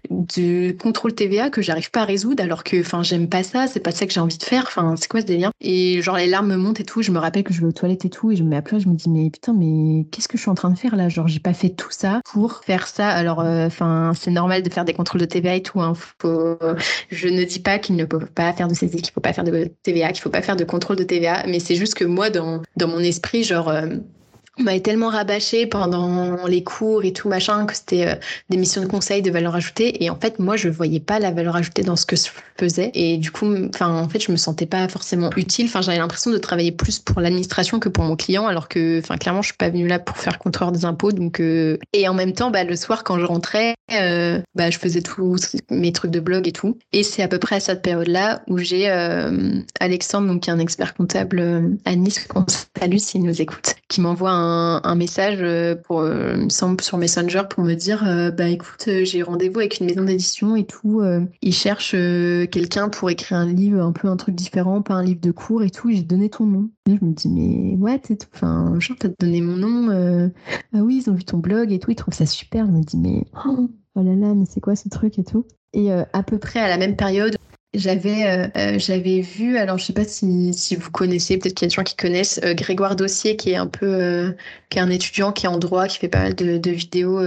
contrôle 0.81 1.13
TVA 1.13 1.49
que 1.49 1.61
j'arrive 1.61 1.91
pas 1.91 2.01
à 2.01 2.05
résoudre 2.05 2.43
alors 2.43 2.63
que 2.63 2.79
enfin 2.79 3.03
j'aime 3.03 3.29
pas 3.29 3.43
ça 3.43 3.67
c'est 3.67 3.79
pas 3.79 3.91
ça 3.91 4.05
que 4.05 4.13
j'ai 4.13 4.19
envie 4.19 4.37
de 4.37 4.43
faire 4.43 4.65
enfin 4.67 4.95
c'est 4.97 5.07
quoi 5.07 5.21
ce 5.21 5.25
délire? 5.25 5.51
Et 5.61 6.01
genre 6.01 6.17
les 6.17 6.27
larmes 6.27 6.47
me 6.47 6.57
montent 6.57 6.79
et 6.79 6.83
tout 6.83 7.01
je 7.01 7.11
me 7.11 7.19
rappelle 7.19 7.43
que 7.43 7.53
je 7.53 7.61
vais 7.61 7.67
aux 7.67 7.71
toilettes 7.71 8.05
et 8.05 8.09
tout 8.09 8.31
et 8.31 8.35
je 8.35 8.43
me 8.43 8.49
mets 8.49 8.57
à 8.57 8.61
pleurer 8.61 8.83
je 8.83 8.89
me 8.89 8.95
dis 8.95 9.09
mais 9.09 9.29
putain 9.29 9.53
mais 9.53 10.05
qu'est-ce 10.11 10.27
que 10.27 10.37
je 10.37 10.41
suis 10.41 10.51
en 10.51 10.55
train 10.55 10.69
de 10.69 10.77
faire 10.77 10.95
là? 10.95 11.09
Genre 11.09 11.27
j'ai 11.27 11.39
pas 11.39 11.53
fait 11.53 11.69
tout 11.69 11.91
ça 11.91 12.21
pour 12.25 12.61
faire 12.63 12.87
ça. 12.87 13.09
Alors 13.09 13.39
enfin 13.39 14.11
c'est 14.19 14.31
normal 14.31 14.63
de 14.63 14.69
faire 14.69 14.85
des 14.85 14.93
contrôles 14.93 15.21
de 15.21 15.25
TVA 15.25 15.55
et 15.55 15.63
tout 15.63 15.81
hein. 15.81 15.93
faut, 15.95 16.57
je 17.09 17.27
ne 17.27 17.43
dis 17.43 17.59
pas 17.59 17.79
qu'il 17.79 17.95
ne 17.95 18.05
peut 18.05 18.19
pas 18.19 18.53
faire 18.53 18.67
de 18.67 18.73
saisie 18.73 19.01
qu'il 19.01 19.13
faut 19.13 19.21
pas 19.21 19.33
faire 19.33 19.43
de 19.43 19.71
TVA 19.83 20.11
qu'il 20.11 20.21
faut 20.21 20.29
pas 20.29 20.41
faire 20.41 20.55
de 20.55 20.63
contrôle 20.63 20.95
de 20.95 21.03
TVA 21.03 21.45
mais 21.47 21.59
c'est 21.59 21.75
juste 21.75 21.95
que 21.95 22.05
moi 22.05 22.29
dans 22.29 22.61
dans 22.75 22.87
mon 22.87 22.99
esprit 22.99 23.43
genre 23.43 23.69
euh, 23.69 23.87
on 24.59 24.63
m'avait 24.63 24.79
tellement 24.79 25.09
rabâché 25.09 25.67
pendant 25.67 26.45
les 26.47 26.63
cours 26.63 27.03
et 27.03 27.13
tout 27.13 27.29
machin 27.29 27.65
que 27.65 27.75
c'était 27.75 28.07
euh, 28.07 28.15
des 28.49 28.57
missions 28.57 28.81
de 28.81 28.87
conseil 28.87 29.21
de 29.21 29.31
valeur 29.31 29.55
ajoutée. 29.55 30.03
Et 30.03 30.09
en 30.09 30.15
fait 30.15 30.39
moi 30.39 30.55
je 30.55 30.69
voyais 30.69 30.99
pas 30.99 31.19
la 31.19 31.31
valeur 31.31 31.55
ajoutée 31.55 31.83
dans 31.83 31.95
ce 31.95 32.05
que 32.05 32.15
je 32.15 32.23
faisais. 32.57 32.91
Et 32.93 33.17
du 33.17 33.31
coup 33.31 33.47
enfin 33.69 33.89
en 33.89 34.09
fait 34.09 34.19
je 34.19 34.31
me 34.31 34.37
sentais 34.37 34.65
pas 34.65 34.87
forcément 34.87 35.29
utile. 35.35 35.67
Enfin 35.67 35.81
j'avais 35.81 35.97
l'impression 35.97 36.31
de 36.31 36.37
travailler 36.37 36.71
plus 36.71 36.99
pour 36.99 37.21
l'administration 37.21 37.79
que 37.79 37.89
pour 37.89 38.03
mon 38.03 38.15
client 38.15 38.47
alors 38.47 38.67
que 38.67 38.99
enfin 38.99 39.17
clairement 39.17 39.41
je 39.41 39.47
suis 39.47 39.57
pas 39.57 39.69
venue 39.69 39.87
là 39.87 39.99
pour 39.99 40.17
faire 40.17 40.39
contrôleur 40.39 40.71
des 40.71 40.85
impôts. 40.85 41.11
Donc 41.11 41.39
euh... 41.39 41.77
et 41.93 42.07
en 42.07 42.13
même 42.13 42.33
temps 42.33 42.51
bah 42.51 42.63
le 42.63 42.75
soir 42.75 43.03
quand 43.03 43.19
je 43.19 43.25
rentrais 43.25 43.75
euh, 43.91 44.41
bah 44.55 44.69
je 44.69 44.77
faisais 44.79 45.01
tous 45.01 45.35
mes 45.69 45.91
trucs 45.91 46.11
de 46.11 46.19
blog 46.19 46.47
et 46.47 46.51
tout. 46.51 46.77
Et 46.93 47.03
c'est 47.03 47.21
à 47.21 47.27
peu 47.27 47.39
près 47.39 47.57
à 47.57 47.59
cette 47.59 47.81
période 47.81 48.07
là 48.07 48.41
où 48.47 48.57
j'ai 48.57 48.89
euh, 48.89 49.59
Alexandre 49.79 50.27
donc 50.27 50.43
qui 50.43 50.49
est 50.49 50.53
un 50.53 50.59
expert 50.59 50.93
comptable 50.95 51.77
à 51.85 51.95
Nice 51.95 52.25
qu'on 52.27 52.45
salue 52.79 52.97
s'il 52.97 53.23
nous 53.23 53.41
écoute 53.41 53.75
qui 53.87 54.01
m'envoie 54.01 54.31
un 54.31 54.46
un, 54.47 54.95
message 54.95 55.43
pour, 55.83 55.99
euh, 56.01 56.35
me 56.37 56.49
semble, 56.49 56.81
sur 56.81 56.97
Messenger 56.97 57.43
pour 57.49 57.63
me 57.63 57.73
dire 57.73 58.07
euh, 58.07 58.31
Bah 58.31 58.47
écoute, 58.49 58.85
euh, 58.87 59.05
j'ai 59.05 59.21
rendez-vous 59.23 59.59
avec 59.59 59.79
une 59.79 59.85
maison 59.85 60.03
d'édition 60.03 60.55
et 60.55 60.65
tout. 60.65 61.01
euh, 61.01 61.21
ils 61.41 61.53
cherchent 61.53 61.95
quelqu'un 62.51 62.89
pour 62.89 63.09
écrire 63.09 63.37
un 63.37 63.45
livre, 63.45 63.81
un 63.81 63.91
peu 63.91 64.07
un 64.07 64.17
truc 64.17 64.35
différent, 64.35 64.81
pas 64.81 64.93
un 64.95 65.03
livre 65.03 65.21
de 65.21 65.31
cours 65.31 65.63
et 65.63 65.69
tout. 65.69 65.89
J'ai 65.91 66.01
donné 66.01 66.29
ton 66.29 66.45
nom. 66.45 66.69
Et 66.89 66.95
je 66.99 67.05
me 67.05 67.13
dis 67.13 67.29
Mais 67.29 67.75
what? 67.77 67.99
Et 68.09 68.17
tout. 68.17 68.27
Enfin, 68.33 68.75
genre, 68.79 68.97
t'as 68.99 69.09
donné 69.19 69.41
mon 69.41 69.55
nom. 69.57 69.89
euh, 69.89 70.29
Ah 70.73 70.79
oui, 70.79 71.01
ils 71.05 71.09
ont 71.09 71.13
vu 71.13 71.23
ton 71.23 71.37
blog 71.37 71.71
et 71.71 71.79
tout. 71.79 71.91
Ils 71.91 71.95
trouvent 71.95 72.13
ça 72.13 72.25
super. 72.25 72.65
Je 72.65 72.71
me 72.71 72.81
dis 72.81 72.97
Mais 72.97 73.25
oh, 73.45 73.69
là 73.95 74.15
là, 74.15 74.33
mais 74.33 74.45
c'est 74.49 74.61
quoi 74.61 74.75
ce 74.75 74.89
truc 74.89 75.19
et 75.19 75.23
tout? 75.23 75.45
Et 75.73 75.91
euh, 75.91 76.03
à 76.13 76.23
peu 76.23 76.37
près 76.37 76.59
à 76.59 76.67
la 76.67 76.77
même 76.77 76.95
période, 76.95 77.35
j'avais 77.73 78.25
euh, 78.25 78.47
euh, 78.57 78.79
j'avais 78.79 79.21
vu, 79.21 79.57
alors 79.57 79.77
je 79.77 79.85
sais 79.85 79.93
pas 79.93 80.05
si, 80.05 80.53
si 80.53 80.75
vous 80.75 80.89
connaissez, 80.89 81.37
peut-être 81.37 81.53
qu'il 81.53 81.65
y 81.65 81.67
a 81.67 81.69
des 81.69 81.75
gens 81.75 81.83
qui 81.83 81.95
connaissent 81.95 82.39
euh, 82.43 82.53
Grégoire 82.53 82.95
Dossier, 82.95 83.35
qui 83.35 83.51
est 83.51 83.55
un 83.55 83.67
peu, 83.67 84.33
qui 84.69 84.77
est 84.77 84.81
un 84.81 84.89
étudiant 84.89 85.31
qui 85.31 85.45
est 85.45 85.49
en 85.49 85.57
droit, 85.57 85.87
qui 85.87 85.97
fait 85.97 86.07
pas 86.07 86.19
mal 86.19 86.35
de, 86.35 86.71
vidéos 86.71 87.19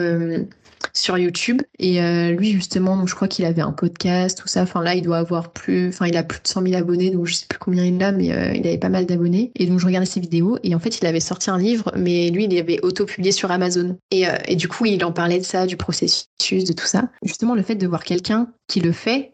sur 0.95 1.18
YouTube. 1.18 1.61
Et 1.78 2.01
lui 2.32 2.53
justement, 2.53 3.07
je 3.07 3.14
crois 3.14 3.28
qu'il 3.28 3.45
avait 3.45 3.62
un 3.62 3.72
podcast, 3.72 4.38
tout 4.38 4.49
ça. 4.49 4.62
Enfin 4.62 4.82
là, 4.82 4.95
il 4.95 5.03
doit 5.03 5.18
avoir 5.18 5.53
plus, 5.53 5.88
enfin 5.88 6.07
il 6.07 6.16
a 6.16 6.22
plus 6.22 6.41
de 6.41 6.49
100 6.49 6.62
000 6.62 6.74
abonnés, 6.74 7.11
donc 7.11 7.26
je 7.26 7.34
sais 7.34 7.47
plus 7.49 7.59
combien 7.59 7.84
il 7.84 8.03
a, 8.03 8.12
mais 8.12 8.26
il 8.26 8.66
avait 8.66 8.78
pas 8.78 8.88
mal 8.88 9.07
d'abonnés. 9.07 9.53
Et 9.57 9.66
donc 9.66 9.78
je 9.78 9.86
regardais 9.86 10.07
ses 10.07 10.20
vidéos, 10.20 10.59
et 10.62 10.74
en 10.74 10.78
fait 10.78 10.99
il 10.99 11.07
avait 11.07 11.20
sorti 11.20 11.51
un 11.51 11.59
livre, 11.59 11.93
mais 11.97 12.30
lui 12.30 12.45
il 12.45 12.59
avait 12.59 12.80
auto-publié 12.82 13.32
sur 13.32 13.51
Amazon. 13.51 13.99
Et, 14.11 14.24
et 14.49 14.57
du 14.57 14.68
coup 14.68 14.86
il 14.86 15.05
en 15.05 15.12
parlait 15.12 15.38
de 15.38 15.45
ça, 15.45 15.66
du 15.66 15.76
processus, 15.76 16.26
de 16.64 16.72
tout 16.72 16.86
ça. 16.86 17.11
Justement 17.22 17.55
le 17.55 17.62
fait 17.62 17.74
de 17.74 17.86
voir 17.86 18.05
quelqu'un 18.05 18.49
qui 18.68 18.80
le 18.80 18.93
fait 18.93 19.32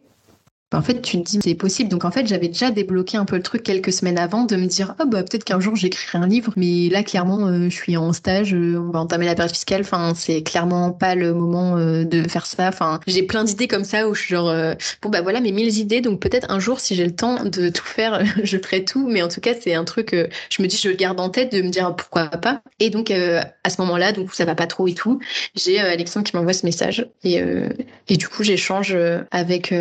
en 0.74 0.82
fait, 0.82 1.00
tu 1.00 1.18
te 1.18 1.22
dis 1.22 1.38
c'est 1.42 1.54
possible. 1.54 1.88
Donc 1.88 2.04
en 2.04 2.10
fait, 2.10 2.26
j'avais 2.26 2.48
déjà 2.48 2.72
débloqué 2.72 3.16
un 3.16 3.24
peu 3.24 3.36
le 3.36 3.42
truc 3.42 3.62
quelques 3.62 3.92
semaines 3.92 4.18
avant 4.18 4.44
de 4.44 4.56
me 4.56 4.66
dire 4.66 4.96
oh, 5.00 5.06
bah 5.06 5.22
peut-être 5.22 5.44
qu'un 5.44 5.60
jour 5.60 5.76
j'écrirai 5.76 6.18
un 6.18 6.26
livre. 6.26 6.52
Mais 6.56 6.88
là, 6.88 7.04
clairement, 7.04 7.46
euh, 7.46 7.70
je 7.70 7.74
suis 7.74 7.96
en 7.96 8.12
stage, 8.12 8.52
euh, 8.52 8.76
on 8.76 8.90
va 8.90 8.98
entamer 8.98 9.26
la 9.26 9.36
période 9.36 9.52
fiscale. 9.52 9.82
Enfin, 9.82 10.12
c'est 10.16 10.42
clairement 10.42 10.90
pas 10.90 11.14
le 11.14 11.34
moment 11.34 11.76
euh, 11.76 12.02
de 12.02 12.28
faire 12.28 12.46
ça. 12.46 12.66
Enfin, 12.66 12.98
j'ai 13.06 13.22
plein 13.22 13.44
d'idées 13.44 13.68
comme 13.68 13.84
ça 13.84 14.08
où 14.08 14.14
je 14.14 14.22
suis 14.22 14.34
genre 14.34 14.52
bon 15.02 15.08
bah 15.08 15.22
voilà 15.22 15.40
mes 15.40 15.52
mille 15.52 15.78
idées. 15.78 16.00
Donc 16.00 16.18
peut-être 16.20 16.50
un 16.50 16.58
jour, 16.58 16.80
si 16.80 16.96
j'ai 16.96 17.06
le 17.06 17.14
temps 17.14 17.44
de 17.44 17.68
tout 17.68 17.84
faire, 17.84 18.24
je 18.42 18.58
ferai 18.58 18.84
tout. 18.84 19.06
Mais 19.08 19.22
en 19.22 19.28
tout 19.28 19.40
cas, 19.40 19.52
c'est 19.58 19.74
un 19.74 19.84
truc 19.84 20.16
je 20.50 20.62
me 20.62 20.66
dis 20.66 20.76
je 20.76 20.88
le 20.88 20.96
garde 20.96 21.20
en 21.20 21.28
tête 21.28 21.52
de 21.52 21.62
me 21.62 21.68
dire 21.68 21.94
pourquoi 21.94 22.26
pas. 22.26 22.60
Et 22.80 22.90
donc 22.90 23.12
à 23.12 23.70
ce 23.70 23.80
moment-là, 23.82 24.10
donc 24.10 24.34
ça 24.34 24.44
va 24.44 24.56
pas 24.56 24.66
trop 24.66 24.88
et 24.88 24.94
tout, 24.94 25.20
j'ai 25.54 25.78
Alexandre 25.78 26.26
qui 26.26 26.34
m'envoie 26.34 26.54
ce 26.54 26.66
message 26.66 27.06
et 27.22 28.16
du 28.16 28.28
coup 28.28 28.42
j'échange 28.42 28.96
avec 29.30 29.72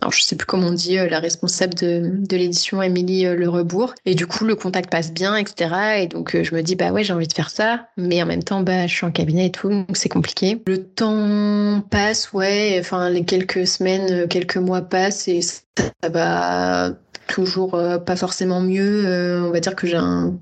alors 0.00 0.12
je 0.12 0.22
sais 0.22 0.36
plus 0.36 0.46
comment 0.46 0.68
on 0.68 0.72
dit, 0.72 0.96
la 0.96 1.20
responsable 1.20 1.74
de, 1.74 2.12
de 2.14 2.36
l'édition, 2.36 2.82
Émilie 2.82 3.24
Le 3.24 3.48
Rebourg. 3.48 3.94
Et 4.04 4.14
du 4.14 4.26
coup, 4.26 4.44
le 4.44 4.54
contact 4.54 4.90
passe 4.90 5.12
bien, 5.12 5.36
etc. 5.36 6.02
Et 6.02 6.06
donc, 6.06 6.40
je 6.40 6.54
me 6.54 6.62
dis, 6.62 6.76
bah 6.76 6.90
ouais, 6.90 7.04
j'ai 7.04 7.12
envie 7.12 7.26
de 7.26 7.32
faire 7.32 7.50
ça. 7.50 7.88
Mais 7.96 8.22
en 8.22 8.26
même 8.26 8.42
temps, 8.42 8.62
bah, 8.62 8.86
je 8.86 8.94
suis 8.94 9.06
en 9.06 9.10
cabinet 9.10 9.46
et 9.46 9.50
tout, 9.50 9.68
donc 9.68 9.96
c'est 9.96 10.08
compliqué. 10.08 10.60
Le 10.66 10.84
temps 10.84 11.80
passe, 11.90 12.32
ouais. 12.32 12.76
Enfin, 12.80 13.10
les 13.10 13.24
quelques 13.24 13.66
semaines, 13.66 14.28
quelques 14.28 14.56
mois 14.56 14.82
passent 14.82 15.28
et 15.28 15.42
ça, 15.42 15.60
ça 16.02 16.08
va 16.08 16.92
toujours 17.26 17.78
pas 18.06 18.16
forcément 18.16 18.60
mieux. 18.60 19.42
on 19.46 19.50
va 19.50 19.60
dire 19.60 19.76
que 19.76 19.86
j'ai 19.86 19.96
un, 19.96 20.38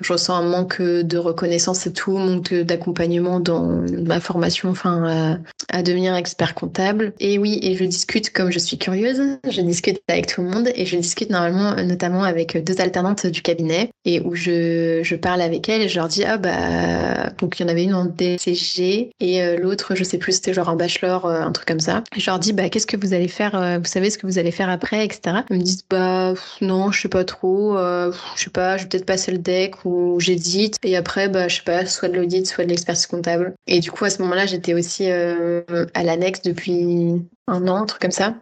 je 0.00 0.12
ressens 0.12 0.34
un 0.34 0.42
manque 0.42 0.80
de 0.80 1.18
reconnaissance 1.18 1.86
et 1.86 1.92
tout, 1.92 2.16
manque 2.16 2.54
d'accompagnement 2.54 3.40
dans 3.40 3.82
ma 4.04 4.20
formation, 4.20 4.70
enfin, 4.70 5.38
à, 5.68 5.82
devenir 5.82 6.14
expert 6.14 6.54
comptable. 6.54 7.12
Et 7.20 7.38
oui, 7.38 7.58
et 7.62 7.76
je 7.76 7.84
discute 7.84 8.30
comme 8.30 8.50
je 8.50 8.58
suis 8.58 8.78
curieuse, 8.78 9.20
je 9.48 9.60
discute 9.60 10.00
avec 10.08 10.26
tout 10.26 10.42
le 10.42 10.48
monde 10.48 10.70
et 10.74 10.86
je 10.86 10.96
discute 10.96 11.30
normalement, 11.30 11.74
notamment 11.84 12.22
avec 12.22 12.62
deux 12.64 12.80
alternantes 12.80 13.26
du 13.26 13.42
cabinet 13.42 13.90
et 14.04 14.20
où 14.20 14.34
je, 14.34 15.00
je 15.02 15.16
parle 15.16 15.40
avec 15.40 15.68
elles 15.68 15.82
et 15.82 15.88
je 15.88 15.96
leur 15.96 16.08
dis, 16.08 16.24
ah 16.24 16.36
bah, 16.36 17.30
donc 17.38 17.58
il 17.58 17.62
y 17.62 17.66
en 17.66 17.68
avait 17.68 17.84
une 17.84 17.94
en 17.94 18.04
DCG 18.04 19.10
et 19.20 19.42
euh, 19.42 19.56
l'autre, 19.56 19.94
je 19.94 20.04
sais 20.04 20.18
plus, 20.18 20.32
c'était 20.32 20.54
genre 20.54 20.68
un 20.68 20.76
bachelor, 20.76 21.26
euh, 21.26 21.40
un 21.40 21.52
truc 21.52 21.68
comme 21.68 21.80
ça. 21.80 22.02
Et 22.16 22.20
je 22.20 22.30
leur 22.30 22.38
dis, 22.38 22.52
bah, 22.52 22.68
qu'est-ce 22.68 22.86
que 22.86 22.96
vous 22.96 23.14
allez 23.14 23.28
faire, 23.28 23.54
euh, 23.54 23.78
vous 23.78 23.84
savez 23.84 24.10
ce 24.10 24.18
que 24.18 24.26
vous 24.26 24.38
allez 24.38 24.50
faire 24.50 24.70
après, 24.70 25.04
etc. 25.04 25.38
Ils 25.50 25.56
me 25.56 25.62
disent, 25.62 25.84
bah, 25.88 26.34
non, 26.60 26.90
je 26.92 27.00
sais 27.02 27.08
pas 27.08 27.24
trop, 27.24 27.76
je 27.76 28.12
sais 28.42 28.50
pas, 28.50 28.76
je 28.76 28.84
vais 28.84 28.88
peut-être 28.88 29.06
passer 29.06 29.32
le 29.32 29.38
deck 29.38 29.84
j'édite. 30.18 30.76
Et 30.82 30.96
après, 30.96 31.28
bah, 31.28 31.48
je 31.48 31.56
sais 31.56 31.62
pas, 31.62 31.86
soit 31.86 32.08
de 32.08 32.16
l'audit, 32.16 32.46
soit 32.46 32.64
de 32.64 32.70
l'expertise 32.70 33.06
comptable. 33.06 33.54
Et 33.66 33.80
du 33.80 33.90
coup, 33.90 34.04
à 34.04 34.10
ce 34.10 34.22
moment-là, 34.22 34.46
j'étais 34.46 34.74
aussi 34.74 35.10
euh, 35.10 35.62
à 35.94 36.02
l'annexe 36.02 36.42
depuis 36.42 37.22
un 37.48 37.66
an, 37.68 37.82
un 37.82 37.86
truc 37.86 38.00
comme 38.00 38.10
ça. 38.10 38.34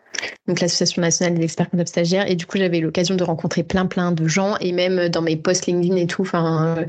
Donc 0.46 0.60
l'association 0.60 1.02
nationale 1.02 1.34
des 1.34 1.44
experts 1.44 1.70
comptables 1.70 1.88
stagiaires. 1.88 2.30
Et 2.30 2.36
du 2.36 2.46
coup, 2.46 2.58
j'avais 2.58 2.80
l'occasion 2.80 3.16
de 3.16 3.24
rencontrer 3.24 3.62
plein 3.62 3.86
plein 3.86 4.12
de 4.12 4.26
gens 4.26 4.56
et 4.60 4.72
même 4.72 5.08
dans 5.08 5.22
mes 5.22 5.36
posts 5.36 5.66
LinkedIn 5.66 5.96
et 5.96 6.06
tout. 6.06 6.22
Enfin, 6.22 6.76
euh, 6.78 6.84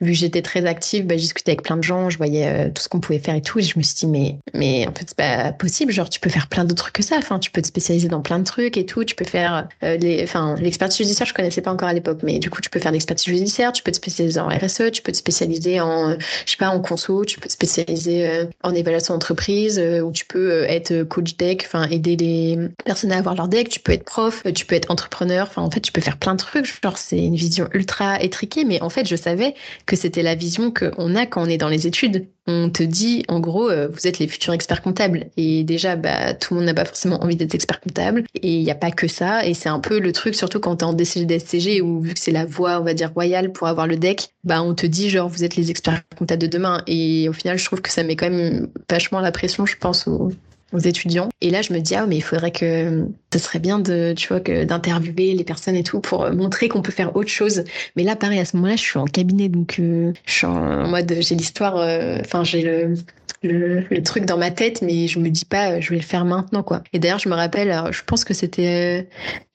vu 0.00 0.12
que 0.12 0.18
j'étais 0.18 0.42
très 0.42 0.66
active, 0.66 1.06
bah, 1.06 1.16
j'ai 1.16 1.22
discuté 1.22 1.52
avec 1.52 1.62
plein 1.62 1.76
de 1.76 1.82
gens, 1.82 2.10
je 2.10 2.18
voyais 2.18 2.46
euh, 2.46 2.70
tout 2.70 2.82
ce 2.82 2.88
qu'on 2.88 3.00
pouvait 3.00 3.18
faire 3.18 3.34
et 3.34 3.42
tout. 3.42 3.58
Et 3.58 3.62
je 3.62 3.78
me 3.78 3.82
suis 3.82 3.94
dit 3.94 4.06
mais 4.06 4.36
mais 4.54 4.86
en 4.86 4.92
fait 4.92 5.06
c'est 5.08 5.16
pas 5.16 5.52
possible. 5.52 5.92
Genre 5.92 6.08
tu 6.08 6.20
peux 6.20 6.30
faire 6.30 6.46
plein 6.48 6.64
d'autres 6.64 6.82
trucs 6.84 6.94
que 6.94 7.02
ça. 7.02 7.16
Enfin, 7.18 7.38
tu 7.38 7.50
peux 7.50 7.62
te 7.62 7.66
spécialiser 7.66 8.08
dans 8.08 8.20
plein 8.20 8.38
de 8.38 8.44
trucs 8.44 8.76
et 8.76 8.86
tout. 8.86 9.04
Tu 9.04 9.14
peux 9.14 9.24
faire 9.24 9.68
euh, 9.82 9.96
les, 9.96 10.22
enfin 10.22 10.54
l'expertise 10.60 10.98
judiciaire, 10.98 11.26
je 11.26 11.34
connaissais 11.34 11.62
pas 11.62 11.72
encore 11.72 11.88
à 11.88 11.92
l'époque, 11.92 12.20
mais 12.22 12.38
du 12.38 12.50
coup 12.50 12.60
tu 12.60 12.70
peux 12.70 12.80
faire 12.80 12.92
l'expertise 12.92 13.26
judiciaire, 13.26 13.72
tu 13.72 13.82
peux 13.82 13.90
te 13.90 13.96
spécialiser 13.96 14.40
en 14.40 14.48
RSE, 14.48 14.90
tu 14.92 15.02
peux 15.02 15.12
te 15.12 15.16
spécialiser 15.16 15.80
en 15.80 16.18
je 16.18 16.50
sais 16.50 16.56
pas 16.56 16.70
en 16.70 16.80
conso, 16.80 17.24
tu 17.24 17.38
peux 17.40 17.48
te 17.48 17.52
spécialiser 17.52 18.46
en 18.62 18.74
évaluation 18.74 19.14
d'entreprise 19.14 19.78
ou 19.78 20.12
tu 20.12 20.24
peux 20.26 20.64
être 20.64 21.02
coach 21.04 21.36
enfin 21.66 21.88
aider 21.88 22.16
les 22.16 22.58
personnes 22.84 23.12
à 23.12 23.18
avoir 23.18 23.34
leur 23.34 23.48
deck, 23.48 23.68
tu 23.68 23.80
peux 23.80 23.92
être 23.92 24.04
prof, 24.04 24.42
tu 24.54 24.66
peux 24.66 24.74
être 24.74 24.90
entrepreneur, 24.90 25.46
enfin 25.48 25.62
en 25.62 25.70
fait 25.70 25.80
tu 25.80 25.92
peux 25.92 26.00
faire 26.00 26.16
plein 26.16 26.34
de 26.34 26.38
trucs, 26.38 26.66
genre 26.82 26.98
c'est 26.98 27.18
une 27.18 27.36
vision 27.36 27.68
ultra 27.72 28.20
étriquée, 28.22 28.64
mais 28.64 28.80
en 28.82 28.90
fait 28.90 29.06
je 29.06 29.16
savais 29.16 29.54
que 29.86 29.96
c'était 29.96 30.22
la 30.22 30.34
vision 30.34 30.72
qu'on 30.72 31.14
a 31.14 31.26
quand 31.26 31.42
on 31.42 31.46
est 31.46 31.58
dans 31.58 31.68
les 31.68 31.86
études. 31.86 32.26
On 32.46 32.70
te 32.70 32.82
dit 32.82 33.24
en 33.28 33.38
gros 33.38 33.70
euh, 33.70 33.88
vous 33.92 34.06
êtes 34.06 34.18
les 34.18 34.26
futurs 34.26 34.52
experts 34.54 34.82
comptables. 34.82 35.26
Et 35.36 35.62
déjà 35.62 35.96
bah 35.96 36.34
tout 36.34 36.54
le 36.54 36.60
monde 36.60 36.66
n'a 36.66 36.74
pas 36.74 36.84
forcément 36.84 37.22
envie 37.22 37.36
d'être 37.36 37.54
expert 37.54 37.80
comptable. 37.80 38.24
Et 38.34 38.56
il 38.56 38.64
n'y 38.64 38.70
a 38.70 38.74
pas 38.74 38.90
que 38.90 39.08
ça. 39.08 39.46
Et 39.46 39.54
c'est 39.54 39.68
un 39.68 39.78
peu 39.78 40.00
le 40.00 40.12
truc 40.12 40.34
surtout 40.34 40.58
quand 40.58 40.76
tu 40.76 40.84
es 40.84 40.88
en 40.88 40.92
DCG 40.92 41.26
DSCG 41.26 41.80
où 41.82 42.00
vu 42.00 42.14
que 42.14 42.20
c'est 42.20 42.32
la 42.32 42.46
voie 42.46 42.80
on 42.80 42.84
va 42.84 42.94
dire 42.94 43.12
royale 43.12 43.52
pour 43.52 43.68
avoir 43.68 43.86
le 43.86 43.96
deck, 43.96 44.30
bah 44.44 44.62
on 44.62 44.74
te 44.74 44.86
dit 44.86 45.10
genre 45.10 45.28
vous 45.28 45.44
êtes 45.44 45.56
les 45.56 45.70
experts 45.70 46.02
comptables 46.18 46.42
de 46.42 46.46
demain. 46.46 46.82
Et 46.86 47.28
au 47.28 47.32
final 47.32 47.58
je 47.58 47.64
trouve 47.64 47.82
que 47.82 47.90
ça 47.90 48.02
met 48.02 48.16
quand 48.16 48.30
même 48.30 48.68
vachement 48.90 49.20
la 49.20 49.32
pression 49.32 49.66
je 49.66 49.76
pense 49.76 50.08
aux, 50.08 50.32
aux 50.72 50.78
étudiants. 50.78 51.28
Et 51.40 51.50
là, 51.50 51.62
je 51.62 51.72
me 51.72 51.80
dis, 51.80 51.94
ah, 51.94 52.06
mais 52.06 52.16
il 52.16 52.22
faudrait 52.22 52.50
que 52.52 53.06
ce 53.32 53.38
serait 53.38 53.58
bien 53.58 53.78
de, 53.78 54.14
tu 54.16 54.28
vois, 54.28 54.40
d'interviewer 54.40 55.34
les 55.34 55.44
personnes 55.44 55.76
et 55.76 55.82
tout 55.82 56.00
pour 56.00 56.30
montrer 56.32 56.68
qu'on 56.68 56.82
peut 56.82 56.92
faire 56.92 57.16
autre 57.16 57.30
chose. 57.30 57.64
Mais 57.96 58.02
là, 58.02 58.16
pareil, 58.16 58.38
à 58.40 58.44
ce 58.44 58.56
moment-là, 58.56 58.76
je 58.76 58.82
suis 58.82 58.98
en 58.98 59.04
cabinet, 59.04 59.48
donc 59.48 59.76
euh, 59.78 60.12
je 60.26 60.32
suis 60.32 60.46
en 60.46 60.88
mode, 60.88 61.14
j'ai 61.20 61.34
l'histoire, 61.34 61.76
euh, 61.76 62.18
enfin, 62.20 62.44
j'ai 62.44 62.62
le, 62.62 62.94
le, 63.42 64.02
truc 64.02 64.24
dans 64.24 64.36
ma 64.36 64.50
tête, 64.50 64.82
mais 64.82 65.06
je 65.06 65.18
me 65.18 65.28
dis 65.28 65.44
pas, 65.44 65.80
je 65.80 65.90
vais 65.90 65.96
le 65.96 66.02
faire 66.02 66.24
maintenant, 66.24 66.62
quoi. 66.62 66.82
Et 66.92 66.98
d'ailleurs, 66.98 67.18
je 67.18 67.28
me 67.28 67.34
rappelle, 67.34 67.74
je 67.90 68.02
pense 68.04 68.24
que 68.24 68.34
c'était, 68.34 69.02
euh, 69.02 69.02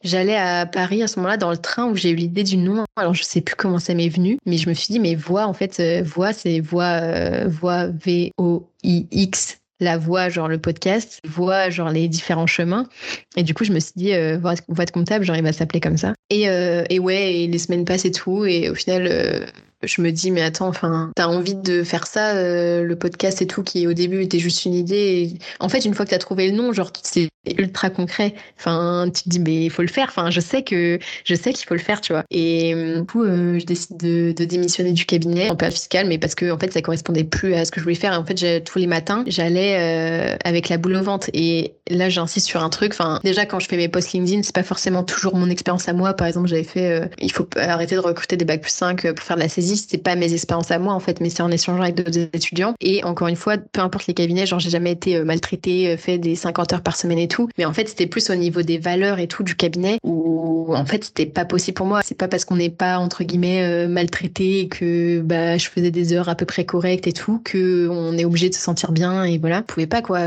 j'allais 0.04 0.38
à 0.38 0.66
Paris 0.66 1.04
à 1.04 1.08
ce 1.08 1.20
moment-là 1.20 1.38
dans 1.38 1.52
le 1.52 1.58
train 1.58 1.86
où 1.90 1.96
j'ai 1.96 2.10
eu 2.10 2.16
l'idée 2.16 2.44
du 2.44 2.58
nom. 2.58 2.84
Alors, 2.96 3.14
je 3.14 3.24
sais 3.24 3.42
plus 3.42 3.56
comment 3.56 3.80
ça 3.80 3.94
m'est 3.94 4.10
venu, 4.10 4.38
mais 4.46 4.58
je 4.58 4.70
me 4.70 4.74
suis 4.74 4.92
dit, 4.92 5.00
mais 5.00 5.16
voix, 5.16 5.46
en 5.46 5.54
fait, 5.54 5.82
voix, 6.04 6.34
c'est 6.34 6.60
voix, 6.60 7.48
voix 7.48 7.88
V-O-I-X 7.88 9.60
la 9.80 9.98
voix, 9.98 10.30
genre 10.30 10.48
le 10.48 10.58
podcast, 10.58 11.20
voix, 11.26 11.70
genre 11.70 11.90
les 11.90 12.08
différents 12.08 12.48
chemins. 12.48 12.88
Et 13.36 13.44
du 13.44 13.54
coup, 13.54 13.64
je 13.64 13.74
me 13.74 13.80
suis 13.80 13.94
dit, 13.96 14.14
euh, 14.14 14.38
voix, 14.38 14.56
de 14.56 14.92
comptable, 14.92 15.26
genre 15.26 15.36
il 15.36 15.44
va 15.44 15.54
s'appeler 15.54 15.80
comme 15.80 15.98
ça. 15.98 16.14
Et, 16.30 16.50
euh, 16.50 16.84
et 16.90 17.00
ouais, 17.00 17.34
et 17.34 17.48
les 17.48 17.58
semaines 17.58 17.86
passent 17.86 18.06
et 18.06 18.12
tout. 18.12 18.46
Et 18.46 18.70
au 18.70 18.76
final, 18.76 19.08
euh, 19.10 19.46
je 19.86 20.02
me 20.02 20.12
dis, 20.12 20.32
mais 20.32 20.42
attends, 20.42 20.68
enfin, 20.68 21.12
t'as 21.16 21.28
envie 21.28 21.56
de 21.56 21.84
faire 21.84 22.08
ça, 22.08 22.36
euh, 22.36 22.84
le 22.84 22.96
podcast 22.96 23.42
et 23.42 23.48
tout, 23.48 23.64
qui 23.64 23.88
au 23.88 23.94
début 23.94 24.22
était 24.22 24.40
juste 24.40 24.66
une 24.66 24.74
idée. 24.74 25.34
En 25.60 25.70
fait, 25.70 25.86
une 25.86 25.94
fois 25.94 26.06
que 26.06 26.12
t'as 26.12 26.18
trouvé 26.18 26.50
le 26.50 26.56
nom, 26.56 26.74
genre, 26.74 26.92
c'est 27.04 27.30
ultra 27.58 27.90
concret. 27.90 28.34
Enfin, 28.58 29.10
tu 29.14 29.24
te 29.24 29.30
dis, 29.30 29.40
mais 29.40 29.66
il 29.66 29.70
faut 29.70 29.82
le 29.82 29.88
faire. 29.88 30.08
Enfin, 30.10 30.32
je 30.32 30.40
sais 30.40 30.64
que, 30.64 31.00
je 31.24 31.36
sais 31.36 31.54
qu'il 31.54 31.68
faut 31.68 31.76
le 31.76 31.80
faire, 31.80 32.02
tu 32.02 32.14
vois. 32.14 32.24
Et 32.32 32.74
euh, 32.74 33.00
du 33.00 33.06
coup, 33.06 33.24
euh, 33.24 33.60
je 33.60 33.66
décide 33.66 33.98
de, 33.98 34.32
démissionner 34.46 34.94
du 34.94 35.06
cabinet 35.06 35.50
en 35.50 35.56
période 35.56 35.76
fiscale, 35.76 36.08
mais 36.08 36.18
parce 36.18 36.36
que, 36.36 36.52
en 36.52 36.58
fait, 36.58 36.74
ça 36.74 36.82
correspondait 36.82 37.24
plus 37.24 37.54
à 37.54 37.66
ce 37.66 37.72
que 37.72 37.80
je 37.80 37.84
voulais 37.84 37.96
faire. 37.96 38.14
Et 38.14 38.18
en 38.18 38.26
fait, 38.26 38.64
tous 38.64 38.80
les 38.80 38.88
matins, 38.88 39.24
j'allais 39.28 40.38
avec 40.44 40.70
la 40.70 40.78
boule 40.78 40.96
au 40.96 41.04
ventre. 41.04 41.30
Et 41.34 41.76
là, 41.90 42.10
j'insiste 42.10 42.48
sur 42.48 42.64
un 42.64 42.70
truc. 42.70 42.94
Enfin, 42.94 43.20
déjà, 43.24 43.46
quand 43.46 43.60
je 43.60 43.68
fais 43.68 43.78
mes 43.78 43.90
posts 43.90 44.14
LinkedIn, 44.14 44.44
c'est 44.44 44.56
pas 44.56 44.64
forcément 44.64 45.04
toujours 45.04 45.36
mon 45.36 45.50
expérience 45.50 45.88
à 45.88 45.94
moi. 45.94 46.14
Par 46.14 46.28
exemple, 46.28 46.48
j'avais 46.48 46.64
fait, 46.64 47.10
il 47.20 47.32
faut 47.32 47.48
arrêter 47.56 47.96
de 47.96 48.00
recruter 48.00 48.38
des 48.38 48.46
bacs 48.46 48.62
plus 48.62 48.72
5 48.72 49.14
pour 49.14 49.26
faire 49.26 49.36
de 49.36 49.42
la 49.42 49.50
saisie 49.50 49.75
c'est 49.76 49.98
pas 49.98 50.16
mes 50.16 50.34
expériences 50.34 50.72
à 50.72 50.80
moi 50.80 50.94
en 50.94 51.00
fait, 51.00 51.22
mais 51.22 51.30
c'est 51.30 51.44
en 51.44 51.52
échangeant 51.52 51.82
avec 51.82 51.96
d'autres 51.96 52.18
étudiants. 52.34 52.74
Et 52.82 53.04
encore 53.04 53.28
une 53.28 53.36
fois, 53.36 53.58
peu 53.58 53.82
importe 53.82 54.08
les 54.08 54.14
cabinets, 54.14 54.46
genre 54.46 54.60
j'ai 54.60 54.70
jamais 54.70 54.92
été 54.92 55.18
euh, 55.18 55.26
maltraitée, 55.26 55.90
euh, 55.90 55.98
fait 55.98 56.18
des 56.18 56.36
50 56.36 56.74
heures 56.74 56.82
par 56.82 56.96
semaine 56.96 57.20
et 57.20 57.28
tout. 57.28 57.50
Mais 57.58 57.66
en 57.66 57.74
fait, 57.74 57.88
c'était 57.88 58.08
plus 58.08 58.30
au 58.30 58.36
niveau 58.36 58.62
des 58.62 58.78
valeurs 58.78 59.20
et 59.20 59.28
tout 59.28 59.44
du 59.44 59.56
cabinet 59.56 59.98
où 60.04 60.74
en 60.76 60.86
fait 60.86 61.04
c'était 61.06 61.26
pas 61.26 61.46
possible 61.46 61.76
pour 61.76 61.86
moi. 61.86 62.02
C'est 62.04 62.18
pas 62.18 62.28
parce 62.28 62.46
qu'on 62.46 62.58
n'est 62.58 62.70
pas 62.70 62.98
entre 62.98 63.24
guillemets 63.24 63.64
euh, 63.64 63.88
maltraité 63.88 64.62
et 64.62 64.68
que 64.68 65.20
bah 65.20 65.58
je 65.58 65.68
faisais 65.70 65.92
des 65.92 66.14
heures 66.14 66.30
à 66.30 66.36
peu 66.36 66.46
près 66.46 66.66
correctes 66.66 67.08
et 67.08 67.14
tout 67.14 67.42
que 67.44 67.88
on 67.90 68.18
est 68.18 68.26
obligé 68.26 68.50
de 68.50 68.56
se 68.56 68.62
sentir 68.62 68.92
bien 68.92 69.24
et 69.24 69.38
voilà. 69.38 69.58
Je 69.58 69.74
pouvais 69.74 69.88
pas 69.88 70.02
quoi. 70.02 70.20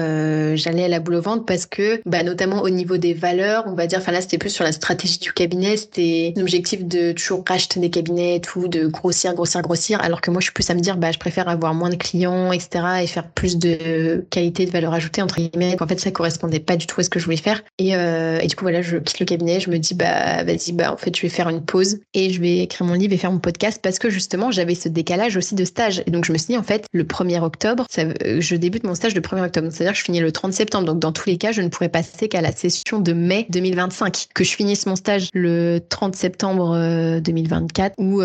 J'allais 0.55 0.85
à 0.85 0.89
la 0.89 1.01
boule 1.01 1.17
au 1.17 1.23
ventre 1.23 1.45
parce 1.45 1.67
que 1.67 2.01
bah 2.07 2.23
notamment 2.23 2.63
au 2.63 2.71
niveau 2.71 2.97
des 2.97 3.15
valeurs, 3.15 3.65
on 3.67 3.75
va 3.75 3.87
dire. 3.87 3.99
Enfin 3.99 4.13
là 4.13 4.21
c'était 4.21 4.39
plus 4.39 4.51
sur 4.51 4.65
la 4.65 4.73
stratégie 4.73 5.19
du 5.19 5.33
cabinet. 5.33 5.77
C'était 5.77 6.33
l'objectif 6.37 6.85
de 6.85 7.13
toujours 7.13 7.45
racheter 7.47 7.81
des 7.81 7.91
cabinets 7.91 8.37
et 8.37 8.41
tout, 8.41 8.69
de 8.69 8.87
grossir 8.87 9.28
grossir, 9.35 9.63
grossir, 9.63 10.01
alors 10.01 10.21
que 10.21 10.31
moi, 10.31 10.41
je 10.41 10.45
suis 10.45 10.53
plus 10.53 10.69
à 10.71 10.75
me 10.75 10.81
dire, 10.81 10.97
bah, 10.97 11.13
je 11.13 11.19
préfère 11.19 11.49
avoir 11.49 11.75
moins 11.75 11.91
de 11.91 11.97
clients, 11.97 12.53
etc., 12.53 12.85
et 13.03 13.07
faire 13.07 13.29
plus 13.29 13.59
de 13.59 14.25
qualité, 14.31 14.67
de 14.67 14.71
valeur 14.71 14.93
ajoutée, 14.93 15.23
entre 15.23 15.37
guillemets. 15.37 15.77
En 15.81 15.87
fait, 15.87 16.01
ça 16.01 16.11
correspondait 16.11 16.61
pas 16.61 16.77
du 16.77 16.87
tout 16.87 17.01
à 17.01 17.05
ce 17.05 17.11
que 17.11 17.19
je 17.19 17.25
voulais 17.25 17.37
faire. 17.37 17.63
Et, 17.79 17.97
euh, 17.97 18.39
et 18.41 18.47
du 18.47 18.57
coup, 18.57 18.65
voilà, 18.65 18.83
je 18.83 18.97
quitte 18.99 19.21
le 19.21 19.27
cabinet, 19.27 19.61
je 19.61 19.71
me 19.71 19.79
dis, 19.79 19.95
bah, 19.95 20.45
vas-y, 20.45 20.73
bah, 20.73 20.93
en 20.93 20.97
fait, 20.97 21.15
je 21.17 21.23
vais 21.23 21.29
faire 21.29 21.49
une 21.49 21.65
pause 21.65 22.01
et 22.15 22.31
je 22.31 22.41
vais 22.41 22.59
écrire 22.59 22.87
mon 22.87 22.95
livre 22.95 23.13
et 23.13 23.17
faire 23.17 23.33
mon 23.33 23.39
podcast 23.39 23.81
parce 23.83 23.99
que 23.99 24.11
justement, 24.11 24.51
j'avais 24.51 24.75
ce 24.75 24.89
décalage 24.89 25.37
aussi 25.37 25.55
de 25.55 25.65
stage. 25.65 26.03
Et 26.07 26.11
donc, 26.11 26.25
je 26.25 26.33
me 26.33 26.39
suis 26.39 26.49
dit, 26.49 26.59
en 26.59 26.63
fait, 26.63 26.87
le 26.93 27.05
1er 27.05 27.41
octobre, 27.41 27.87
euh, 27.99 28.41
je 28.41 28.57
débute 28.57 28.85
mon 28.85 28.95
stage 28.95 29.15
le 29.15 29.21
1er 29.21 29.45
octobre. 29.45 29.69
C'est-à-dire 29.71 29.93
que 29.93 29.99
je 29.99 30.05
finis 30.05 30.21
le 30.21 30.33
30 30.33 30.53
septembre. 30.53 30.87
Donc, 30.87 30.99
dans 30.99 31.13
tous 31.13 31.29
les 31.29 31.39
cas, 31.39 31.53
je 31.53 31.63
ne 31.63 31.69
pourrais 31.69 31.89
passer 31.89 32.29
qu'à 32.29 32.41
la 32.41 32.53
session 32.53 33.01
de 33.01 33.13
mai 33.13 33.47
2025. 33.51 34.29
Que 34.35 34.45
je 34.45 34.55
finisse 34.55 34.87
mon 34.87 34.97
stage 34.97 35.29
le 35.35 35.81
30 35.89 36.17
septembre 36.17 37.21
2024 37.21 37.95
euh, 37.99 38.03
ou 38.03 38.23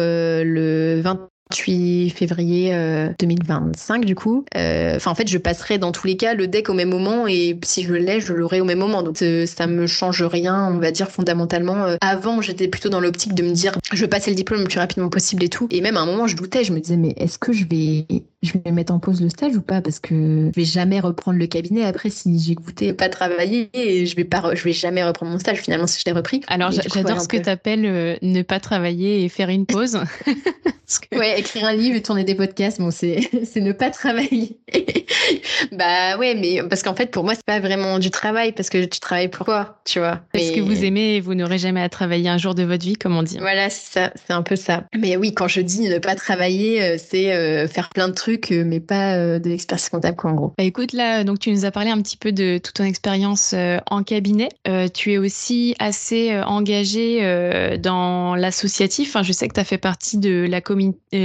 le 0.94 1.02
28 1.02 2.10
février 2.10 2.72
2025 3.20 4.02
euh, 4.02 4.06
du 4.06 4.16
coup. 4.16 4.46
Euh, 4.56 4.96
enfin 4.96 5.12
en 5.12 5.16
fait 5.16 5.28
je 5.28 5.38
passerai 5.38 5.78
dans 5.78 5.92
tous 5.92 6.08
les 6.08 6.18
cas 6.18 6.34
le 6.34 6.48
deck 6.48 6.70
au 6.70 6.74
même 6.74 6.90
moment 6.90 7.28
et 7.28 7.60
si 7.64 7.84
je 7.84 7.94
l'ai 7.94 8.20
je 8.20 8.34
l'aurai 8.34 8.62
au 8.62 8.66
même 8.66 8.80
moment 8.80 9.04
donc 9.04 9.22
euh, 9.22 9.46
ça 9.46 9.68
me 9.68 9.88
change 9.88 10.24
rien 10.24 10.70
on 10.72 10.80
va 10.80 10.92
dire 10.92 11.10
fondamentalement. 11.10 11.98
avant 12.02 12.42
j'étais 12.42 12.68
plutôt 12.68 12.90
dans 12.90 13.00
l'optique 13.00 13.34
de 13.34 13.44
me 13.44 13.52
dire 13.52 13.74
je 13.92 14.02
veux 14.02 14.10
passer 14.10 14.32
le 14.32 14.36
diplôme 14.36 14.62
le 14.62 14.68
plus 14.68 14.80
rapidement 14.80 15.10
possible 15.10 15.44
et 15.44 15.50
tout 15.50 15.68
et 15.72 15.82
même 15.82 15.98
à 15.98 16.02
un 16.02 16.06
moment 16.06 16.28
je 16.28 16.36
doutais 16.36 16.64
je 16.64 16.74
me 16.74 16.80
disais 16.80 16.98
mais 16.98 17.14
est-ce 17.18 17.38
que 17.38 17.54
je 17.54 17.66
vais 17.66 18.06
je 18.44 18.54
vais 18.64 18.72
mettre 18.72 18.94
en 18.94 19.00
pause 19.00 19.22
le 19.22 19.30
stage 19.30 19.56
ou 19.56 19.62
pas? 19.62 19.82
Parce 19.82 20.00
que 20.00 20.52
je 20.54 20.60
vais 20.60 20.66
jamais 20.66 21.00
reprendre 21.00 21.40
le 21.40 21.48
cabinet 21.48 21.84
après 21.84 22.10
si 22.10 22.40
j'ai 22.40 22.54
goûté 22.54 22.94
pas 22.94 23.10
travailler 23.10 23.70
et 23.74 24.06
je 24.06 24.16
vais 24.16 24.24
pas 24.24 24.54
je 24.54 24.64
vais 24.64 24.74
jamais 24.74 25.04
reprendre 25.04 25.32
mon 25.32 25.40
stage 25.40 25.58
finalement 25.58 25.88
si 25.88 26.00
je 26.00 26.06
l'ai 26.06 26.16
repris. 26.16 26.42
Alors 26.48 26.72
j'adore 26.72 27.22
ce 27.22 27.28
que 27.28 27.38
tu 27.38 27.50
appelles 27.50 28.20
ne 28.22 28.42
pas 28.42 28.60
travailler 28.60 29.24
et 29.24 29.30
faire 29.30 29.50
une 29.50 29.66
pause. 29.66 30.00
Ouais, 31.12 31.40
écrire 31.40 31.66
un 31.66 31.74
livre 31.74 31.96
et 31.96 32.02
tourner 32.02 32.24
des 32.24 32.36
podcasts, 32.36 32.80
bon, 32.80 32.92
c'est 32.92 33.20
ne 33.56 33.72
pas 33.72 33.90
travailler. 33.90 34.60
bah 35.72 36.18
ouais, 36.18 36.36
mais 36.36 36.62
parce 36.68 36.84
qu'en 36.84 36.96
fait, 36.96 37.08
pour 37.08 37.24
moi, 37.24 37.36
c'est 37.36 37.46
pas 37.46 37.60
vraiment 37.60 38.00
du 38.00 38.12
travail 38.12 38.52
parce 38.52 38.70
que 38.70 38.84
tu 38.84 39.00
travailles 39.00 39.30
pour 39.30 39.46
quoi, 39.46 39.80
tu 39.86 40.00
vois. 40.00 40.22
Parce 40.34 40.52
que 40.52 40.60
vous 40.60 40.84
aimez 40.84 41.16
et 41.16 41.22
vous 41.22 41.36
n'aurez 41.36 41.58
jamais 41.58 41.82
à 41.82 41.90
travailler 41.90 42.30
un 42.30 42.38
jour 42.38 42.54
de 42.54 42.64
votre 42.64 42.84
vie, 42.84 42.96
comme 42.96 43.16
on 43.16 43.24
dit. 43.24 43.38
Voilà, 43.40 43.70
c'est 43.70 43.94
ça, 43.94 44.12
c'est 44.16 44.34
un 44.34 44.44
peu 44.44 44.56
ça. 44.56 44.84
Mais 44.96 45.16
oui, 45.16 45.34
quand 45.34 45.48
je 45.48 45.62
dis 45.62 45.88
ne 45.88 46.00
pas 46.00 46.16
travailler, 46.16 46.84
euh, 46.84 46.98
c'est 46.98 47.34
euh, 47.34 47.68
faire 47.68 47.90
plein 47.90 48.10
de 48.10 48.14
trucs 48.14 48.33
trucs, 48.38 48.52
mais 48.66 48.80
pas 48.80 49.40
de 49.40 49.50
l'expertise 49.50 49.90
comptable, 49.90 50.18
quoi, 50.18 50.32
en 50.32 50.36
gros. 50.36 50.54
Bah, 50.58 50.64
écoute, 50.64 50.94
là, 50.94 51.24
donc 51.24 51.40
tu 51.40 51.52
nous 51.52 51.66
as 51.66 51.72
parlé 51.72 51.90
un 51.90 52.02
petit 52.02 52.18
peu 52.18 52.32
de 52.32 52.58
toute 52.58 52.74
ton 52.74 52.84
expérience 52.84 53.56
en 53.90 54.04
cabinet. 54.04 54.50
tu 54.94 55.14
es 55.14 55.18
aussi 55.18 55.76
assez 55.80 56.40
engagé 56.46 57.78
dans 57.82 58.36
l'associatif. 58.36 59.10
Enfin, 59.10 59.24
je 59.24 59.32
sais 59.34 59.48
que 59.48 59.54
tu 59.54 59.60
as 59.60 59.66
fait 59.66 59.78
partie 59.78 60.18
de 60.18 60.48
la 60.50 60.62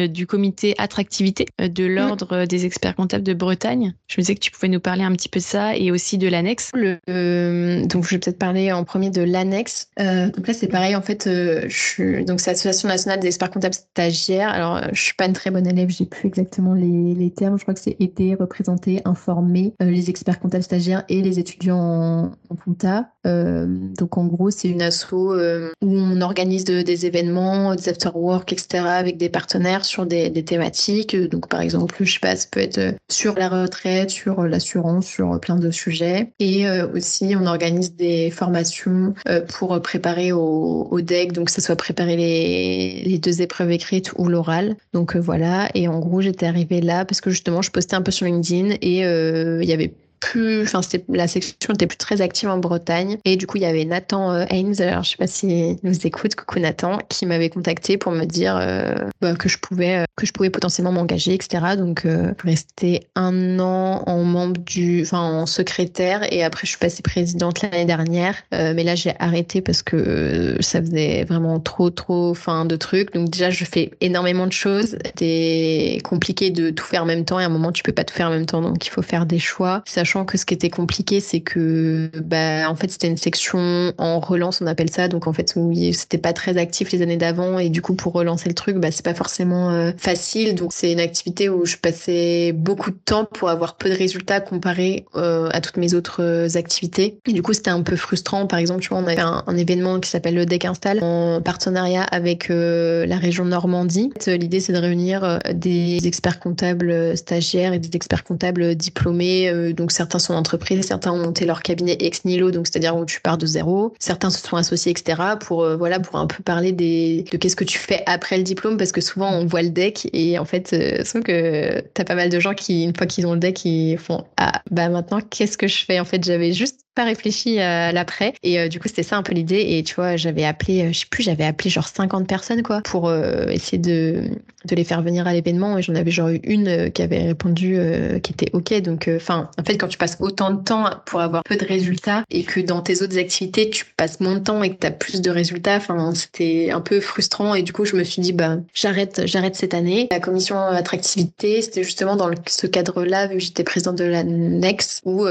du 0.09 0.26
comité 0.26 0.74
attractivité 0.78 1.46
de 1.59 1.84
l'Ordre 1.84 2.44
des 2.44 2.66
experts 2.66 2.94
comptables 2.96 3.24
de 3.24 3.34
Bretagne. 3.34 3.94
Je 4.09 4.16
me 4.18 4.22
disais 4.22 4.34
que 4.34 4.40
tu 4.40 4.50
pouvais 4.50 4.68
nous 4.68 4.80
parler 4.80 5.02
un 5.02 5.12
petit 5.12 5.28
peu 5.28 5.40
de 5.40 5.44
ça 5.44 5.76
et 5.76 5.90
aussi 5.90 6.18
de 6.18 6.28
l'annexe. 6.28 6.70
donc, 6.72 8.04
je 8.04 8.11
vais 8.11 8.18
peut-être 8.18 8.38
parler 8.38 8.72
en 8.72 8.84
premier 8.84 9.11
de 9.11 9.22
l'annexe. 9.22 9.88
donc 9.96 10.46
là, 10.46 10.54
c'est 10.54 10.68
pareil, 10.68 10.96
en 10.96 11.02
fait, 11.02 11.24
je 11.26 11.68
suis... 11.68 12.24
donc 12.24 12.40
c'est 12.40 12.50
l'Association 12.50 12.88
nationale 12.88 13.20
des 13.20 13.28
experts 13.28 13.50
comptables 13.50 13.74
stagiaires. 13.74 14.50
Alors, 14.50 14.82
je 14.92 15.00
suis 15.00 15.14
pas 15.14 15.26
une 15.26 15.32
très 15.32 15.50
bonne 15.50 15.66
élève, 15.66 15.88
j'ai 15.88 16.06
plus 16.06 16.28
exactement 16.28 16.74
les, 16.74 16.97
les, 17.14 17.30
termes. 17.30 17.59
Je 17.59 17.62
crois 17.62 17.74
que 17.74 17.80
c'est 17.80 17.96
aider, 18.01 18.34
représenter, 18.34 19.01
informer 19.05 19.74
les 19.80 20.11
experts 20.11 20.40
comptables 20.40 20.64
stagiaires 20.64 21.05
et 21.09 21.22
les 21.22 21.38
étudiants 21.38 21.78
en, 21.78 22.30
en 22.51 22.57
compta. 22.57 23.11
Euh, 23.28 23.66
donc 23.96 24.16
en 24.16 24.26
gros, 24.26 24.51
c'est 24.51 24.68
une 24.68 24.82
asso 24.82 25.12
euh, 25.12 25.70
où 25.82 25.90
on 25.90 26.20
organise 26.20 26.64
des 26.64 27.07
événements, 27.07 27.74
des 27.74 27.88
after-work, 27.88 28.53
etc. 28.53 28.84
avec 28.86 29.16
des 29.16 29.28
partenaires 29.28 29.84
sur 29.84 30.07
des, 30.07 30.32
thématiques. 30.44 31.16
Donc 31.16 31.49
par 31.49 31.61
exemple, 31.61 31.96
je 32.01 32.12
sais 32.12 32.20
pas, 32.20 32.36
ça 32.36 32.46
peut 32.51 32.61
être 32.61 32.96
sur 33.11 33.34
la 33.34 33.49
retraite, 33.49 34.11
sur 34.11 34.42
l'assurance, 34.44 35.07
sur 35.07 35.38
plein 35.40 35.57
de 35.57 35.70
sujets. 35.70 36.32
Et 36.38 36.66
euh, 36.66 36.86
aussi, 36.94 37.34
on 37.36 37.46
organise 37.46 37.94
des 37.94 38.30
formations 38.30 39.14
pour 39.49 39.80
préparer 39.82 40.32
au, 40.32 40.88
au 40.90 41.01
DEC, 41.01 41.32
donc 41.32 41.46
que 41.46 41.53
ce 41.53 41.61
soit 41.61 41.76
préparer 41.76 42.16
les, 42.16 43.03
les 43.05 43.18
deux 43.18 43.42
épreuves 43.42 43.70
écrites 43.70 44.12
ou 44.16 44.28
l'oral. 44.28 44.76
Donc 44.92 45.16
voilà. 45.16 45.68
Et 45.74 45.88
en 45.88 45.99
gros, 45.99 46.20
j'étais 46.20 46.46
arrivée 46.46 46.80
là 46.80 46.88
parce 46.89 47.20
que 47.20 47.30
justement, 47.30 47.62
je 47.62 47.70
postais 47.70 47.95
un 47.95 48.03
peu 48.03 48.11
sur 48.11 48.26
LinkedIn 48.26 48.76
et 48.80 49.01
il 49.01 49.68
y 49.68 49.72
avait 49.72 49.95
plus, 50.20 50.62
enfin, 50.62 50.80
la 51.08 51.28
section 51.28 51.74
était 51.74 51.86
plus 51.86 51.96
très 51.96 52.20
active 52.20 52.48
en 52.48 52.58
Bretagne. 52.58 53.18
Et 53.24 53.36
du 53.36 53.46
coup, 53.46 53.56
il 53.56 53.62
y 53.62 53.66
avait 53.66 53.84
Nathan 53.84 54.32
euh, 54.32 54.44
Haynes, 54.50 54.80
alors 54.80 55.02
je 55.02 55.10
sais 55.10 55.16
pas 55.16 55.26
si 55.26 55.78
nous 55.82 56.06
écoute, 56.06 56.34
coucou 56.34 56.58
Nathan, 56.60 56.98
qui 57.08 57.26
m'avait 57.26 57.50
contacté 57.50 57.96
pour 57.96 58.12
me 58.12 58.24
dire 58.24 58.56
euh, 58.56 58.94
bah, 59.20 59.34
que 59.34 59.48
je 59.48 59.58
pouvais, 59.58 59.98
euh, 59.98 60.04
que 60.16 60.26
je 60.26 60.32
pouvais 60.32 60.50
potentiellement 60.50 60.92
m'engager, 60.92 61.34
etc. 61.34 61.76
Donc, 61.76 62.04
euh, 62.04 62.32
rester 62.44 63.06
un 63.14 63.58
an 63.58 64.02
en 64.06 64.22
membre 64.24 64.60
du, 64.60 65.02
enfin, 65.02 65.20
en 65.20 65.46
secrétaire. 65.46 66.32
Et 66.32 66.44
après, 66.44 66.62
je 66.64 66.70
suis 66.70 66.78
passée 66.78 67.02
présidente 67.02 67.62
l'année 67.62 67.84
dernière. 67.84 68.34
mais 68.52 68.82
là, 68.84 68.94
j'ai 68.94 69.14
arrêté 69.18 69.60
parce 69.60 69.82
que 69.82 70.56
ça 70.60 70.80
faisait 70.80 71.24
vraiment 71.24 71.60
trop, 71.60 71.90
trop, 71.90 72.34
fin 72.34 72.64
de 72.64 72.76
trucs. 72.76 73.12
Donc, 73.14 73.30
déjà, 73.30 73.50
je 73.50 73.64
fais 73.64 73.90
énormément 74.00 74.46
de 74.46 74.52
choses. 74.52 74.96
C'était 75.04 75.98
compliqué 76.04 76.50
de 76.50 76.70
tout 76.70 76.84
faire 76.84 77.02
en 77.02 77.06
même 77.06 77.24
temps. 77.24 77.40
Et 77.40 77.44
à 77.44 77.46
un 77.46 77.50
moment, 77.50 77.72
tu 77.72 77.82
peux 77.82 77.92
pas 77.92 78.04
tout 78.04 78.14
faire 78.14 78.28
en 78.28 78.32
même 78.32 78.46
temps. 78.46 78.60
Donc, 78.60 78.86
il 78.86 78.90
faut 78.90 79.02
faire 79.02 79.26
des 79.26 79.38
choix. 79.38 79.82
Ça 79.86 80.04
que 80.26 80.38
ce 80.38 80.46
qui 80.46 80.54
était 80.54 80.70
compliqué, 80.70 81.20
c'est 81.20 81.40
que, 81.40 82.11
bah, 82.22 82.70
en 82.70 82.74
fait, 82.74 82.90
c'était 82.90 83.09
une 83.09 83.16
section 83.16 83.92
en 83.98 84.20
relance, 84.20 84.61
on 84.61 84.66
appelle 84.66 84.90
ça. 84.90 85.09
Donc, 85.09 85.26
en 85.26 85.32
fait, 85.32 85.54
c'était 85.92 86.18
pas 86.18 86.32
très 86.32 86.56
actif 86.56 86.92
les 86.92 87.02
années 87.02 87.16
d'avant. 87.16 87.59
Et 87.59 87.68
du 87.68 87.82
coup, 87.82 87.94
pour 87.94 88.12
relancer 88.12 88.48
le 88.48 88.54
truc, 88.54 88.76
bah, 88.76 88.90
c'est 88.90 89.04
pas 89.04 89.14
forcément 89.14 89.70
euh, 89.70 89.92
facile. 89.96 90.54
Donc, 90.54 90.72
c'est 90.72 90.92
une 90.92 91.00
activité 91.00 91.48
où 91.48 91.64
je 91.66 91.76
passais 91.76 92.52
beaucoup 92.52 92.90
de 92.90 92.98
temps 93.04 93.24
pour 93.24 93.50
avoir 93.50 93.76
peu 93.76 93.90
de 93.90 93.94
résultats 93.94 94.40
comparé 94.40 95.06
euh, 95.14 95.48
à 95.52 95.61
toutes 95.61 95.76
mes 95.76 95.94
autres 95.94 96.22
euh, 96.22 96.48
activités. 96.56 97.18
Et 97.26 97.32
du 97.32 97.42
coup, 97.42 97.52
c'était 97.52 97.70
un 97.70 97.82
peu 97.82 97.96
frustrant. 97.96 98.46
Par 98.46 98.59
exemple, 98.59 98.80
tu 98.80 98.88
vois, 98.88 98.98
on 98.98 99.06
a 99.06 99.14
fait 99.14 99.20
un, 99.20 99.56
événement 99.56 99.98
qui 99.98 100.09
s'appelle 100.09 100.36
le 100.36 100.46
Deck 100.46 100.64
Install 100.64 101.00
en 101.02 101.40
partenariat 101.42 102.02
avec 102.02 102.48
la 102.48 103.16
région 103.16 103.44
Normandie. 103.44 104.12
L'idée, 104.26 104.61
c'est 104.61 104.72
de 104.72 104.78
réunir 104.78 105.40
des 105.52 106.06
experts 106.06 106.38
comptables 106.38 107.16
stagiaires 107.16 107.72
et 107.72 107.80
des 107.80 107.90
experts 107.96 108.22
comptables 108.22 108.76
diplômés. 108.76 109.72
donc, 109.72 109.90
certains 109.99 110.20
sont 110.20 110.34
entreprises, 110.34 110.86
certains 110.86 111.12
ont 111.12 111.18
monté 111.18 111.44
leur 111.44 111.62
cabinet 111.62 111.96
ex 111.99 112.24
nihilo, 112.24 112.53
donc 112.53 112.68
c'est-à-dire 112.68 112.96
où 112.96 113.05
tu 113.05 113.20
pars 113.20 113.36
de 113.36 113.46
zéro. 113.46 113.94
Certains 113.99 114.30
se 114.30 114.38
sont 114.46 114.57
associés, 114.57 114.92
etc. 114.92 115.20
pour 115.40 115.64
euh, 115.64 115.76
voilà 115.76 115.99
pour 115.99 116.16
un 116.20 116.28
peu 116.28 116.40
parler 116.42 116.70
des 116.70 117.24
de 117.32 117.36
qu'est-ce 117.36 117.57
que 117.57 117.64
tu 117.64 117.78
fais 117.78 118.05
après 118.07 118.36
le 118.36 118.44
diplôme, 118.44 118.76
parce 118.76 118.92
que 118.92 119.01
souvent 119.01 119.30
on 119.32 119.44
voit 119.44 119.62
le 119.62 119.70
deck 119.70 120.09
et 120.12 120.38
en 120.38 120.44
fait, 120.44 120.72
euh, 120.72 121.05
sauf 121.05 121.24
que 121.24 121.80
t'as 121.94 122.05
pas 122.05 122.14
mal 122.14 122.30
de 122.30 122.38
gens 122.38 122.55
qui 122.55 122.84
une 122.84 122.94
fois 122.94 123.07
qu'ils 123.07 123.26
ont 123.26 123.34
le 123.34 123.40
deck, 123.40 123.64
ils 123.64 123.99
font 123.99 124.24
ah 124.36 124.62
bah 124.70 124.88
maintenant 124.88 125.20
qu'est-ce 125.20 125.59
que 125.59 125.66
je 125.66 125.84
fais? 125.84 125.99
En 125.99 126.05
fait, 126.05 126.22
j'avais 126.22 126.53
juste 126.53 126.80
pas 126.99 127.05
réfléchi 127.05 127.61
à 127.61 127.93
l'après. 127.93 128.34
Et 128.43 128.59
euh, 128.59 128.68
du 128.68 128.80
coup, 128.80 128.89
c'était 128.89 129.05
ça 129.05 129.16
un 129.16 129.22
peu 129.22 129.32
l'idée. 129.32 129.64
Et 129.68 129.84
tu 129.84 129.95
vois, 129.95 130.16
j'avais 130.16 130.45
appelé, 130.45 130.82
euh, 130.82 130.93
je 130.93 131.01
sais 131.01 131.07
plus, 131.09 131.22
j'avais 131.22 131.45
appelé 131.45 131.70
genre 131.70 131.86
50 131.86 132.26
personnes, 132.26 132.64
quoi, 132.64 132.80
pour 132.82 133.09
euh, 133.09 133.47
essayer 133.47 133.78
de, 133.78 134.24
de 134.64 134.74
les 134.74 134.82
faire 134.82 135.01
venir 135.03 135.28
à 135.28 135.32
l'événement. 135.32 135.78
Et 135.78 135.82
j'en 135.82 135.95
avais 135.95 136.11
genre 136.11 136.28
eu 136.30 136.41
une 136.43 136.91
qui 136.91 137.03
avait 137.03 137.22
répondu 137.22 137.78
qui 138.22 138.32
était 138.32 138.51
OK. 138.53 138.74
Donc, 138.82 139.09
enfin, 139.14 139.49
en 139.59 139.62
fait, 139.62 139.76
quand 139.76 139.86
tu 139.86 139.97
passes 139.97 140.16
autant 140.18 140.51
de 140.51 140.62
temps 140.62 140.91
pour 141.07 141.20
avoir 141.20 141.45
peu 141.45 141.57
de 141.57 141.64
résultats 141.64 142.24
et 142.30 142.43
que 142.43 142.59
dans 142.61 142.80
tes 142.80 143.03
autres 143.03 143.18
activités, 143.18 143.70
tu 143.70 143.84
passes 143.97 144.18
moins 144.18 144.34
de 144.34 144.41
temps 144.41 144.62
et 144.64 144.70
que 144.70 144.80
tu 144.80 144.86
as 144.86 144.91
plus 144.91 145.20
de 145.20 145.30
résultats, 145.30 145.76
enfin, 145.76 146.12
c'était 146.14 146.70
un 146.72 146.80
peu 146.80 147.01
frustrant. 147.01 147.55
Et 147.55 147.62
du 147.62 147.72
coup, 147.72 147.84
je 147.84 147.95
me 147.95 148.03
suis 148.03 148.22
dit, 148.22 148.32
bah, 148.32 148.57
j'arrête, 148.74 149.22
j'arrête 149.26 149.55
cette 149.55 149.74
année. 149.74 150.09
La 150.11 150.18
commission 150.20 150.59
attractivité, 150.59 151.62
c'était 151.62 151.84
justement 151.84 152.16
dans 152.16 152.30
ce 152.49 152.66
cadre-là, 152.66 153.28
vu 153.28 153.34
que 153.34 153.41
j'étais 153.41 153.64
présidente 153.64 153.97
de 153.97 154.05
la 154.05 154.24
NEX, 154.24 155.01
où 155.05 155.26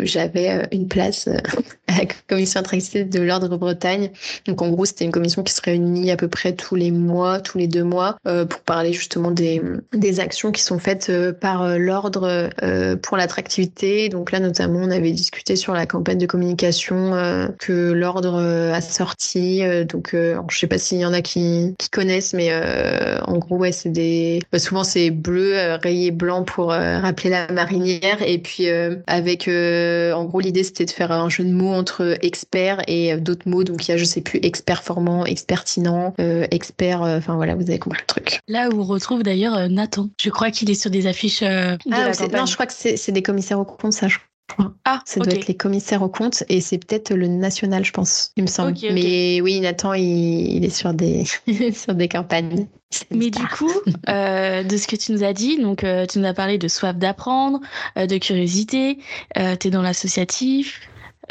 j'avais 0.00 0.68
place 0.86 1.28
euh, 1.28 1.36
à 1.88 1.98
la 1.98 2.06
commission 2.28 2.60
attractivité 2.60 3.04
de 3.04 3.20
l'Ordre 3.20 3.56
Bretagne. 3.56 4.10
Donc 4.46 4.62
en 4.62 4.70
gros, 4.70 4.84
c'était 4.84 5.04
une 5.04 5.10
commission 5.10 5.42
qui 5.42 5.52
se 5.52 5.60
réunit 5.62 6.10
à 6.10 6.16
peu 6.16 6.28
près 6.28 6.52
tous 6.52 6.76
les 6.76 6.90
mois, 6.90 7.40
tous 7.40 7.58
les 7.58 7.66
deux 7.66 7.84
mois, 7.84 8.16
euh, 8.26 8.44
pour 8.44 8.60
parler 8.60 8.92
justement 8.92 9.30
des, 9.30 9.60
des 9.92 10.20
actions 10.20 10.52
qui 10.52 10.62
sont 10.62 10.78
faites 10.78 11.10
euh, 11.10 11.32
par 11.32 11.78
l'Ordre 11.78 12.50
pour 13.02 13.16
l'attractivité. 13.16 14.08
Donc 14.08 14.32
là, 14.32 14.40
notamment, 14.40 14.80
on 14.80 14.90
avait 14.90 15.12
discuté 15.12 15.56
sur 15.56 15.72
la 15.72 15.86
campagne 15.86 16.18
de 16.18 16.26
communication 16.26 17.12
que 17.58 17.92
l'Ordre 17.92 18.38
a 18.72 18.80
sorti. 18.80 19.62
donc 19.86 20.10
je 20.12 20.58
sais 20.58 20.66
pas 20.66 20.78
s'il 20.78 20.98
y 20.98 21.04
en 21.04 21.12
a 21.12 21.22
qui, 21.22 21.74
qui 21.78 21.90
connaissent, 21.90 22.34
mais 22.34 22.50
en 23.26 23.38
gros, 23.38 23.56
ouais, 23.56 23.72
c'est 23.72 23.88
des... 23.88 24.40
Bah, 24.52 24.58
souvent, 24.58 24.84
c'est 24.84 25.10
bleu, 25.10 25.54
rayé 25.82 26.10
blanc 26.10 26.44
pour 26.44 26.68
rappeler 26.68 27.30
la 27.30 27.48
marinière. 27.52 28.22
Et 28.26 28.38
puis 28.38 28.68
avec, 29.06 29.48
en 29.48 30.24
gros, 30.24 30.40
l'idée 30.40 30.59
c'était 30.62 30.84
de 30.84 30.90
faire 30.90 31.12
un 31.12 31.28
jeu 31.28 31.44
de 31.44 31.52
mots 31.52 31.72
entre 31.72 32.18
expert 32.22 32.82
et 32.86 33.12
euh, 33.12 33.18
d'autres 33.18 33.48
mots. 33.48 33.64
Donc 33.64 33.86
il 33.86 33.90
y 33.90 33.94
a, 33.94 33.96
je 33.96 34.04
sais 34.04 34.20
plus, 34.20 34.40
expert 34.42 34.82
formant, 34.82 35.24
expertinent, 35.24 36.14
euh, 36.20 36.46
expert. 36.50 37.02
Euh, 37.02 37.18
enfin 37.18 37.34
voilà, 37.34 37.54
vous 37.54 37.62
avez 37.62 37.78
compris 37.78 38.00
le 38.00 38.06
truc. 38.06 38.40
Là 38.48 38.68
où 38.68 38.80
on 38.80 38.84
retrouve 38.84 39.22
d'ailleurs 39.22 39.68
Nathan. 39.68 40.08
Je 40.20 40.30
crois 40.30 40.50
qu'il 40.50 40.70
est 40.70 40.74
sur 40.74 40.90
des 40.90 41.06
affiches. 41.06 41.40
de 41.40 41.78
ah, 41.90 42.12
non, 42.32 42.46
je 42.46 42.54
crois 42.54 42.66
que 42.66 42.72
c'est 42.72 43.12
des 43.12 43.22
commissaires 43.22 43.60
au 43.60 43.64
compte, 43.64 43.92
ça. 43.92 44.08
Je 44.08 44.16
crois. 44.16 44.29
Ah, 44.84 45.00
ça 45.04 45.20
doit 45.20 45.32
être 45.32 45.46
les 45.46 45.56
commissaires 45.56 46.02
au 46.02 46.08
compte 46.08 46.44
et 46.48 46.60
c'est 46.60 46.78
peut-être 46.78 47.12
le 47.12 47.26
national, 47.26 47.84
je 47.84 47.92
pense, 47.92 48.32
il 48.36 48.44
me 48.44 48.48
semble. 48.48 48.74
Mais 48.92 49.40
oui, 49.40 49.60
Nathan, 49.60 49.94
il, 49.94 50.64
est 50.64 50.74
sur 50.74 50.94
des, 50.94 51.24
sur 51.72 51.94
des 51.94 52.08
campagnes. 52.08 52.66
Mais 53.10 53.30
du 53.30 53.46
coup, 53.46 53.72
de 53.86 54.76
ce 54.76 54.86
que 54.86 54.96
tu 54.96 55.12
nous 55.12 55.22
as 55.22 55.32
dit, 55.32 55.60
donc 55.60 55.84
tu 56.08 56.18
nous 56.18 56.26
as 56.26 56.34
parlé 56.34 56.58
de 56.58 56.68
soif 56.68 56.96
d'apprendre, 56.96 57.60
de 57.96 58.18
curiosité, 58.18 58.98
tu 59.34 59.68
es 59.68 59.70
dans 59.70 59.82
l'associatif, 59.82 60.80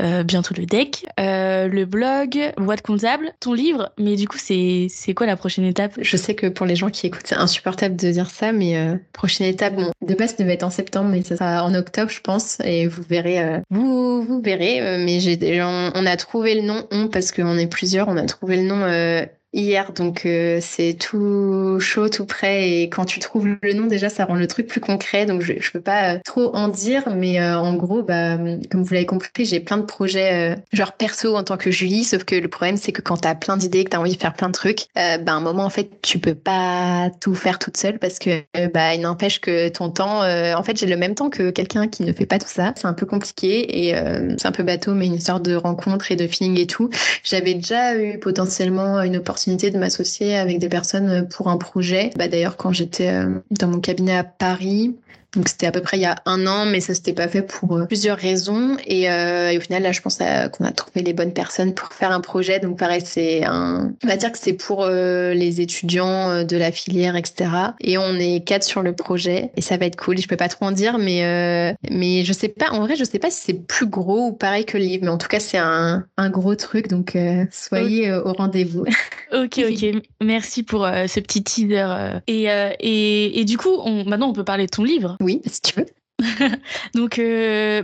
euh, 0.01 0.23
bientôt 0.23 0.53
le 0.57 0.65
deck, 0.65 1.05
euh, 1.19 1.67
le 1.67 1.85
blog, 1.85 2.53
boîte 2.57 2.81
comptable, 2.81 3.31
ton 3.39 3.53
livre. 3.53 3.91
Mais 3.97 4.15
du 4.15 4.27
coup, 4.27 4.37
c'est 4.37 4.89
quoi 5.15 5.27
la 5.27 5.35
prochaine 5.35 5.65
étape? 5.65 5.93
Je 6.01 6.17
sais 6.17 6.35
que 6.35 6.47
pour 6.47 6.65
les 6.65 6.75
gens 6.75 6.89
qui 6.89 7.07
écoutent, 7.07 7.27
c'est 7.27 7.35
insupportable 7.35 7.95
de 7.95 8.11
dire 8.11 8.29
ça, 8.29 8.51
mais 8.51 8.77
euh, 8.77 8.95
prochaine 9.13 9.47
étape, 9.47 9.75
bon, 9.75 9.91
de 10.05 10.13
base, 10.13 10.31
ça 10.31 10.37
devait 10.43 10.53
être 10.53 10.63
en 10.63 10.69
septembre, 10.69 11.09
mais 11.09 11.23
ça 11.23 11.35
sera 11.35 11.65
en 11.65 11.73
octobre, 11.75 12.11
je 12.11 12.21
pense, 12.21 12.59
et 12.63 12.87
vous 12.87 13.03
verrez, 13.07 13.61
vous, 13.69 14.21
vous 14.23 14.41
verrez. 14.41 14.97
mais 15.03 15.19
j'ai 15.19 15.61
on, 15.61 15.91
on 15.93 16.05
a 16.05 16.15
trouvé 16.17 16.55
le 16.55 16.61
nom, 16.61 16.87
on, 16.91 17.07
parce 17.07 17.31
qu'on 17.31 17.57
est 17.57 17.67
plusieurs, 17.67 18.07
on 18.07 18.17
a 18.17 18.25
trouvé 18.25 18.57
le 18.57 18.63
nom 18.63 19.27
hier, 19.53 19.91
donc 19.93 20.25
euh, 20.25 20.59
c'est 20.61 20.93
tout 20.93 21.79
chaud, 21.79 22.09
tout 22.09 22.25
prêt. 22.25 22.69
Et 22.69 22.89
quand 22.89 23.05
tu 23.05 23.19
trouves 23.19 23.47
le 23.61 23.73
nom, 23.73 23.87
déjà, 23.87 24.09
ça 24.09 24.25
rend 24.25 24.35
le 24.35 24.47
truc 24.47 24.67
plus 24.67 24.81
concret. 24.81 25.25
Donc 25.25 25.41
je, 25.41 25.53
je 25.59 25.71
peux 25.71 25.81
pas 25.81 26.15
euh, 26.15 26.19
trop 26.25 26.55
en 26.55 26.67
dire, 26.67 27.03
mais 27.15 27.39
euh, 27.41 27.57
en 27.57 27.73
gros, 27.73 28.03
bah, 28.03 28.37
comme 28.69 28.83
vous 28.83 28.93
l'avez 28.93 29.05
compris, 29.05 29.45
j'ai 29.45 29.59
plein 29.59 29.77
de 29.77 29.83
projets 29.83 30.57
genre 30.71 30.93
perso 30.93 31.35
en 31.35 31.43
tant 31.43 31.57
que 31.57 31.71
Julie. 31.71 32.03
Sauf 32.03 32.23
que 32.23 32.35
le 32.35 32.47
problème, 32.47 32.77
c'est 32.77 32.91
que 32.91 33.01
quand 33.01 33.17
tu 33.17 33.27
as 33.27 33.35
plein 33.35 33.57
d'idées, 33.57 33.83
que 33.83 33.91
tu 33.91 33.97
as 33.97 33.99
envie 33.99 34.15
de 34.15 34.21
faire 34.21 34.33
plein 34.33 34.47
de 34.47 34.53
trucs, 34.53 34.87
bah, 34.95 35.19
à 35.27 35.31
un 35.31 35.39
moment, 35.39 35.65
en 35.65 35.69
fait, 35.69 35.89
tu 36.01 36.19
peux 36.19 36.35
pas 36.35 37.09
tout 37.21 37.35
faire 37.35 37.59
toute 37.59 37.77
seule 37.77 37.99
parce 37.99 38.19
que 38.19 38.43
bah, 38.73 38.93
il 38.93 39.01
n'empêche 39.01 39.39
que 39.41 39.69
ton 39.69 39.89
temps, 39.89 40.21
en 40.21 40.63
fait, 40.63 40.77
j'ai 40.77 40.85
le 40.85 40.97
même 40.97 41.15
temps 41.15 41.29
que 41.29 41.49
quelqu'un 41.49 41.87
qui 41.87 42.03
ne 42.03 42.13
fait 42.13 42.25
pas 42.25 42.39
tout 42.39 42.47
ça. 42.47 42.73
C'est 42.75 42.87
un 42.87 42.93
peu 42.93 43.05
compliqué 43.05 43.87
et 43.87 43.95
c'est 44.37 44.47
un 44.47 44.51
peu 44.51 44.63
bateau, 44.63 44.93
mais 44.93 45.07
une 45.07 45.19
sorte 45.19 45.43
de 45.43 45.55
rencontre 45.55 46.11
et 46.11 46.15
de 46.15 46.27
feeling 46.27 46.59
et 46.59 46.67
tout. 46.67 46.89
J'avais 47.23 47.53
déjà 47.53 47.95
eu 47.95 48.19
potentiellement 48.19 49.01
une 49.01 49.17
opportunité 49.17 49.38
de 49.47 49.77
m'associer 49.77 50.35
avec 50.35 50.59
des 50.59 50.69
personnes 50.69 51.27
pour 51.27 51.47
un 51.47 51.57
projet. 51.57 52.11
Bah, 52.17 52.27
D'ailleurs, 52.27 52.57
quand 52.57 52.71
j'étais 52.71 53.09
euh, 53.09 53.39
dans 53.51 53.67
mon 53.67 53.79
cabinet 53.79 54.15
à 54.15 54.23
Paris, 54.23 54.95
Donc 55.35 55.47
c'était 55.47 55.67
à 55.67 55.71
peu 55.71 55.81
près 55.81 55.97
il 55.97 56.01
y 56.01 56.05
a 56.05 56.15
un 56.25 56.47
an, 56.47 56.65
mais 56.65 56.79
ça 56.79 56.93
s'était 56.93 57.13
pas 57.13 57.27
fait 57.27 57.41
pour 57.41 57.77
euh, 57.77 57.85
plusieurs 57.85 58.17
raisons. 58.17 58.77
Et, 58.85 59.03
et, 59.03 59.57
au 59.57 59.61
final, 59.61 59.83
là, 59.83 59.91
je 59.91 60.01
pense 60.01 60.17
qu'on 60.17 60.65
a 60.65 60.71
trouvé 60.71 61.01
les 61.01 61.13
bonnes 61.13 61.33
personnes 61.33 61.73
pour 61.73 61.89
faire 61.93 62.11
un 62.11 62.21
projet. 62.21 62.59
Donc 62.59 62.77
pareil, 62.77 63.01
c'est 63.05 63.43
un, 63.45 63.93
on 64.03 64.07
va 64.07 64.17
dire 64.17 64.31
que 64.31 64.37
c'est 64.37 64.53
pour 64.53 64.85
les 64.87 65.61
étudiants 65.61 66.43
de 66.43 66.57
la 66.57 66.71
filière, 66.71 67.15
etc. 67.15 67.49
Et 67.81 67.97
on 67.97 68.15
est 68.15 68.45
quatre 68.45 68.63
sur 68.63 68.81
le 68.81 68.93
projet 68.93 69.51
et 69.55 69.61
ça 69.61 69.77
va 69.77 69.85
être 69.85 69.95
cool. 69.95 70.17
Je 70.17 70.27
peux 70.27 70.37
pas 70.37 70.49
trop 70.49 70.65
en 70.65 70.71
dire, 70.71 70.97
mais 70.97 71.75
mais 71.89 72.23
je 72.23 72.33
sais 72.33 72.49
pas. 72.49 72.71
En 72.71 72.81
vrai, 72.81 72.95
je 72.95 73.03
sais 73.03 73.19
pas 73.19 73.29
si 73.29 73.41
c'est 73.45 73.53
plus 73.53 73.87
gros 73.87 74.27
ou 74.27 74.33
pareil 74.33 74.65
que 74.65 74.77
le 74.77 74.83
livre, 74.83 75.03
mais 75.03 75.11
en 75.11 75.17
tout 75.17 75.27
cas, 75.27 75.39
c'est 75.39 75.57
un, 75.57 76.05
un 76.17 76.29
gros 76.29 76.55
truc. 76.55 76.87
Donc 76.87 77.17
soyez 77.51 78.11
au 78.13 78.33
rendez-vous. 78.33 78.85
Ok, 79.31 79.59
ok. 79.59 80.01
Merci 80.21 80.63
pour 80.63 80.85
euh, 80.85 81.05
ce 81.07 81.19
petit 81.19 81.43
teaser. 81.43 81.85
Euh. 81.87 82.19
Et, 82.27 82.49
euh, 82.49 82.71
et, 82.79 83.39
et, 83.39 83.45
du 83.45 83.57
coup, 83.57 83.69
on, 83.83 84.03
maintenant, 84.05 84.29
on 84.29 84.33
peut 84.33 84.43
parler 84.43 84.65
de 84.65 84.71
ton 84.71 84.83
livre. 84.83 85.17
Oui, 85.21 85.41
si 85.45 85.61
tu 85.61 85.79
veux. 85.79 85.85
Donc 86.95 87.15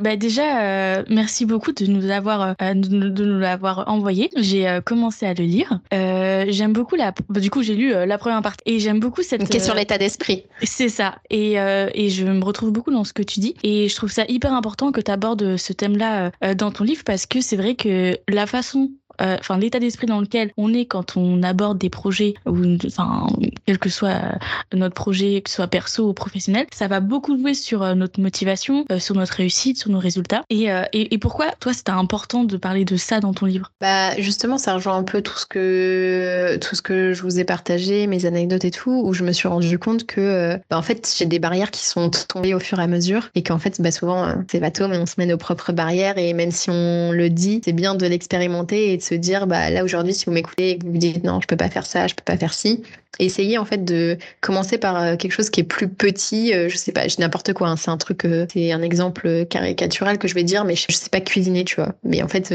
bah 0.02 0.18
déjà 0.18 1.06
merci 1.08 1.46
beaucoup 1.46 1.72
de 1.72 1.86
nous 1.86 2.10
avoir 2.10 2.58
de 2.58 3.24
nous 3.24 3.40
l'avoir 3.40 3.88
envoyé. 3.88 4.30
J'ai 4.36 4.80
commencé 4.84 5.26
à 5.26 5.34
le 5.34 5.46
lire. 5.46 5.80
j'aime 5.92 6.74
beaucoup 6.74 6.96
la 6.98 7.14
bah, 7.30 7.40
du 7.40 7.50
coup 7.50 7.64
j'ai 7.64 7.76
lu 7.76 7.92
la 7.92 8.18
première 8.18 8.42
partie 8.42 8.62
et 8.66 8.80
j'aime 8.82 9.00
beaucoup 9.00 9.22
cette 9.22 9.48
qui 9.48 9.56
est 9.56 9.62
sur 9.62 9.74
l'état 9.74 9.98
d'esprit. 9.98 10.44
C'est 10.64 10.90
ça 10.90 11.16
et, 11.30 11.54
et 11.54 12.10
je 12.10 12.26
me 12.26 12.44
retrouve 12.44 12.74
beaucoup 12.74 12.92
dans 12.92 13.06
ce 13.06 13.14
que 13.14 13.24
tu 13.24 13.40
dis 13.40 13.56
et 13.64 13.88
je 13.88 13.96
trouve 13.96 14.12
ça 14.12 14.26
hyper 14.28 14.52
important 14.52 14.92
que 14.92 15.00
tu 15.00 15.12
abordes 15.12 15.56
ce 15.56 15.72
thème-là 15.72 16.32
dans 16.56 16.72
ton 16.72 16.84
livre 16.84 17.06
parce 17.06 17.26
que 17.28 17.40
c'est 17.40 17.56
vrai 17.56 17.76
que 17.76 18.18
la 18.28 18.48
façon 18.48 18.92
euh, 19.22 19.38
enfin 19.40 19.58
l'état 19.58 19.80
d'esprit 19.80 20.08
dans 20.08 20.20
lequel 20.20 20.52
on 20.58 20.74
est 20.74 20.86
quand 20.86 21.18
on 21.18 21.44
aborde 21.44 21.78
des 21.78 21.90
projets 21.90 22.36
ou 22.46 22.78
enfin 22.86 23.28
quel 23.66 23.80
que 23.80 23.90
soit 23.90 24.10
euh, 24.10 24.32
notre 24.74 24.96
projet 24.96 25.42
que 25.42 25.50
ce 25.50 25.58
soit 25.58 25.68
perso 25.68 26.10
ou 26.10 26.14
professionnel 26.14 26.66
ça 26.74 26.88
va 26.88 27.00
beaucoup 27.00 27.38
jouer 27.38 27.54
sur 27.54 27.84
euh, 27.84 27.96
notre 27.96 28.20
motivation 28.20 28.86
sur 29.00 29.16
notre 29.16 29.34
réussite 29.34 29.78
sur 29.78 29.90
nos 29.90 30.00
résultats. 30.00 30.44
Et, 30.50 31.18
pourquoi 31.20 31.52
toi 31.60 31.74
c'était 31.74 31.92
important 31.92 32.44
de 32.44 32.58
parler 32.58 32.86
de 32.86 32.98
ça 32.98 33.20
dans 33.20 33.34
ton 33.34 33.46
livre? 33.46 33.72
Bah 33.82 34.16
justement 34.20 34.58
ça 34.58 34.76
rejoint 34.76 34.98
un 34.98 35.04
peu 35.04 35.22
tout 35.22 35.38
ce 35.38 35.46
que 35.46 36.58
tout 36.58 36.76
ce 36.76 36.82
que 36.82 37.14
je 37.14 37.22
vous 37.22 37.40
ai 37.40 37.46
partagé 37.46 38.06
mes 38.06 38.26
anecdotes 38.26 38.66
et 38.66 38.72
tout 38.72 39.02
où 39.04 39.14
je 39.14 39.24
me 39.24 39.32
suis 39.32 39.48
rendu 39.48 39.80
compte 39.80 40.06
que 40.06 40.60
bah, 40.70 40.78
en 40.78 40.82
fait 40.82 41.12
j'ai 41.18 41.26
des 41.26 41.40
barrières 41.40 41.72
qui 41.72 41.86
sont 41.86 42.12
tombées 42.28 42.54
au 42.54 42.60
fur 42.60 42.80
et 42.80 42.84
à 42.84 42.88
mesure 42.88 43.30
et 43.34 43.44
qu'en 43.44 43.58
fait 43.58 43.82
bah, 43.82 43.92
souvent 43.92 44.34
c'est 44.52 44.60
bateau 44.60 44.88
mais 44.88 44.98
on 44.98 45.06
se 45.06 45.16
met 45.18 45.26
nos 45.26 45.38
propres 45.38 45.72
barrières 45.72 46.18
et 46.18 46.34
même 46.34 46.52
si 46.52 46.70
on 46.70 47.12
le 47.12 47.30
dit 47.30 47.62
c'est 47.64 47.74
bien 47.74 47.96
de 47.96 48.06
l'expérimenter 48.06 48.94
et 48.94 48.98
de 48.98 49.05
se 49.06 49.16
dire, 49.16 49.48
bah, 49.48 49.70
là 49.70 49.84
aujourd'hui, 49.84 50.14
si 50.14 50.26
vous 50.26 50.32
m'écoutez 50.32 50.72
et 50.72 50.78
que 50.78 50.86
vous 50.86 50.98
dites 50.98 51.24
non, 51.24 51.40
je 51.42 51.48
peux 51.48 51.58
pas 51.58 51.70
faire 51.70 51.86
ça, 51.86 52.08
je 52.08 52.16
peux 52.16 52.24
pas 52.24 52.38
faire 52.38 52.54
ci, 52.54 52.84
essayer 53.20 53.58
en 53.58 53.66
fait 53.66 53.84
de 53.84 54.18
commencer 54.42 54.78
par 54.78 55.02
euh, 55.02 55.16
quelque 55.16 55.32
chose 55.32 55.50
qui 55.50 55.62
est 55.62 55.66
plus 55.66 55.88
petit. 55.88 56.54
Euh, 56.54 56.70
je 56.70 56.78
sais 56.78 56.92
pas, 56.92 57.08
je 57.08 57.16
n'importe 57.20 57.54
quoi. 57.54 57.70
Hein, 57.70 57.78
c'est 57.78 57.92
un 57.92 57.98
truc, 57.98 58.26
euh, 58.26 58.46
c'est 58.52 58.72
un 58.72 58.82
exemple 58.82 59.46
caricatural 59.46 60.18
que 60.18 60.28
je 60.28 60.34
vais 60.34 60.44
dire, 60.44 60.66
mais 60.66 60.76
je, 60.76 60.86
sais 60.90 61.10
pas 61.10 61.22
cuisiner, 61.22 61.64
tu 61.64 61.76
vois. 61.76 61.94
Mais 62.04 62.22
en 62.22 62.28
fait, 62.28 62.54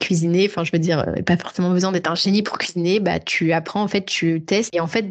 cuisiner, 0.00 0.46
enfin, 0.48 0.64
je 0.64 0.70
veux 0.72 0.78
dire, 0.78 1.04
pas 1.26 1.36
forcément 1.36 1.70
besoin 1.70 1.92
d'être 1.92 2.10
un 2.10 2.14
génie 2.14 2.42
pour 2.42 2.58
cuisiner. 2.58 3.00
Bah, 3.00 3.18
tu 3.20 3.52
apprends 3.52 3.82
en 3.82 3.88
fait, 3.88 4.04
tu 4.04 4.42
testes 4.42 4.74
et 4.74 4.80
en 4.80 4.86
fait, 4.86 5.04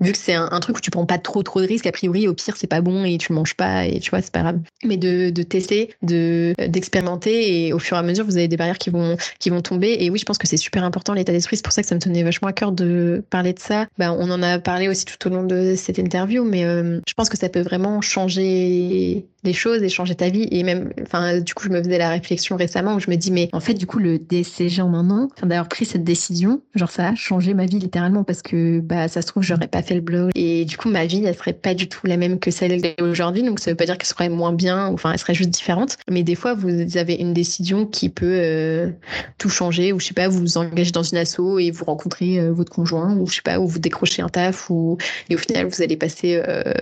vu 0.00 0.12
que 0.12 0.18
c'est 0.18 0.34
un, 0.34 0.60
truc 0.60 0.78
où 0.78 0.80
tu 0.80 0.90
prends 0.90 1.06
pas 1.06 1.18
trop 1.18 1.42
trop 1.42 1.60
de 1.60 1.66
risques, 1.66 1.86
a 1.86 1.92
priori, 1.92 2.28
au 2.28 2.34
pire, 2.34 2.56
c'est 2.56 2.66
pas 2.66 2.80
bon 2.80 3.04
et 3.04 3.18
tu 3.18 3.32
le 3.32 3.36
manges 3.36 3.54
pas 3.54 3.86
et 3.86 4.00
tu 4.00 4.10
vois, 4.10 4.22
c'est 4.22 4.32
pas 4.32 4.40
grave. 4.40 4.58
Mais 4.84 4.96
de, 4.96 5.30
de 5.30 5.42
tester, 5.42 5.94
de 6.02 6.54
d'expérimenter 6.68 7.66
et 7.66 7.72
au 7.72 7.78
fur 7.78 7.96
et 7.96 8.00
à 8.00 8.02
mesure, 8.02 8.24
vous 8.24 8.36
avez 8.36 8.48
des 8.48 8.56
barrières 8.56 8.78
qui 8.78 8.90
vont 8.90 9.16
qui 9.38 9.50
vont 9.50 9.62
tomber. 9.62 9.96
Et 10.00 10.10
oui, 10.10 10.18
je 10.18 10.24
pense 10.24 10.38
que 10.38 10.46
c'est 10.46 10.56
super 10.56 10.84
important 10.84 11.12
l'état 11.14 11.32
d'esprit. 11.32 11.56
C'est 11.56 11.64
pour 11.64 11.72
ça 11.72 11.82
que 11.82 11.88
ça 11.88 11.94
me 11.94 12.00
tenait 12.00 12.22
vachement 12.22 12.48
à 12.48 12.52
cœur 12.52 12.72
de 12.72 13.24
parler 13.30 13.52
de 13.52 13.58
ça 13.58 13.85
bah, 13.98 14.12
on 14.12 14.30
en 14.30 14.42
a 14.42 14.58
parlé 14.58 14.88
aussi 14.88 15.04
tout 15.04 15.26
au 15.26 15.30
long 15.30 15.44
de 15.44 15.74
cette 15.76 15.98
interview, 15.98 16.44
mais 16.44 16.64
euh, 16.64 17.00
je 17.06 17.14
pense 17.14 17.28
que 17.28 17.36
ça 17.36 17.48
peut 17.48 17.60
vraiment 17.60 18.00
changer 18.00 19.26
les 19.46 19.52
choses 19.52 19.82
et 19.82 19.88
changer 19.88 20.14
ta 20.14 20.28
vie. 20.28 20.46
Et 20.50 20.62
même, 20.62 20.92
enfin, 21.02 21.40
du 21.40 21.54
coup, 21.54 21.64
je 21.64 21.70
me 21.70 21.82
faisais 21.82 21.98
la 21.98 22.10
réflexion 22.10 22.56
récemment 22.56 22.94
où 22.94 23.00
je 23.00 23.10
me 23.10 23.16
dis, 23.16 23.30
mais 23.30 23.48
en 23.52 23.60
fait, 23.60 23.74
du 23.74 23.86
coup, 23.86 23.98
le 23.98 24.18
DCG 24.18 24.82
en 24.82 24.92
un 24.94 25.10
an, 25.10 25.28
d'avoir 25.42 25.68
pris 25.68 25.84
cette 25.84 26.04
décision, 26.04 26.60
genre, 26.74 26.90
ça 26.90 27.08
a 27.08 27.14
changé 27.14 27.54
ma 27.54 27.66
vie 27.66 27.78
littéralement 27.78 28.24
parce 28.24 28.42
que, 28.42 28.80
bah, 28.80 29.08
ça 29.08 29.22
se 29.22 29.26
trouve, 29.26 29.42
j'aurais 29.42 29.68
pas 29.68 29.82
fait 29.82 29.94
le 29.94 30.00
blog. 30.00 30.30
Et 30.34 30.64
du 30.64 30.76
coup, 30.76 30.88
ma 30.90 31.06
vie, 31.06 31.24
elle 31.24 31.34
serait 31.34 31.52
pas 31.52 31.74
du 31.74 31.88
tout 31.88 32.06
la 32.06 32.16
même 32.16 32.38
que 32.38 32.50
celle 32.50 32.80
d'aujourd'hui. 32.98 33.42
Donc, 33.42 33.60
ça 33.60 33.70
veut 33.70 33.76
pas 33.76 33.86
dire 33.86 33.96
qu'elle 33.96 34.06
serait 34.06 34.28
moins 34.28 34.52
bien, 34.52 34.86
enfin, 34.88 35.12
elle 35.12 35.18
serait 35.18 35.34
juste 35.34 35.50
différente. 35.50 35.96
Mais 36.10 36.22
des 36.22 36.34
fois, 36.34 36.54
vous 36.54 36.96
avez 36.96 37.14
une 37.14 37.32
décision 37.32 37.86
qui 37.86 38.08
peut 38.08 38.26
euh, 38.26 38.90
tout 39.38 39.48
changer, 39.48 39.92
ou 39.92 40.00
je 40.00 40.06
sais 40.06 40.14
pas, 40.14 40.28
vous 40.28 40.40
vous 40.40 40.58
engagez 40.58 40.90
dans 40.90 41.02
une 41.02 41.18
asso 41.18 41.58
et 41.58 41.70
vous 41.70 41.84
rencontrez 41.84 42.40
euh, 42.40 42.52
votre 42.52 42.72
conjoint, 42.72 43.16
ou 43.16 43.26
je 43.26 43.36
sais 43.36 43.42
pas, 43.42 43.58
ou 43.60 43.66
vous 43.66 43.78
décrochez 43.78 44.22
un 44.22 44.28
taf, 44.28 44.70
ou 44.70 44.98
et 45.30 45.34
au 45.34 45.38
final, 45.38 45.66
vous 45.66 45.82
allez 45.82 45.96
passer 45.96 46.42
euh, 46.46 46.72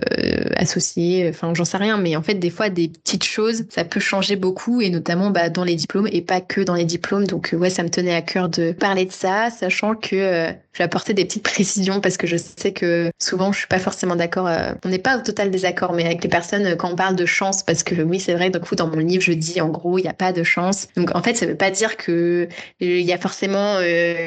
associé, 0.55 1.29
enfin, 1.29 1.53
j'en 1.53 1.65
sais 1.65 1.77
rien. 1.77 1.97
Mais 1.97 2.15
en 2.15 2.21
fait, 2.21 2.35
des 2.35 2.49
fois, 2.55 2.69
des 2.69 2.87
petites 2.87 3.23
choses, 3.23 3.65
ça 3.69 3.83
peut 3.83 3.99
changer 3.99 4.35
beaucoup, 4.35 4.81
et 4.81 4.89
notamment 4.89 5.29
bah, 5.29 5.49
dans 5.49 5.63
les 5.63 5.75
diplômes, 5.75 6.07
et 6.11 6.21
pas 6.21 6.41
que 6.41 6.61
dans 6.61 6.75
les 6.75 6.85
diplômes. 6.85 7.27
Donc, 7.27 7.53
euh, 7.53 7.57
ouais, 7.57 7.69
ça 7.69 7.83
me 7.83 7.89
tenait 7.89 8.15
à 8.15 8.21
cœur 8.21 8.49
de 8.49 8.71
parler 8.71 9.05
de 9.05 9.11
ça, 9.11 9.49
sachant 9.49 9.95
que 9.95 10.15
euh, 10.15 10.51
je 10.73 10.79
vais 10.79 10.83
apporter 10.83 11.13
des 11.13 11.25
petites 11.25 11.43
précisions 11.43 12.01
parce 12.01 12.17
que 12.17 12.27
je 12.27 12.37
sais 12.37 12.73
que 12.73 13.11
souvent, 13.21 13.51
je 13.51 13.59
suis 13.59 13.67
pas 13.67 13.79
forcément 13.79 14.15
d'accord. 14.15 14.47
Euh, 14.47 14.73
on 14.83 14.89
n'est 14.89 14.99
pas 14.99 15.17
au 15.17 15.21
total 15.21 15.51
désaccord, 15.51 15.93
mais 15.93 16.05
avec 16.05 16.23
les 16.23 16.29
personnes, 16.29 16.75
quand 16.75 16.91
on 16.91 16.95
parle 16.95 17.15
de 17.15 17.25
chance, 17.25 17.63
parce 17.63 17.83
que 17.83 18.01
oui, 18.01 18.19
c'est 18.19 18.33
vrai, 18.33 18.49
du 18.49 18.59
coup, 18.59 18.75
dans 18.75 18.87
mon 18.87 18.97
livre, 18.97 19.23
je 19.23 19.33
dis 19.33 19.61
en 19.61 19.69
gros, 19.69 19.97
il 19.99 20.03
n'y 20.03 20.09
a 20.09 20.13
pas 20.13 20.31
de 20.31 20.43
chance. 20.43 20.87
Donc, 20.95 21.15
en 21.15 21.21
fait, 21.21 21.35
ça 21.35 21.45
veut 21.45 21.55
pas 21.55 21.71
dire 21.71 21.97
que 21.97 22.47
il 22.79 23.01
y 23.01 23.13
a 23.13 23.17
forcément 23.17 23.79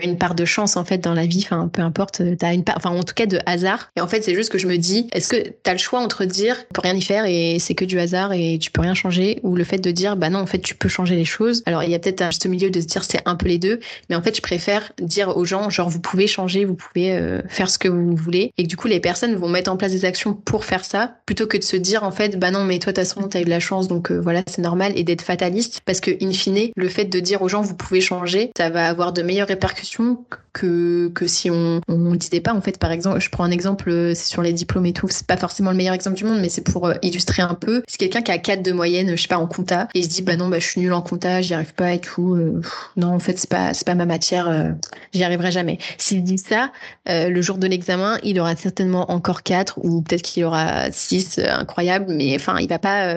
une 0.02 0.16
part 0.18 0.34
de 0.34 0.44
chance, 0.44 0.76
en 0.76 0.84
fait, 0.84 0.98
dans 0.98 1.14
la 1.14 1.26
vie. 1.26 1.42
Enfin, 1.44 1.68
peu 1.68 1.82
importe, 1.82 2.22
tu 2.38 2.44
as 2.44 2.52
une 2.52 2.64
part, 2.64 2.76
enfin, 2.78 2.90
en 2.90 3.02
tout 3.02 3.14
cas, 3.14 3.26
de 3.26 3.38
hasard. 3.46 3.90
Et 3.96 4.00
en 4.00 4.08
fait, 4.08 4.22
c'est 4.22 4.34
juste 4.34 4.50
que 4.50 4.58
je 4.58 4.66
me 4.66 4.76
dis, 4.76 5.08
est-ce 5.12 5.28
que 5.28 5.48
tu 5.48 5.70
as 5.70 5.72
le 5.72 5.78
choix 5.78 6.00
entre 6.00 6.24
dire, 6.24 6.56
pour 6.72 6.84
rien 6.84 6.94
y 6.94 7.02
faire 7.02 7.24
et 7.26 7.58
c'est 7.58 7.74
que 7.74 7.84
du 7.84 7.98
hasard? 7.98 8.17
Et 8.32 8.58
tu 8.58 8.70
peux 8.70 8.80
rien 8.80 8.94
changer, 8.94 9.40
ou 9.42 9.56
le 9.56 9.64
fait 9.64 9.78
de 9.78 9.90
dire 9.90 10.16
bah 10.16 10.30
non 10.30 10.40
en 10.40 10.46
fait 10.46 10.58
tu 10.58 10.74
peux 10.74 10.88
changer 10.88 11.16
les 11.16 11.24
choses. 11.24 11.62
Alors 11.66 11.82
il 11.82 11.90
y 11.90 11.94
a 11.94 11.98
peut-être 11.98 12.22
un 12.22 12.30
juste 12.30 12.46
milieu 12.46 12.70
de 12.70 12.80
se 12.80 12.86
dire 12.86 13.04
c'est 13.04 13.22
un 13.26 13.36
peu 13.36 13.46
les 13.46 13.58
deux, 13.58 13.80
mais 14.08 14.16
en 14.16 14.22
fait 14.22 14.36
je 14.36 14.42
préfère 14.42 14.92
dire 15.00 15.36
aux 15.36 15.44
gens 15.44 15.70
genre 15.70 15.88
vous 15.88 16.00
pouvez 16.00 16.26
changer, 16.26 16.64
vous 16.64 16.74
pouvez 16.74 17.12
euh, 17.12 17.40
faire 17.48 17.70
ce 17.70 17.78
que 17.78 17.88
vous 17.88 18.16
voulez, 18.16 18.52
et 18.58 18.64
du 18.64 18.76
coup 18.76 18.88
les 18.88 19.00
personnes 19.00 19.34
vont 19.36 19.48
mettre 19.48 19.70
en 19.70 19.76
place 19.76 19.92
des 19.92 20.04
actions 20.04 20.34
pour 20.34 20.64
faire 20.64 20.84
ça, 20.84 21.16
plutôt 21.26 21.46
que 21.46 21.56
de 21.56 21.62
se 21.62 21.76
dire 21.76 22.02
en 22.02 22.10
fait 22.10 22.38
bah 22.38 22.50
non 22.50 22.64
mais 22.64 22.78
toi 22.78 22.92
de 22.92 23.00
toute 23.00 23.08
façon 23.08 23.28
t'as 23.28 23.40
eu 23.40 23.44
de 23.44 23.50
la 23.50 23.60
chance 23.60 23.88
donc 23.88 24.10
euh, 24.10 24.20
voilà 24.20 24.42
c'est 24.46 24.62
normal 24.62 24.92
et 24.96 25.04
d'être 25.04 25.22
fataliste. 25.22 25.80
Parce 25.84 26.00
que 26.00 26.10
in 26.22 26.32
fine 26.32 26.70
le 26.74 26.88
fait 26.88 27.04
de 27.04 27.20
dire 27.20 27.42
aux 27.42 27.48
gens 27.48 27.62
vous 27.62 27.74
pouvez 27.74 28.00
changer, 28.00 28.50
ça 28.56 28.70
va 28.70 28.88
avoir 28.88 29.12
de 29.12 29.22
meilleures 29.22 29.48
répercussions 29.48 30.24
que, 30.52 31.08
que 31.14 31.26
si 31.26 31.50
on 31.50 31.80
ne 31.88 32.16
disait 32.16 32.40
pas. 32.40 32.52
En 32.52 32.60
fait 32.60 32.78
par 32.78 32.92
exemple 32.92 33.20
je 33.20 33.28
prends 33.30 33.44
un 33.44 33.50
exemple 33.50 33.90
euh, 33.90 34.14
c'est 34.14 34.28
sur 34.28 34.42
les 34.42 34.52
diplômes 34.52 34.86
et 34.86 34.92
tout. 34.92 35.06
C'est 35.10 35.26
pas 35.26 35.36
forcément 35.36 35.70
le 35.70 35.76
meilleur 35.76 35.94
exemple 35.94 36.16
du 36.16 36.24
monde 36.24 36.40
mais 36.40 36.48
c'est 36.48 36.64
pour 36.64 36.92
illustrer 37.02 37.42
un 37.42 37.54
peu 37.54 37.82
quelqu'un 37.98 38.22
qui 38.22 38.30
a 38.30 38.38
4 38.38 38.62
de 38.62 38.72
moyenne, 38.72 39.10
je 39.16 39.20
sais 39.20 39.28
pas, 39.28 39.38
en 39.38 39.46
compta, 39.46 39.88
et 39.94 39.98
il 39.98 40.04
se 40.04 40.08
dit, 40.08 40.22
bah 40.22 40.36
non, 40.36 40.48
bah, 40.48 40.58
je 40.58 40.66
suis 40.66 40.80
nul 40.80 40.92
en 40.92 41.02
compta, 41.02 41.42
j'y 41.42 41.52
arrive 41.52 41.74
pas 41.74 41.92
et 41.92 42.00
tout. 42.00 42.34
Euh, 42.34 42.62
non, 42.96 43.08
en 43.08 43.18
fait, 43.18 43.38
c'est 43.38 43.50
pas, 43.50 43.72
pas 43.84 43.94
ma 43.94 44.06
matière, 44.06 44.48
euh, 44.48 44.70
j'y 45.12 45.24
arriverai 45.24 45.50
jamais. 45.50 45.78
S'il 45.98 46.22
dit 46.22 46.38
ça, 46.38 46.72
euh, 47.08 47.28
le 47.28 47.42
jour 47.42 47.58
de 47.58 47.66
l'examen, 47.66 48.18
il 48.22 48.40
aura 48.40 48.56
certainement 48.56 49.10
encore 49.10 49.42
4 49.42 49.78
ou 49.82 50.00
peut-être 50.02 50.22
qu'il 50.22 50.44
aura 50.44 50.90
6, 50.90 51.40
incroyable, 51.40 52.06
mais 52.08 52.34
enfin, 52.36 52.58
il 52.60 52.68
va 52.68 52.78
pas 52.78 53.14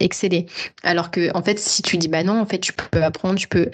exceller. 0.00 0.46
Alors 0.82 1.10
que, 1.10 1.30
en 1.34 1.42
fait, 1.42 1.58
si 1.58 1.82
tu 1.82 1.96
dis, 1.96 2.08
bah 2.08 2.24
non, 2.24 2.40
en 2.40 2.46
fait, 2.46 2.58
tu 2.58 2.72
peux 2.72 3.02
apprendre, 3.02 3.38
tu 3.38 3.48
peux, 3.48 3.70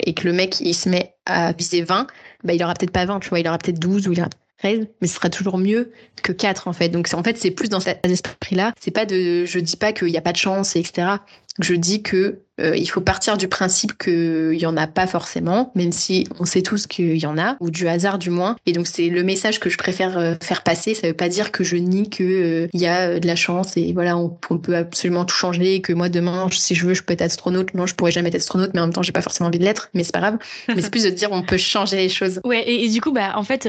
et 0.00 0.14
que 0.14 0.26
le 0.26 0.32
mec, 0.32 0.60
il 0.60 0.74
se 0.74 0.88
met 0.88 1.14
à 1.26 1.52
viser 1.52 1.82
20, 1.82 2.06
bah, 2.44 2.52
il 2.54 2.62
aura 2.62 2.74
peut-être 2.74 2.92
pas 2.92 3.04
20, 3.04 3.20
tu 3.20 3.28
vois, 3.28 3.40
il 3.40 3.48
aura 3.48 3.58
peut-être 3.58 3.78
12 3.78 4.08
ou 4.08 4.12
il 4.12 4.20
aura 4.20 4.30
mais 4.64 5.06
ce 5.06 5.14
sera 5.14 5.30
toujours 5.30 5.58
mieux 5.58 5.92
que 6.22 6.32
4 6.32 6.68
en 6.68 6.72
fait. 6.72 6.88
Donc 6.88 7.08
en 7.12 7.22
fait, 7.22 7.38
c'est 7.38 7.50
plus 7.50 7.68
dans 7.68 7.80
cet 7.80 8.04
esprit-là. 8.06 8.72
C'est 8.80 8.90
pas 8.90 9.06
de, 9.06 9.44
je 9.44 9.58
dis 9.58 9.76
pas 9.76 9.92
qu'il 9.92 10.08
n'y 10.08 10.18
a 10.18 10.22
pas 10.22 10.32
de 10.32 10.36
chance, 10.36 10.76
etc. 10.76 11.08
Je 11.58 11.74
dis 11.74 12.02
que 12.02 12.42
euh, 12.60 12.76
il 12.76 12.86
faut 12.86 13.00
partir 13.00 13.36
du 13.36 13.48
principe 13.48 13.96
qu'il 13.98 14.50
n'y 14.50 14.66
en 14.66 14.76
a 14.76 14.86
pas 14.86 15.06
forcément, 15.06 15.72
même 15.74 15.92
si 15.92 16.26
on 16.38 16.44
sait 16.44 16.62
tous 16.62 16.86
qu'il 16.86 17.16
y 17.16 17.26
en 17.26 17.38
a, 17.38 17.56
ou 17.60 17.70
du 17.70 17.88
hasard 17.88 18.18
du 18.18 18.30
moins. 18.30 18.56
Et 18.66 18.72
donc 18.72 18.86
c'est 18.86 19.08
le 19.08 19.22
message 19.22 19.60
que 19.60 19.70
je 19.70 19.78
préfère 19.78 20.18
euh, 20.18 20.34
faire 20.42 20.62
passer. 20.62 20.94
Ça 20.94 21.06
ne 21.06 21.12
veut 21.12 21.16
pas 21.16 21.28
dire 21.28 21.52
que 21.52 21.64
je 21.64 21.76
nie 21.76 22.10
qu'il 22.10 22.26
euh, 22.26 22.68
y 22.74 22.86
a 22.86 23.18
de 23.18 23.26
la 23.26 23.36
chance 23.36 23.76
et 23.76 23.92
voilà, 23.92 24.16
on, 24.16 24.28
peut 24.30 24.76
absolument 24.76 25.24
tout 25.24 25.36
changer 25.36 25.76
et 25.76 25.80
que 25.80 25.92
moi 25.92 26.08
demain, 26.08 26.48
si 26.50 26.74
je 26.74 26.86
veux, 26.86 26.94
je 26.94 27.02
peux 27.02 27.12
être 27.12 27.22
astronaute. 27.22 27.72
Non, 27.72 27.86
je 27.86 27.94
pourrais 27.94 28.10
jamais 28.10 28.28
être 28.28 28.34
astronaute, 28.34 28.72
mais 28.74 28.80
en 28.80 28.86
même 28.86 28.92
temps, 28.92 29.02
j'ai 29.02 29.12
pas 29.12 29.22
forcément 29.22 29.48
envie 29.48 29.58
de 29.58 29.64
l'être, 29.64 29.88
mais 29.94 30.04
c'est 30.04 30.12
pas 30.12 30.20
grave. 30.20 30.38
mais 30.68 30.82
c'est 30.82 30.90
plus 30.90 31.04
de 31.04 31.10
dire 31.10 31.30
on 31.32 31.42
peut 31.42 31.56
changer 31.56 31.96
les 31.96 32.08
choses. 32.08 32.40
Ouais, 32.44 32.64
et, 32.66 32.88
du 32.88 33.00
coup, 33.00 33.12
bah, 33.12 33.32
en 33.36 33.44
fait, 33.44 33.68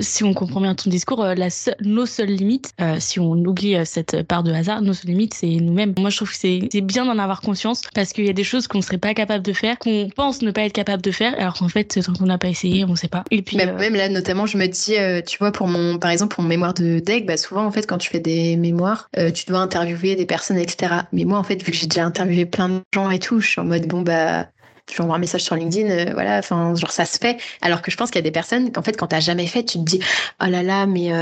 si 0.00 0.24
on 0.24 0.34
comprend 0.34 0.60
bien 0.60 0.74
ton 0.74 0.90
discours, 0.90 1.24
la 1.24 1.48
nos 1.80 2.06
seules 2.06 2.28
limites, 2.28 2.72
si 2.98 3.20
on 3.20 3.32
oublie 3.32 3.76
cette 3.84 4.22
part 4.22 4.42
de 4.42 4.52
hasard, 4.52 4.82
nos 4.82 4.94
seules 4.94 5.10
limites, 5.10 5.34
c'est 5.34 5.46
nous-mêmes. 5.46 5.94
Moi, 5.98 6.10
je 6.10 6.16
trouve 6.16 6.30
que 6.30 6.36
c'est 6.36 6.80
bien 6.80 7.05
d'en 7.06 7.18
avoir 7.18 7.40
conscience 7.40 7.82
parce 7.94 8.12
qu'il 8.12 8.26
y 8.26 8.30
a 8.30 8.32
des 8.32 8.44
choses 8.44 8.66
qu'on 8.68 8.82
serait 8.82 8.98
pas 8.98 9.14
capable 9.14 9.44
de 9.44 9.52
faire, 9.52 9.78
qu'on 9.78 10.08
pense 10.14 10.42
ne 10.42 10.50
pas 10.50 10.62
être 10.62 10.72
capable 10.72 11.02
de 11.02 11.10
faire, 11.10 11.34
alors 11.38 11.54
qu'en 11.54 11.68
fait, 11.68 12.00
tant 12.04 12.12
qu'on 12.12 12.26
n'a 12.26 12.38
pas 12.38 12.48
essayé, 12.48 12.84
on 12.84 12.96
sait 12.96 13.08
pas. 13.08 13.24
Et 13.30 13.42
puis 13.42 13.60
euh, 13.60 13.78
même 13.78 13.94
là, 13.94 14.08
notamment, 14.08 14.46
je 14.46 14.58
me 14.58 14.66
dis, 14.66 14.96
euh, 14.96 15.20
tu 15.22 15.38
vois, 15.38 15.52
pour 15.52 15.68
mon, 15.68 15.98
par 15.98 16.10
exemple, 16.10 16.34
pour 16.34 16.42
mon 16.42 16.48
mémoire 16.48 16.74
de 16.74 16.98
deck, 16.98 17.26
bah 17.26 17.36
souvent 17.36 17.64
en 17.64 17.70
fait, 17.70 17.86
quand 17.86 17.98
tu 17.98 18.10
fais 18.10 18.20
des 18.20 18.56
mémoires, 18.56 19.08
euh, 19.16 19.30
tu 19.30 19.46
dois 19.46 19.58
interviewer 19.58 20.16
des 20.16 20.26
personnes, 20.26 20.58
etc. 20.58 20.94
Mais 21.12 21.24
moi, 21.24 21.38
en 21.38 21.42
fait, 21.42 21.62
vu 21.62 21.72
que 21.72 21.76
j'ai 21.76 21.86
déjà 21.86 22.04
interviewé 22.04 22.46
plein 22.46 22.68
de 22.68 22.80
gens 22.94 23.10
et 23.10 23.18
tout, 23.18 23.40
je 23.40 23.48
suis 23.48 23.60
en 23.60 23.64
mode 23.64 23.86
bon 23.86 24.02
bah 24.02 24.46
tu 24.86 25.00
envoies 25.02 25.16
un 25.16 25.18
message 25.18 25.42
sur 25.42 25.56
LinkedIn, 25.56 26.12
voilà, 26.12 26.38
enfin, 26.38 26.74
genre 26.74 26.90
ça 26.90 27.04
se 27.04 27.18
fait. 27.18 27.38
Alors 27.60 27.82
que 27.82 27.90
je 27.90 27.96
pense 27.96 28.10
qu'il 28.10 28.18
y 28.18 28.24
a 28.24 28.28
des 28.28 28.30
personnes 28.30 28.72
qu'en 28.72 28.82
fait, 28.82 28.96
quand 28.96 29.08
t'as 29.08 29.20
jamais 29.20 29.46
fait, 29.46 29.64
tu 29.64 29.78
te 29.78 29.84
dis, 29.84 30.00
oh 30.42 30.46
là 30.48 30.62
là, 30.62 30.86
mais 30.86 31.12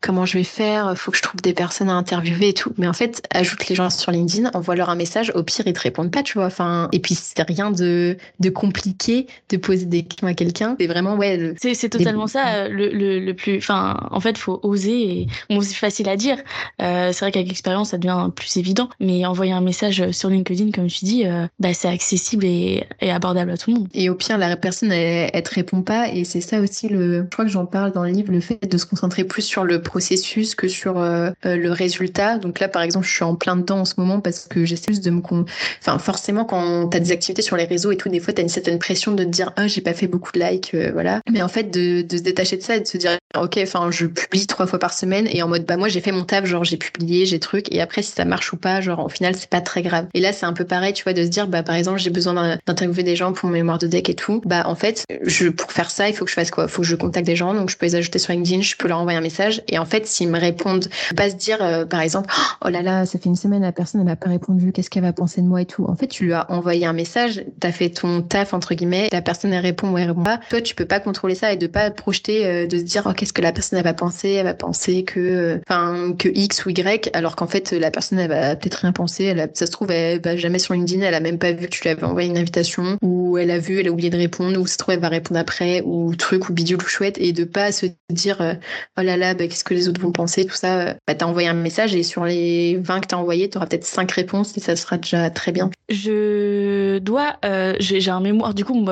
comment 0.00 0.26
je 0.26 0.38
vais 0.38 0.44
faire? 0.44 0.96
Faut 0.96 1.10
que 1.10 1.16
je 1.16 1.22
trouve 1.22 1.40
des 1.40 1.52
personnes 1.54 1.90
à 1.90 1.94
interviewer 1.94 2.48
et 2.48 2.54
tout. 2.54 2.72
Mais 2.78 2.86
en 2.86 2.92
fait, 2.92 3.22
ajoute 3.30 3.68
les 3.68 3.74
gens 3.74 3.90
sur 3.90 4.12
LinkedIn, 4.12 4.50
envoie-leur 4.54 4.90
un 4.90 4.94
message. 4.94 5.32
Au 5.34 5.42
pire, 5.42 5.66
ils 5.66 5.72
te 5.72 5.80
répondent 5.80 6.10
pas, 6.10 6.22
tu 6.22 6.34
vois. 6.34 6.46
Enfin, 6.46 6.88
et 6.92 7.00
puis 7.00 7.14
c'est 7.14 7.42
rien 7.42 7.70
de, 7.70 8.16
de 8.40 8.50
compliqué 8.50 9.26
de 9.48 9.56
poser 9.56 9.86
des 9.86 10.02
questions 10.02 10.26
à 10.26 10.34
quelqu'un. 10.34 10.76
C'est 10.80 10.86
vraiment 10.86 11.14
ouais. 11.16 11.54
C'est 11.58 11.88
totalement 11.88 12.26
ça 12.26 12.68
le, 12.68 12.88
le, 12.90 13.18
le, 13.18 13.34
plus. 13.34 13.58
Enfin, 13.58 14.08
en 14.10 14.20
fait, 14.20 14.38
faut 14.38 14.60
oser. 14.62 15.02
Et... 15.02 15.26
Bon, 15.50 15.60
c'est 15.60 15.74
facile 15.74 16.08
à 16.08 16.16
dire. 16.16 16.38
Euh, 16.80 17.10
c'est 17.12 17.20
vrai 17.24 17.32
qu'avec 17.32 17.48
l'expérience, 17.48 17.90
ça 17.90 17.98
devient 17.98 18.30
plus 18.34 18.56
évident. 18.56 18.88
Mais 19.00 19.24
envoyer 19.26 19.52
un 19.52 19.60
message 19.60 20.10
sur 20.10 20.28
LinkedIn, 20.28 20.70
comme 20.70 20.86
tu 20.86 21.04
dis, 21.04 21.26
euh, 21.26 21.46
bah, 21.58 21.74
c'est 21.74 21.88
accessible 21.88 22.44
et, 22.44 22.86
et, 23.02 23.10
abordable 23.10 23.50
à 23.50 23.56
tout 23.56 23.70
le 23.70 23.78
monde. 23.78 23.88
Et 23.94 24.10
au 24.10 24.14
pire, 24.14 24.38
la 24.38 24.56
personne, 24.56 24.92
elle, 24.92 25.30
elle 25.32 25.42
te 25.42 25.54
répond 25.54 25.82
pas. 25.82 26.08
Et 26.08 26.24
c'est 26.24 26.40
ça 26.40 26.60
aussi 26.60 26.88
le. 26.88 27.22
Je 27.22 27.30
crois 27.30 27.44
que 27.44 27.50
j'en 27.50 27.66
parle 27.66 27.92
dans 27.92 28.04
le 28.04 28.10
livre, 28.10 28.32
le 28.32 28.40
fait 28.40 28.66
de 28.68 28.78
se 28.78 28.86
concentrer 28.86 29.24
plus 29.24 29.42
sur 29.42 29.64
le 29.64 29.82
processus 29.82 30.54
que 30.54 30.68
sur 30.68 30.98
euh, 30.98 31.30
le 31.44 31.70
résultat. 31.70 32.38
Donc 32.38 32.60
là, 32.60 32.68
par 32.68 32.82
exemple, 32.82 33.06
je 33.06 33.12
suis 33.12 33.24
en 33.24 33.34
plein 33.34 33.56
dedans 33.56 33.80
en 33.80 33.84
ce 33.84 33.94
moment 33.96 34.20
parce 34.20 34.46
que 34.48 34.64
j'essaie 34.64 34.92
juste 34.92 35.04
de 35.04 35.10
me. 35.10 35.20
Con... 35.20 35.44
Enfin, 35.80 35.98
forcément, 35.98 36.44
quand 36.44 36.88
tu 36.88 36.96
as 36.96 37.00
des 37.00 37.12
activités 37.12 37.42
sur 37.42 37.56
les 37.56 37.64
réseaux 37.64 37.92
et 37.92 37.96
tout, 37.96 38.08
des 38.08 38.20
fois, 38.20 38.32
tu 38.32 38.40
as 38.40 38.42
une 38.42 38.48
certaine 38.48 38.78
pression 38.78 39.12
de 39.12 39.24
te 39.24 39.28
dire, 39.28 39.52
ah, 39.56 39.66
j'ai 39.66 39.80
pas 39.80 39.94
fait 39.94 40.06
beaucoup 40.06 40.32
de 40.32 40.40
likes, 40.40 40.74
voilà. 40.92 41.20
Mais 41.30 41.42
en 41.42 41.48
fait, 41.48 41.64
de, 41.64 42.02
de 42.02 42.16
se 42.16 42.22
détacher 42.22 42.56
de 42.56 42.62
ça 42.62 42.76
et 42.76 42.80
de 42.80 42.86
se 42.86 42.96
dire, 42.96 43.16
ok, 43.36 43.58
enfin, 43.62 43.90
je 43.90 44.06
publie 44.06 44.46
trois 44.46 44.66
fois 44.66 44.78
par 44.78 44.92
semaine 44.92 45.26
et 45.30 45.42
en 45.42 45.48
mode, 45.48 45.64
bah, 45.64 45.76
moi, 45.76 45.88
j'ai 45.88 46.00
fait 46.00 46.12
mon 46.12 46.24
taf, 46.24 46.44
genre, 46.44 46.64
j'ai 46.64 46.76
publié, 46.76 47.26
j'ai 47.26 47.38
truc. 47.38 47.66
Et 47.72 47.80
après, 47.80 48.02
si 48.02 48.12
ça 48.12 48.24
marche 48.24 48.52
ou 48.52 48.56
pas, 48.56 48.80
genre, 48.80 49.04
au 49.04 49.08
final, 49.08 49.34
c'est 49.36 49.48
pas 49.48 49.60
très 49.60 49.82
grave. 49.82 50.06
Et 50.14 50.20
là, 50.20 50.32
c'est 50.32 50.46
un 50.46 50.52
peu 50.52 50.64
pareil, 50.64 50.92
tu 50.92 51.04
vois, 51.04 51.12
de 51.12 51.22
se 51.22 51.28
dire, 51.28 51.46
bah, 51.46 51.62
par 51.62 51.74
exemple, 51.74 51.98
j'ai 51.98 52.10
besoin 52.10 52.58
des 53.00 53.16
gens 53.16 53.32
pour 53.32 53.48
mon 53.48 53.54
mémoire 53.54 53.78
de 53.78 53.86
deck 53.86 54.10
et 54.10 54.14
tout. 54.14 54.42
Bah, 54.44 54.64
en 54.66 54.74
fait, 54.74 55.04
je, 55.22 55.48
pour 55.48 55.72
faire 55.72 55.90
ça, 55.90 56.08
il 56.08 56.14
faut 56.14 56.24
que 56.24 56.30
je 56.30 56.34
fasse 56.34 56.50
quoi? 56.50 56.68
Faut 56.68 56.82
que 56.82 56.88
je 56.88 56.96
contacte 56.96 57.26
des 57.26 57.36
gens. 57.36 57.54
Donc, 57.54 57.70
je 57.70 57.76
peux 57.76 57.86
les 57.86 57.94
ajouter 57.94 58.18
sur 58.18 58.32
LinkedIn, 58.32 58.60
je 58.62 58.76
peux 58.76 58.88
leur 58.88 58.98
envoyer 58.98 59.18
un 59.18 59.22
message. 59.22 59.62
Et 59.68 59.78
en 59.78 59.86
fait, 59.86 60.06
s'ils 60.06 60.28
me 60.28 60.38
répondent, 60.38 60.88
pas 61.16 61.30
se 61.30 61.36
dire, 61.36 61.58
euh, 61.62 61.84
par 61.86 62.00
exemple, 62.00 62.32
oh 62.64 62.68
là 62.68 62.82
là, 62.82 63.06
ça 63.06 63.18
fait 63.18 63.26
une 63.26 63.36
semaine, 63.36 63.62
la 63.62 63.72
personne, 63.72 64.00
elle 64.00 64.06
m'a 64.06 64.16
pas 64.16 64.28
répondu, 64.28 64.72
qu'est-ce 64.72 64.90
qu'elle 64.90 65.02
va 65.02 65.12
penser 65.12 65.40
de 65.40 65.46
moi 65.46 65.62
et 65.62 65.66
tout. 65.66 65.84
En 65.84 65.96
fait, 65.96 66.06
tu 66.06 66.24
lui 66.24 66.32
as 66.34 66.50
envoyé 66.50 66.86
un 66.86 66.92
message, 66.92 67.44
t'as 67.60 67.72
fait 67.72 67.90
ton 67.90 68.22
taf, 68.22 68.52
entre 68.52 68.74
guillemets, 68.74 69.08
la 69.12 69.22
personne, 69.22 69.52
elle 69.52 69.62
répond 69.62 69.90
ou 69.90 69.98
elle 69.98 70.08
répond 70.08 70.22
pas. 70.22 70.40
Toi, 70.50 70.60
tu 70.60 70.74
peux 70.74 70.86
pas 70.86 71.00
contrôler 71.00 71.34
ça 71.34 71.52
et 71.52 71.56
de 71.56 71.66
pas 71.66 71.90
projeter, 71.90 72.46
euh, 72.46 72.66
de 72.66 72.78
se 72.78 72.82
dire, 72.82 73.04
oh, 73.06 73.12
qu'est-ce 73.12 73.32
que 73.32 73.42
la 73.42 73.52
personne, 73.52 73.78
elle 73.78 73.84
va 73.84 73.94
penser? 73.94 74.30
Elle 74.30 74.44
va 74.44 74.54
penser 74.54 75.04
que, 75.04 75.20
euh, 75.20 75.58
enfin, 75.68 76.14
que 76.18 76.28
X 76.28 76.64
ou 76.66 76.70
Y, 76.70 77.10
alors 77.14 77.36
qu'en 77.36 77.46
fait, 77.46 77.72
la 77.72 77.90
personne, 77.90 78.18
elle 78.18 78.30
va 78.30 78.56
peut-être 78.56 78.76
rien 78.76 78.92
penser. 78.92 79.24
Elle 79.24 79.40
a, 79.40 79.46
ça 79.52 79.66
se 79.66 79.70
trouve, 79.70 79.90
elle 79.90 80.20
va 80.20 80.36
jamais 80.36 80.58
sur 80.58 80.74
LinkedIn, 80.74 81.02
elle 81.02 81.14
a 81.14 81.20
même 81.20 81.38
pas 81.38 81.52
vu 81.52 81.66
que 81.66 81.70
tu 81.70 81.82
lui 81.82 81.90
avais 81.90 82.04
envoyé 82.04 82.28
une 82.28 82.38
invitation, 82.38 82.81
ou 83.02 83.38
elle 83.38 83.50
a 83.50 83.58
vu, 83.58 83.78
elle 83.80 83.88
a 83.88 83.90
oublié 83.90 84.10
de 84.10 84.16
répondre, 84.16 84.60
ou 84.60 84.66
se 84.66 84.76
trouve, 84.76 84.94
elle 84.94 85.00
va 85.00 85.08
répondre 85.08 85.38
après, 85.40 85.82
ou 85.84 86.14
truc, 86.14 86.48
ou 86.48 86.52
bidule 86.52 86.78
ou 86.78 86.86
chouette, 86.86 87.18
et 87.18 87.32
de 87.32 87.44
pas 87.44 87.72
se 87.72 87.86
dire, 88.10 88.40
euh, 88.40 88.54
oh 88.98 89.02
là 89.02 89.16
là, 89.16 89.34
bah, 89.34 89.46
qu'est-ce 89.46 89.64
que 89.64 89.74
les 89.74 89.88
autres 89.88 90.00
vont 90.00 90.12
penser, 90.12 90.44
tout 90.44 90.54
ça. 90.54 90.94
Bah, 91.06 91.14
t'as 91.14 91.26
envoyé 91.26 91.48
un 91.48 91.54
message 91.54 91.94
et 91.94 92.02
sur 92.02 92.24
les 92.24 92.76
20 92.76 93.00
que 93.00 93.06
t'as 93.08 93.16
envoyé, 93.16 93.48
t'auras 93.50 93.66
peut-être 93.66 93.84
5 93.84 94.10
réponses 94.12 94.56
et 94.56 94.60
ça 94.60 94.76
sera 94.76 94.98
déjà 94.98 95.30
très 95.30 95.52
bien. 95.52 95.70
Je 95.88 96.98
dois, 96.98 97.36
euh, 97.44 97.74
j'ai 97.78 98.10
un 98.10 98.20
mémoire, 98.20 98.54
du 98.54 98.64
coup, 98.64 98.86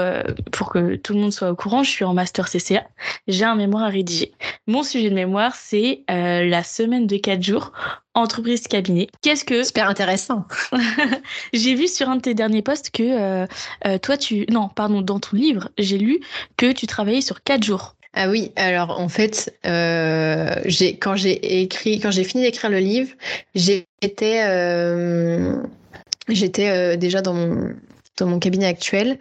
pour 0.53 0.71
que 0.71 0.97
tout 0.97 1.15
le 1.15 1.21
monde 1.21 1.33
soit 1.33 1.51
au 1.51 1.57
courant, 1.57 1.83
je 1.83 1.91
suis 1.91 2.05
en 2.05 2.15
master 2.15 2.49
CCA, 2.49 2.85
j'ai 3.29 3.45
un 3.45 3.57
mémoire 3.57 3.85
à 3.85 3.89
rédiger. 3.89 4.33
Mon 4.67 4.83
sujet 4.83 5.11
de 5.11 5.15
mémoire, 5.15 5.55
c'est 5.55 6.03
euh, 6.11 6.45
la 6.45 6.63
semaine 6.63 7.07
de 7.07 7.17
4 7.17 7.43
jours 7.43 7.73
entreprise 8.15 8.63
cabinet. 8.63 9.09
Qu'est-ce 9.23 9.45
que 9.45 9.63
super 9.63 9.89
intéressant. 9.89 10.45
j'ai 11.53 11.75
vu 11.75 11.89
sur 11.89 12.09
un 12.09 12.17
de 12.17 12.23
tes 12.23 12.35
derniers 12.35 12.63
posts 12.63 12.91
que 12.91 13.03
euh, 13.03 13.47
euh, 13.87 13.99
toi 13.99 14.17
tu 14.17 14.47
non 14.51 14.69
pardon 14.69 15.01
dans 15.01 15.21
ton 15.21 15.37
livre 15.37 15.69
j'ai 15.79 15.99
lu 15.99 16.21
que 16.57 16.73
tu 16.73 16.87
travaillais 16.87 17.21
sur 17.21 17.43
4 17.43 17.63
jours. 17.63 17.95
Ah 18.13 18.29
oui, 18.29 18.51
alors 18.57 18.99
en 18.99 19.09
fait, 19.09 19.57
j'ai 19.65 20.97
quand 20.97 21.15
j'ai 21.15 21.63
écrit, 21.63 22.01
quand 22.01 22.11
j'ai 22.11 22.25
fini 22.25 22.43
d'écrire 22.43 22.71
le 22.71 22.81
livre, 22.81 23.11
j'étais 23.55 24.41
j'étais 26.29 26.97
déjà 26.97 27.23
dans 27.23 27.35
mon 27.35 27.73
mon 28.27 28.39
cabinet 28.39 28.67
actuel. 28.67 29.19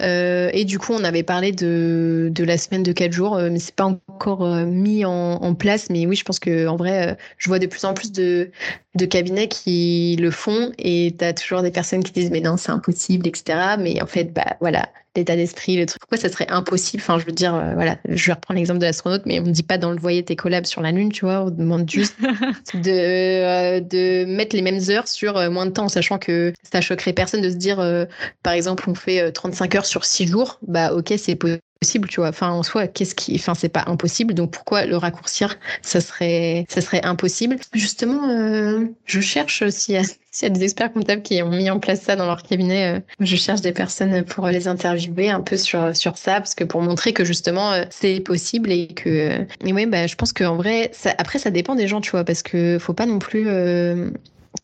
Euh, 0.00 0.50
et 0.52 0.64
du 0.64 0.78
coup, 0.78 0.92
on 0.92 1.04
avait 1.04 1.22
parlé 1.22 1.52
de, 1.52 2.30
de 2.32 2.44
la 2.44 2.58
semaine 2.58 2.82
de 2.82 2.92
4 2.92 3.12
jours, 3.12 3.36
euh, 3.36 3.50
mais 3.50 3.58
c'est 3.58 3.74
pas 3.74 3.84
encore 3.84 4.44
euh, 4.44 4.64
mis 4.64 5.04
en, 5.04 5.12
en, 5.12 5.54
place. 5.54 5.90
Mais 5.90 6.06
oui, 6.06 6.16
je 6.16 6.24
pense 6.24 6.38
que 6.38 6.66
en 6.66 6.76
vrai, 6.76 7.16
je 7.38 7.48
vois 7.48 7.58
de 7.58 7.66
plus 7.66 7.84
en 7.84 7.94
plus 7.94 8.12
de, 8.12 8.50
de 8.94 9.06
cabinets 9.06 9.48
qui 9.48 10.16
le 10.20 10.30
font 10.30 10.72
et 10.78 11.14
tu 11.18 11.24
as 11.24 11.32
toujours 11.32 11.62
des 11.62 11.70
personnes 11.70 12.02
qui 12.02 12.12
disent 12.12 12.30
mais 12.30 12.40
non, 12.40 12.56
c'est 12.56 12.72
impossible, 12.72 13.26
etc. 13.26 13.76
Mais 13.78 14.02
en 14.02 14.06
fait, 14.06 14.32
bah 14.32 14.56
voilà, 14.60 14.88
l'état 15.16 15.36
d'esprit, 15.36 15.76
le 15.76 15.86
truc. 15.86 16.00
Pourquoi 16.00 16.18
ça 16.18 16.28
serait 16.28 16.48
impossible? 16.48 17.02
Enfin, 17.02 17.18
je 17.18 17.26
veux 17.26 17.32
dire, 17.32 17.52
voilà, 17.74 17.98
je 18.08 18.26
vais 18.26 18.32
reprendre 18.32 18.58
l'exemple 18.58 18.80
de 18.80 18.86
l'astronaute, 18.86 19.22
mais 19.26 19.40
on 19.40 19.44
ne 19.44 19.50
dit 19.50 19.62
pas 19.62 19.78
d'envoyer 19.78 20.24
tes 20.24 20.36
collabs 20.36 20.66
sur 20.66 20.80
la 20.80 20.92
Lune, 20.92 21.12
tu 21.12 21.24
vois. 21.24 21.44
On 21.44 21.50
demande 21.50 21.88
juste 21.90 22.16
de, 22.74 23.80
de 23.80 24.24
mettre 24.24 24.56
les 24.56 24.62
mêmes 24.62 24.80
heures 24.88 25.08
sur 25.08 25.50
moins 25.50 25.66
de 25.66 25.72
temps, 25.72 25.84
en 25.84 25.88
sachant 25.88 26.18
que 26.18 26.52
ça 26.62 26.80
choquerait 26.80 27.12
personne 27.12 27.42
de 27.42 27.50
se 27.50 27.56
dire, 27.56 28.06
par 28.42 28.52
exemple, 28.54 28.84
on 28.88 28.94
fait 28.94 29.32
35 29.32 29.74
heures 29.74 29.86
sur 29.86 30.04
6 30.04 30.26
jours. 30.26 30.58
Bah, 30.66 30.92
ok, 30.94 31.14
c'est 31.16 31.36
possible, 31.36 31.60
tu 31.82 32.20
vois. 32.20 32.28
Enfin, 32.28 32.50
en 32.50 32.62
soi, 32.62 32.86
qu'est-ce 32.86 33.14
qui, 33.14 33.34
enfin, 33.34 33.54
c'est 33.54 33.68
pas 33.68 33.84
impossible. 33.86 34.34
Donc, 34.34 34.52
pourquoi 34.52 34.86
le 34.86 34.96
raccourcir 34.96 35.58
Ça 35.82 36.00
serait, 36.00 36.66
ça 36.68 36.80
serait 36.80 37.04
impossible. 37.04 37.56
Justement, 37.74 38.28
euh, 38.28 38.86
je 39.04 39.20
cherche 39.20 39.68
s'il 39.70 39.94
y, 39.94 39.98
a, 39.98 40.48
des 40.48 40.64
experts 40.64 40.92
comptables 40.92 41.22
qui 41.22 41.42
ont 41.42 41.50
mis 41.50 41.70
en 41.70 41.78
place 41.78 42.02
ça 42.02 42.16
dans 42.16 42.26
leur 42.26 42.42
cabinet. 42.42 42.96
Euh, 42.96 43.00
je 43.20 43.36
cherche 43.36 43.60
des 43.60 43.72
personnes 43.72 44.24
pour 44.24 44.46
les 44.48 44.68
interviewer 44.68 45.30
un 45.30 45.40
peu 45.40 45.56
sur 45.56 45.94
sur 45.96 46.16
ça, 46.16 46.34
parce 46.34 46.54
que 46.54 46.64
pour 46.64 46.80
montrer 46.82 47.12
que 47.12 47.24
justement 47.24 47.72
euh, 47.72 47.84
c'est 47.90 48.20
possible 48.20 48.70
et 48.70 48.88
que. 48.88 49.46
Et 49.64 49.72
oui, 49.72 49.86
bah, 49.86 50.06
je 50.06 50.14
pense 50.16 50.32
qu'en 50.32 50.56
vrai, 50.56 50.90
ça, 50.92 51.14
après, 51.18 51.38
ça 51.38 51.50
dépend 51.50 51.74
des 51.74 51.88
gens, 51.88 52.00
tu 52.00 52.10
vois, 52.10 52.24
parce 52.24 52.42
que 52.42 52.78
faut 52.78 52.94
pas 52.94 53.06
non 53.06 53.18
plus. 53.18 53.46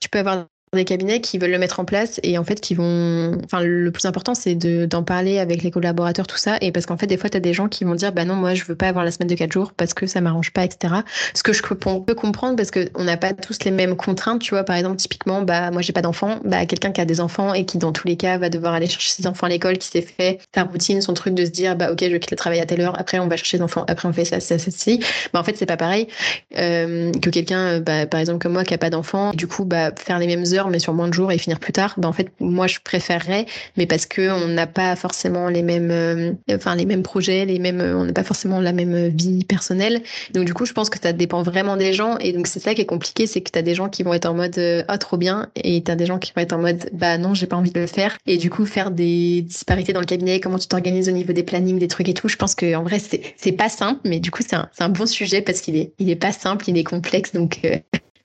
tu 0.00 0.08
peux 0.08 0.18
avoir 0.18 0.46
des 0.76 0.84
cabinets 0.84 1.20
qui 1.20 1.38
veulent 1.38 1.50
le 1.50 1.58
mettre 1.58 1.80
en 1.80 1.84
place 1.84 2.20
et 2.22 2.38
en 2.38 2.44
fait 2.44 2.60
qui 2.60 2.74
vont 2.74 3.38
enfin 3.44 3.62
le 3.62 3.90
plus 3.90 4.04
important 4.04 4.34
c'est 4.34 4.54
d'en 4.54 5.02
parler 5.02 5.38
avec 5.38 5.62
les 5.62 5.70
collaborateurs 5.70 6.26
tout 6.26 6.36
ça. 6.36 6.56
Et 6.60 6.72
parce 6.72 6.86
qu'en 6.86 6.96
fait 6.96 7.06
des 7.06 7.16
fois 7.16 7.30
tu 7.30 7.36
as 7.36 7.40
des 7.40 7.54
gens 7.54 7.68
qui 7.68 7.84
vont 7.84 7.94
dire 7.94 8.12
bah 8.12 8.24
non 8.24 8.34
moi 8.34 8.54
je 8.54 8.64
veux 8.64 8.76
pas 8.76 8.88
avoir 8.88 9.04
la 9.04 9.10
semaine 9.10 9.28
de 9.28 9.34
4 9.34 9.52
jours 9.52 9.72
parce 9.72 9.94
que 9.94 10.06
ça 10.06 10.20
m'arrange 10.20 10.52
pas 10.52 10.64
etc 10.64 10.94
ce 11.34 11.42
que 11.42 11.52
je 11.52 11.62
peux, 11.62 12.14
comprendre 12.14 12.56
parce 12.56 12.70
que 12.70 12.88
on 12.94 13.04
n'a 13.04 13.16
pas 13.16 13.32
tous 13.32 13.58
les 13.64 13.70
mêmes 13.70 13.96
contraintes 13.96 14.40
tu 14.40 14.50
vois. 14.50 14.64
Par 14.64 14.76
exemple 14.76 14.96
typiquement 14.96 15.42
bah 15.42 15.70
moi 15.70 15.82
j'ai 15.82 15.92
pas 15.92 16.02
d'enfants. 16.02 16.40
Bah 16.44 16.66
quelqu'un 16.66 16.92
qui 16.92 17.00
a 17.00 17.04
des 17.04 17.20
enfants 17.20 17.54
et 17.54 17.64
qui 17.64 17.78
dans 17.78 17.92
tous 17.92 18.06
les 18.06 18.16
cas 18.16 18.38
va 18.38 18.48
devoir 18.48 18.74
aller 18.74 18.86
chercher 18.86 19.10
ses 19.10 19.26
enfants 19.26 19.46
à 19.46 19.50
l'école 19.50 19.78
qui 19.78 19.88
s'est 19.88 20.02
fait 20.02 20.38
sa 20.54 20.64
routine 20.64 21.00
son 21.00 21.14
truc 21.14 21.34
de 21.34 21.44
se 21.44 21.50
dire 21.50 21.76
bah 21.76 21.92
ok 21.92 22.00
je 22.00 22.16
quitte 22.16 22.30
le 22.30 22.36
travail 22.36 22.60
à 22.60 22.66
telle 22.66 22.80
heure. 22.80 22.98
Après 22.98 23.18
on 23.18 23.28
va 23.28 23.36
chercher 23.36 23.58
les 23.58 23.62
enfants. 23.62 23.84
Après 23.88 24.08
on 24.08 24.12
fait 24.12 24.24
ça 24.24 24.40
ça 24.40 24.58
ça, 24.58 24.70
ça 24.70 24.90
bah 25.32 25.40
en 25.40 25.44
fait 25.44 25.56
c'est 25.56 25.66
pas 25.66 25.76
pareil 25.76 26.08
euh, 26.56 27.12
que 27.12 27.30
quelqu'un 27.30 27.80
bah, 27.80 28.06
par 28.06 28.20
exemple 28.20 28.40
comme 28.40 28.52
moi 28.52 28.64
qui 28.64 28.74
a 28.74 28.78
pas 28.78 28.90
d'enfants 28.90 29.32
du 29.32 29.46
coup 29.46 29.64
bah 29.64 29.90
faire 29.96 30.18
les 30.18 30.26
mêmes 30.26 30.44
heures 30.52 30.57
mais 30.66 30.80
sur 30.80 30.92
moins 30.92 31.06
de 31.06 31.14
jours 31.14 31.30
et 31.30 31.38
finir 31.38 31.60
plus 31.60 31.72
tard, 31.72 31.94
ben 31.96 32.08
en 32.08 32.12
fait, 32.12 32.32
moi, 32.40 32.66
je 32.66 32.78
préférerais, 32.82 33.46
mais 33.76 33.86
parce 33.86 34.06
que 34.06 34.30
on 34.30 34.48
n'a 34.48 34.66
pas 34.66 34.96
forcément 34.96 35.48
les 35.48 35.62
mêmes, 35.62 35.90
euh, 35.92 36.32
enfin, 36.50 36.74
les 36.74 36.86
mêmes 36.86 37.04
projets, 37.04 37.44
les 37.44 37.60
mêmes, 37.60 37.80
on 37.80 38.04
n'a 38.04 38.12
pas 38.12 38.24
forcément 38.24 38.60
la 38.60 38.72
même 38.72 39.08
vie 39.08 39.44
personnelle. 39.44 40.02
Donc, 40.32 40.44
du 40.44 40.54
coup, 40.54 40.66
je 40.66 40.72
pense 40.72 40.90
que 40.90 40.98
ça 41.00 41.12
dépend 41.12 41.42
vraiment 41.42 41.76
des 41.76 41.92
gens. 41.92 42.18
Et 42.18 42.32
donc, 42.32 42.46
c'est 42.48 42.60
ça 42.60 42.74
qui 42.74 42.80
est 42.80 42.86
compliqué, 42.86 43.26
c'est 43.26 43.40
que 43.40 43.50
tu 43.52 43.58
as 43.58 43.62
des 43.62 43.74
gens 43.74 43.88
qui 43.88 44.02
vont 44.02 44.12
être 44.14 44.26
en 44.26 44.34
mode, 44.34 44.58
euh, 44.58 44.82
ah, 44.88 44.98
trop 44.98 45.16
bien, 45.16 45.48
et 45.54 45.82
tu 45.82 45.90
as 45.90 45.96
des 45.96 46.06
gens 46.06 46.18
qui 46.18 46.32
vont 46.34 46.42
être 46.42 46.52
en 46.52 46.58
mode, 46.58 46.88
bah 46.92 47.18
non, 47.18 47.34
j'ai 47.34 47.46
pas 47.46 47.56
envie 47.56 47.70
de 47.70 47.80
le 47.80 47.86
faire. 47.86 48.16
Et 48.26 48.36
du 48.36 48.50
coup, 48.50 48.66
faire 48.66 48.90
des 48.90 49.42
disparités 49.42 49.92
dans 49.92 50.00
le 50.00 50.06
cabinet, 50.06 50.40
comment 50.40 50.58
tu 50.58 50.68
t'organises 50.68 51.08
au 51.08 51.12
niveau 51.12 51.32
des 51.32 51.42
plannings, 51.42 51.78
des 51.78 51.88
trucs 51.88 52.08
et 52.08 52.14
tout, 52.14 52.28
je 52.28 52.36
pense 52.36 52.54
que 52.54 52.74
en 52.74 52.82
vrai, 52.82 52.98
c'est 52.98 53.52
pas 53.52 53.68
simple, 53.68 54.00
mais 54.04 54.20
du 54.20 54.30
coup, 54.30 54.42
c'est 54.46 54.56
un, 54.56 54.68
un, 54.78 54.88
bon 54.88 55.06
sujet 55.06 55.42
parce 55.42 55.60
qu'il 55.60 55.76
est, 55.76 55.92
il 55.98 56.10
est 56.10 56.16
pas 56.16 56.32
simple, 56.32 56.68
il 56.68 56.78
est 56.78 56.84
complexe. 56.84 57.32
Donc, 57.32 57.60
euh, 57.64 57.76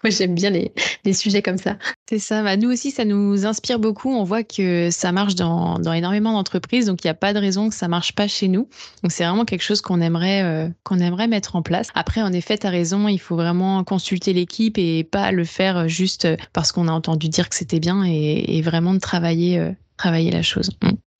moi, 0.03 0.11
j'aime 0.11 0.35
bien 0.35 0.49
les, 0.49 1.13
sujets 1.13 1.41
comme 1.41 1.57
ça. 1.57 1.77
C'est 2.09 2.19
ça. 2.19 2.43
Bah, 2.43 2.57
nous 2.57 2.71
aussi, 2.71 2.91
ça 2.91 3.05
nous 3.05 3.45
inspire 3.45 3.79
beaucoup. 3.79 4.13
On 4.13 4.23
voit 4.23 4.43
que 4.43 4.89
ça 4.91 5.11
marche 5.11 5.35
dans, 5.35 5.81
énormément 5.93 6.33
d'entreprises, 6.33 6.85
donc 6.85 7.03
il 7.03 7.07
n'y 7.07 7.11
a 7.11 7.15
pas 7.15 7.33
de 7.33 7.39
raison 7.39 7.69
que 7.69 7.75
ça 7.75 7.87
marche 7.87 8.13
pas 8.13 8.27
chez 8.27 8.47
nous. 8.47 8.67
Donc 9.01 9.11
c'est 9.11 9.23
vraiment 9.23 9.45
quelque 9.45 9.61
chose 9.61 9.81
qu'on 9.81 10.01
aimerait, 10.01 10.43
euh, 10.43 10.69
qu'on 10.83 10.99
aimerait 10.99 11.27
mettre 11.27 11.55
en 11.55 11.61
place. 11.61 11.87
Après, 11.95 12.21
en 12.21 12.33
effet, 12.33 12.57
tu 12.57 12.67
as 12.67 12.69
raison, 12.69 13.07
il 13.07 13.19
faut 13.19 13.35
vraiment 13.35 13.83
consulter 13.83 14.33
l'équipe 14.33 14.77
et 14.77 15.03
pas 15.03 15.31
le 15.31 15.45
faire 15.45 15.87
juste 15.87 16.27
parce 16.51 16.71
qu'on 16.71 16.87
a 16.87 16.91
entendu 16.91 17.29
dire 17.29 17.49
que 17.49 17.55
c'était 17.55 17.79
bien 17.79 18.03
et, 18.03 18.61
vraiment 18.61 18.93
de 18.93 18.99
travailler, 18.99 19.59
euh, 19.59 19.71
travailler 19.97 20.31
la 20.31 20.41
chose. 20.41 20.69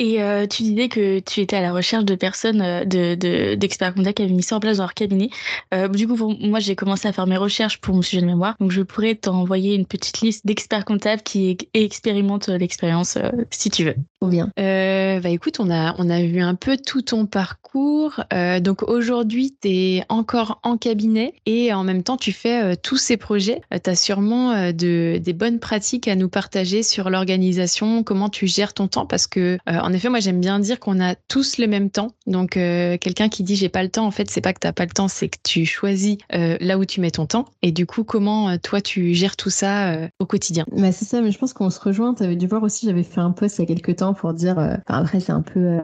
Et 0.04 0.22
euh, 0.22 0.48
tu 0.48 0.64
disais 0.64 0.90
que 0.90 1.20
tu 1.20 1.40
étais 1.40 1.56
à 1.56 1.62
la 1.62 1.72
recherche 1.72 2.04
de 2.04 2.16
personnes, 2.16 2.62
euh, 2.62 2.84
de, 2.84 3.56
d'experts 3.56 3.96
comptables 3.96 4.14
qui 4.14 4.24
avaient 4.24 4.34
mis 4.34 4.44
ça 4.44 4.58
en 4.58 4.60
place 4.60 4.76
dans 4.76 4.84
leur 4.84 4.96
cabinet. 4.96 5.30
Euh, 5.74 5.88
du 5.88 6.10
coup, 6.10 6.18
moi, 6.42 6.60
j'ai 6.60 6.76
commencé 6.76 7.08
à 7.08 7.14
faire 7.14 7.26
mes 7.26 7.38
recherches 7.38 7.80
pour 7.80 7.96
mon 7.96 8.02
sujet 8.02 8.22
de 8.22 8.26
mémoire. 8.26 8.56
Donc, 8.60 8.72
je 8.72 8.82
pourrais 8.82 9.16
t'envoyer 9.16 9.76
une 9.76 9.86
petite 9.86 10.20
liste 10.20 10.46
d'experts 10.46 10.84
comptables 10.84 11.22
qui 11.22 11.58
expérimentent 11.74 12.50
l'expérience 12.50 13.18
si 13.50 13.70
tu 13.70 13.86
veux. 13.86 13.96
Ou 14.20 14.28
bien. 14.28 14.52
bah 14.58 15.30
écoute, 15.30 15.62
on 15.62 15.70
a, 15.70 15.96
on 15.98 16.10
a 16.10 16.22
vu 16.22 16.42
un 16.42 16.56
peu 16.56 16.76
tout 16.76 17.02
ton 17.02 17.26
parcours. 17.26 18.26
donc, 18.62 18.84
aujourd'hui, 18.84 19.56
tu 19.62 19.70
es 19.70 20.04
encore 20.10 20.60
en 20.64 20.78
cabinet 20.78 21.34
et 21.46 21.74
en 21.74 21.86
même 21.86 22.04
temps, 22.04 22.18
tu 22.18 22.34
fais 22.34 22.76
tous 22.78 22.98
ces 22.98 23.16
projets. 23.16 23.62
tu 23.72 23.90
as 23.90 23.96
sûrement 23.96 24.72
de, 24.74 25.18
des 25.18 25.34
bonnes 25.34 25.60
pratiques 25.60 26.10
à 26.10 26.16
nous 26.16 26.30
partager 26.30 26.84
sur 26.84 27.10
l'organisation, 27.10 28.04
comment 28.04 28.28
tu 28.28 28.48
gères 28.48 28.74
ton 28.74 28.88
temps 28.88 29.06
parce 29.06 29.28
que 29.28 29.58
En 29.94 29.96
effet, 29.96 30.10
moi 30.10 30.20
j'aime 30.20 30.40
bien 30.40 30.60
dire 30.60 30.80
qu'on 30.80 31.00
a 31.00 31.14
tous 31.14 31.60
le 31.60 31.68
même 31.68 31.92
temps. 31.92 32.14
Donc 32.26 32.58
euh, 32.58 32.98
quelqu'un 32.98 33.30
qui 33.30 33.44
dit 33.44 33.56
j'ai 33.56 33.70
pas 33.70 33.84
le 33.84 33.90
temps, 33.90 34.08
en 34.08 34.12
fait 34.12 34.28
c'est 34.32 34.42
pas 34.42 34.52
que 34.52 34.60
t'as 34.60 34.72
pas 34.72 34.86
le 34.86 34.90
temps, 34.90 35.08
c'est 35.08 35.30
que 35.30 35.38
tu 35.44 35.68
choisis 35.68 36.18
euh, 36.34 36.58
là 36.62 36.80
où 36.80 36.86
tu 36.86 37.00
mets 37.00 37.12
ton 37.12 37.28
temps. 37.28 37.46
Et 37.62 37.72
du 37.72 37.86
coup, 37.86 38.04
comment 38.04 38.50
euh, 38.50 38.56
toi 38.58 38.82
tu 38.82 39.14
gères 39.14 39.36
tout 39.36 39.52
ça 39.52 39.96
au 40.18 40.26
quotidien? 40.26 40.66
Bah 40.72 40.92
c'est 40.92 41.06
ça, 41.06 41.22
mais 41.22 41.30
je 41.30 41.38
pense 41.38 41.54
qu'on 41.54 41.70
se 41.70 41.80
rejoint. 41.80 42.16
T'avais 42.16 42.36
dû 42.36 42.48
voir 42.48 42.64
aussi, 42.64 42.88
j'avais 42.88 43.04
fait 43.04 43.20
un 43.20 43.30
post 43.30 43.60
il 43.60 43.62
y 43.62 43.64
a 43.66 43.68
quelques 43.68 43.98
temps 43.98 44.16
pour 44.16 44.34
dire. 44.34 44.58
Enfin 44.58 44.80
après 44.88 45.20
c'est 45.20 45.32
un 45.32 45.44
peu 45.44 45.78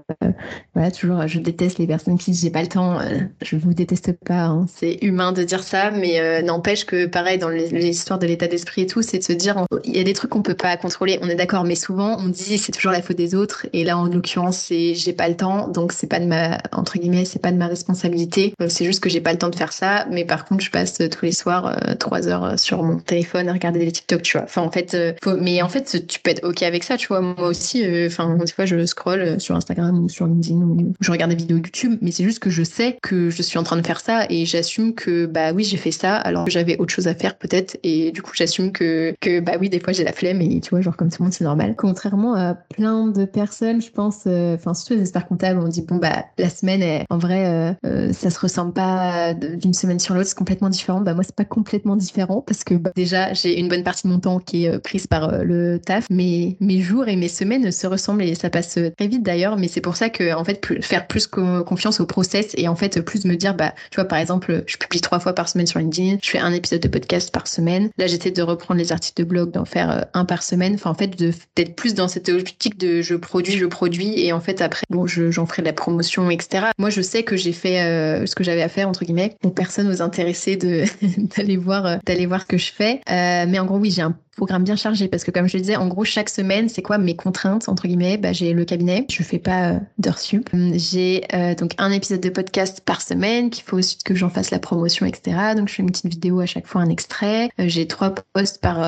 voilà 0.74 0.90
toujours 0.90 1.28
je 1.28 1.40
déteste 1.40 1.78
les 1.78 1.86
personnes 1.86 2.18
qui 2.18 2.32
disent 2.32 2.42
j'ai 2.42 2.50
pas 2.50 2.64
le 2.64 2.68
temps. 2.68 2.98
je 3.44 3.58
vous 3.58 3.76
déteste 3.76 4.14
pas. 4.26 4.46
Hein. 4.46 4.66
C'est 4.74 4.98
humain 5.04 5.34
de 5.34 5.44
dire 5.44 5.62
ça, 5.62 5.92
mais 5.92 6.42
n'empêche 6.42 6.88
que 6.88 7.06
pareil 7.06 7.38
dans 7.38 7.50
l'histoire 7.50 8.18
de 8.18 8.26
l'état 8.26 8.48
d'esprit 8.48 8.82
et 8.82 8.88
tout, 8.88 9.04
c'est 9.04 9.20
de 9.20 9.24
se 9.24 9.34
dire 9.34 9.66
il 9.84 9.96
y 9.96 10.00
a 10.00 10.04
des 10.04 10.14
trucs 10.14 10.32
qu'on 10.32 10.42
peut 10.42 10.56
pas 10.56 10.76
contrôler. 10.78 11.20
On 11.22 11.30
est 11.30 11.36
d'accord, 11.36 11.64
mais 11.64 11.76
souvent 11.76 12.18
on 12.18 12.30
dit 12.30 12.58
c'est 12.58 12.72
toujours 12.72 12.92
la 12.92 13.04
faute 13.04 13.16
des 13.16 13.36
autres. 13.36 13.68
Et 13.72 13.84
là 13.84 13.89
en 13.98 14.06
l'occurrence 14.06 14.58
c'est 14.58 14.94
j'ai 14.96 15.14
pas 15.14 15.28
le 15.30 15.36
temps, 15.36 15.68
donc 15.68 15.92
c'est 15.92 16.08
pas 16.08 16.20
de 16.20 16.26
ma 16.26 16.58
entre 16.72 16.98
guillemets 16.98 17.26
c'est 17.26 17.42
pas 17.42 17.52
de 17.52 17.58
ma 17.58 17.68
responsabilité. 17.68 18.54
Euh, 18.62 18.68
c'est 18.70 18.86
juste 18.86 19.02
que 19.02 19.10
j'ai 19.10 19.22
pas 19.22 19.32
le 19.32 19.38
temps 19.38 19.50
de 19.50 19.56
faire 19.56 19.74
ça. 19.74 20.06
Mais 20.12 20.26
par 20.26 20.46
contre 20.46 20.64
je 20.64 20.72
passe 20.72 20.98
tous 20.98 21.26
les 21.26 21.32
soirs 21.32 21.68
euh, 21.68 21.96
trois 21.96 22.28
heures 22.28 22.58
sur 22.60 22.84
mon 22.84 23.00
téléphone 23.00 23.50
à 23.50 23.54
regarder 23.54 23.80
des 23.80 23.92
TikTok, 23.92 24.22
tu 24.22 24.38
vois. 24.38 24.46
Enfin 24.46 24.62
en 24.62 24.72
fait, 24.72 24.94
euh, 24.94 25.14
mais 25.40 25.62
en 25.62 25.70
fait 25.70 26.06
tu 26.08 26.20
peux 26.20 26.32
être 26.32 26.48
ok 26.48 26.64
avec 26.64 26.84
ça, 26.84 26.98
tu 26.98 27.08
vois. 27.08 27.22
Moi 27.22 27.48
aussi, 27.48 27.84
enfin 28.06 28.36
des 28.36 28.52
fois 28.52 28.66
je 28.66 28.86
scroll 28.86 29.40
sur 29.40 29.56
Instagram 29.56 30.04
ou 30.04 30.10
sur 30.10 30.26
LinkedIn 30.26 30.62
ou 30.62 30.94
je 31.00 31.12
regarde 31.12 31.32
des 31.32 31.38
vidéos 31.38 31.58
YouTube, 31.58 31.98
mais 32.02 32.12
c'est 32.12 32.24
juste 32.24 32.40
que 32.40 32.50
je 32.50 32.64
sais 32.64 32.98
que 33.02 33.30
je 33.30 33.42
suis 33.42 33.58
en 33.58 33.64
train 33.64 33.78
de 33.78 33.86
faire 33.86 34.00
ça 34.00 34.26
et 34.30 34.46
j'assume 34.46 34.94
que 34.94 35.26
bah 35.26 35.52
oui 35.54 35.64
j'ai 35.64 35.78
fait 35.78 35.92
ça 35.92 36.16
alors 36.16 36.46
que 36.46 36.52
j'avais 36.52 36.78
autre 36.78 36.94
chose 36.94 37.08
à 37.08 37.16
faire 37.16 37.38
peut-être 37.38 37.78
et 37.84 38.12
du 38.12 38.22
coup 38.22 38.32
j'assume 38.36 38.72
que 38.72 39.14
que 39.22 39.40
bah 39.40 39.54
oui 39.60 39.70
des 39.70 39.80
fois 39.80 39.94
j'ai 39.94 40.04
la 40.04 40.14
flemme 40.14 40.42
et 40.42 40.60
tu 40.62 40.70
vois 40.70 40.82
genre 40.82 40.98
comme 40.98 41.10
tout 41.10 41.18
le 41.20 41.26
monde 41.26 41.34
c'est 41.34 41.44
normal. 41.44 41.76
Contrairement 41.78 42.36
à 42.36 42.54
plein 42.54 43.08
de 43.08 43.26
personnes, 43.26 43.79
je 43.80 43.92
pense, 43.92 44.28
enfin 44.28 44.74
surtout 44.74 44.96
les 44.96 45.02
experts 45.02 45.28
comptables, 45.28 45.60
on 45.60 45.68
dit 45.68 45.82
bon 45.82 45.98
bah 45.98 46.26
la 46.38 46.50
semaine, 46.50 47.04
en 47.10 47.18
vrai, 47.18 47.46
euh, 47.46 47.74
euh, 47.86 48.14
ça 48.14 48.30
se 48.30 48.40
ressemble 48.40 48.74
pas 48.74 49.34
d'une 49.34 49.74
semaine 49.74 50.00
sur 50.00 50.14
l'autre, 50.14 50.28
c'est 50.28 50.38
complètement 50.38 50.70
différent. 50.70 51.02
Bah 51.02 51.14
moi 51.14 51.24
c'est 51.24 51.36
pas 51.36 51.46
complètement 51.46 51.96
différent 51.96 52.42
parce 52.42 52.64
que 52.64 52.76
bah, 52.76 52.92
déjà 52.96 53.34
j'ai 53.34 53.60
une 53.60 53.68
bonne 53.68 53.84
partie 53.84 54.08
de 54.08 54.12
mon 54.12 54.20
temps 54.20 54.40
qui 54.40 54.66
est 54.66 54.76
euh, 54.76 54.80
prise 54.80 55.08
par 55.08 55.44
le 55.44 55.80
taf, 55.80 56.06
mais 56.10 56.58
mes 56.60 56.82
jours 56.82 57.08
et 57.08 57.16
mes 57.16 57.28
semaines 57.28 57.72
se 57.72 57.88
ressemblent 57.88 58.24
et 58.24 58.36
ça 58.36 58.50
passe 58.50 58.80
très 58.98 59.08
vite 59.08 59.24
d'ailleurs. 59.24 59.58
Mais 59.58 59.68
c'est 59.68 59.82
pour 59.82 59.96
ça 59.96 60.10
que 60.10 60.34
en 60.34 60.44
fait 60.44 60.66
faire 60.82 61.08
plus 61.08 61.28
confiance 61.28 62.00
au 62.00 62.06
process 62.06 62.54
et 62.58 62.68
en 62.68 62.76
fait 62.76 63.02
plus 63.02 63.26
me 63.26 63.36
dire 63.36 63.56
bah 63.56 63.74
tu 63.92 63.96
vois 63.96 64.06
par 64.06 64.20
exemple 64.20 64.64
je 64.66 64.78
publie 64.78 65.02
trois 65.02 65.20
fois 65.20 65.34
par 65.34 65.50
semaine 65.50 65.68
sur 65.68 65.80
LinkedIn, 65.80 66.18
je 66.22 66.30
fais 66.30 66.40
un 66.40 66.54
épisode 66.54 66.82
de 66.82 66.88
podcast 66.88 67.32
par 67.32 67.48
semaine. 67.48 67.90
Là 67.98 68.08
j'essaie 68.08 68.32
de 68.32 68.42
reprendre 68.42 68.80
les 68.80 68.92
articles 68.92 69.22
de 69.22 69.28
blog, 69.28 69.52
d'en 69.52 69.66
faire 69.66 70.06
un 70.14 70.26
par 70.26 70.44
semaine. 70.44 70.76
Enfin 70.76 70.92
en 70.92 70.96
fait 70.96 71.18
d'être 71.18 71.76
plus 71.76 71.94
dans 71.94 72.08
cette 72.08 72.30
optique 72.30 72.78
de 72.78 73.02
je 73.02 73.16
produis, 73.16 73.58
je 73.58 73.66
produis 73.70 74.20
et 74.20 74.34
en 74.34 74.40
fait 74.40 74.62
après 74.62 74.84
bon 74.90 75.06
j'en 75.08 75.46
ferai 75.46 75.62
de 75.62 75.68
la 75.68 75.74
promotion 75.74 76.30
etc. 76.30 76.68
Moi 76.78 76.90
je 76.90 77.02
sais 77.02 77.24
que 77.24 77.38
j'ai 77.38 77.54
fait 77.54 77.82
euh, 77.82 78.26
ce 78.26 78.36
que 78.36 78.44
j'avais 78.44 78.62
à 78.62 78.70
faire 78.70 78.88
entre 78.90 79.06
guillemets. 79.06 79.36
Donc 79.44 79.56
personne 79.56 79.88
n'ose 79.88 80.02
intéresser 80.02 80.56
de 80.56 80.84
d'aller 81.38 81.58
voir 81.58 81.86
euh, 81.86 81.98
d'aller 82.06 82.26
voir 82.26 82.42
ce 82.42 82.48
que 82.48 82.58
je 82.58 82.72
fais. 82.72 83.02
Euh, 83.10 83.46
mais 83.48 83.60
en 83.60 83.66
gros 83.66 83.78
oui 83.78 83.92
j'ai 83.92 84.02
un 84.02 84.16
programme 84.40 84.64
bien 84.64 84.78
chargé 84.78 85.10
parce 85.10 85.26
que 85.26 85.32
comme 85.32 85.48
je 85.50 85.58
le 85.58 85.62
disais, 85.62 85.76
en 85.76 85.88
gros, 85.88 86.06
chaque 86.06 86.30
semaine, 86.30 86.70
c'est 86.70 86.82
quoi 86.82 86.98
mes 86.98 87.18
contraintes, 87.18 87.68
entre 87.68 87.88
guillemets? 87.88 88.18
Bah, 88.18 88.32
J'ai 88.32 88.54
le 88.54 88.64
cabinet, 88.64 89.06
je 89.10 89.22
fais 89.22 89.38
pas 89.38 89.72
euh, 89.72 90.12
sup. 90.16 90.50
Hum, 90.54 90.72
j'ai 90.76 91.26
euh, 91.34 91.56
donc 91.56 91.74
un 91.78 91.92
épisode 91.92 92.22
de 92.22 92.30
podcast 92.30 92.82
par 92.86 93.02
semaine 93.02 93.50
qu'il 93.50 93.66
faut 93.66 93.78
aussi 93.78 93.98
que 93.98 94.16
j'en 94.16 94.30
fasse 94.30 94.50
la 94.52 94.60
promotion, 94.60 95.06
etc. 95.06 95.56
Donc 95.58 95.68
je 95.68 95.74
fais 95.76 95.84
une 95.84 95.92
petite 95.92 96.08
vidéo 96.08 96.40
à 96.40 96.46
chaque 96.46 96.68
fois, 96.68 96.82
un 96.82 96.90
extrait. 96.90 97.50
Euh, 97.60 97.66
j'ai 97.68 97.86
trois 97.86 98.16
posts 98.34 98.62
par 98.62 98.80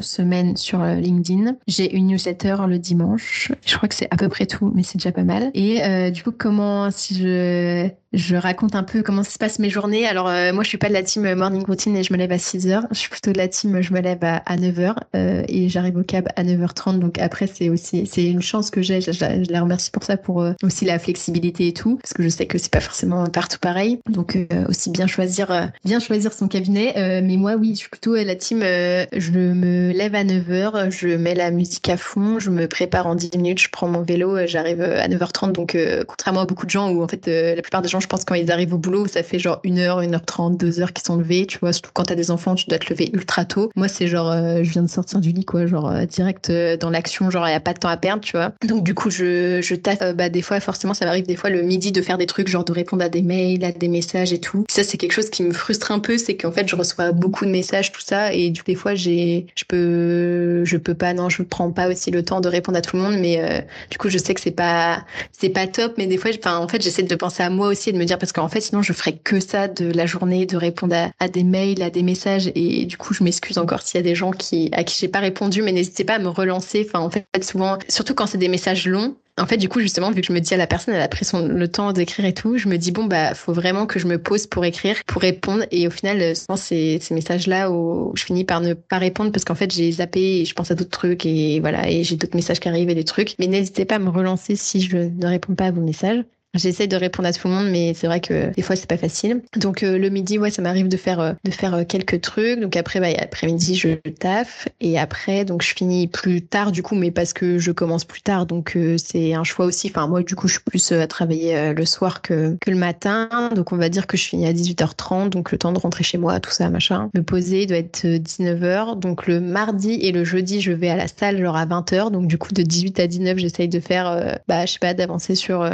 semaine 0.00 0.56
sur 0.56 0.78
LinkedIn. 0.84 1.56
J'ai 1.66 1.92
une 1.96 2.06
newsletter 2.06 2.56
le 2.68 2.78
dimanche. 2.78 3.50
Je 3.66 3.76
crois 3.76 3.88
que 3.88 3.96
c'est 3.96 4.08
à 4.12 4.16
peu 4.16 4.28
près 4.28 4.46
tout, 4.46 4.70
mais 4.76 4.84
c'est 4.84 4.98
déjà 4.98 5.10
pas 5.10 5.24
mal. 5.24 5.50
Et 5.54 6.10
du 6.12 6.22
coup, 6.22 6.30
comment, 6.30 6.90
si 6.92 7.16
je 7.16 7.90
je 8.12 8.36
raconte 8.36 8.74
un 8.74 8.82
peu 8.82 9.02
comment 9.02 9.24
se 9.24 9.38
passent 9.38 9.58
mes 9.58 9.70
journées. 9.70 10.06
Alors, 10.06 10.26
moi, 10.52 10.62
je 10.62 10.68
suis 10.68 10.78
pas 10.78 10.88
de 10.88 10.94
la 10.94 11.02
team 11.02 11.34
morning 11.34 11.64
routine 11.64 11.96
et 11.96 12.02
je 12.02 12.12
me 12.12 12.18
lève 12.18 12.32
à 12.32 12.38
6 12.38 12.68
heures. 12.68 12.86
Je 12.90 12.98
suis 12.98 13.10
plutôt 13.10 13.32
de 13.32 13.38
la 13.38 13.48
team 13.48 13.80
je 13.80 13.92
me 13.92 14.00
lève 14.00 14.22
à, 14.22 14.36
à 14.46 14.56
9 14.56 14.78
heures. 14.78 15.00
Euh, 15.14 15.42
et 15.48 15.68
j'arrive 15.68 15.96
au 15.96 16.02
cab 16.02 16.28
à 16.36 16.44
9h30. 16.44 16.98
Donc 16.98 17.18
après, 17.18 17.46
c'est 17.46 17.68
aussi 17.68 18.06
c'est 18.06 18.24
une 18.24 18.42
chance 18.42 18.70
que 18.70 18.82
j'ai. 18.82 19.00
Je, 19.00 19.50
la 19.50 19.60
remercie 19.60 19.90
pour 19.90 20.02
ça, 20.02 20.16
pour 20.16 20.42
euh, 20.42 20.52
aussi 20.62 20.84
la 20.84 20.98
flexibilité 20.98 21.68
et 21.68 21.72
tout, 21.72 21.96
parce 21.96 22.12
que 22.12 22.22
je 22.22 22.28
sais 22.28 22.46
que 22.46 22.58
c'est 22.58 22.72
pas 22.72 22.80
forcément 22.80 23.26
partout 23.26 23.58
pareil. 23.58 24.00
Donc 24.08 24.36
euh, 24.36 24.66
aussi 24.68 24.90
bien 24.90 25.06
choisir 25.06 25.70
bien 25.84 26.00
choisir 26.00 26.32
son 26.32 26.48
cabinet. 26.48 26.92
mais 27.22 27.36
moi, 27.36 27.54
oui, 27.54 27.72
je 27.72 27.80
suis 27.80 27.88
plutôt 27.88 28.14
la 28.14 28.34
team. 28.34 28.60
je 28.60 29.30
me 29.32 29.92
lève 29.92 30.14
à 30.14 30.24
9h, 30.24 30.90
je 30.90 31.08
mets 31.08 31.34
la 31.34 31.50
musique 31.50 31.88
à 31.88 31.96
fond, 31.96 32.38
je 32.38 32.50
me 32.50 32.66
prépare 32.66 33.06
en 33.06 33.14
10 33.14 33.36
minutes, 33.36 33.60
je 33.60 33.68
prends 33.70 33.88
mon 33.88 34.02
vélo, 34.02 34.46
j'arrive 34.46 34.82
à 34.82 35.08
9h30. 35.08 35.52
Donc 35.52 35.76
contrairement 36.06 36.40
à 36.40 36.46
beaucoup 36.46 36.66
de 36.66 36.70
gens 36.70 36.90
où 36.90 37.02
en 37.02 37.08
fait 37.08 37.26
la 37.26 37.62
plupart 37.62 37.82
des 37.82 37.88
gens, 37.88 37.99
je 38.00 38.06
pense 38.06 38.24
quand 38.24 38.34
ils 38.34 38.50
arrivent 38.50 38.74
au 38.74 38.78
boulot, 38.78 39.06
ça 39.06 39.22
fait 39.22 39.38
genre 39.38 39.60
1h, 39.64 40.08
1h30, 40.08 40.56
2h 40.56 40.92
qu'ils 40.92 41.04
sont 41.04 41.16
levés. 41.16 41.46
Tu 41.46 41.58
vois, 41.58 41.72
surtout 41.72 41.90
quand 41.92 42.04
t'as 42.04 42.14
des 42.14 42.30
enfants, 42.30 42.54
tu 42.54 42.66
dois 42.66 42.78
te 42.78 42.90
lever 42.92 43.10
ultra 43.12 43.44
tôt. 43.44 43.70
Moi, 43.76 43.88
c'est 43.88 44.06
genre 44.06 44.32
je 44.62 44.70
viens 44.70 44.82
de 44.82 44.88
sortir 44.90 45.20
du 45.20 45.30
lit, 45.32 45.44
quoi, 45.44 45.66
genre 45.66 45.90
euh, 45.90 46.04
direct 46.06 46.50
euh, 46.50 46.76
dans 46.76 46.90
l'action, 46.90 47.30
genre 47.30 47.46
il 47.46 47.50
n'y 47.50 47.56
a 47.56 47.60
pas 47.60 47.72
de 47.72 47.78
temps 47.78 47.88
à 47.88 47.96
perdre, 47.96 48.22
tu 48.22 48.32
vois. 48.36 48.52
Donc 48.66 48.84
du 48.84 48.94
coup, 48.94 49.10
je, 49.10 49.60
je 49.62 49.74
taffe, 49.74 50.02
euh, 50.02 50.12
bah, 50.12 50.28
des 50.28 50.42
fois, 50.42 50.60
forcément, 50.60 50.94
ça 50.94 51.04
m'arrive 51.04 51.26
des 51.26 51.36
fois 51.36 51.50
le 51.50 51.62
midi 51.62 51.92
de 51.92 52.02
faire 52.02 52.18
des 52.18 52.26
trucs, 52.26 52.48
genre 52.48 52.64
de 52.64 52.72
répondre 52.72 53.04
à 53.04 53.08
des 53.08 53.22
mails, 53.22 53.64
à 53.64 53.72
des 53.72 53.88
messages 53.88 54.32
et 54.32 54.40
tout. 54.40 54.64
Ça, 54.68 54.84
c'est 54.84 54.96
quelque 54.96 55.12
chose 55.12 55.30
qui 55.30 55.42
me 55.42 55.52
frustre 55.52 55.92
un 55.92 55.98
peu, 55.98 56.18
c'est 56.18 56.36
qu'en 56.36 56.52
fait, 56.52 56.68
je 56.68 56.76
reçois 56.76 57.12
beaucoup 57.12 57.44
de 57.44 57.50
messages, 57.50 57.92
tout 57.92 58.00
ça, 58.00 58.32
et 58.32 58.50
du 58.50 58.62
coup, 58.62 58.70
des 58.70 58.74
fois, 58.74 58.94
j'ai, 58.94 59.46
je 59.54 59.64
peux, 59.64 60.64
je 60.64 60.76
peux 60.76 60.94
pas, 60.94 61.14
non, 61.14 61.28
je 61.28 61.42
prends 61.42 61.70
pas 61.70 61.88
aussi 61.88 62.10
le 62.10 62.24
temps 62.24 62.40
de 62.40 62.48
répondre 62.48 62.78
à 62.78 62.80
tout 62.80 62.96
le 62.96 63.02
monde, 63.02 63.16
mais 63.18 63.66
du 63.90 63.98
coup, 63.98 64.08
je 64.08 64.18
sais 64.18 64.34
que 64.34 64.40
c'est 64.40 64.50
pas, 64.50 65.04
c'est 65.32 65.48
pas 65.48 65.66
top, 65.66 65.94
mais 65.98 66.06
des 66.06 66.16
fois, 66.16 66.30
en 66.46 66.68
fait, 66.68 66.82
j'essaie 66.82 67.02
de 67.02 67.14
penser 67.14 67.42
à 67.42 67.50
moi 67.50 67.68
aussi 67.68 67.89
de 67.92 67.98
me 67.98 68.04
dire, 68.04 68.18
parce 68.18 68.32
qu'en 68.32 68.48
fait, 68.48 68.60
sinon, 68.60 68.82
je 68.82 68.92
ferais 68.92 69.12
que 69.12 69.40
ça 69.40 69.68
de 69.68 69.90
la 69.92 70.06
journée, 70.06 70.46
de 70.46 70.56
répondre 70.56 70.96
à, 71.18 71.28
des 71.28 71.44
mails, 71.44 71.82
à 71.82 71.90
des 71.90 72.02
messages, 72.02 72.50
et 72.54 72.84
du 72.86 72.96
coup, 72.96 73.14
je 73.14 73.22
m'excuse 73.24 73.58
encore 73.58 73.82
s'il 73.82 73.98
y 73.98 74.00
a 74.00 74.04
des 74.04 74.14
gens 74.14 74.30
qui, 74.30 74.70
à 74.72 74.84
qui 74.84 74.96
j'ai 74.98 75.08
pas 75.08 75.20
répondu, 75.20 75.62
mais 75.62 75.72
n'hésitez 75.72 76.04
pas 76.04 76.14
à 76.14 76.18
me 76.18 76.28
relancer. 76.28 76.86
Enfin, 76.86 77.00
en 77.04 77.10
fait, 77.10 77.26
souvent, 77.42 77.78
surtout 77.88 78.14
quand 78.14 78.26
c'est 78.26 78.38
des 78.38 78.48
messages 78.48 78.86
longs, 78.86 79.16
en 79.40 79.46
fait, 79.46 79.56
du 79.56 79.68
coup, 79.68 79.80
justement, 79.80 80.10
vu 80.10 80.20
que 80.20 80.26
je 80.26 80.32
me 80.32 80.40
dis 80.40 80.52
à 80.54 80.56
la 80.56 80.66
personne, 80.66 80.94
elle 80.94 81.00
a 81.00 81.08
pris 81.08 81.24
son, 81.24 81.46
le 81.46 81.68
temps 81.68 81.92
d'écrire 81.92 82.26
et 82.26 82.34
tout, 82.34 82.58
je 82.58 82.68
me 82.68 82.76
dis, 82.76 82.92
bon, 82.92 83.04
bah, 83.04 83.34
faut 83.34 83.52
vraiment 83.52 83.86
que 83.86 83.98
je 83.98 84.06
me 84.06 84.18
pose 84.18 84.46
pour 84.46 84.64
écrire, 84.64 84.96
pour 85.06 85.22
répondre. 85.22 85.64
Et 85.70 85.86
au 85.86 85.90
final, 85.90 86.36
souvent, 86.36 86.56
ces, 86.56 86.98
ces 87.00 87.14
messages-là 87.14 87.70
où 87.70 88.12
je 88.16 88.24
finis 88.24 88.44
par 88.44 88.60
ne 88.60 88.74
pas 88.74 88.98
répondre 88.98 89.32
parce 89.32 89.44
qu'en 89.44 89.54
fait, 89.54 89.72
j'ai 89.72 89.90
zappé 89.92 90.40
et 90.40 90.44
je 90.44 90.54
pense 90.54 90.70
à 90.70 90.74
d'autres 90.74 90.90
trucs 90.90 91.24
et 91.24 91.60
voilà, 91.60 91.88
et 91.88 92.04
j'ai 92.04 92.16
d'autres 92.16 92.36
messages 92.36 92.60
qui 92.60 92.68
arrivent 92.68 92.90
et 92.90 92.94
des 92.94 93.04
trucs. 93.04 93.34
Mais 93.38 93.46
n'hésitez 93.46 93.84
pas 93.84 93.96
à 93.96 93.98
me 93.98 94.10
relancer 94.10 94.56
si 94.56 94.80
je 94.82 94.96
ne 94.96 95.26
réponds 95.26 95.54
pas 95.54 95.66
à 95.66 95.70
vos 95.70 95.80
messages. 95.80 96.22
J'essaie 96.54 96.88
de 96.88 96.96
répondre 96.96 97.28
à 97.28 97.32
tout 97.32 97.46
le 97.46 97.54
monde, 97.54 97.70
mais 97.70 97.94
c'est 97.94 98.08
vrai 98.08 98.20
que 98.20 98.52
des 98.52 98.62
fois 98.62 98.74
c'est 98.74 98.88
pas 98.88 98.96
facile. 98.96 99.42
Donc 99.56 99.84
euh, 99.84 99.98
le 99.98 100.08
midi, 100.08 100.36
ouais, 100.36 100.50
ça 100.50 100.62
m'arrive 100.62 100.88
de 100.88 100.96
faire 100.96 101.20
euh, 101.20 101.32
de 101.44 101.50
faire 101.52 101.74
euh, 101.74 101.84
quelques 101.84 102.20
trucs. 102.20 102.58
Donc 102.58 102.76
après, 102.76 102.98
bah, 102.98 103.06
après-midi, 103.20 103.76
je 103.76 103.90
taffe 104.18 104.66
et 104.80 104.98
après, 104.98 105.44
donc 105.44 105.62
je 105.62 105.72
finis 105.74 106.08
plus 106.08 106.42
tard 106.42 106.72
du 106.72 106.82
coup, 106.82 106.96
mais 106.96 107.12
parce 107.12 107.32
que 107.32 107.58
je 107.58 107.70
commence 107.70 108.04
plus 108.04 108.22
tard, 108.22 108.46
donc 108.46 108.76
c'est 108.96 109.34
un 109.34 109.44
choix 109.44 109.66
aussi. 109.66 109.88
Enfin 109.88 110.08
moi, 110.08 110.22
du 110.24 110.34
coup, 110.34 110.48
je 110.48 110.54
suis 110.54 110.62
plus 110.62 110.90
à 110.92 111.06
travailler 111.06 111.72
le 111.72 111.84
soir 111.84 112.20
que 112.20 112.56
que 112.60 112.70
le 112.70 112.76
matin. 112.76 113.28
Donc 113.54 113.72
on 113.72 113.76
va 113.76 113.88
dire 113.88 114.08
que 114.08 114.16
je 114.16 114.24
finis 114.24 114.46
à 114.46 114.52
18h30, 114.52 115.28
donc 115.28 115.52
le 115.52 115.58
temps 115.58 115.72
de 115.72 115.78
rentrer 115.78 116.02
chez 116.02 116.18
moi, 116.18 116.40
tout 116.40 116.50
ça, 116.50 116.68
machin. 116.68 117.10
Me 117.14 117.22
poser 117.22 117.66
doit 117.66 117.78
être 117.78 118.04
19h. 118.04 118.98
Donc 118.98 119.28
le 119.28 119.40
mardi 119.40 119.92
et 119.92 120.10
le 120.10 120.24
jeudi, 120.24 120.60
je 120.60 120.72
vais 120.72 120.88
à 120.88 120.96
la 120.96 121.06
salle 121.06 121.40
genre 121.40 121.56
à 121.56 121.66
20h. 121.66 122.10
Donc 122.10 122.26
du 122.26 122.38
coup, 122.38 122.52
de 122.52 122.62
18 122.62 122.98
à 122.98 123.06
19, 123.06 123.38
j'essaye 123.38 123.68
de 123.68 123.78
faire, 123.78 124.38
bah 124.48 124.66
je 124.66 124.72
sais 124.72 124.78
pas, 124.80 124.94
d'avancer 124.94 125.36
sur 125.36 125.68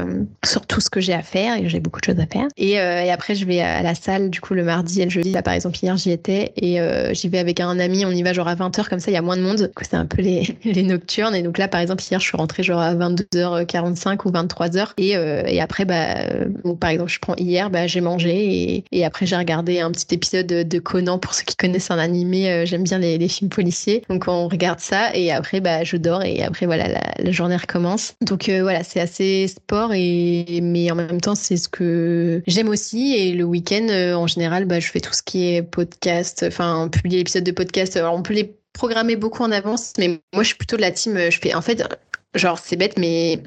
sur 0.44 0.65
tout 0.66 0.80
ce 0.80 0.90
que 0.90 1.00
j'ai 1.00 1.12
à 1.12 1.22
faire 1.22 1.56
et 1.56 1.68
j'ai 1.68 1.80
beaucoup 1.80 2.00
de 2.00 2.04
choses 2.04 2.20
à 2.20 2.26
faire. 2.26 2.48
Et, 2.56 2.80
euh, 2.80 3.02
et, 3.02 3.10
après, 3.10 3.34
je 3.34 3.44
vais 3.44 3.60
à 3.60 3.82
la 3.82 3.94
salle, 3.94 4.30
du 4.30 4.40
coup, 4.40 4.54
le 4.54 4.64
mardi 4.64 5.00
et 5.00 5.04
le 5.04 5.10
jeudi. 5.10 5.32
Là, 5.32 5.42
par 5.42 5.54
exemple, 5.54 5.78
hier, 5.82 5.96
j'y 5.96 6.10
étais 6.10 6.52
et 6.56 6.80
euh, 6.80 7.12
j'y 7.14 7.28
vais 7.28 7.38
avec 7.38 7.60
un 7.60 7.78
ami. 7.78 8.04
On 8.04 8.10
y 8.10 8.22
va 8.22 8.32
genre 8.32 8.48
à 8.48 8.54
20h, 8.54 8.88
comme 8.88 9.00
ça, 9.00 9.10
il 9.10 9.14
y 9.14 9.16
a 9.16 9.22
moins 9.22 9.36
de 9.36 9.42
monde. 9.42 9.70
C'est 9.82 9.94
un 9.94 10.06
peu 10.06 10.22
les, 10.22 10.56
les 10.64 10.82
nocturnes. 10.82 11.34
Et 11.34 11.42
donc 11.42 11.58
là, 11.58 11.68
par 11.68 11.80
exemple, 11.80 12.02
hier, 12.08 12.20
je 12.20 12.26
suis 12.26 12.36
rentrée 12.36 12.62
genre 12.62 12.80
à 12.80 12.94
22h45 12.94 14.18
ou 14.24 14.30
23h. 14.30 14.88
Et, 14.98 15.16
euh, 15.16 15.42
et 15.46 15.60
après, 15.60 15.84
bah, 15.84 16.14
par 16.80 16.90
exemple, 16.90 17.10
je 17.10 17.18
prends 17.18 17.36
hier, 17.36 17.70
bah, 17.70 17.86
j'ai 17.86 18.00
mangé 18.00 18.74
et, 18.74 18.84
et 18.92 19.04
après, 19.04 19.26
j'ai 19.26 19.36
regardé 19.36 19.80
un 19.80 19.90
petit 19.90 20.14
épisode 20.14 20.46
de, 20.46 20.78
Conan. 20.78 21.18
Pour 21.18 21.34
ceux 21.34 21.44
qui 21.44 21.56
connaissent 21.56 21.90
un 21.90 21.98
animé, 21.98 22.64
j'aime 22.66 22.84
bien 22.84 22.98
les, 22.98 23.26
films 23.28 23.50
policiers. 23.50 24.02
Donc, 24.08 24.24
on 24.28 24.46
regarde 24.46 24.78
ça 24.78 25.14
et 25.14 25.32
après, 25.32 25.60
bah, 25.60 25.82
je 25.82 25.96
dors 25.96 26.22
et 26.22 26.42
après, 26.42 26.66
voilà, 26.66 26.86
la, 26.86 27.00
la 27.18 27.30
journée 27.30 27.56
recommence. 27.56 28.14
Donc, 28.20 28.48
voilà, 28.48 28.84
c'est 28.84 29.00
assez 29.00 29.48
sport 29.48 29.92
et 29.94 30.55
mais 30.60 30.90
en 30.90 30.94
même 30.94 31.20
temps, 31.20 31.34
c'est 31.34 31.56
ce 31.56 31.68
que 31.68 32.42
j'aime 32.46 32.68
aussi. 32.68 33.14
Et 33.14 33.32
le 33.32 33.44
week-end, 33.44 33.86
euh, 33.90 34.14
en 34.14 34.26
général, 34.26 34.64
bah, 34.64 34.80
je 34.80 34.88
fais 34.88 35.00
tout 35.00 35.12
ce 35.12 35.22
qui 35.22 35.54
est 35.54 35.62
podcast, 35.62 36.44
enfin, 36.46 36.88
publier 36.88 37.18
l'épisode 37.18 37.44
de 37.44 37.52
podcast. 37.52 37.96
Alors, 37.96 38.14
on 38.14 38.22
peut 38.22 38.34
les 38.34 38.56
programmer 38.72 39.16
beaucoup 39.16 39.42
en 39.42 39.52
avance, 39.52 39.92
mais 39.98 40.20
moi, 40.34 40.42
je 40.42 40.48
suis 40.48 40.56
plutôt 40.56 40.76
de 40.76 40.82
la 40.82 40.90
team. 40.90 41.18
Je 41.30 41.38
fais, 41.38 41.54
en 41.54 41.62
fait, 41.62 41.82
genre, 42.34 42.58
c'est 42.58 42.76
bête, 42.76 42.98
mais 42.98 43.42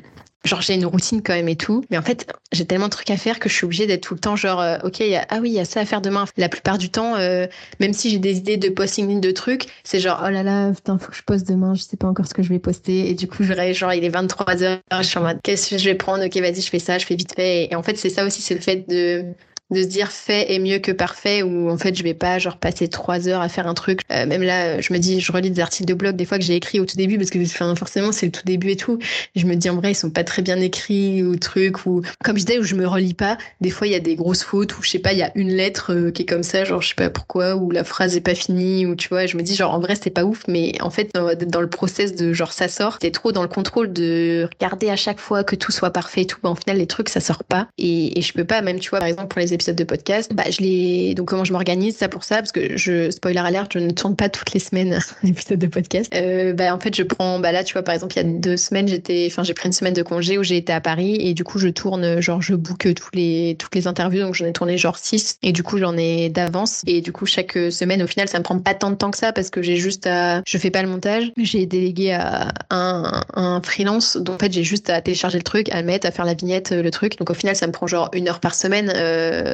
genre 0.45 0.61
j'ai 0.61 0.75
une 0.75 0.85
routine 0.85 1.21
quand 1.21 1.33
même 1.33 1.49
et 1.49 1.55
tout. 1.55 1.83
Mais 1.89 1.97
en 1.97 2.01
fait, 2.01 2.31
j'ai 2.51 2.65
tellement 2.65 2.85
de 2.85 2.91
trucs 2.91 3.09
à 3.09 3.17
faire 3.17 3.39
que 3.39 3.49
je 3.49 3.55
suis 3.55 3.65
obligée 3.65 3.87
d'être 3.87 4.01
tout 4.01 4.13
le 4.13 4.19
temps 4.19 4.35
genre, 4.35 4.61
euh, 4.61 4.77
ok, 4.83 4.99
y 4.99 5.15
a, 5.15 5.25
ah 5.29 5.39
oui, 5.41 5.49
il 5.49 5.55
y 5.55 5.59
a 5.59 5.65
ça 5.65 5.81
à 5.81 5.85
faire 5.85 6.01
demain. 6.01 6.25
La 6.37 6.49
plupart 6.49 6.77
du 6.77 6.89
temps, 6.89 7.15
euh, 7.15 7.47
même 7.79 7.93
si 7.93 8.09
j'ai 8.09 8.19
des 8.19 8.37
idées 8.37 8.57
de 8.57 8.69
posting 8.69 9.19
de 9.19 9.31
trucs, 9.31 9.65
c'est 9.83 9.99
genre, 9.99 10.21
oh 10.25 10.29
là 10.29 10.43
là, 10.43 10.71
putain, 10.71 10.97
faut 10.97 11.11
que 11.11 11.17
je 11.17 11.23
poste 11.23 11.47
demain, 11.47 11.73
je 11.75 11.81
sais 11.81 11.97
pas 11.97 12.07
encore 12.07 12.27
ce 12.27 12.33
que 12.33 12.43
je 12.43 12.49
vais 12.49 12.59
poster. 12.59 13.09
Et 13.09 13.13
du 13.13 13.27
coup, 13.27 13.43
je 13.43 13.53
genre, 13.73 13.93
il 13.93 14.03
est 14.03 14.09
23h, 14.09 14.79
je 14.91 15.03
suis 15.03 15.17
en 15.17 15.23
mode, 15.23 15.39
qu'est-ce 15.43 15.69
que 15.71 15.77
je 15.77 15.85
vais 15.85 15.95
prendre? 15.95 16.25
Ok, 16.25 16.37
vas-y, 16.37 16.61
je 16.61 16.69
fais 16.69 16.79
ça, 16.79 16.97
je 16.97 17.05
fais 17.05 17.15
vite 17.15 17.33
fait. 17.35 17.67
Et 17.71 17.75
en 17.75 17.83
fait, 17.83 17.97
c'est 17.97 18.09
ça 18.09 18.25
aussi, 18.25 18.41
c'est 18.41 18.55
le 18.55 18.61
fait 18.61 18.87
de 18.87 19.25
de 19.71 19.81
se 19.83 19.87
dire 19.87 20.11
fait 20.11 20.53
est 20.53 20.59
mieux 20.59 20.79
que 20.79 20.91
parfait 20.91 21.43
ou 21.43 21.69
en 21.69 21.77
fait 21.77 21.95
je 21.95 22.03
vais 22.03 22.13
pas 22.13 22.39
genre 22.39 22.57
passer 22.57 22.87
trois 22.87 23.27
heures 23.27 23.41
à 23.41 23.49
faire 23.49 23.67
un 23.67 23.73
truc. 23.73 24.01
Euh, 24.11 24.25
même 24.25 24.41
là 24.41 24.81
je 24.81 24.93
me 24.93 24.99
dis 24.99 25.19
je 25.19 25.31
relis 25.31 25.51
des 25.51 25.61
articles 25.61 25.87
de 25.87 25.93
blog 25.93 26.15
des 26.15 26.25
fois 26.25 26.37
que 26.37 26.43
j'ai 26.43 26.55
écrit 26.55 26.79
au 26.79 26.85
tout 26.85 26.97
début 26.97 27.17
parce 27.17 27.29
que 27.29 27.39
enfin, 27.39 27.75
forcément 27.75 28.11
c'est 28.11 28.25
le 28.25 28.31
tout 28.31 28.43
début 28.45 28.71
et 28.71 28.75
tout. 28.75 28.99
Je 29.35 29.45
me 29.45 29.55
dis 29.55 29.69
en 29.69 29.75
vrai 29.75 29.91
ils 29.91 29.95
sont 29.95 30.09
pas 30.09 30.23
très 30.23 30.41
bien 30.41 30.57
écrits 30.57 31.23
ou 31.23 31.35
truc 31.35 31.85
ou 31.85 32.01
comme 32.23 32.37
je 32.37 32.45
disais 32.45 32.59
où 32.59 32.63
je 32.63 32.75
me 32.75 32.87
relis 32.87 33.13
pas. 33.13 33.37
Des 33.61 33.69
fois 33.69 33.87
il 33.87 33.91
y 33.91 33.95
a 33.95 33.99
des 33.99 34.15
grosses 34.15 34.43
fautes 34.43 34.77
ou 34.77 34.83
je 34.83 34.89
sais 34.89 34.99
pas 34.99 35.13
il 35.13 35.19
y 35.19 35.23
a 35.23 35.31
une 35.35 35.51
lettre 35.51 35.93
euh, 35.93 36.11
qui 36.11 36.23
est 36.23 36.25
comme 36.25 36.43
ça 36.43 36.63
genre 36.63 36.81
je 36.81 36.89
sais 36.89 36.95
pas 36.95 37.09
pourquoi 37.09 37.55
ou 37.55 37.69
la 37.71 37.83
phrase 37.83 38.15
est 38.15 38.21
pas 38.21 38.35
finie 38.35 38.85
ou 38.85 38.95
tu 38.95 39.09
vois 39.09 39.27
je 39.27 39.37
me 39.37 39.43
dis 39.43 39.55
genre 39.55 39.73
en 39.73 39.79
vrai 39.79 39.95
c'est 40.01 40.09
pas 40.09 40.23
ouf 40.23 40.43
mais 40.47 40.73
en 40.81 40.89
fait 40.89 41.11
dans, 41.13 41.29
dans, 41.35 41.61
le 41.61 41.69
process 41.69 42.15
de 42.15 42.33
genre 42.33 42.53
ça 42.53 42.67
sort 42.67 42.99
t'es 42.99 43.11
trop 43.11 43.31
dans 43.31 43.41
le 43.43 43.47
contrôle 43.47 43.93
de 43.93 44.47
regarder 44.53 44.89
à 44.89 44.95
chaque 44.95 45.19
fois 45.19 45.43
que 45.43 45.55
tout 45.55 45.71
soit 45.71 45.91
parfait 45.91 46.21
et 46.21 46.25
tout 46.25 46.39
bah, 46.41 46.49
en 46.49 46.55
final 46.55 46.77
les 46.77 46.87
trucs 46.87 47.09
ça 47.09 47.19
sort 47.19 47.43
pas. 47.43 47.67
Et, 47.77 48.17
et 48.17 48.21
je 48.21 48.33
peux 48.33 48.45
pas 48.45 48.61
même 48.61 48.79
tu 48.79 48.89
vois 48.89 48.99
par 48.99 49.07
exemple 49.07 49.27
pour 49.27 49.39
les 49.39 49.53
épisodes 49.59 49.75
de 49.75 49.83
podcast, 49.83 50.31
bah, 50.33 50.43
je 50.49 50.61
les... 50.61 51.13
donc 51.15 51.27
comment 51.27 51.43
je 51.43 51.51
m'organise 51.51 51.97
ça 51.97 52.07
pour 52.07 52.23
ça 52.23 52.37
parce 52.37 52.53
que 52.53 52.77
je 52.77 53.11
spoiler 53.11 53.39
alerte, 53.39 53.73
je 53.73 53.79
ne 53.79 53.91
tourne 53.91 54.15
pas 54.15 54.29
toutes 54.29 54.53
les 54.53 54.59
semaines 54.59 54.99
un 55.23 55.27
épisode 55.27 55.59
de 55.59 55.67
podcast. 55.67 56.11
Euh, 56.15 56.53
bah 56.53 56.73
en 56.73 56.79
fait 56.79 56.95
je 56.95 57.03
prends 57.03 57.39
bah 57.39 57.51
là 57.51 57.63
tu 57.63 57.73
vois 57.73 57.83
par 57.83 57.93
exemple 57.93 58.13
il 58.15 58.17
y 58.17 58.19
a 58.21 58.23
deux 58.23 58.55
semaines 58.55 58.87
j'étais 58.87 59.27
enfin 59.29 59.43
j'ai 59.43 59.53
pris 59.53 59.67
une 59.67 59.73
semaine 59.73 59.93
de 59.93 60.01
congé 60.01 60.37
où 60.37 60.43
j'ai 60.43 60.55
été 60.55 60.71
à 60.71 60.79
Paris 60.79 61.17
et 61.19 61.33
du 61.33 61.43
coup 61.43 61.59
je 61.59 61.67
tourne 61.67 62.21
genre 62.21 62.41
je 62.41 62.55
book 62.55 62.87
tous 62.93 63.09
les 63.13 63.57
toutes 63.59 63.75
les 63.75 63.87
interviews 63.87 64.21
donc 64.21 64.35
j'en 64.35 64.45
ai 64.45 64.53
tourné 64.53 64.77
genre 64.77 64.97
6 64.97 65.39
et 65.43 65.51
du 65.51 65.61
coup 65.61 65.77
j'en 65.77 65.97
ai 65.97 66.29
d'avance. 66.29 66.83
Et 66.87 67.01
du 67.01 67.11
coup 67.11 67.25
chaque 67.25 67.57
semaine 67.69 68.01
au 68.01 68.07
final 68.07 68.29
ça 68.29 68.37
me 68.39 68.43
prend 68.43 68.57
pas 68.59 68.73
tant 68.73 68.91
de 68.91 68.95
temps 68.95 69.11
que 69.11 69.17
ça 69.17 69.33
parce 69.33 69.49
que 69.49 69.61
j'ai 69.61 69.75
juste 69.75 70.07
à 70.07 70.41
je 70.45 70.57
fais 70.57 70.71
pas 70.71 70.81
le 70.81 70.87
montage, 70.87 71.31
j'ai 71.37 71.65
délégué 71.65 72.13
à 72.13 72.53
un, 72.69 73.21
un 73.33 73.61
freelance 73.61 74.15
donc 74.15 74.35
en 74.35 74.39
fait 74.39 74.53
j'ai 74.53 74.63
juste 74.63 74.89
à 74.89 75.01
télécharger 75.01 75.37
le 75.37 75.43
truc, 75.43 75.69
à 75.69 75.81
le 75.81 75.85
mettre, 75.85 76.07
à 76.07 76.11
faire 76.11 76.25
la 76.25 76.33
vignette 76.33 76.71
le 76.71 76.91
truc. 76.91 77.17
Donc 77.17 77.29
au 77.29 77.33
final 77.33 77.55
ça 77.55 77.67
me 77.67 77.71
prend 77.71 77.87
genre 77.87 78.09
une 78.13 78.29
heure 78.29 78.39
par 78.39 78.55
semaine 78.55 78.91
euh, 78.95 79.48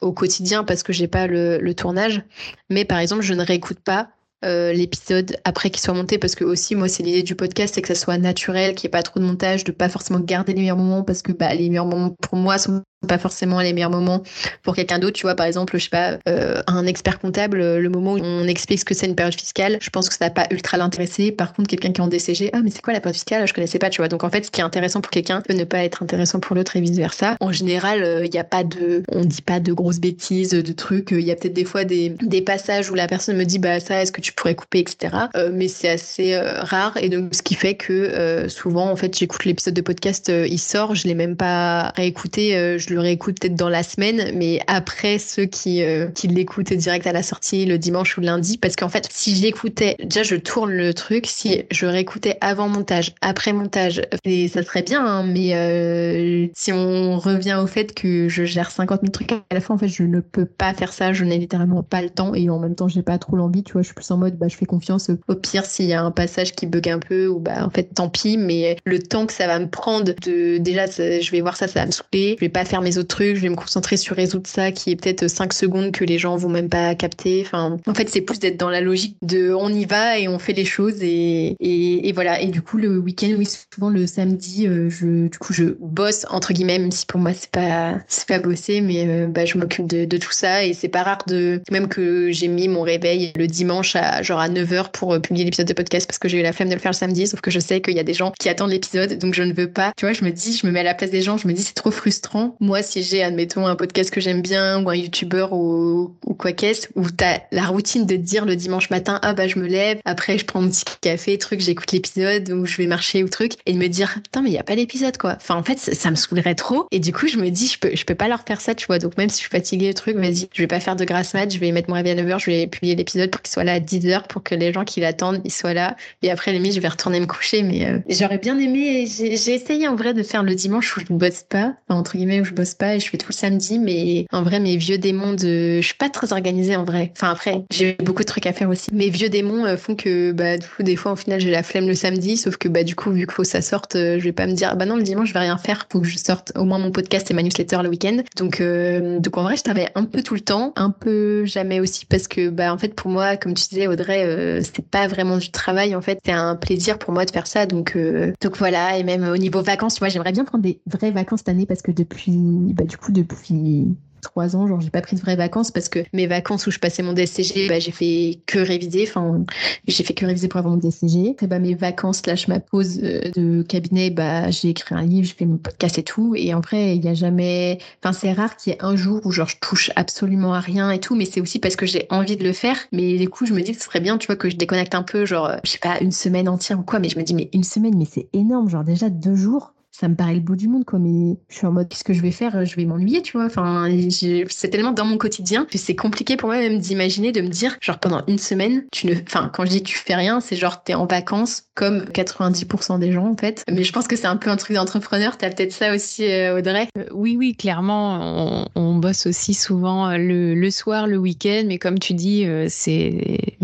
au 0.00 0.12
quotidien 0.12 0.64
parce 0.64 0.82
que 0.82 0.92
j'ai 0.92 1.08
pas 1.08 1.26
le, 1.26 1.58
le, 1.58 1.74
tournage. 1.74 2.22
Mais 2.70 2.84
par 2.84 2.98
exemple, 2.98 3.22
je 3.22 3.34
ne 3.34 3.42
réécoute 3.42 3.80
pas 3.80 4.08
euh, 4.44 4.72
l'épisode 4.72 5.36
après 5.44 5.70
qu'il 5.70 5.80
soit 5.80 5.94
monté 5.94 6.18
parce 6.18 6.34
que 6.34 6.44
aussi 6.44 6.74
moi 6.74 6.86
c'est 6.86 7.02
l'idée 7.02 7.22
du 7.22 7.34
podcast 7.34 7.74
c'est 7.74 7.80
que 7.80 7.88
ça 7.88 7.94
soit 7.94 8.18
naturel 8.18 8.74
qu'il 8.74 8.86
n'y 8.86 8.90
ait 8.90 8.98
pas 8.98 9.02
trop 9.02 9.18
de 9.18 9.24
montage 9.24 9.64
de 9.64 9.72
pas 9.72 9.88
forcément 9.88 10.20
garder 10.20 10.52
les 10.52 10.60
meilleurs 10.60 10.76
moments 10.76 11.02
parce 11.02 11.22
que 11.22 11.32
bah, 11.32 11.54
les 11.54 11.70
meilleurs 11.70 11.86
moments 11.86 12.10
pour 12.10 12.36
moi 12.36 12.58
sont 12.58 12.82
pas 13.04 13.18
forcément 13.18 13.60
les 13.60 13.72
meilleurs 13.72 13.90
moments 13.90 14.22
pour 14.62 14.74
quelqu'un 14.74 14.98
d'autre. 14.98 15.14
Tu 15.14 15.22
vois, 15.22 15.34
par 15.34 15.46
exemple, 15.46 15.76
je 15.78 15.84
sais 15.84 15.90
pas, 15.90 16.18
euh, 16.28 16.62
un 16.66 16.86
expert 16.86 17.18
comptable, 17.18 17.58
le 17.58 17.88
moment 17.88 18.14
où 18.14 18.20
on 18.22 18.46
explique 18.46 18.80
ce 18.80 18.84
que 18.84 18.94
c'est 18.94 19.06
une 19.06 19.14
période 19.14 19.34
fiscale, 19.34 19.78
je 19.80 19.90
pense 19.90 20.08
que 20.08 20.14
ça 20.16 20.26
n'a 20.26 20.30
pas 20.30 20.46
ultra 20.50 20.76
l'intéressé. 20.76 21.32
Par 21.32 21.52
contre, 21.52 21.68
quelqu'un 21.68 21.92
qui 21.92 22.00
est 22.00 22.04
en 22.04 22.08
DCG, 22.08 22.50
ah, 22.52 22.60
mais 22.62 22.70
c'est 22.70 22.82
quoi 22.82 22.92
la 22.92 23.00
période 23.00 23.14
fiscale? 23.14 23.46
Je 23.46 23.54
connaissais 23.54 23.78
pas, 23.78 23.90
tu 23.90 24.00
vois. 24.00 24.08
Donc, 24.08 24.24
en 24.24 24.30
fait, 24.30 24.46
ce 24.46 24.50
qui 24.50 24.60
est 24.60 24.64
intéressant 24.64 25.00
pour 25.00 25.10
quelqu'un 25.10 25.40
peut 25.40 25.54
ne 25.54 25.64
pas 25.64 25.84
être 25.84 26.02
intéressant 26.02 26.40
pour 26.40 26.56
l'autre 26.56 26.76
et 26.76 26.80
vice 26.80 26.96
versa. 26.96 27.36
En 27.40 27.52
général, 27.52 27.98
il 27.98 28.04
euh, 28.04 28.28
n'y 28.28 28.38
a 28.38 28.44
pas 28.44 28.64
de, 28.64 29.02
on 29.10 29.24
dit 29.24 29.42
pas 29.42 29.60
de 29.60 29.72
grosses 29.72 30.00
bêtises, 30.00 30.50
de 30.50 30.72
trucs. 30.72 31.10
Il 31.10 31.20
y 31.20 31.30
a 31.30 31.36
peut-être 31.36 31.54
des 31.54 31.64
fois 31.64 31.84
des, 31.84 32.10
des 32.10 32.42
passages 32.42 32.90
où 32.90 32.94
la 32.94 33.06
personne 33.06 33.36
me 33.36 33.44
dit, 33.44 33.58
bah, 33.58 33.80
ça, 33.80 34.02
est-ce 34.02 34.12
que 34.12 34.20
tu 34.20 34.32
pourrais 34.32 34.54
couper, 34.54 34.80
etc. 34.80 35.14
Euh, 35.36 35.50
mais 35.52 35.68
c'est 35.68 35.88
assez 35.88 36.36
rare. 36.36 36.96
Et 36.96 37.08
donc, 37.08 37.34
ce 37.34 37.42
qui 37.42 37.54
fait 37.54 37.74
que 37.74 38.46
souvent, 38.48 38.90
en 38.90 38.96
fait, 38.96 39.16
j'écoute 39.16 39.44
l'épisode 39.44 39.74
de 39.74 39.80
podcast, 39.80 40.30
il 40.30 40.58
sort, 40.58 40.94
je 40.94 41.06
l'ai 41.06 41.14
même 41.14 41.36
pas 41.36 41.92
réécouté, 41.96 42.78
je 42.78 42.93
réécoute 42.98 43.40
peut-être 43.40 43.54
dans 43.54 43.68
la 43.68 43.82
semaine, 43.82 44.32
mais 44.34 44.60
après 44.66 45.18
ceux 45.18 45.46
qui, 45.46 45.82
euh, 45.82 46.06
qui 46.08 46.28
l'écoutent 46.28 46.72
direct 46.72 47.06
à 47.06 47.12
la 47.12 47.22
sortie 47.22 47.66
le 47.66 47.78
dimanche 47.78 48.16
ou 48.16 48.20
le 48.20 48.26
lundi, 48.26 48.58
parce 48.58 48.76
qu'en 48.76 48.88
fait, 48.88 49.08
si 49.10 49.34
j'écoutais, 49.36 49.96
déjà 50.02 50.22
je 50.22 50.36
tourne 50.36 50.72
le 50.72 50.94
truc, 50.94 51.26
si 51.26 51.62
je 51.70 51.86
réécoutais 51.86 52.36
avant 52.40 52.68
montage, 52.68 53.14
après 53.20 53.52
montage, 53.52 54.02
et 54.24 54.48
ça 54.48 54.62
serait 54.62 54.82
bien, 54.82 55.04
hein, 55.04 55.24
mais 55.24 55.54
euh, 55.54 56.46
si 56.54 56.72
on 56.72 57.18
revient 57.18 57.58
au 57.62 57.66
fait 57.66 57.94
que 57.94 58.28
je 58.28 58.44
gère 58.44 58.70
50 58.70 59.00
000 59.02 59.10
trucs 59.10 59.32
à 59.32 59.42
la 59.52 59.60
fois, 59.60 59.76
en 59.76 59.78
fait, 59.78 59.88
je 59.88 60.02
ne 60.02 60.20
peux 60.20 60.46
pas 60.46 60.74
faire 60.74 60.92
ça, 60.92 61.12
je 61.12 61.24
n'ai 61.24 61.38
littéralement 61.38 61.82
pas 61.82 62.02
le 62.02 62.10
temps, 62.10 62.34
et 62.34 62.48
en 62.50 62.58
même 62.58 62.74
temps, 62.74 62.88
j'ai 62.88 63.02
pas 63.02 63.18
trop 63.18 63.36
l'envie, 63.36 63.62
tu 63.62 63.74
vois, 63.74 63.82
je 63.82 63.86
suis 63.86 63.94
plus 63.94 64.10
en 64.10 64.16
mode, 64.16 64.36
bah, 64.36 64.48
je 64.48 64.56
fais 64.56 64.66
confiance. 64.66 65.10
Au 65.28 65.34
pire, 65.34 65.64
s'il 65.64 65.86
y 65.86 65.92
a 65.92 66.02
un 66.02 66.10
passage 66.10 66.52
qui 66.52 66.66
bug 66.66 66.88
un 66.88 66.98
peu, 66.98 67.26
ou 67.26 67.38
bah, 67.38 67.64
en 67.64 67.70
fait, 67.70 67.94
tant 67.94 68.08
pis, 68.08 68.36
mais 68.36 68.76
le 68.84 68.98
temps 68.98 69.26
que 69.26 69.32
ça 69.32 69.46
va 69.46 69.58
me 69.58 69.68
prendre 69.68 70.04
de, 70.04 70.58
déjà, 70.58 70.86
je 70.86 71.30
vais 71.30 71.40
voir 71.40 71.56
ça, 71.56 71.68
ça 71.68 71.80
va 71.80 71.86
me 71.86 71.92
saouler, 71.92 72.36
je 72.38 72.44
vais 72.44 72.48
pas 72.48 72.64
faire 72.64 72.80
mes 72.84 72.98
autres 72.98 73.08
trucs, 73.08 73.36
je 73.36 73.40
vais 73.40 73.48
me 73.48 73.56
concentrer 73.56 73.96
sur 73.96 74.16
résoudre 74.16 74.48
ça 74.48 74.72
qui 74.72 74.90
est 74.90 74.96
peut-être 74.96 75.28
5 75.28 75.52
secondes 75.52 75.92
que 75.92 76.04
les 76.04 76.18
gens 76.18 76.36
vont 76.36 76.48
même 76.48 76.68
pas 76.68 76.94
capter. 76.94 77.42
Enfin, 77.44 77.78
en 77.86 77.94
fait, 77.94 78.08
c'est 78.08 78.20
plus 78.20 78.38
d'être 78.38 78.58
dans 78.58 78.70
la 78.70 78.80
logique 78.80 79.16
de 79.22 79.52
on 79.52 79.68
y 79.70 79.84
va 79.84 80.18
et 80.18 80.28
on 80.28 80.38
fait 80.38 80.52
les 80.52 80.64
choses 80.64 81.02
et, 81.02 81.56
et, 81.60 82.12
voilà. 82.12 82.40
Et 82.40 82.46
du 82.48 82.62
coup, 82.62 82.76
le 82.76 82.98
week-end, 82.98 83.34
oui, 83.36 83.48
souvent 83.72 83.90
le 83.90 84.06
samedi, 84.06 84.66
euh, 84.66 84.88
je, 84.90 85.28
du 85.28 85.38
coup, 85.38 85.52
je 85.52 85.64
bosse 85.80 86.26
entre 86.30 86.52
guillemets, 86.52 86.78
même 86.78 86.92
si 86.92 87.06
pour 87.06 87.20
moi 87.20 87.32
c'est 87.32 87.50
pas 87.50 87.94
c'est 88.08 88.28
pas 88.28 88.38
bosser, 88.38 88.80
mais 88.80 89.06
euh, 89.06 89.26
bah, 89.26 89.44
je 89.44 89.58
m'occupe 89.58 89.86
de, 89.86 90.16
tout 90.16 90.32
ça 90.32 90.64
et 90.64 90.74
c'est 90.74 90.88
pas 90.88 91.02
rare 91.02 91.24
de 91.26 91.60
même 91.70 91.88
que 91.88 92.30
j'ai 92.30 92.46
mis 92.46 92.68
mon 92.68 92.82
réveil 92.82 93.32
le 93.36 93.46
dimanche 93.46 93.96
à 93.96 94.22
genre 94.22 94.38
à 94.38 94.48
9h 94.48 94.92
pour 94.92 95.14
euh, 95.14 95.18
publier 95.18 95.44
l'épisode 95.44 95.66
de 95.66 95.72
podcast 95.72 96.06
parce 96.06 96.18
que 96.18 96.28
j'ai 96.28 96.38
eu 96.38 96.42
la 96.42 96.52
flemme 96.52 96.68
de 96.68 96.74
le 96.74 96.80
faire 96.80 96.92
le 96.92 96.96
samedi, 96.96 97.26
sauf 97.26 97.40
que 97.40 97.50
je 97.50 97.58
sais 97.58 97.80
qu'il 97.80 97.94
y 97.94 98.00
a 98.00 98.04
des 98.04 98.14
gens 98.14 98.32
qui 98.38 98.48
attendent 98.48 98.70
l'épisode, 98.70 99.18
donc 99.18 99.34
je 99.34 99.42
ne 99.42 99.52
veux 99.52 99.70
pas. 99.70 99.92
Tu 99.96 100.06
vois, 100.06 100.12
je 100.12 100.24
me 100.24 100.30
dis, 100.30 100.56
je 100.56 100.66
me 100.66 100.72
mets 100.72 100.80
à 100.80 100.84
la 100.84 100.94
place 100.94 101.10
des 101.10 101.22
gens, 101.22 101.36
je 101.36 101.48
me 101.48 101.52
dis 101.52 101.62
c'est 101.62 101.74
trop 101.74 101.90
frustrant. 101.90 102.56
Si 102.82 103.02
j'ai 103.02 103.22
admettons, 103.22 103.66
un 103.66 103.76
podcast 103.76 104.10
que 104.10 104.20
j'aime 104.20 104.42
bien, 104.42 104.82
ou 104.82 104.90
un 104.90 104.94
youtubeur, 104.94 105.52
ou, 105.52 106.14
quoi 106.38 106.52
qu'est-ce, 106.52 106.88
où 106.94 107.10
t'as 107.10 107.40
la 107.52 107.66
routine 107.66 108.06
de 108.06 108.16
te 108.16 108.20
dire 108.20 108.44
le 108.44 108.56
dimanche 108.56 108.90
matin, 108.90 109.18
ah 109.22 109.34
bah 109.34 109.48
je 109.48 109.58
me 109.58 109.66
lève, 109.66 109.98
après 110.04 110.38
je 110.38 110.44
prends 110.44 110.62
un 110.62 110.68
petit 110.68 110.84
café, 111.00 111.38
truc, 111.38 111.60
j'écoute 111.60 111.92
l'épisode, 111.92 112.50
ou 112.50 112.66
je 112.66 112.76
vais 112.76 112.86
marcher, 112.86 113.22
ou 113.22 113.28
truc, 113.28 113.52
et 113.66 113.72
de 113.72 113.78
me 113.78 113.88
dire, 113.88 114.14
putain, 114.14 114.42
mais 114.42 114.50
il 114.50 114.54
y 114.54 114.58
a 114.58 114.62
pas 114.62 114.76
d'épisode, 114.76 115.16
quoi. 115.16 115.34
Enfin, 115.36 115.56
en 115.56 115.62
fait, 115.62 115.78
ça, 115.78 116.10
me 116.10 116.16
saoulerait 116.16 116.54
trop. 116.54 116.86
Et 116.90 116.98
du 116.98 117.12
coup, 117.12 117.26
je 117.26 117.36
me 117.36 117.50
dis, 117.50 117.68
je 117.68 117.78
peux, 117.78 117.94
je 117.94 118.04
peux 118.04 118.14
pas 118.14 118.28
leur 118.28 118.42
faire 118.46 118.60
ça, 118.60 118.74
tu 118.74 118.86
vois. 118.86 118.98
Donc, 118.98 119.16
même 119.16 119.28
si 119.28 119.36
je 119.36 119.40
suis 119.42 119.50
fatiguée, 119.50 119.88
le 119.88 119.94
truc, 119.94 120.16
vas-y, 120.16 120.48
je 120.52 120.62
vais 120.62 120.66
pas 120.66 120.80
faire 120.80 120.96
de 120.96 121.04
grasse 121.04 121.34
mat, 121.34 121.52
je 121.52 121.58
vais 121.58 121.72
mettre 121.72 121.88
mon 121.88 121.96
réveil 121.96 122.12
à 122.12 122.22
9h, 122.22 122.38
je 122.40 122.50
vais 122.50 122.66
publier 122.66 122.94
l'épisode 122.94 123.30
pour 123.30 123.42
qu'il 123.42 123.52
soit 123.52 123.64
là 123.64 123.74
à 123.74 123.80
10h, 123.80 124.26
pour 124.28 124.42
que 124.42 124.54
les 124.54 124.72
gens 124.72 124.84
qui 124.84 125.00
l'attendent, 125.00 125.40
ils 125.44 125.52
soient 125.52 125.74
là. 125.74 125.96
Et 126.22 126.30
après, 126.30 126.52
limite, 126.52 126.74
je 126.74 126.80
vais 126.80 126.88
retourner 126.88 127.20
me 127.20 127.26
coucher, 127.26 127.62
mais 127.62 127.86
euh, 127.86 127.98
j'aurais 128.08 128.38
bien 128.38 128.58
aimé, 128.58 129.06
j'ai 129.06 129.54
essayé 129.54 129.88
en 129.88 129.96
vrai 129.96 130.14
de 130.14 130.22
faire 130.22 130.42
le 130.42 130.54
dimanche 130.54 130.96
où 130.96 131.00
je 131.00 131.12
ne 131.12 131.18
bosse 131.18 131.44
pas, 131.48 131.74
entre 131.88 132.16
guillemets, 132.16 132.40
où 132.40 132.44
je 132.44 132.53
bosse 132.54 132.74
pas, 132.74 132.96
et 132.96 133.00
je 133.00 133.08
fais 133.08 133.18
tout 133.18 133.28
le 133.28 133.34
samedi 133.34 133.74
mais 133.78 134.26
en 134.32 134.42
vrai, 134.42 134.60
mes 134.60 134.76
vieux 134.76 134.98
démons 134.98 135.32
de. 135.32 135.80
Je 135.80 135.86
suis 135.86 135.94
pas 135.94 136.08
très 136.08 136.32
organisée 136.32 136.76
en 136.76 136.84
vrai. 136.84 137.12
Enfin, 137.16 137.30
après, 137.30 137.64
j'ai 137.70 137.96
beaucoup 138.02 138.22
de 138.22 138.26
trucs 138.26 138.46
à 138.46 138.52
faire 138.52 138.68
aussi. 138.68 138.88
Mes 138.92 139.10
vieux 139.10 139.28
démons 139.28 139.64
euh, 139.64 139.76
font 139.76 139.94
que, 139.94 140.32
bah, 140.32 140.58
du 140.58 140.66
coup, 140.66 140.82
des 140.82 140.96
fois, 140.96 141.12
au 141.12 141.16
final, 141.16 141.40
j'ai 141.40 141.50
la 141.50 141.62
flemme 141.62 141.86
le 141.86 141.94
samedi, 141.94 142.36
sauf 142.36 142.56
que, 142.56 142.68
bah, 142.68 142.82
du 142.82 142.94
coup, 142.94 143.10
vu 143.10 143.26
qu'il 143.26 143.32
faut 143.32 143.42
que 143.42 143.48
ça 143.48 143.62
sorte, 143.62 143.96
euh, 143.96 144.18
je 144.18 144.24
vais 144.24 144.32
pas 144.32 144.46
me 144.46 144.52
dire, 144.52 144.76
bah 144.76 144.86
non, 144.86 144.96
le 144.96 145.02
dimanche, 145.02 145.28
je 145.28 145.34
vais 145.34 145.40
rien 145.40 145.58
faire. 145.58 145.86
Faut 145.90 146.00
que 146.00 146.06
je 146.06 146.18
sorte 146.18 146.52
au 146.56 146.64
moins 146.64 146.78
mon 146.78 146.90
podcast 146.90 147.30
et 147.30 147.34
ma 147.34 147.42
newsletter 147.42 147.78
le 147.82 147.88
week-end. 147.88 148.18
Donc, 148.36 148.60
euh, 148.60 149.18
donc, 149.20 149.36
en 149.36 149.42
vrai, 149.42 149.56
je 149.56 149.62
travaille 149.62 149.88
un 149.94 150.04
peu 150.04 150.22
tout 150.22 150.34
le 150.34 150.40
temps, 150.40 150.72
un 150.76 150.90
peu 150.90 151.44
jamais 151.44 151.80
aussi, 151.80 152.06
parce 152.06 152.28
que, 152.28 152.48
bah, 152.48 152.72
en 152.72 152.78
fait, 152.78 152.94
pour 152.94 153.10
moi, 153.10 153.36
comme 153.36 153.54
tu 153.54 153.68
disais, 153.68 153.86
Audrey, 153.86 154.24
euh, 154.24 154.60
c'est 154.62 154.86
pas 154.86 155.06
vraiment 155.06 155.38
du 155.38 155.50
travail, 155.50 155.94
en 155.94 156.02
fait, 156.02 156.18
c'est 156.24 156.32
un 156.32 156.56
plaisir 156.56 156.98
pour 156.98 157.12
moi 157.12 157.24
de 157.24 157.30
faire 157.30 157.46
ça. 157.46 157.66
Donc, 157.66 157.96
donc 158.40 158.56
voilà. 158.56 158.98
Et 158.98 159.04
même 159.04 159.24
au 159.24 159.36
niveau 159.36 159.62
vacances, 159.62 159.98
vois, 159.98 160.08
j'aimerais 160.08 160.32
bien 160.32 160.44
prendre 160.44 160.62
des 160.62 160.80
vraies 160.86 161.10
vacances 161.10 161.40
cette 161.40 161.48
année 161.48 161.66
parce 161.66 161.82
que 161.82 161.90
depuis, 161.90 162.32
bah, 162.72 162.84
du 162.84 162.96
coup, 162.96 163.12
depuis 163.12 163.96
trois 164.24 164.56
ans, 164.56 164.66
genre 164.66 164.80
j'ai 164.80 164.90
pas 164.90 165.02
pris 165.02 165.14
de 165.14 165.20
vraies 165.20 165.36
vacances 165.36 165.70
parce 165.70 165.88
que 165.88 166.00
mes 166.12 166.26
vacances 166.26 166.66
où 166.66 166.72
je 166.72 166.80
passais 166.80 167.02
mon 167.02 167.12
DCG, 167.12 167.68
bah, 167.68 167.78
j'ai 167.78 167.92
fait 167.92 168.40
que 168.46 168.58
réviser, 168.58 169.06
enfin 169.08 169.44
j'ai 169.86 170.02
fait 170.02 170.14
que 170.14 170.26
réviser 170.26 170.48
pour 170.48 170.58
avoir 170.58 170.74
mon 170.74 170.80
DCG. 170.80 171.36
Et 171.40 171.46
bah, 171.46 171.60
mes 171.60 171.74
vacances 171.74 172.18
slash 172.18 172.48
ma 172.48 172.58
pause 172.58 173.00
euh, 173.04 173.30
de 173.36 173.62
cabinet, 173.62 174.10
bah 174.10 174.50
j'ai 174.50 174.70
écrit 174.70 174.94
un 174.94 175.02
livre, 175.02 175.28
j'ai 175.28 175.34
fait 175.34 175.44
mon 175.44 175.58
podcast 175.58 175.98
et 175.98 176.02
tout. 176.02 176.34
Et 176.34 176.52
en 176.54 176.60
vrai, 176.60 176.96
il 176.96 177.04
y 177.04 177.08
a 177.08 177.14
jamais, 177.14 177.78
enfin 178.02 178.12
c'est 178.12 178.32
rare 178.32 178.56
qu'il 178.56 178.72
y 178.72 178.76
ait 178.76 178.82
un 178.82 178.96
jour 178.96 179.20
où 179.24 179.30
genre 179.30 179.48
je 179.48 179.56
touche 179.60 179.90
absolument 179.94 180.54
à 180.54 180.60
rien 180.60 180.90
et 180.90 180.98
tout, 180.98 181.14
mais 181.14 181.26
c'est 181.26 181.40
aussi 181.40 181.58
parce 181.58 181.76
que 181.76 181.86
j'ai 181.86 182.06
envie 182.10 182.36
de 182.36 182.44
le 182.44 182.52
faire. 182.52 182.78
Mais 182.90 183.18
du 183.18 183.28
coup, 183.28 183.46
je 183.46 183.52
me 183.52 183.60
dis 183.60 183.72
que 183.72 183.78
ce 183.78 183.84
serait 183.84 184.00
bien, 184.00 184.18
tu 184.18 184.26
vois, 184.26 184.36
que 184.36 184.48
je 184.48 184.56
déconnecte 184.56 184.94
un 184.94 185.02
peu, 185.02 185.26
genre 185.26 185.52
je 185.62 185.70
sais 185.70 185.78
pas 185.78 185.98
une 186.00 186.12
semaine 186.12 186.48
entière 186.48 186.80
ou 186.80 186.82
quoi, 186.82 186.98
mais 186.98 187.10
je 187.10 187.18
me 187.18 187.22
dis 187.22 187.34
mais 187.34 187.50
une 187.52 187.64
semaine, 187.64 187.94
mais 187.96 188.06
c'est 188.10 188.28
énorme, 188.32 188.68
genre 188.68 188.84
déjà 188.84 189.10
deux 189.10 189.34
jours 189.34 189.73
ça 189.94 190.08
me 190.08 190.16
paraît 190.16 190.34
le 190.34 190.40
bout 190.40 190.56
du 190.56 190.66
monde, 190.66 190.84
quoi. 190.84 190.98
Mais 190.98 191.36
je 191.48 191.54
suis 191.54 191.66
en 191.66 191.70
mode, 191.70 191.88
qu'est-ce 191.88 192.02
que 192.02 192.12
je 192.12 192.20
vais 192.20 192.32
faire? 192.32 192.64
Je 192.64 192.74
vais 192.74 192.84
m'ennuyer, 192.84 193.22
tu 193.22 193.36
vois. 193.36 193.46
Enfin, 193.46 193.88
c'est 194.10 194.68
tellement 194.68 194.90
dans 194.90 195.04
mon 195.04 195.18
quotidien 195.18 195.66
que 195.66 195.78
c'est 195.78 195.94
compliqué 195.94 196.36
pour 196.36 196.48
moi 196.48 196.58
même 196.58 196.80
d'imaginer, 196.80 197.30
de 197.30 197.40
me 197.40 197.46
dire, 197.46 197.76
genre 197.80 198.00
pendant 198.00 198.24
une 198.26 198.38
semaine, 198.38 198.86
tu 198.90 199.06
ne, 199.06 199.14
enfin, 199.14 199.52
quand 199.54 199.64
je 199.64 199.70
dis 199.70 199.82
tu 199.84 199.96
fais 199.96 200.16
rien, 200.16 200.40
c'est 200.40 200.56
genre 200.56 200.82
t'es 200.82 200.94
en 200.94 201.06
vacances 201.06 201.68
comme 201.76 202.06
90% 202.06 202.98
des 202.98 203.12
gens 203.12 203.28
en 203.28 203.36
fait. 203.36 203.62
Mais 203.70 203.84
je 203.84 203.92
pense 203.92 204.08
que 204.08 204.16
c'est 204.16 204.26
un 204.26 204.36
peu 204.36 204.50
un 204.50 204.56
truc 204.56 204.74
d'entrepreneur. 204.74 205.38
T'as 205.38 205.50
peut-être 205.50 205.72
ça 205.72 205.94
aussi, 205.94 206.24
euh, 206.24 206.58
Audrey. 206.58 206.88
Euh, 206.98 207.04
oui, 207.12 207.36
oui, 207.38 207.54
clairement, 207.54 208.66
on, 208.74 208.94
bosse 208.96 209.26
aussi 209.26 209.54
souvent 209.54 210.16
le, 210.16 210.54
le 210.54 210.70
soir, 210.70 211.06
le 211.06 211.18
week-end. 211.18 211.64
Mais 211.66 211.78
comme 211.78 212.00
tu 212.00 212.14
dis, 212.14 212.46
c'est 212.68 213.56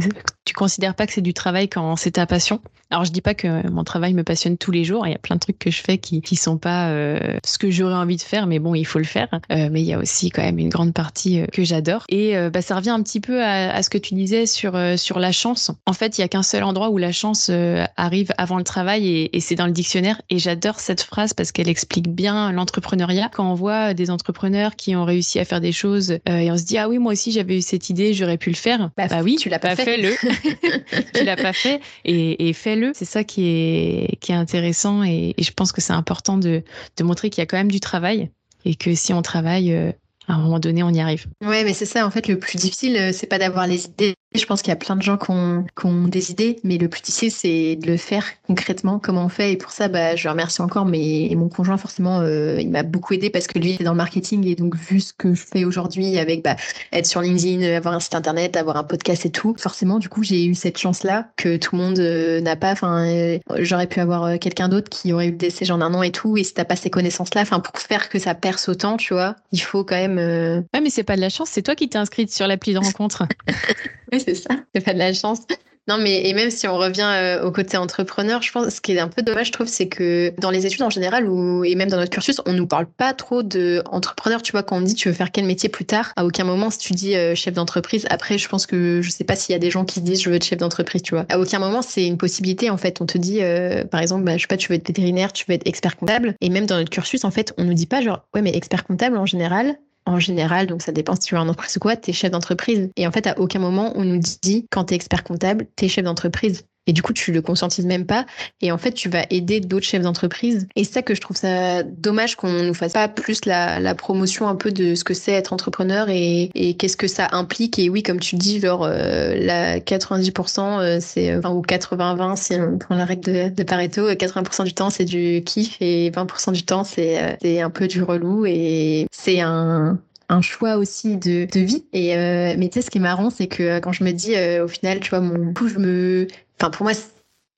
tu 0.45 0.55
considères 0.55 0.95
pas 0.95 1.07
que 1.07 1.13
c'est 1.13 1.21
du 1.21 1.35
travail 1.35 1.69
quand 1.69 1.97
c'est 1.97 2.13
ta 2.13 2.27
passion? 2.27 2.61
Alors 2.93 3.05
je 3.05 3.13
dis 3.13 3.21
pas 3.21 3.35
que 3.35 3.69
mon 3.71 3.85
travail 3.85 4.15
me 4.15 4.25
passionne 4.25 4.59
tous 4.59 4.73
les 4.73 4.83
jours. 4.83 5.07
Il 5.07 5.13
y 5.13 5.15
a 5.15 5.19
plein 5.19 5.37
de 5.37 5.41
trucs 5.41 5.61
que 5.61 5.71
je 5.71 5.81
fais 5.81 5.99
qui 5.99 6.23
qui 6.23 6.35
sont 6.35 6.59
pas 6.59 6.89
euh, 6.91 7.39
ce 7.45 7.57
que 7.57 7.71
j'aurais 7.71 7.95
envie 7.95 8.17
de 8.17 8.23
faire, 8.23 8.49
mais 8.49 8.59
bon, 8.59 8.75
il 8.75 8.85
faut 8.85 8.99
le 8.99 9.05
faire. 9.05 9.29
Euh, 9.53 9.69
mais 9.71 9.81
il 9.81 9.87
y 9.87 9.93
a 9.93 9.99
aussi 9.99 10.31
quand 10.31 10.43
même 10.43 10.59
une 10.59 10.71
grande 10.71 10.93
partie 10.93 11.41
euh, 11.41 11.47
que 11.47 11.63
j'adore. 11.63 12.05
Et 12.09 12.35
bah, 12.51 12.63
ça 12.63 12.75
revient 12.75 12.91
un 12.91 13.03
petit 13.03 13.21
peu 13.21 13.43
à, 13.45 13.73
à 13.73 13.83
ce 13.85 13.91
que 13.91 13.99
tu 13.99 14.15
disais 14.15 14.47
sur 14.47 14.77
sur 14.97 15.21
la 15.21 15.31
chance. 15.31 15.71
En 15.87 15.93
fait, 15.93 16.19
il 16.19 16.23
y 16.23 16.25
a 16.25 16.29
qu'un 16.29 16.43
seul 16.43 16.65
endroit 16.65 16.91
où 16.91 16.99
la 16.99 17.13
chance 17.13 17.51
arrive 17.97 18.33
avant 18.39 18.57
le 18.59 18.65
travail, 18.65 19.07
et, 19.09 19.37
et 19.37 19.41
c'est 19.41 19.55
dans 19.55 19.67
le 19.67 19.73
dictionnaire. 19.73 20.21
Et 20.31 20.39
j'adore 20.39 20.81
cette 20.81 21.03
phrase 21.03 21.33
parce 21.33 21.53
qu'elle 21.53 21.69
explique 21.69 22.09
bien 22.09 22.51
l'entrepreneuriat. 22.51 23.31
Quand 23.33 23.49
on 23.49 23.55
voit 23.55 23.95
des 23.95 24.11
entrepreneurs 24.11 24.75
qui 24.75 24.97
ont 24.97 25.05
réussi 25.05 25.39
à 25.39 25.45
faire 25.45 25.61
des 25.61 25.73
choses 25.73 26.19
et 26.27 26.51
on 26.51 26.57
se 26.57 26.65
dit 26.65 26.79
ah 26.79 26.89
oui 26.89 26.99
moi 26.99 27.13
aussi 27.13 27.31
j'avais 27.31 27.59
eu 27.59 27.63
cette 27.63 27.89
idée, 27.91 28.15
j'aurais 28.15 28.39
pu 28.39 28.51
le 28.51 28.57
faire. 28.57 28.91
Bah, 28.97 29.07
Bah, 29.09 29.21
oui, 29.23 29.37
tu 29.37 29.49
l'as 29.49 29.59
pas 29.61 29.77
bah, 29.77 29.77
fait. 29.77 29.85
fais-le. 29.85 30.15
tu 31.15 31.25
l'as 31.25 31.37
pas 31.37 31.53
fait 31.53 31.81
et, 32.05 32.49
et 32.49 32.53
fais-le. 32.53 32.93
C'est 32.95 33.05
ça 33.05 33.25
qui 33.25 33.47
est 33.47 34.17
qui 34.21 34.33
est 34.33 34.37
intéressant 34.37 35.03
et, 35.05 35.35
et 35.37 35.43
je 35.43 35.53
pense 35.53 35.73
que 35.73 35.81
c'est 35.81 35.93
important 35.93 36.39
de 36.39 36.63
de 36.97 37.05
montrer 37.05 37.31
qu'il 37.31 37.43
y 37.43 37.45
a 37.45 37.47
quand 37.47 37.57
même 37.59 37.71
du 37.71 37.81
travail 37.81 38.31
et 38.65 38.75
que 38.75 38.95
si 38.95 39.13
on 39.13 39.23
travaille, 39.23 39.73
euh, 39.73 39.93
à 40.29 40.35
un 40.35 40.39
moment 40.39 40.59
donné, 40.59 40.83
on 40.83 40.91
y 40.91 41.01
arrive. 41.01 41.27
Ouais, 41.43 41.65
mais 41.65 41.75
c'est 41.75 41.87
ça, 41.87 42.07
en 42.07 42.11
fait, 42.11 42.29
le 42.29 42.39
plus 42.39 42.57
difficile, 42.57 42.97
euh, 42.97 43.13
c'est 43.13 43.27
pas 43.27 43.39
d'avoir 43.39 43.67
les 43.67 43.87
idées. 43.87 44.15
Je 44.33 44.45
pense 44.47 44.63
qu'il 44.63 44.71
y 44.71 44.73
a 44.73 44.77
plein 44.77 44.95
de 44.95 45.03
gens 45.03 45.17
qui 45.19 45.31
ont, 45.33 45.65
qui 45.79 45.87
ont 45.87 46.07
des 46.07 46.31
idées, 46.31 46.61
mais 46.63 46.79
le 46.79 46.89
plus 46.89 47.03
difficile, 47.03 47.33
c'est 47.33 47.75
de 47.75 47.87
le 47.89 47.97
faire 47.97 48.25
concrètement, 48.47 49.01
comment 49.01 49.25
on 49.25 49.29
fait. 49.29 49.53
Et 49.53 49.57
pour 49.57 49.73
ça, 49.73 49.89
bah, 49.89 50.15
je 50.15 50.29
remercie 50.29 50.63
encore, 50.63 50.87
mais 50.87 51.29
mon 51.37 51.49
conjoint, 51.49 51.77
forcément, 51.77 52.21
euh, 52.21 52.61
il 52.61 52.71
m'a 52.71 52.85
beaucoup 52.85 53.13
aidé 53.15 53.29
parce 53.31 53.49
que 53.49 53.59
lui, 53.59 53.71
il 53.73 53.81
est 53.81 53.85
dans 53.85 53.91
le 53.91 53.97
marketing. 53.97 54.47
Et 54.47 54.55
donc, 54.55 54.77
vu 54.77 55.01
ce 55.01 55.13
que 55.13 55.35
je 55.35 55.43
fais 55.45 55.65
aujourd'hui 55.65 56.17
avec 56.17 56.45
bah, 56.45 56.55
être 56.93 57.07
sur 57.07 57.21
LinkedIn, 57.23 57.63
avoir 57.77 57.93
un 57.93 57.99
site 57.99 58.15
internet, 58.15 58.57
avoir 58.57 58.77
un 58.77 58.85
podcast 58.85 59.27
et 59.27 59.31
tout, 59.31 59.57
forcément, 59.59 59.99
du 59.99 60.09
coup, 60.09 60.23
j'ai 60.23 60.45
eu 60.45 60.55
cette 60.55 60.79
chance-là 60.79 61.27
que 61.37 61.57
tout 61.57 61.75
le 61.77 61.83
monde 61.83 61.99
euh, 61.99 62.41
n'a 62.41 62.55
pas. 62.55 62.71
Enfin, 62.71 63.09
euh, 63.09 63.39
j'aurais 63.59 63.89
pu 63.89 63.99
avoir 63.99 64.23
euh, 64.23 64.37
quelqu'un 64.37 64.69
d'autre 64.69 64.91
qui 64.91 65.13
aurait 65.13 65.27
eu 65.27 65.31
le 65.33 65.37
décès 65.39 65.69
en 65.73 65.81
un 65.81 65.93
an 65.93 66.05
et 66.05 66.13
tout. 66.13 66.37
Et 66.37 66.45
si 66.45 66.55
t'as 66.55 66.65
pas 66.65 66.77
ces 66.77 66.89
connaissances-là, 66.91 67.41
enfin, 67.43 67.59
pour 67.59 67.77
faire 67.81 68.09
que 68.09 68.21
ça 68.21 68.37
perce 68.37 68.69
autant, 68.69 68.97
tu 68.97 69.13
vois, 69.13 69.35
il 69.51 69.61
faut 69.61 69.83
quand 69.83 69.97
même. 69.97 70.19
euh, 70.19 70.61
Ouais, 70.73 70.81
mais 70.81 70.91
c'est 70.91 71.03
pas 71.03 71.17
de 71.17 71.21
la 71.21 71.31
chance, 71.31 71.49
c'est 71.51 71.63
toi 71.63 71.75
qui 71.75 71.89
t'es 71.89 71.99
inscrite 71.99 72.33
sur 72.33 72.47
l'appli 72.47 72.75
de 72.75 72.79
rencontre. 72.79 73.25
C'est 74.25 74.35
ça. 74.35 74.51
C'est 74.75 74.85
pas 74.85 74.95
de 74.95 74.99
la 74.99 75.13
chance. 75.13 75.41
Non, 75.89 75.99
mais 75.99 76.29
et 76.29 76.35
même 76.35 76.51
si 76.51 76.69
on 76.69 76.77
revient 76.77 77.03
euh, 77.03 77.43
au 77.43 77.51
côté 77.51 77.77
entrepreneur, 77.77 78.43
je 78.43 78.53
pense 78.53 78.69
ce 78.69 78.81
qui 78.81 78.93
est 78.93 79.01
un 79.01 79.09
peu 79.09 79.23
dommage, 79.23 79.49
je 79.49 79.53
trouve, 79.53 79.67
c'est 79.67 79.89
que 79.89 80.33
dans 80.39 80.51
les 80.51 80.67
études 80.67 80.83
en 80.83 80.91
général 80.91 81.29
ou 81.29 81.65
et 81.65 81.75
même 81.75 81.89
dans 81.89 81.97
notre 81.97 82.11
cursus, 82.11 82.41
on 82.47 82.53
nous 82.53 82.67
parle 82.67 82.87
pas 82.87 83.13
trop 83.13 83.43
de 83.43 83.83
entrepreneur. 83.87 84.43
Tu 84.43 84.53
vois, 84.53 84.63
quand 84.63 84.77
on 84.77 84.83
dit 84.83 84.95
tu 84.95 85.09
veux 85.09 85.15
faire 85.15 85.33
quel 85.33 85.47
métier 85.47 85.69
plus 85.69 85.87
tard, 85.87 86.13
à 86.17 86.27
aucun 86.27 86.45
moment 86.45 86.71
si 86.71 86.79
tu 86.79 86.93
dis 86.93 87.17
euh, 87.17 87.35
chef 87.35 87.55
d'entreprise. 87.55 88.07
Après, 88.11 88.39
je 88.39 88.49
pense 88.49 88.67
que 88.67 89.01
je 89.03 89.11
sais 89.11 89.25
pas 89.25 89.35
s'il 89.35 89.53
y 89.53 89.57
a 89.57 89.59
des 89.59 89.71
gens 89.71 89.85
qui 89.85 89.97
se 89.97 90.05
disent 90.05 90.23
je 90.23 90.31
veux 90.31 90.37
être 90.37 90.45
chef 90.45 90.59
d'entreprise. 90.59 91.03
Tu 91.03 91.15
vois, 91.15 91.25
à 91.29 91.41
aucun 91.41 91.59
moment 91.59 91.83
c'est 91.83 92.07
une 92.07 92.19
possibilité 92.19 92.71
en 92.71 92.77
fait. 92.77 93.01
On 93.01 93.07
te 93.07 93.19
dit 93.19 93.43
euh, 93.43 93.85
par 93.85 94.01
exemple, 94.01 94.23
bah, 94.23 94.37
je 94.37 94.43
sais 94.43 94.49
pas, 94.49 94.59
tu 94.59 94.69
veux 94.69 94.77
être 94.77 94.87
vétérinaire, 94.87 95.33
tu 95.33 95.45
veux 95.49 95.55
être 95.55 95.67
expert 95.67 95.97
comptable. 95.97 96.35
Et 96.41 96.51
même 96.51 96.67
dans 96.67 96.77
notre 96.77 96.91
cursus, 96.91 97.25
en 97.25 97.33
fait, 97.33 97.53
on 97.59 97.65
nous 97.65 97.75
dit 97.75 97.87
pas 97.87 98.01
genre 98.01 98.27
ouais 98.35 98.43
mais 98.43 98.55
expert 98.55 98.85
comptable 98.85 99.17
en 99.17 99.27
général, 99.27 99.77
en 100.07 100.19
général, 100.19 100.67
donc 100.67 100.83
ça 100.83 100.93
dépend 100.93 101.15
si 101.15 101.21
tu 101.21 101.35
veux 101.35 101.41
un 101.41 101.49
entreprise 101.49 101.77
ou 101.77 101.81
quoi, 101.81 101.97
t'es 101.97 102.13
chef 102.13 102.31
d'entreprise. 102.31 102.91
Et 102.97 103.07
en 103.07 103.13
fait, 103.13 103.27
à 103.27 103.39
aucun 103.39 103.59
moment, 103.59 103.93
on 103.97 104.05
nous 104.05 104.21
dit, 104.43 104.67
quand 104.71 104.85
t'es 104.85 104.95
expert 104.95 105.25
comptable, 105.25 105.67
t'es 105.77 105.89
chef 105.89 106.05
d'entreprise. 106.05 106.65
Et 106.91 106.93
du 106.93 107.03
coup, 107.03 107.13
tu 107.13 107.31
le 107.31 107.41
conscientises 107.41 107.87
même 107.87 108.05
pas. 108.05 108.27
Et 108.61 108.73
en 108.73 108.79
fait, 108.79 108.91
tu 108.91 109.09
vas 109.09 109.25
aider 109.31 109.61
d'autres 109.61 109.87
chefs 109.87 110.03
d'entreprise. 110.03 110.67
Et 110.75 110.83
c'est 110.83 110.95
ça 110.95 111.03
que 111.03 111.15
je 111.15 111.21
trouve 111.21 111.37
ça 111.37 111.85
dommage 111.85 112.35
qu'on 112.35 112.65
nous 112.65 112.75
fasse 112.75 112.95
pas 112.95 113.07
plus 113.07 113.45
la, 113.45 113.79
la 113.79 113.95
promotion 113.95 114.49
un 114.49 114.57
peu 114.57 114.73
de 114.73 114.97
ce 114.97 115.05
que 115.05 115.15
c'est 115.15 115.31
être 115.31 115.53
entrepreneur 115.53 116.09
et, 116.09 116.51
et 116.57 116.75
qu'est-ce 116.75 116.97
que 116.97 117.07
ça 117.07 117.29
implique. 117.31 117.79
Et 117.79 117.89
oui, 117.89 118.03
comme 118.03 118.19
tu 118.19 118.35
dis, 118.35 118.59
genre, 118.59 118.83
euh, 118.83 119.37
la 119.37 119.79
90%, 119.79 120.81
euh, 120.81 120.99
c'est, 121.01 121.37
enfin, 121.37 121.51
ou 121.51 121.63
80-20, 121.63 122.35
si 122.35 122.55
on 122.55 122.77
prend 122.77 122.97
la 122.97 123.05
règle 123.05 123.23
de, 123.23 123.55
de 123.55 123.63
Pareto, 123.63 124.09
euh, 124.09 124.15
80% 124.15 124.65
du 124.65 124.75
temps, 124.75 124.91
c'est 124.91 125.05
du 125.05 125.45
kiff 125.47 125.77
et 125.81 126.11
20% 126.11 126.51
du 126.51 126.65
temps, 126.65 126.83
c'est, 126.83 127.23
euh, 127.23 127.37
c'est 127.41 127.61
un 127.61 127.71
peu 127.71 127.87
du 127.87 128.03
relou 128.03 128.47
et 128.47 129.07
c'est 129.13 129.41
un, 129.41 130.01
un 130.31 130.41
choix 130.41 130.77
aussi 130.77 131.17
de, 131.17 131.47
de 131.53 131.61
vie. 131.61 131.85
Et 131.93 132.17
euh, 132.17 132.55
mais 132.57 132.69
tu 132.69 132.75
sais, 132.75 132.83
ce 132.83 132.91
qui 132.91 132.99
est 132.99 133.01
marrant, 133.01 133.31
c'est 133.31 133.49
que 133.49 133.63
euh, 133.63 133.81
quand 133.81 133.93
je 133.93 134.05
me 134.05 134.13
dis, 134.13 134.37
euh, 134.37 134.65
au 134.65 134.69
final, 134.69 135.01
tu 135.01 135.11
vois, 135.11 135.21
mon 135.21 135.53
coup, 135.53 135.69
je 135.69 135.79
me, 135.79 136.29
enfin, 136.59 136.71
pour 136.71 136.85
moi, 136.85 136.93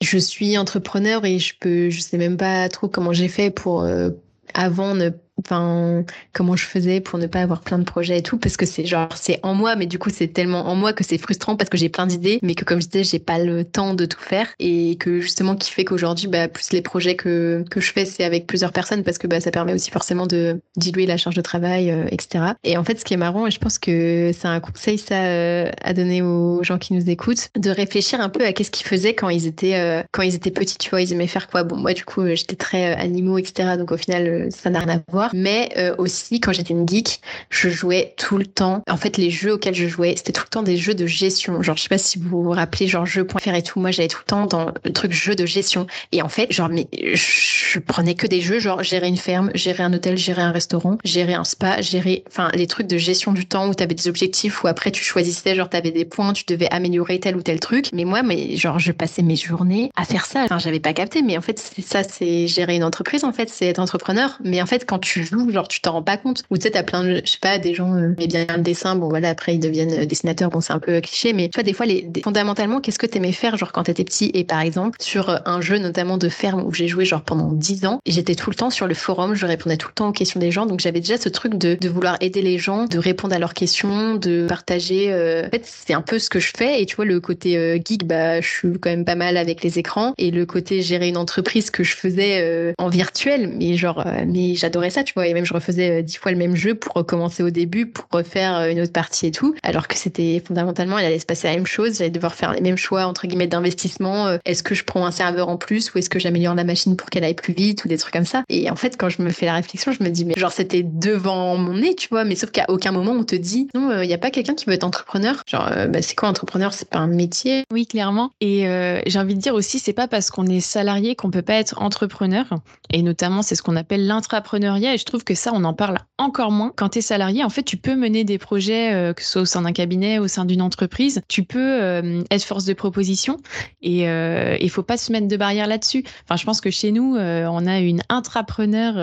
je 0.01 0.17
suis 0.17 0.57
entrepreneur 0.57 1.23
et 1.23 1.39
je 1.39 1.53
peux, 1.59 1.89
je 1.89 2.01
sais 2.01 2.17
même 2.17 2.35
pas 2.35 2.67
trop 2.69 2.89
comment 2.89 3.13
j'ai 3.13 3.27
fait 3.27 3.51
pour 3.51 3.83
euh, 3.83 4.09
avant 4.53 4.95
ne 4.95 5.11
enfin 5.39 6.03
comment 6.33 6.55
je 6.55 6.65
faisais 6.65 7.01
pour 7.01 7.19
ne 7.19 7.27
pas 7.27 7.41
avoir 7.41 7.61
plein 7.61 7.79
de 7.79 7.83
projets 7.83 8.19
et 8.19 8.21
tout 8.21 8.37
parce 8.37 8.57
que 8.57 8.65
c'est 8.65 8.85
genre 8.85 9.09
c'est 9.15 9.39
en 9.43 9.53
moi 9.53 9.75
mais 9.75 9.85
du 9.85 9.99
coup 9.99 10.09
c'est 10.09 10.27
tellement 10.27 10.67
en 10.67 10.75
moi 10.75 10.93
que 10.93 11.03
c'est 11.03 11.17
frustrant 11.17 11.55
parce 11.55 11.69
que 11.69 11.77
j'ai 11.77 11.89
plein 11.89 12.05
d'idées 12.05 12.39
mais 12.41 12.55
que 12.55 12.65
comme 12.65 12.81
je 12.81 12.87
disais 12.87 13.03
j'ai 13.03 13.19
pas 13.19 13.39
le 13.39 13.63
temps 13.63 13.93
de 13.93 14.05
tout 14.05 14.19
faire. 14.19 14.47
Et 14.59 14.95
que 14.97 15.19
justement 15.19 15.55
qui 15.55 15.71
fait 15.71 15.85
qu'aujourd'hui 15.85 16.27
bah 16.27 16.47
plus 16.47 16.71
les 16.71 16.81
projets 16.81 17.15
que 17.15 17.63
que 17.69 17.81
je 17.81 17.91
fais 17.91 18.05
c'est 18.05 18.23
avec 18.23 18.47
plusieurs 18.47 18.71
personnes 18.71 19.03
parce 19.03 19.17
que 19.17 19.27
bah 19.27 19.39
ça 19.39 19.51
permet 19.51 19.73
aussi 19.73 19.91
forcément 19.91 20.27
de 20.27 20.59
diluer 20.77 21.05
la 21.05 21.17
charge 21.17 21.35
de 21.35 21.41
travail 21.41 21.91
euh, 21.91 22.05
etc 22.11 22.53
et 22.63 22.77
en 22.77 22.83
fait 22.83 22.99
ce 22.99 23.05
qui 23.05 23.13
est 23.13 23.17
marrant 23.17 23.47
et 23.47 23.51
je 23.51 23.59
pense 23.59 23.79
que 23.79 24.31
c'est 24.37 24.47
un 24.47 24.59
conseil 24.59 24.97
ça 24.97 25.23
euh, 25.23 25.69
à 25.81 25.93
donner 25.93 26.21
aux 26.21 26.63
gens 26.63 26.77
qui 26.77 26.93
nous 26.93 27.09
écoutent 27.09 27.49
de 27.57 27.69
réfléchir 27.69 28.21
un 28.21 28.29
peu 28.29 28.45
à 28.45 28.53
qu'est-ce 28.53 28.71
qu'ils 28.71 28.87
faisaient 28.87 29.13
quand 29.13 29.29
ils 29.29 29.47
étaient 29.47 29.75
euh, 29.75 30.03
quand 30.11 30.21
ils 30.21 30.35
étaient 30.35 30.51
petits 30.51 30.77
tu 30.77 30.89
vois. 30.89 31.01
Ils 31.01 31.13
aimaient 31.13 31.27
faire 31.27 31.47
quoi? 31.47 31.63
Bon 31.63 31.77
moi 31.77 31.93
du 31.93 32.05
coup 32.05 32.21
euh, 32.21 32.35
j'étais 32.35 32.55
très 32.55 32.93
euh, 32.93 32.97
animaux 32.97 33.37
etc 33.37 33.75
donc 33.77 33.91
au 33.91 33.97
final 33.97 34.27
euh, 34.27 34.49
ça 34.49 34.69
n'a 34.69 34.79
rien 34.79 34.97
à 34.97 35.11
voir 35.11 35.22
mais 35.33 35.69
euh, 35.77 35.95
aussi 35.97 36.39
quand 36.39 36.51
j'étais 36.51 36.73
une 36.73 36.87
geek 36.87 37.21
je 37.49 37.69
jouais 37.69 38.13
tout 38.17 38.37
le 38.37 38.45
temps. 38.45 38.81
En 38.89 38.97
fait 38.97 39.17
les 39.17 39.29
jeux 39.29 39.53
auxquels 39.53 39.75
je 39.75 39.87
jouais 39.87 40.15
c'était 40.17 40.31
tout 40.33 40.43
le 40.45 40.49
temps 40.49 40.63
des 40.63 40.77
jeux 40.77 40.95
de 40.95 41.05
gestion. 41.05 41.61
Genre 41.61 41.77
je 41.77 41.83
sais 41.83 41.89
pas 41.89 41.97
si 41.97 42.19
vous 42.19 42.43
vous 42.43 42.51
rappelez 42.51 42.87
genre 42.87 43.05
jeux.fr 43.05 43.53
et 43.53 43.63
tout. 43.63 43.79
Moi 43.79 43.91
j'allais 43.91 44.07
tout 44.07 44.19
le 44.21 44.25
temps 44.25 44.45
dans 44.45 44.71
le 44.83 44.93
truc 44.93 45.11
jeu 45.11 45.35
de 45.35 45.45
gestion. 45.45 45.87
Et 46.11 46.21
en 46.21 46.29
fait 46.29 46.51
genre 46.51 46.69
mais 46.69 46.87
je 47.13 47.79
prenais 47.79 48.15
que 48.15 48.27
des 48.27 48.41
jeux 48.41 48.59
genre 48.59 48.83
gérer 48.83 49.07
une 49.07 49.17
ferme 49.17 49.51
gérer 49.55 49.83
un 49.83 49.93
hôtel 49.93 50.17
gérer 50.17 50.41
un 50.41 50.51
restaurant 50.51 50.97
gérer 51.03 51.33
un 51.33 51.43
spa 51.43 51.81
gérer 51.81 52.23
enfin 52.27 52.49
les 52.53 52.67
trucs 52.67 52.87
de 52.87 52.97
gestion 52.97 53.33
du 53.33 53.45
temps 53.45 53.67
où 53.67 53.73
t'avais 53.73 53.95
des 53.95 54.07
objectifs 54.07 54.63
où 54.63 54.67
après 54.67 54.91
tu 54.91 55.03
choisissais 55.03 55.55
genre 55.55 55.69
t'avais 55.69 55.91
des 55.91 56.05
points 56.05 56.33
tu 56.33 56.43
devais 56.47 56.69
améliorer 56.71 57.19
tel 57.19 57.35
ou 57.35 57.41
tel 57.41 57.59
truc. 57.59 57.89
Mais 57.93 58.05
moi 58.05 58.23
mais 58.23 58.55
genre 58.57 58.79
je 58.79 58.91
passais 58.91 59.21
mes 59.21 59.35
journées 59.35 59.91
à 59.95 60.05
faire 60.05 60.25
ça. 60.25 60.43
Enfin 60.43 60.59
j'avais 60.59 60.79
pas 60.79 60.93
capté 60.93 61.21
mais 61.21 61.37
en 61.37 61.41
fait 61.41 61.59
c'est 61.59 61.81
ça 61.81 62.03
c'est 62.03 62.47
gérer 62.47 62.75
une 62.75 62.83
entreprise 62.83 63.23
en 63.23 63.33
fait 63.33 63.49
c'est 63.49 63.67
être 63.67 63.79
entrepreneur. 63.79 64.37
Mais 64.43 64.61
en 64.61 64.65
fait 64.65 64.85
quand 64.85 64.99
tu 64.99 65.12
joues 65.21 65.51
genre 65.51 65.67
tu 65.67 65.81
t'en 65.81 65.93
rends 65.93 66.03
pas 66.03 66.17
compte. 66.17 66.43
Ou 66.49 66.57
tu 66.57 66.63
sais 66.63 66.71
t'as 66.71 66.83
plein 66.83 67.03
de 67.03 67.21
je 67.23 67.31
sais 67.31 67.37
pas 67.39 67.57
des 67.59 67.73
gens 67.73 67.93
euh, 67.95 68.09
bien 68.09 68.45
le 68.55 68.63
dessin 68.63 68.95
bon 68.95 69.09
voilà 69.09 69.29
après 69.29 69.55
ils 69.55 69.59
deviennent 69.59 69.93
euh, 69.93 70.05
dessinateurs 70.05 70.49
bon 70.49 70.61
c'est 70.61 70.73
un 70.73 70.79
peu 70.79 70.99
cliché 71.01 71.33
mais 71.33 71.49
tu 71.49 71.55
vois 71.55 71.63
des 71.63 71.73
fois 71.73 71.85
les 71.85 72.09
fondamentalement 72.23 72.81
qu'est-ce 72.81 72.99
que 72.99 73.05
t'aimais 73.05 73.31
faire 73.31 73.57
genre 73.57 73.71
quand 73.71 73.83
t'étais 73.83 74.03
petit? 74.03 74.31
Et 74.33 74.43
par 74.43 74.61
exemple 74.61 74.97
sur 75.01 75.29
euh, 75.29 75.37
un 75.45 75.61
jeu 75.61 75.77
notamment 75.77 76.17
de 76.17 76.29
ferme 76.29 76.63
où 76.65 76.73
j'ai 76.73 76.87
joué 76.87 77.05
genre 77.05 77.21
pendant 77.21 77.51
10 77.51 77.85
ans 77.85 77.99
j'étais 78.05 78.35
tout 78.35 78.49
le 78.49 78.55
temps 78.55 78.69
sur 78.69 78.87
le 78.87 78.93
forum 78.93 79.35
je 79.35 79.45
répondais 79.45 79.77
tout 79.77 79.89
le 79.89 79.93
temps 79.93 80.09
aux 80.09 80.13
questions 80.13 80.39
des 80.39 80.51
gens. 80.51 80.65
Donc 80.65 80.79
j'avais 80.79 80.99
déjà 80.99 81.17
ce 81.17 81.29
truc 81.29 81.55
de, 81.55 81.75
de 81.75 81.89
vouloir 81.89 82.17
aider 82.21 82.41
les 82.41 82.57
gens 82.57 82.85
de 82.85 82.97
répondre 82.97 83.35
à 83.35 83.39
leurs 83.39 83.53
questions 83.53 84.15
de 84.15 84.47
partager 84.47 85.11
euh, 85.11 85.45
en 85.45 85.49
fait 85.49 85.65
c'est 85.65 85.93
un 85.93 86.01
peu 86.01 86.19
ce 86.19 86.29
que 86.29 86.39
je 86.39 86.51
fais. 86.55 86.81
Et 86.81 86.85
tu 86.85 86.95
vois 86.95 87.05
le 87.05 87.19
côté 87.19 87.57
euh, 87.57 87.77
geek 87.83 88.05
bah 88.05 88.41
je 88.41 88.47
suis 88.47 88.79
quand 88.79 88.89
même 88.89 89.05
pas 89.05 89.15
mal 89.15 89.37
avec 89.37 89.63
les 89.63 89.79
écrans. 89.79 90.13
Et 90.17 90.31
le 90.31 90.45
côté 90.45 90.81
gérer 90.81 91.09
une 91.09 91.17
entreprise 91.17 91.69
que 91.69 91.83
je 91.83 91.95
faisais 91.95 92.41
euh, 92.41 92.73
en 92.77 92.89
virtuel 92.89 93.53
mais 93.57 93.75
genre 93.77 94.05
mais 94.27 94.55
j'adorais 94.55 94.89
ça 94.89 95.02
tu 95.03 95.13
vois. 95.13 95.27
Et 95.27 95.33
même 95.33 95.45
je 95.45 95.53
refaisais 95.53 95.99
euh, 95.99 96.01
dix 96.01 96.17
fois 96.17 96.31
le 96.31 96.37
même 96.37 96.55
jeu 96.55 96.75
pour 96.75 96.93
recommencer 96.93 97.43
au 97.43 97.49
début 97.49 97.85
pour 97.87 98.05
refaire 98.11 98.55
euh, 98.57 98.69
une 98.69 98.81
autre 98.81 98.93
partie 98.93 99.27
et 99.27 99.31
tout. 99.31 99.55
Alors 99.63 99.87
que 99.87 99.95
c'était 99.95 100.41
fondamentalement 100.45 100.97
il 100.97 101.05
allait 101.05 101.19
se 101.19 101.25
passer 101.25 101.47
la 101.47 101.55
même 101.55 101.67
chose. 101.67 101.97
J'allais 101.97 102.09
devoir 102.09 102.35
faire 102.35 102.53
les 102.53 102.61
mêmes 102.61 102.77
choix 102.77 103.05
entre 103.05 103.27
guillemets 103.27 103.47
d'investissement 103.47 104.27
euh, 104.27 104.37
est-ce 104.45 104.63
que 104.63 104.75
je 104.75 104.83
prends 104.83 105.05
un 105.05 105.11
serveur 105.11 105.49
en 105.49 105.57
plus 105.57 105.93
ou 105.93 105.97
est-ce 105.97 106.09
que 106.09 106.19
j'améliore 106.19 106.55
la 106.55 106.63
machine 106.63 106.95
pour 106.95 107.09
qu'elle 107.09 107.23
aille 107.23 107.33
plus 107.33 107.53
vite 107.53 107.83
ou 107.85 107.87
des 107.87 107.97
trucs 107.97 108.13
comme 108.13 108.25
ça. 108.25 108.43
Et 108.49 108.69
en 108.69 108.75
fait 108.75 108.97
quand 108.97 109.09
je 109.09 109.21
me 109.21 109.29
fais 109.29 109.45
la 109.45 109.55
réflexion 109.55 109.91
je 109.91 110.03
me 110.03 110.09
dis 110.09 110.25
mais 110.25 110.33
genre 110.37 110.51
c'était 110.51 110.83
devant 110.83 111.57
mon 111.57 111.73
nez 111.73 111.95
tu 111.95 112.07
vois. 112.09 112.23
Mais 112.23 112.35
sauf 112.35 112.51
qu'à 112.51 112.65
aucun 112.69 112.91
moment 112.91 113.11
on 113.11 113.23
te 113.23 113.35
dit 113.35 113.67
non 113.73 114.01
il 114.01 114.07
n'y 114.07 114.13
a 114.13 114.17
pas 114.17 114.31
quelqu'un 114.31 114.53
qui 114.55 114.65
veut 114.65 114.73
être 114.73 114.83
entrepreneur. 114.83 115.43
Genre 115.47 115.69
euh, 115.71 115.87
bah, 115.87 116.01
c'est 116.01 116.15
quoi 116.15 116.29
entrepreneur? 116.29 116.73
C'est 116.73 116.89
pas 116.89 116.99
un 116.99 117.07
métier? 117.07 117.63
Oui, 117.71 117.87
clairement. 117.87 118.31
Et 118.41 118.67
euh, 118.67 119.01
j'ai 119.05 119.19
envie 119.19 119.35
de 119.35 119.39
dire 119.39 119.55
aussi, 119.55 119.79
c'est 119.79 119.93
pas 119.93 120.07
parce 120.07 120.29
qu'on 120.29 120.45
est 120.47 120.59
salarié 120.59 121.15
qu'on 121.15 121.31
peut 121.31 121.41
pas 121.41 121.55
être 121.55 121.81
entrepreneur. 121.81 122.45
Et 122.91 123.01
notamment, 123.01 123.41
c'est 123.41 123.55
ce 123.55 123.63
qu'on 123.63 123.75
appelle 123.75 124.05
l'intrapreneuriat. 124.05 124.92
Et 124.93 124.97
je 124.97 125.05
trouve 125.05 125.23
que 125.23 125.33
ça, 125.33 125.51
on 125.53 125.63
en 125.63 125.73
parle 125.73 125.97
encore 126.19 126.51
moins. 126.51 126.71
Quand 126.75 126.89
tu 126.89 126.99
es 126.99 127.01
salarié, 127.01 127.43
en 127.43 127.49
fait, 127.49 127.63
tu 127.63 127.77
peux 127.77 127.95
mener 127.95 128.23
des 128.23 128.37
projets, 128.37 128.93
euh, 128.93 129.13
que 129.13 129.23
ce 129.23 129.29
soit 129.29 129.41
au 129.41 129.45
sein 129.45 129.63
d'un 129.63 129.71
cabinet, 129.71 130.19
au 130.19 130.27
sein 130.27 130.45
d'une 130.45 130.61
entreprise. 130.61 131.21
Tu 131.27 131.43
peux 131.43 131.81
euh, 131.81 132.21
être 132.29 132.43
force 132.43 132.65
de 132.65 132.73
proposition. 132.73 133.37
Et 133.81 134.07
euh, 134.07 134.55
il 134.61 134.69
faut 134.69 134.83
pas 134.83 134.97
se 134.97 135.11
mettre 135.11 135.27
de 135.27 135.35
barrière 135.35 135.65
là-dessus. 135.65 136.03
Enfin, 136.25 136.35
je 136.35 136.45
pense 136.45 136.61
que 136.61 136.69
chez 136.69 136.91
nous, 136.91 137.15
on 137.15 137.67
a 137.67 137.79
une 137.79 138.01
intrapreneur 138.09 138.93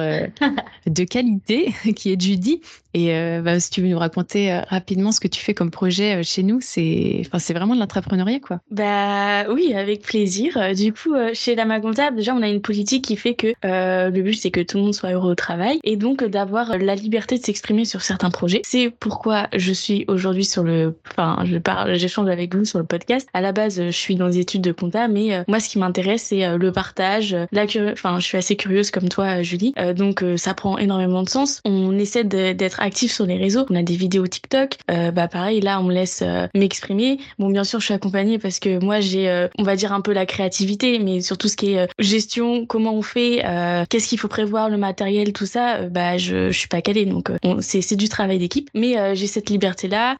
de 0.86 1.04
qualité 1.04 1.74
qui 1.96 2.12
est 2.12 2.20
Judy. 2.20 2.60
Et 2.92 3.12
bah, 3.40 3.60
si 3.60 3.70
tu 3.70 3.82
veux 3.82 3.88
nous 3.88 3.98
raconter 3.98 4.52
rapidement 4.68 5.12
ce 5.12 5.20
que 5.20 5.28
tu 5.28 5.40
fais 5.40 5.54
comme 5.54 5.70
projet 5.70 6.24
chez 6.24 6.42
nous, 6.42 6.58
c'est 6.60 7.22
enfin, 7.32 7.52
vraiment 7.52 7.74
de 7.74 7.80
l'intrapreneuriat, 7.80 8.40
quoi. 8.40 8.60
Bah 8.70 9.48
oui, 9.48 9.74
avec 9.74 10.02
plaisir. 10.02 10.74
Du 10.74 10.92
coup, 10.92 11.14
chez 11.32 11.54
Lama 11.54 11.80
Comptable, 11.80 12.16
déjà, 12.16 12.34
on 12.34 12.42
a 12.42 12.48
une 12.48 12.62
politique 12.62 13.04
qui 13.04 13.16
fait 13.16 13.34
que 13.34 13.54
le 13.62 14.22
but, 14.22 14.34
c'est 14.34 14.50
que 14.50 14.60
tout 14.60 14.78
le 14.78 14.84
monde 14.84 14.94
soit 14.94 15.10
heureux 15.10 15.32
au 15.32 15.36
travail. 15.36 15.79
Et 15.84 15.96
donc 15.96 16.24
d'avoir 16.24 16.78
la 16.78 16.94
liberté 16.94 17.38
de 17.38 17.44
s'exprimer 17.44 17.84
sur 17.84 18.02
certains 18.02 18.30
projets. 18.30 18.62
C'est 18.64 18.90
pourquoi 18.90 19.48
je 19.54 19.72
suis 19.72 20.04
aujourd'hui 20.08 20.44
sur 20.44 20.62
le, 20.62 20.94
enfin, 21.10 21.38
je 21.44 21.58
parle, 21.58 21.94
j'échange 21.96 22.28
avec 22.28 22.54
vous 22.54 22.64
sur 22.64 22.78
le 22.78 22.84
podcast. 22.84 23.28
À 23.32 23.40
la 23.40 23.52
base, 23.52 23.76
je 23.76 23.90
suis 23.90 24.16
dans 24.16 24.26
les 24.26 24.38
études 24.38 24.62
de 24.62 24.72
compta, 24.72 25.08
mais 25.08 25.34
euh, 25.34 25.42
moi, 25.48 25.60
ce 25.60 25.68
qui 25.68 25.78
m'intéresse, 25.78 26.24
c'est 26.24 26.44
euh, 26.44 26.58
le 26.58 26.72
partage, 26.72 27.36
la 27.52 27.64
enfin, 27.92 28.18
je 28.18 28.24
suis 28.24 28.36
assez 28.38 28.56
curieuse 28.56 28.90
comme 28.90 29.08
toi, 29.08 29.42
Julie, 29.42 29.74
donc 29.94 30.24
ça 30.36 30.54
prend 30.54 30.78
énormément 30.78 31.22
de 31.22 31.28
sens. 31.28 31.60
On 31.64 31.96
essaie 31.98 32.24
d'être 32.24 32.80
actif 32.80 33.12
sur 33.12 33.26
les 33.26 33.36
réseaux. 33.36 33.66
On 33.70 33.74
a 33.74 33.82
des 33.82 33.94
vidéos 33.94 34.26
TikTok. 34.26 34.76
bah 34.88 35.28
pareil, 35.28 35.60
là, 35.60 35.80
on 35.80 35.84
me 35.84 35.94
laisse 35.94 36.24
m'exprimer. 36.54 37.18
Bon, 37.38 37.48
bien 37.50 37.64
sûr, 37.64 37.80
je 37.80 37.86
suis 37.86 37.94
accompagnée 37.94 38.38
parce 38.38 38.58
que 38.58 38.82
moi, 38.82 39.00
j'ai, 39.00 39.48
on 39.58 39.62
va 39.62 39.76
dire 39.76 39.92
un 39.92 40.00
peu 40.00 40.12
la 40.12 40.26
créativité, 40.26 40.98
mais 40.98 41.20
surtout 41.20 41.48
ce 41.48 41.56
qui 41.56 41.74
est 41.74 41.88
gestion, 41.98 42.66
comment 42.66 42.94
on 42.94 43.02
fait, 43.02 43.42
qu'est-ce 43.88 44.08
qu'il 44.08 44.18
faut 44.18 44.28
prévoir, 44.28 44.68
le 44.68 44.76
matériel, 44.76 45.32
tout 45.32 45.46
ça, 45.46 45.69
bah 45.78 46.16
je, 46.18 46.50
je 46.50 46.58
suis 46.58 46.68
pas 46.68 46.82
calée, 46.82 47.06
donc 47.06 47.30
c'est 47.60 47.96
du 47.96 48.08
travail 48.08 48.38
d'équipe. 48.38 48.70
Mais 48.74 49.14
j'ai 49.14 49.26
cette 49.26 49.50
liberté 49.50 49.88
là. 49.88 50.16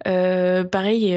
pareil 0.71 1.15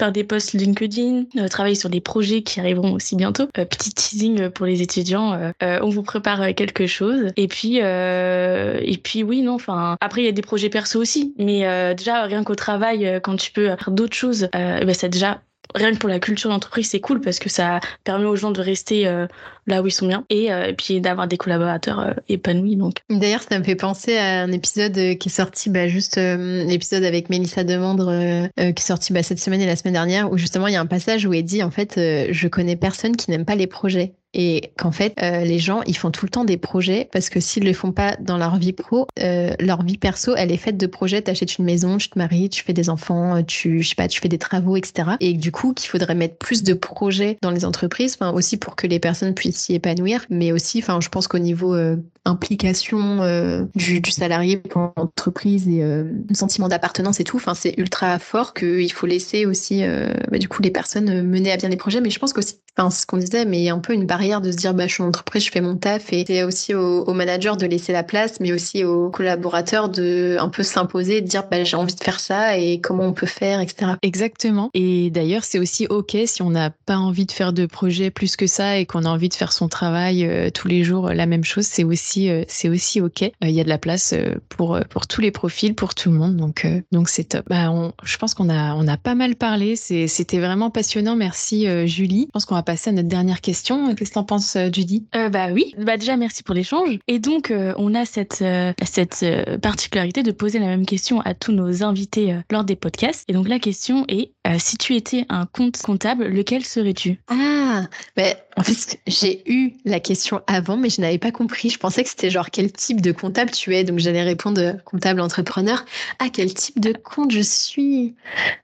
faire 0.00 0.12
des 0.12 0.24
posts 0.24 0.54
LinkedIn, 0.54 1.24
euh, 1.36 1.48
travailler 1.48 1.74
sur 1.74 1.90
des 1.90 2.00
projets 2.00 2.42
qui 2.42 2.58
arriveront 2.58 2.94
aussi 2.94 3.16
bientôt. 3.16 3.48
Euh, 3.58 3.66
petit 3.66 3.90
teasing 3.90 4.48
pour 4.48 4.64
les 4.64 4.80
étudiants, 4.80 5.34
euh, 5.34 5.78
on 5.82 5.90
vous 5.90 6.02
prépare 6.02 6.54
quelque 6.54 6.86
chose. 6.86 7.32
Et 7.36 7.48
puis, 7.48 7.76
et 7.76 9.00
puis 9.02 9.22
oui, 9.22 9.42
non, 9.42 9.54
enfin, 9.54 9.96
après 10.00 10.22
il 10.22 10.24
y 10.24 10.28
a 10.28 10.32
des 10.32 10.42
projets 10.42 10.70
perso 10.70 10.98
aussi, 11.00 11.34
mais 11.38 11.60
déjà 11.94 12.22
rien 12.24 12.44
qu'au 12.44 12.54
travail, 12.54 13.20
quand 13.22 13.36
tu 13.36 13.52
peux 13.52 13.66
faire 13.66 13.90
d'autres 13.90 14.16
choses, 14.16 14.48
bah, 14.52 14.94
ça 14.94 15.08
déjà 15.08 15.42
rien 15.74 15.92
que 15.92 15.98
pour 15.98 16.08
la 16.08 16.18
culture 16.18 16.50
d'entreprise, 16.50 16.90
c'est 16.90 17.00
cool 17.00 17.20
parce 17.20 17.38
que 17.38 17.48
ça 17.48 17.80
permet 18.04 18.26
aux 18.26 18.36
gens 18.36 18.50
de 18.50 18.60
rester 18.60 19.06
euh, 19.06 19.26
là 19.66 19.82
où 19.82 19.86
ils 19.86 19.92
sont 19.92 20.06
bien 20.06 20.24
et, 20.30 20.52
euh, 20.52 20.72
puis 20.76 21.00
d'avoir 21.00 21.28
des 21.28 21.36
collaborateurs 21.36 22.00
euh, 22.00 22.12
épanouis. 22.28 22.76
Donc. 22.76 22.96
D'ailleurs, 23.08 23.42
ça 23.42 23.58
me 23.58 23.64
fait 23.64 23.76
penser 23.76 24.16
à 24.16 24.42
un 24.42 24.52
épisode 24.52 24.94
qui 25.18 25.28
est 25.28 25.32
sorti, 25.32 25.70
bah, 25.70 25.88
juste 25.88 26.16
l'épisode 26.16 27.04
avec 27.04 27.30
Mélissa 27.30 27.64
Demandre 27.64 28.10
qui 28.56 28.62
est 28.62 28.80
sorti 28.80 29.12
bah, 29.12 29.22
cette 29.22 29.40
semaine 29.40 29.60
et 29.60 29.66
la 29.66 29.76
semaine 29.76 29.94
dernière, 29.94 30.30
où 30.30 30.38
justement 30.38 30.66
il 30.68 30.74
y 30.74 30.76
a 30.76 30.80
un 30.80 30.86
passage 30.86 31.26
où 31.26 31.32
elle 31.32 31.44
dit 31.44 31.62
en 31.62 31.70
fait, 31.70 31.94
je 31.96 32.48
connais 32.48 32.76
personne 32.76 33.16
qui 33.16 33.30
n'aime 33.30 33.44
pas 33.44 33.54
les 33.54 33.66
projets 33.66 34.14
et 34.32 34.72
qu'en 34.78 34.92
fait 34.92 35.14
euh, 35.22 35.44
les 35.44 35.58
gens 35.58 35.82
ils 35.86 35.96
font 35.96 36.10
tout 36.10 36.24
le 36.24 36.30
temps 36.30 36.44
des 36.44 36.56
projets 36.56 37.08
parce 37.12 37.30
que 37.30 37.40
s'ils 37.40 37.62
ne 37.62 37.68
les 37.68 37.74
font 37.74 37.92
pas 37.92 38.16
dans 38.20 38.38
leur 38.38 38.56
vie 38.56 38.72
pro 38.72 39.06
euh, 39.18 39.52
leur 39.58 39.82
vie 39.82 39.98
perso 39.98 40.34
elle 40.36 40.52
est 40.52 40.56
faite 40.56 40.76
de 40.76 40.86
projets. 40.86 41.22
T'achètes 41.22 41.58
une 41.58 41.64
maison 41.64 41.98
tu 41.98 42.08
te 42.08 42.18
maries 42.18 42.48
tu 42.48 42.62
fais 42.62 42.72
des 42.72 42.90
enfants 42.90 43.42
tu 43.42 43.82
je 43.82 43.88
sais 43.88 43.94
pas 43.94 44.08
tu 44.08 44.20
fais 44.20 44.28
des 44.28 44.38
travaux 44.38 44.76
etc 44.76 45.10
et 45.20 45.32
du 45.32 45.50
coup 45.52 45.74
qu'il 45.74 45.88
faudrait 45.88 46.14
mettre 46.14 46.36
plus 46.36 46.62
de 46.62 46.74
projets 46.74 47.38
dans 47.42 47.50
les 47.50 47.64
entreprises 47.64 48.16
enfin 48.20 48.32
aussi 48.32 48.56
pour 48.56 48.76
que 48.76 48.86
les 48.86 48.98
personnes 48.98 49.34
puissent 49.34 49.58
s'y 49.58 49.74
épanouir 49.74 50.24
mais 50.30 50.52
aussi 50.52 50.78
enfin 50.78 51.00
je 51.00 51.08
pense 51.08 51.26
qu'au 51.26 51.38
niveau 51.38 51.74
euh, 51.74 51.96
implication 52.24 53.22
euh, 53.22 53.64
du, 53.74 54.00
du, 54.00 54.10
salarié 54.10 54.58
pour 54.58 54.92
l'entreprise 54.96 55.66
et 55.68 55.80
le 55.80 56.34
sentiment 56.34 56.68
d'appartenance 56.68 57.18
et 57.18 57.24
tout 57.24 57.36
enfin 57.36 57.54
c'est 57.54 57.74
ultra 57.78 58.18
fort 58.18 58.54
qu'il 58.54 58.92
faut 58.92 59.06
laisser 59.06 59.46
aussi 59.46 59.82
bah, 60.30 60.38
du 60.38 60.48
coup 60.48 60.60
les 60.62 60.70
personnes 60.70 61.22
mener 61.22 61.50
à 61.52 61.56
bien 61.56 61.68
les 61.68 61.76
projets. 61.76 62.00
Mais 62.00 62.10
je 62.10 62.18
pense 62.18 62.32
qu'aussi 62.32 62.56
enfin 62.76 62.90
ce 62.90 63.06
qu'on 63.06 63.18
disait 63.18 63.44
mais 63.44 63.68
un 63.68 63.78
peu 63.78 63.92
une 63.92 64.06
de 64.06 64.52
se 64.52 64.56
dire 64.56 64.74
bah, 64.74 64.86
je 64.86 64.94
suis 64.94 65.02
en 65.02 65.08
entreprise, 65.08 65.44
je 65.44 65.50
fais 65.50 65.60
mon 65.60 65.76
taf 65.76 66.12
et 66.12 66.24
c'est 66.26 66.42
aussi 66.42 66.74
aux 66.74 67.04
au 67.04 67.14
managers 67.14 67.56
de 67.58 67.66
laisser 67.66 67.92
la 67.92 68.02
place, 68.02 68.40
mais 68.40 68.52
aussi 68.52 68.84
aux 68.84 69.10
collaborateurs 69.10 69.88
de 69.88 70.36
un 70.38 70.48
peu 70.48 70.62
s'imposer, 70.62 71.20
de 71.20 71.26
dire 71.26 71.44
bah, 71.50 71.64
j'ai 71.64 71.76
envie 71.76 71.94
de 71.94 72.02
faire 72.02 72.20
ça 72.20 72.58
et 72.58 72.80
comment 72.80 73.04
on 73.04 73.12
peut 73.12 73.26
faire, 73.26 73.60
etc. 73.60 73.92
Exactement. 74.02 74.70
Et 74.74 75.10
d'ailleurs, 75.10 75.44
c'est 75.44 75.58
aussi 75.58 75.86
OK 75.88 76.16
si 76.26 76.42
on 76.42 76.50
n'a 76.50 76.70
pas 76.70 76.96
envie 76.96 77.26
de 77.26 77.32
faire 77.32 77.52
de 77.52 77.66
projet 77.66 78.10
plus 78.10 78.36
que 78.36 78.46
ça 78.46 78.78
et 78.78 78.86
qu'on 78.86 79.04
a 79.04 79.08
envie 79.08 79.28
de 79.28 79.34
faire 79.34 79.52
son 79.52 79.68
travail 79.68 80.24
euh, 80.24 80.50
tous 80.50 80.68
les 80.68 80.84
jours 80.84 81.10
la 81.10 81.26
même 81.26 81.44
chose, 81.44 81.66
c'est 81.66 81.84
aussi, 81.84 82.28
euh, 82.28 82.44
c'est 82.48 82.68
aussi 82.68 83.00
OK. 83.00 83.22
Euh, 83.22 83.28
il 83.42 83.50
y 83.50 83.60
a 83.60 83.64
de 83.64 83.68
la 83.68 83.78
place 83.78 84.14
pour, 84.48 84.78
pour 84.88 85.06
tous 85.06 85.20
les 85.20 85.30
profils, 85.30 85.74
pour 85.74 85.94
tout 85.94 86.10
le 86.10 86.16
monde. 86.16 86.36
Donc, 86.36 86.66
donc 86.92 87.08
c'est 87.08 87.24
top. 87.24 87.44
Bah, 87.48 87.70
on, 87.70 87.92
je 88.02 88.16
pense 88.16 88.34
qu'on 88.34 88.48
a, 88.48 88.74
on 88.74 88.86
a 88.88 88.96
pas 88.96 89.14
mal 89.14 89.36
parlé. 89.36 89.76
C'était 89.76 90.38
vraiment 90.38 90.70
passionnant. 90.70 91.16
Merci, 91.16 91.66
Julie. 91.86 92.26
Je 92.28 92.32
pense 92.32 92.44
qu'on 92.44 92.56
va 92.60 92.62
passer 92.62 92.90
à 92.90 92.92
notre 92.92 93.08
dernière 93.08 93.40
question. 93.40 93.94
Qu'est-ce 93.94 94.10
que 94.10 94.14
t'en 94.14 94.24
penses, 94.24 94.56
euh, 94.56 94.68
Judy? 94.72 95.06
Euh, 95.14 95.28
Bah 95.28 95.48
oui, 95.52 95.74
bah 95.78 95.96
déjà 95.96 96.16
merci 96.16 96.42
pour 96.42 96.54
l'échange. 96.54 96.98
Et 97.08 97.18
donc 97.18 97.50
euh, 97.50 97.72
on 97.76 97.94
a 97.94 98.04
cette 98.04 98.44
cette 98.84 99.24
particularité 99.60 100.22
de 100.22 100.30
poser 100.32 100.58
la 100.58 100.66
même 100.66 100.86
question 100.86 101.20
à 101.20 101.34
tous 101.34 101.52
nos 101.52 101.82
invités 101.82 102.36
lors 102.50 102.64
des 102.64 102.76
podcasts. 102.76 103.24
Et 103.28 103.32
donc 103.32 103.48
la 103.48 103.58
question 103.58 104.04
est 104.08 104.32
si 104.58 104.76
tu 104.76 104.94
étais 104.94 105.24
un 105.28 105.46
compte 105.46 105.80
comptable, 105.82 106.24
lequel 106.26 106.64
serais-tu? 106.64 107.20
Ah, 107.28 107.84
bah, 108.16 108.22
en 108.56 108.62
fait 108.62 108.98
j'ai 109.06 109.42
eu 109.50 109.74
la 109.84 110.00
question 110.00 110.40
avant, 110.46 110.76
mais 110.76 110.90
je 110.90 111.00
n'avais 111.00 111.18
pas 111.18 111.30
compris. 111.32 111.70
Je 111.70 111.78
pensais 111.78 112.02
que 112.02 112.08
c'était 112.10 112.30
genre 112.30 112.50
quel 112.50 112.72
type 112.72 113.00
de 113.00 113.12
comptable 113.12 113.50
tu 113.50 113.74
es, 113.74 113.84
donc 113.84 113.98
j'allais 113.98 114.22
répondre 114.22 114.76
comptable 114.84 115.20
entrepreneur. 115.20 115.84
Ah 116.18 116.26
quel 116.32 116.52
type 116.54 116.80
de 116.80 116.92
compte 116.92 117.30
je 117.30 117.40
suis? 117.40 118.14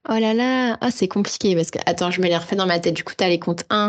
Oh 0.08 0.14
là 0.18 0.34
là, 0.34 0.76
ah 0.80 0.90
c'est 0.90 1.08
compliqué 1.08 1.54
parce 1.54 1.70
que 1.70 1.78
attends, 1.86 2.10
je 2.10 2.20
me 2.20 2.26
les 2.26 2.36
refais 2.36 2.56
dans 2.56 2.66
ma 2.66 2.78
tête. 2.78 2.94
Du 2.94 3.04
coup, 3.04 3.12
tu 3.16 3.24
as 3.24 3.28
les 3.28 3.38
comptes 3.38 3.64
1, 3.70 3.85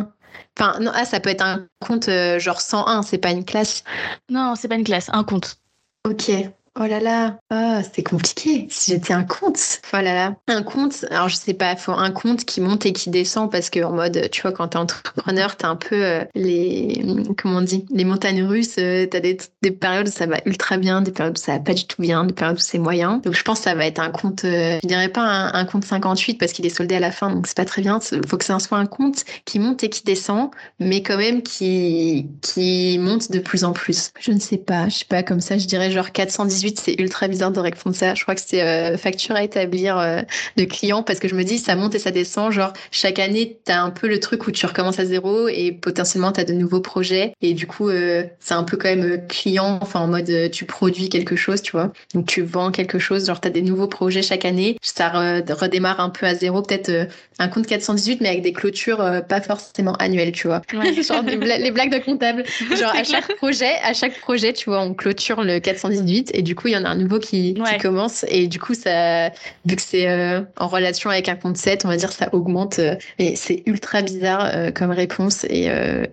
Enfin, 0.58 0.80
non, 0.80 0.92
ah, 0.94 1.06
ça 1.06 1.20
peut 1.20 1.30
être 1.30 1.44
un 1.44 1.68
compte 1.80 2.10
euh, 2.10 2.40
genre 2.40 2.62
101, 2.62 3.04
c'est 3.04 3.18
pas 3.18 3.32
une 3.32 3.46
classe. 3.46 3.84
Non, 4.30 4.56
c'est 4.56 4.68
pas 4.68 4.76
une 4.76 4.84
classe, 4.84 5.10
un 5.14 5.24
compte. 5.24 5.58
Ok. 6.06 6.32
Oh 6.80 6.86
là 6.86 7.00
là, 7.00 7.40
oh, 7.52 7.82
c'est 7.92 8.04
compliqué. 8.04 8.68
Si 8.70 8.92
j'étais 8.92 9.14
un 9.14 9.24
compte, 9.24 9.82
oh 9.94 9.96
là 9.96 10.14
là, 10.14 10.36
un 10.48 10.62
compte. 10.62 11.06
Alors 11.10 11.28
je 11.28 11.36
sais 11.36 11.56
pas, 11.56 11.76
faut 11.76 11.92
un 11.92 12.12
compte 12.12 12.46
qui 12.46 12.62
monte 12.62 12.86
et 12.86 12.94
qui 12.94 13.10
descend 13.10 13.52
parce 13.52 13.72
que 13.72 13.84
en 13.84 13.94
mode, 13.94 14.30
tu 14.30 14.44
vois, 14.44 14.52
quand 14.52 14.68
t'es 14.68 14.78
entrepreneur, 14.78 15.56
t'as 15.56 15.70
un 15.70 15.76
peu 15.76 16.06
euh, 16.06 16.24
les, 16.36 17.04
comment 17.42 17.58
on 17.58 17.62
dit, 17.62 17.84
les 17.90 18.06
montagnes 18.06 18.44
russes. 18.44 18.76
Euh, 18.78 19.08
t'as 19.08 19.22
des, 19.22 19.38
des, 19.64 19.72
périodes 19.72 20.10
où 20.10 20.12
ça 20.12 20.28
va 20.28 20.38
ultra 20.46 20.78
bien, 20.78 21.02
des 21.02 21.12
périodes 21.12 21.36
où 21.36 21.42
ça 21.42 21.54
va 21.54 21.60
pas 21.60 21.74
du 21.74 21.88
tout 21.88 22.00
bien, 22.00 22.26
des 22.26 22.34
périodes 22.34 22.58
où 22.58 22.62
c'est 22.62 22.78
moyen. 22.78 23.18
Donc 23.24 23.34
je 23.34 23.42
pense 23.42 23.58
que 23.58 23.64
ça 23.64 23.74
va 23.74 23.88
être 23.88 24.00
un 24.00 24.12
compte, 24.12 24.46
euh, 24.46 24.78
je 24.84 24.88
dirais 24.88 25.10
pas 25.10 25.24
un, 25.24 25.66
compte 25.66 25.84
58 25.84 26.36
parce 26.36 26.52
qu'il 26.52 26.66
est 26.68 26.70
soldé 26.70 26.94
à 26.96 27.00
la 27.00 27.12
fin, 27.12 27.32
donc 27.32 27.48
c'est 27.48 27.58
pas 27.58 27.66
très 27.66 27.82
bien. 27.82 28.00
Faut 28.28 28.38
que 28.38 28.46
ça 28.46 28.60
soit 28.60 28.78
un 28.78 28.86
compte 28.86 29.26
qui 29.46 29.58
monte 29.58 29.84
et 29.84 29.90
qui 29.90 30.04
descend, 30.04 30.52
mais 30.80 31.02
quand 31.02 31.18
même 31.18 31.42
qui 31.42 32.28
qui 32.44 33.00
monte 33.00 33.32
de 33.32 33.40
plus 33.40 33.64
en 33.64 33.74
plus. 33.74 34.12
Je 34.20 34.32
ne 34.32 34.40
sais 34.40 34.58
pas, 34.58 34.90
je 34.90 35.00
sais 35.00 35.06
pas 35.06 35.24
comme 35.24 35.42
ça, 35.42 35.58
je 35.58 35.66
dirais 35.66 35.90
genre 35.90 36.12
418 36.12 36.67
c'est 36.76 37.00
ultra 37.00 37.28
bizarre 37.28 37.52
de 37.52 37.60
répondre 37.60 37.96
ça. 37.96 38.16
Je 38.16 38.24
crois 38.24 38.36
que 38.36 38.42
c'est 38.46 38.62
euh, 38.62 38.98
facture 38.98 39.36
à 39.36 39.44
établir 39.44 39.98
euh, 39.98 40.22
de 40.56 40.64
clients 40.66 41.04
parce 41.04 41.20
que 41.20 41.28
je 41.28 41.36
me 41.36 41.44
dis, 41.44 41.58
ça 41.58 41.76
monte 41.76 41.96
et 41.96 42.00
ça 42.00 42.12
descend. 42.12 42.52
Genre, 42.52 42.74
chaque 42.92 43.20
année, 43.20 43.60
tu 43.66 43.72
as 43.72 43.82
un 43.82 43.90
peu 43.90 44.08
le 44.08 44.20
truc 44.20 44.48
où 44.48 44.52
tu 44.52 44.66
recommences 44.66 45.00
à 45.00 45.06
zéro 45.06 45.48
et 45.48 45.72
potentiellement, 45.72 46.32
tu 46.32 46.42
as 46.42 46.44
de 46.44 46.54
nouveaux 46.54 46.82
projets. 46.82 47.34
Et 47.42 47.54
du 47.54 47.68
coup, 47.68 47.90
euh, 47.90 48.24
c'est 48.40 48.54
un 48.54 48.64
peu 48.64 48.78
quand 48.78 48.90
même 48.90 49.28
client, 49.28 49.80
enfin, 49.82 50.02
en 50.02 50.08
mode, 50.08 50.52
tu 50.52 50.66
produis 50.66 51.10
quelque 51.10 51.36
chose, 51.36 51.62
tu 51.62 51.72
vois. 51.72 51.92
Donc, 52.14 52.26
tu 52.28 52.42
vends 52.42 52.72
quelque 52.72 53.00
chose. 53.00 53.28
Genre, 53.28 53.40
tu 53.40 53.48
as 53.48 53.52
des 53.52 53.62
nouveaux 53.62 53.88
projets 53.88 54.22
chaque 54.22 54.46
année. 54.46 54.78
Ça 54.82 55.10
redémarre 55.10 56.00
un 56.00 56.10
peu 56.10 56.26
à 56.26 56.36
zéro. 56.36 56.62
Peut-être 56.62 57.08
un 57.40 57.48
compte 57.48 57.68
418, 57.68 58.22
mais 58.22 58.30
avec 58.30 58.42
des 58.42 58.54
clôtures 58.54 59.04
pas 59.28 59.42
forcément 59.42 59.94
annuelles, 59.96 60.32
tu 60.32 60.48
vois. 60.48 60.62
Genre, 60.72 61.24
les 61.24 61.72
blagues 61.72 61.94
de 61.94 62.04
comptable. 62.04 62.44
Genre, 62.76 62.94
à 62.96 63.04
chaque 63.04 63.36
projet, 63.38 63.76
à 63.84 63.94
chaque 63.94 64.20
projet, 64.20 64.54
tu 64.54 64.70
vois, 64.70 64.82
on 64.82 64.94
clôture 64.94 65.44
le 65.44 65.60
418 65.60 66.32
et 66.34 66.42
du 66.42 66.56
coup, 66.58 66.68
il 66.68 66.74
y 66.74 66.78
en 66.78 66.84
a 66.84 66.90
un 66.90 66.96
nouveau 66.96 67.20
qui, 67.20 67.56
commence. 67.82 68.26
Et 68.28 68.48
du 68.48 68.60
coup, 68.60 68.74
ça, 68.74 69.30
vu 69.66 69.76
que 69.76 69.82
c'est 69.82 70.10
euh, 70.10 70.42
en 70.58 70.68
relation 70.68 71.10
avec 71.10 71.30
un 71.30 71.36
compte 71.36 71.56
7, 71.56 71.86
on 71.86 71.88
va 71.88 71.96
dire, 71.96 72.12
ça 72.12 72.30
augmente. 72.34 72.80
Euh, 72.80 72.96
et 73.20 73.36
c'est 73.38 73.64
ultra 73.66 74.02
bizarre 74.02 74.50
euh, 74.54 74.72
comme 74.72 74.92
réponse. 74.92 75.46
Et, 75.46 75.70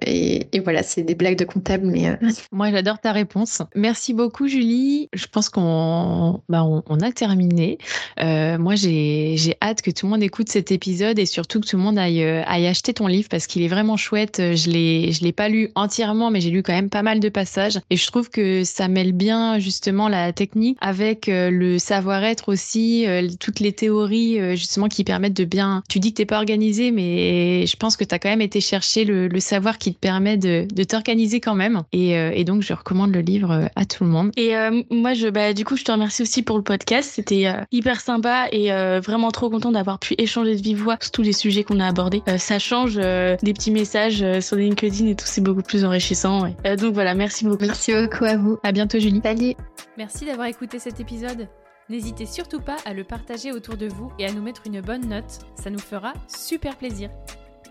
et, 0.06 0.60
voilà, 0.60 0.82
c'est 0.82 1.02
des 1.02 1.14
blagues 1.14 1.38
de 1.38 1.44
comptable. 1.44 1.86
Mais 1.86 2.16
Moi, 2.52 2.70
j'adore 2.70 3.00
ta 3.00 3.12
réponse. 3.12 3.62
Merci 3.74 4.14
beaucoup, 4.14 4.46
Julie. 4.46 5.08
Je 5.12 5.26
pense 5.26 5.48
qu'on 5.48 6.40
bah, 6.48 6.64
on, 6.64 7.00
a 7.00 7.10
terminé. 7.10 7.78
moi, 8.18 8.74
j'ai 8.76 9.56
hâte 9.60 9.82
que 9.82 9.90
tout 9.90 10.06
le 10.06 10.10
monde 10.10 10.22
écoute 10.22 10.48
cet 10.48 10.70
épisode 10.70 11.18
et 11.18 11.26
surtout 11.26 11.60
que 11.60 11.66
tout 11.66 11.76
le 11.76 11.82
monde 11.82 11.98
aille, 11.98 12.22
aille 12.22 12.66
acheter 12.66 12.94
ton 12.94 13.06
livre 13.06 13.28
parce 13.28 13.46
qu'il 13.46 13.62
est 13.62 13.68
vraiment 13.68 13.96
chouette. 13.96 14.36
Je 14.38 14.70
l'ai, 14.70 15.12
je 15.12 15.22
l'ai 15.24 15.32
pas 15.32 15.48
lu 15.48 15.70
entièrement, 15.74 16.30
mais 16.30 16.40
j'ai 16.40 16.50
lu 16.50 16.62
quand 16.62 16.74
même 16.74 16.90
pas 16.90 17.02
mal 17.02 17.20
de 17.20 17.28
passages. 17.28 17.80
Et 17.90 17.96
je 17.96 18.06
trouve 18.06 18.30
que 18.30 18.64
ça 18.64 18.88
mêle 18.88 19.12
bien 19.12 19.58
justement 19.58 20.08
la 20.08 20.23
technique, 20.32 20.78
avec 20.80 21.28
euh, 21.28 21.50
le 21.50 21.78
savoir-être 21.78 22.48
aussi, 22.48 23.06
euh, 23.06 23.28
toutes 23.38 23.60
les 23.60 23.72
théories 23.72 24.40
euh, 24.40 24.54
justement 24.54 24.88
qui 24.88 25.04
permettent 25.04 25.36
de 25.36 25.44
bien. 25.44 25.82
Tu 25.88 26.00
dis 26.00 26.12
que 26.12 26.18
t'es 26.18 26.26
pas 26.26 26.36
organisé, 26.36 26.90
mais 26.90 27.66
je 27.66 27.76
pense 27.76 27.96
que 27.96 28.04
tu 28.04 28.14
as 28.14 28.18
quand 28.18 28.28
même 28.28 28.40
été 28.40 28.60
chercher 28.60 29.04
le, 29.04 29.28
savoir 29.40 29.78
qui 29.78 29.92
te 29.92 29.98
permet 29.98 30.36
de, 30.36 30.66
de 30.72 30.84
t'organiser 30.84 31.40
quand 31.40 31.54
même. 31.54 31.82
Et, 31.92 32.12
et, 32.12 32.44
donc 32.44 32.62
je 32.62 32.72
recommande 32.72 33.12
le 33.12 33.20
livre 33.20 33.68
à 33.76 33.84
tout 33.84 34.04
le 34.04 34.10
monde. 34.10 34.30
Et 34.36 34.54
moi, 34.90 35.12
je, 35.12 35.28
bah, 35.28 35.52
du 35.52 35.64
coup, 35.64 35.76
je 35.76 35.84
te 35.84 35.92
remercie 35.92 36.22
aussi 36.22 36.42
pour 36.42 36.56
le 36.56 36.62
podcast. 36.62 37.10
C'était 37.14 37.52
hyper 37.72 38.00
sympa 38.00 38.46
et 38.52 38.70
vraiment 39.00 39.30
trop 39.30 39.50
content 39.50 39.72
d'avoir 39.72 39.98
pu 39.98 40.14
échanger 40.16 40.56
de 40.56 40.62
vive 40.62 40.82
voix 40.82 40.96
sur 41.00 41.10
tous 41.10 41.22
les 41.22 41.32
sujets 41.32 41.62
qu'on 41.64 41.80
a 41.80 41.86
abordés. 41.86 42.22
ça 42.38 42.58
change 42.58 42.94
des 42.94 43.52
petits 43.52 43.70
messages 43.70 44.24
sur 44.40 44.56
LinkedIn 44.56 45.08
et 45.08 45.14
tout, 45.14 45.26
c'est 45.26 45.42
beaucoup 45.42 45.62
plus 45.62 45.84
enrichissant. 45.84 46.48
donc 46.78 46.94
voilà, 46.94 47.14
merci 47.14 47.44
beaucoup. 47.44 47.66
Merci 47.66 47.92
beaucoup 47.92 48.24
à 48.24 48.36
vous. 48.36 48.58
À 48.62 48.72
bientôt, 48.72 48.98
Julie. 48.98 49.20
Salut. 49.22 49.54
Merci 49.98 50.13
d'avoir 50.22 50.46
écouté 50.46 50.78
cet 50.78 51.00
épisode. 51.00 51.48
N'hésitez 51.88 52.24
surtout 52.24 52.60
pas 52.60 52.76
à 52.86 52.94
le 52.94 53.04
partager 53.04 53.52
autour 53.52 53.76
de 53.76 53.86
vous 53.86 54.10
et 54.18 54.26
à 54.26 54.32
nous 54.32 54.40
mettre 54.40 54.62
une 54.66 54.80
bonne 54.80 55.06
note, 55.06 55.40
ça 55.56 55.70
nous 55.70 55.78
fera 55.78 56.12
super 56.28 56.76
plaisir. 56.76 57.10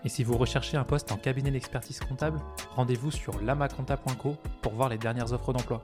Et 0.04 0.08
si 0.08 0.22
vous 0.22 0.36
recherchez 0.36 0.76
un 0.76 0.84
poste 0.84 1.10
en 1.10 1.16
cabinet 1.16 1.50
d'expertise 1.50 1.98
comptable, 2.00 2.38
rendez-vous 2.76 3.10
sur 3.10 3.40
lamaconta.co 3.40 4.36
pour 4.60 4.72
voir 4.74 4.90
les 4.90 4.98
dernières 4.98 5.32
offres 5.32 5.52
d'emploi. 5.52 5.82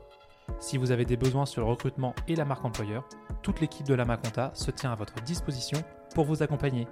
Si 0.60 0.76
vous 0.76 0.90
avez 0.90 1.04
des 1.04 1.16
besoins 1.16 1.46
sur 1.46 1.62
le 1.62 1.68
recrutement 1.68 2.14
et 2.28 2.36
la 2.36 2.44
marque 2.44 2.64
employeur, 2.64 3.08
toute 3.42 3.60
l'équipe 3.60 3.86
de 3.86 3.94
Lama 3.94 4.18
Compta 4.18 4.50
se 4.54 4.70
tient 4.70 4.92
à 4.92 4.96
votre 4.96 5.14
disposition 5.22 5.82
pour 6.14 6.24
vous 6.26 6.42
accompagner. 6.42 6.86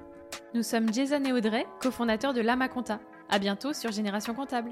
Nous 0.54 0.62
sommes 0.62 0.92
Jason 0.92 1.22
et 1.24 1.32
Audrey, 1.32 1.66
cofondateurs 1.80 2.32
de 2.32 2.40
Lama 2.40 2.68
Compta. 2.68 3.00
À 3.28 3.38
bientôt 3.38 3.74
sur 3.74 3.92
Génération 3.92 4.34
Comptable. 4.34 4.70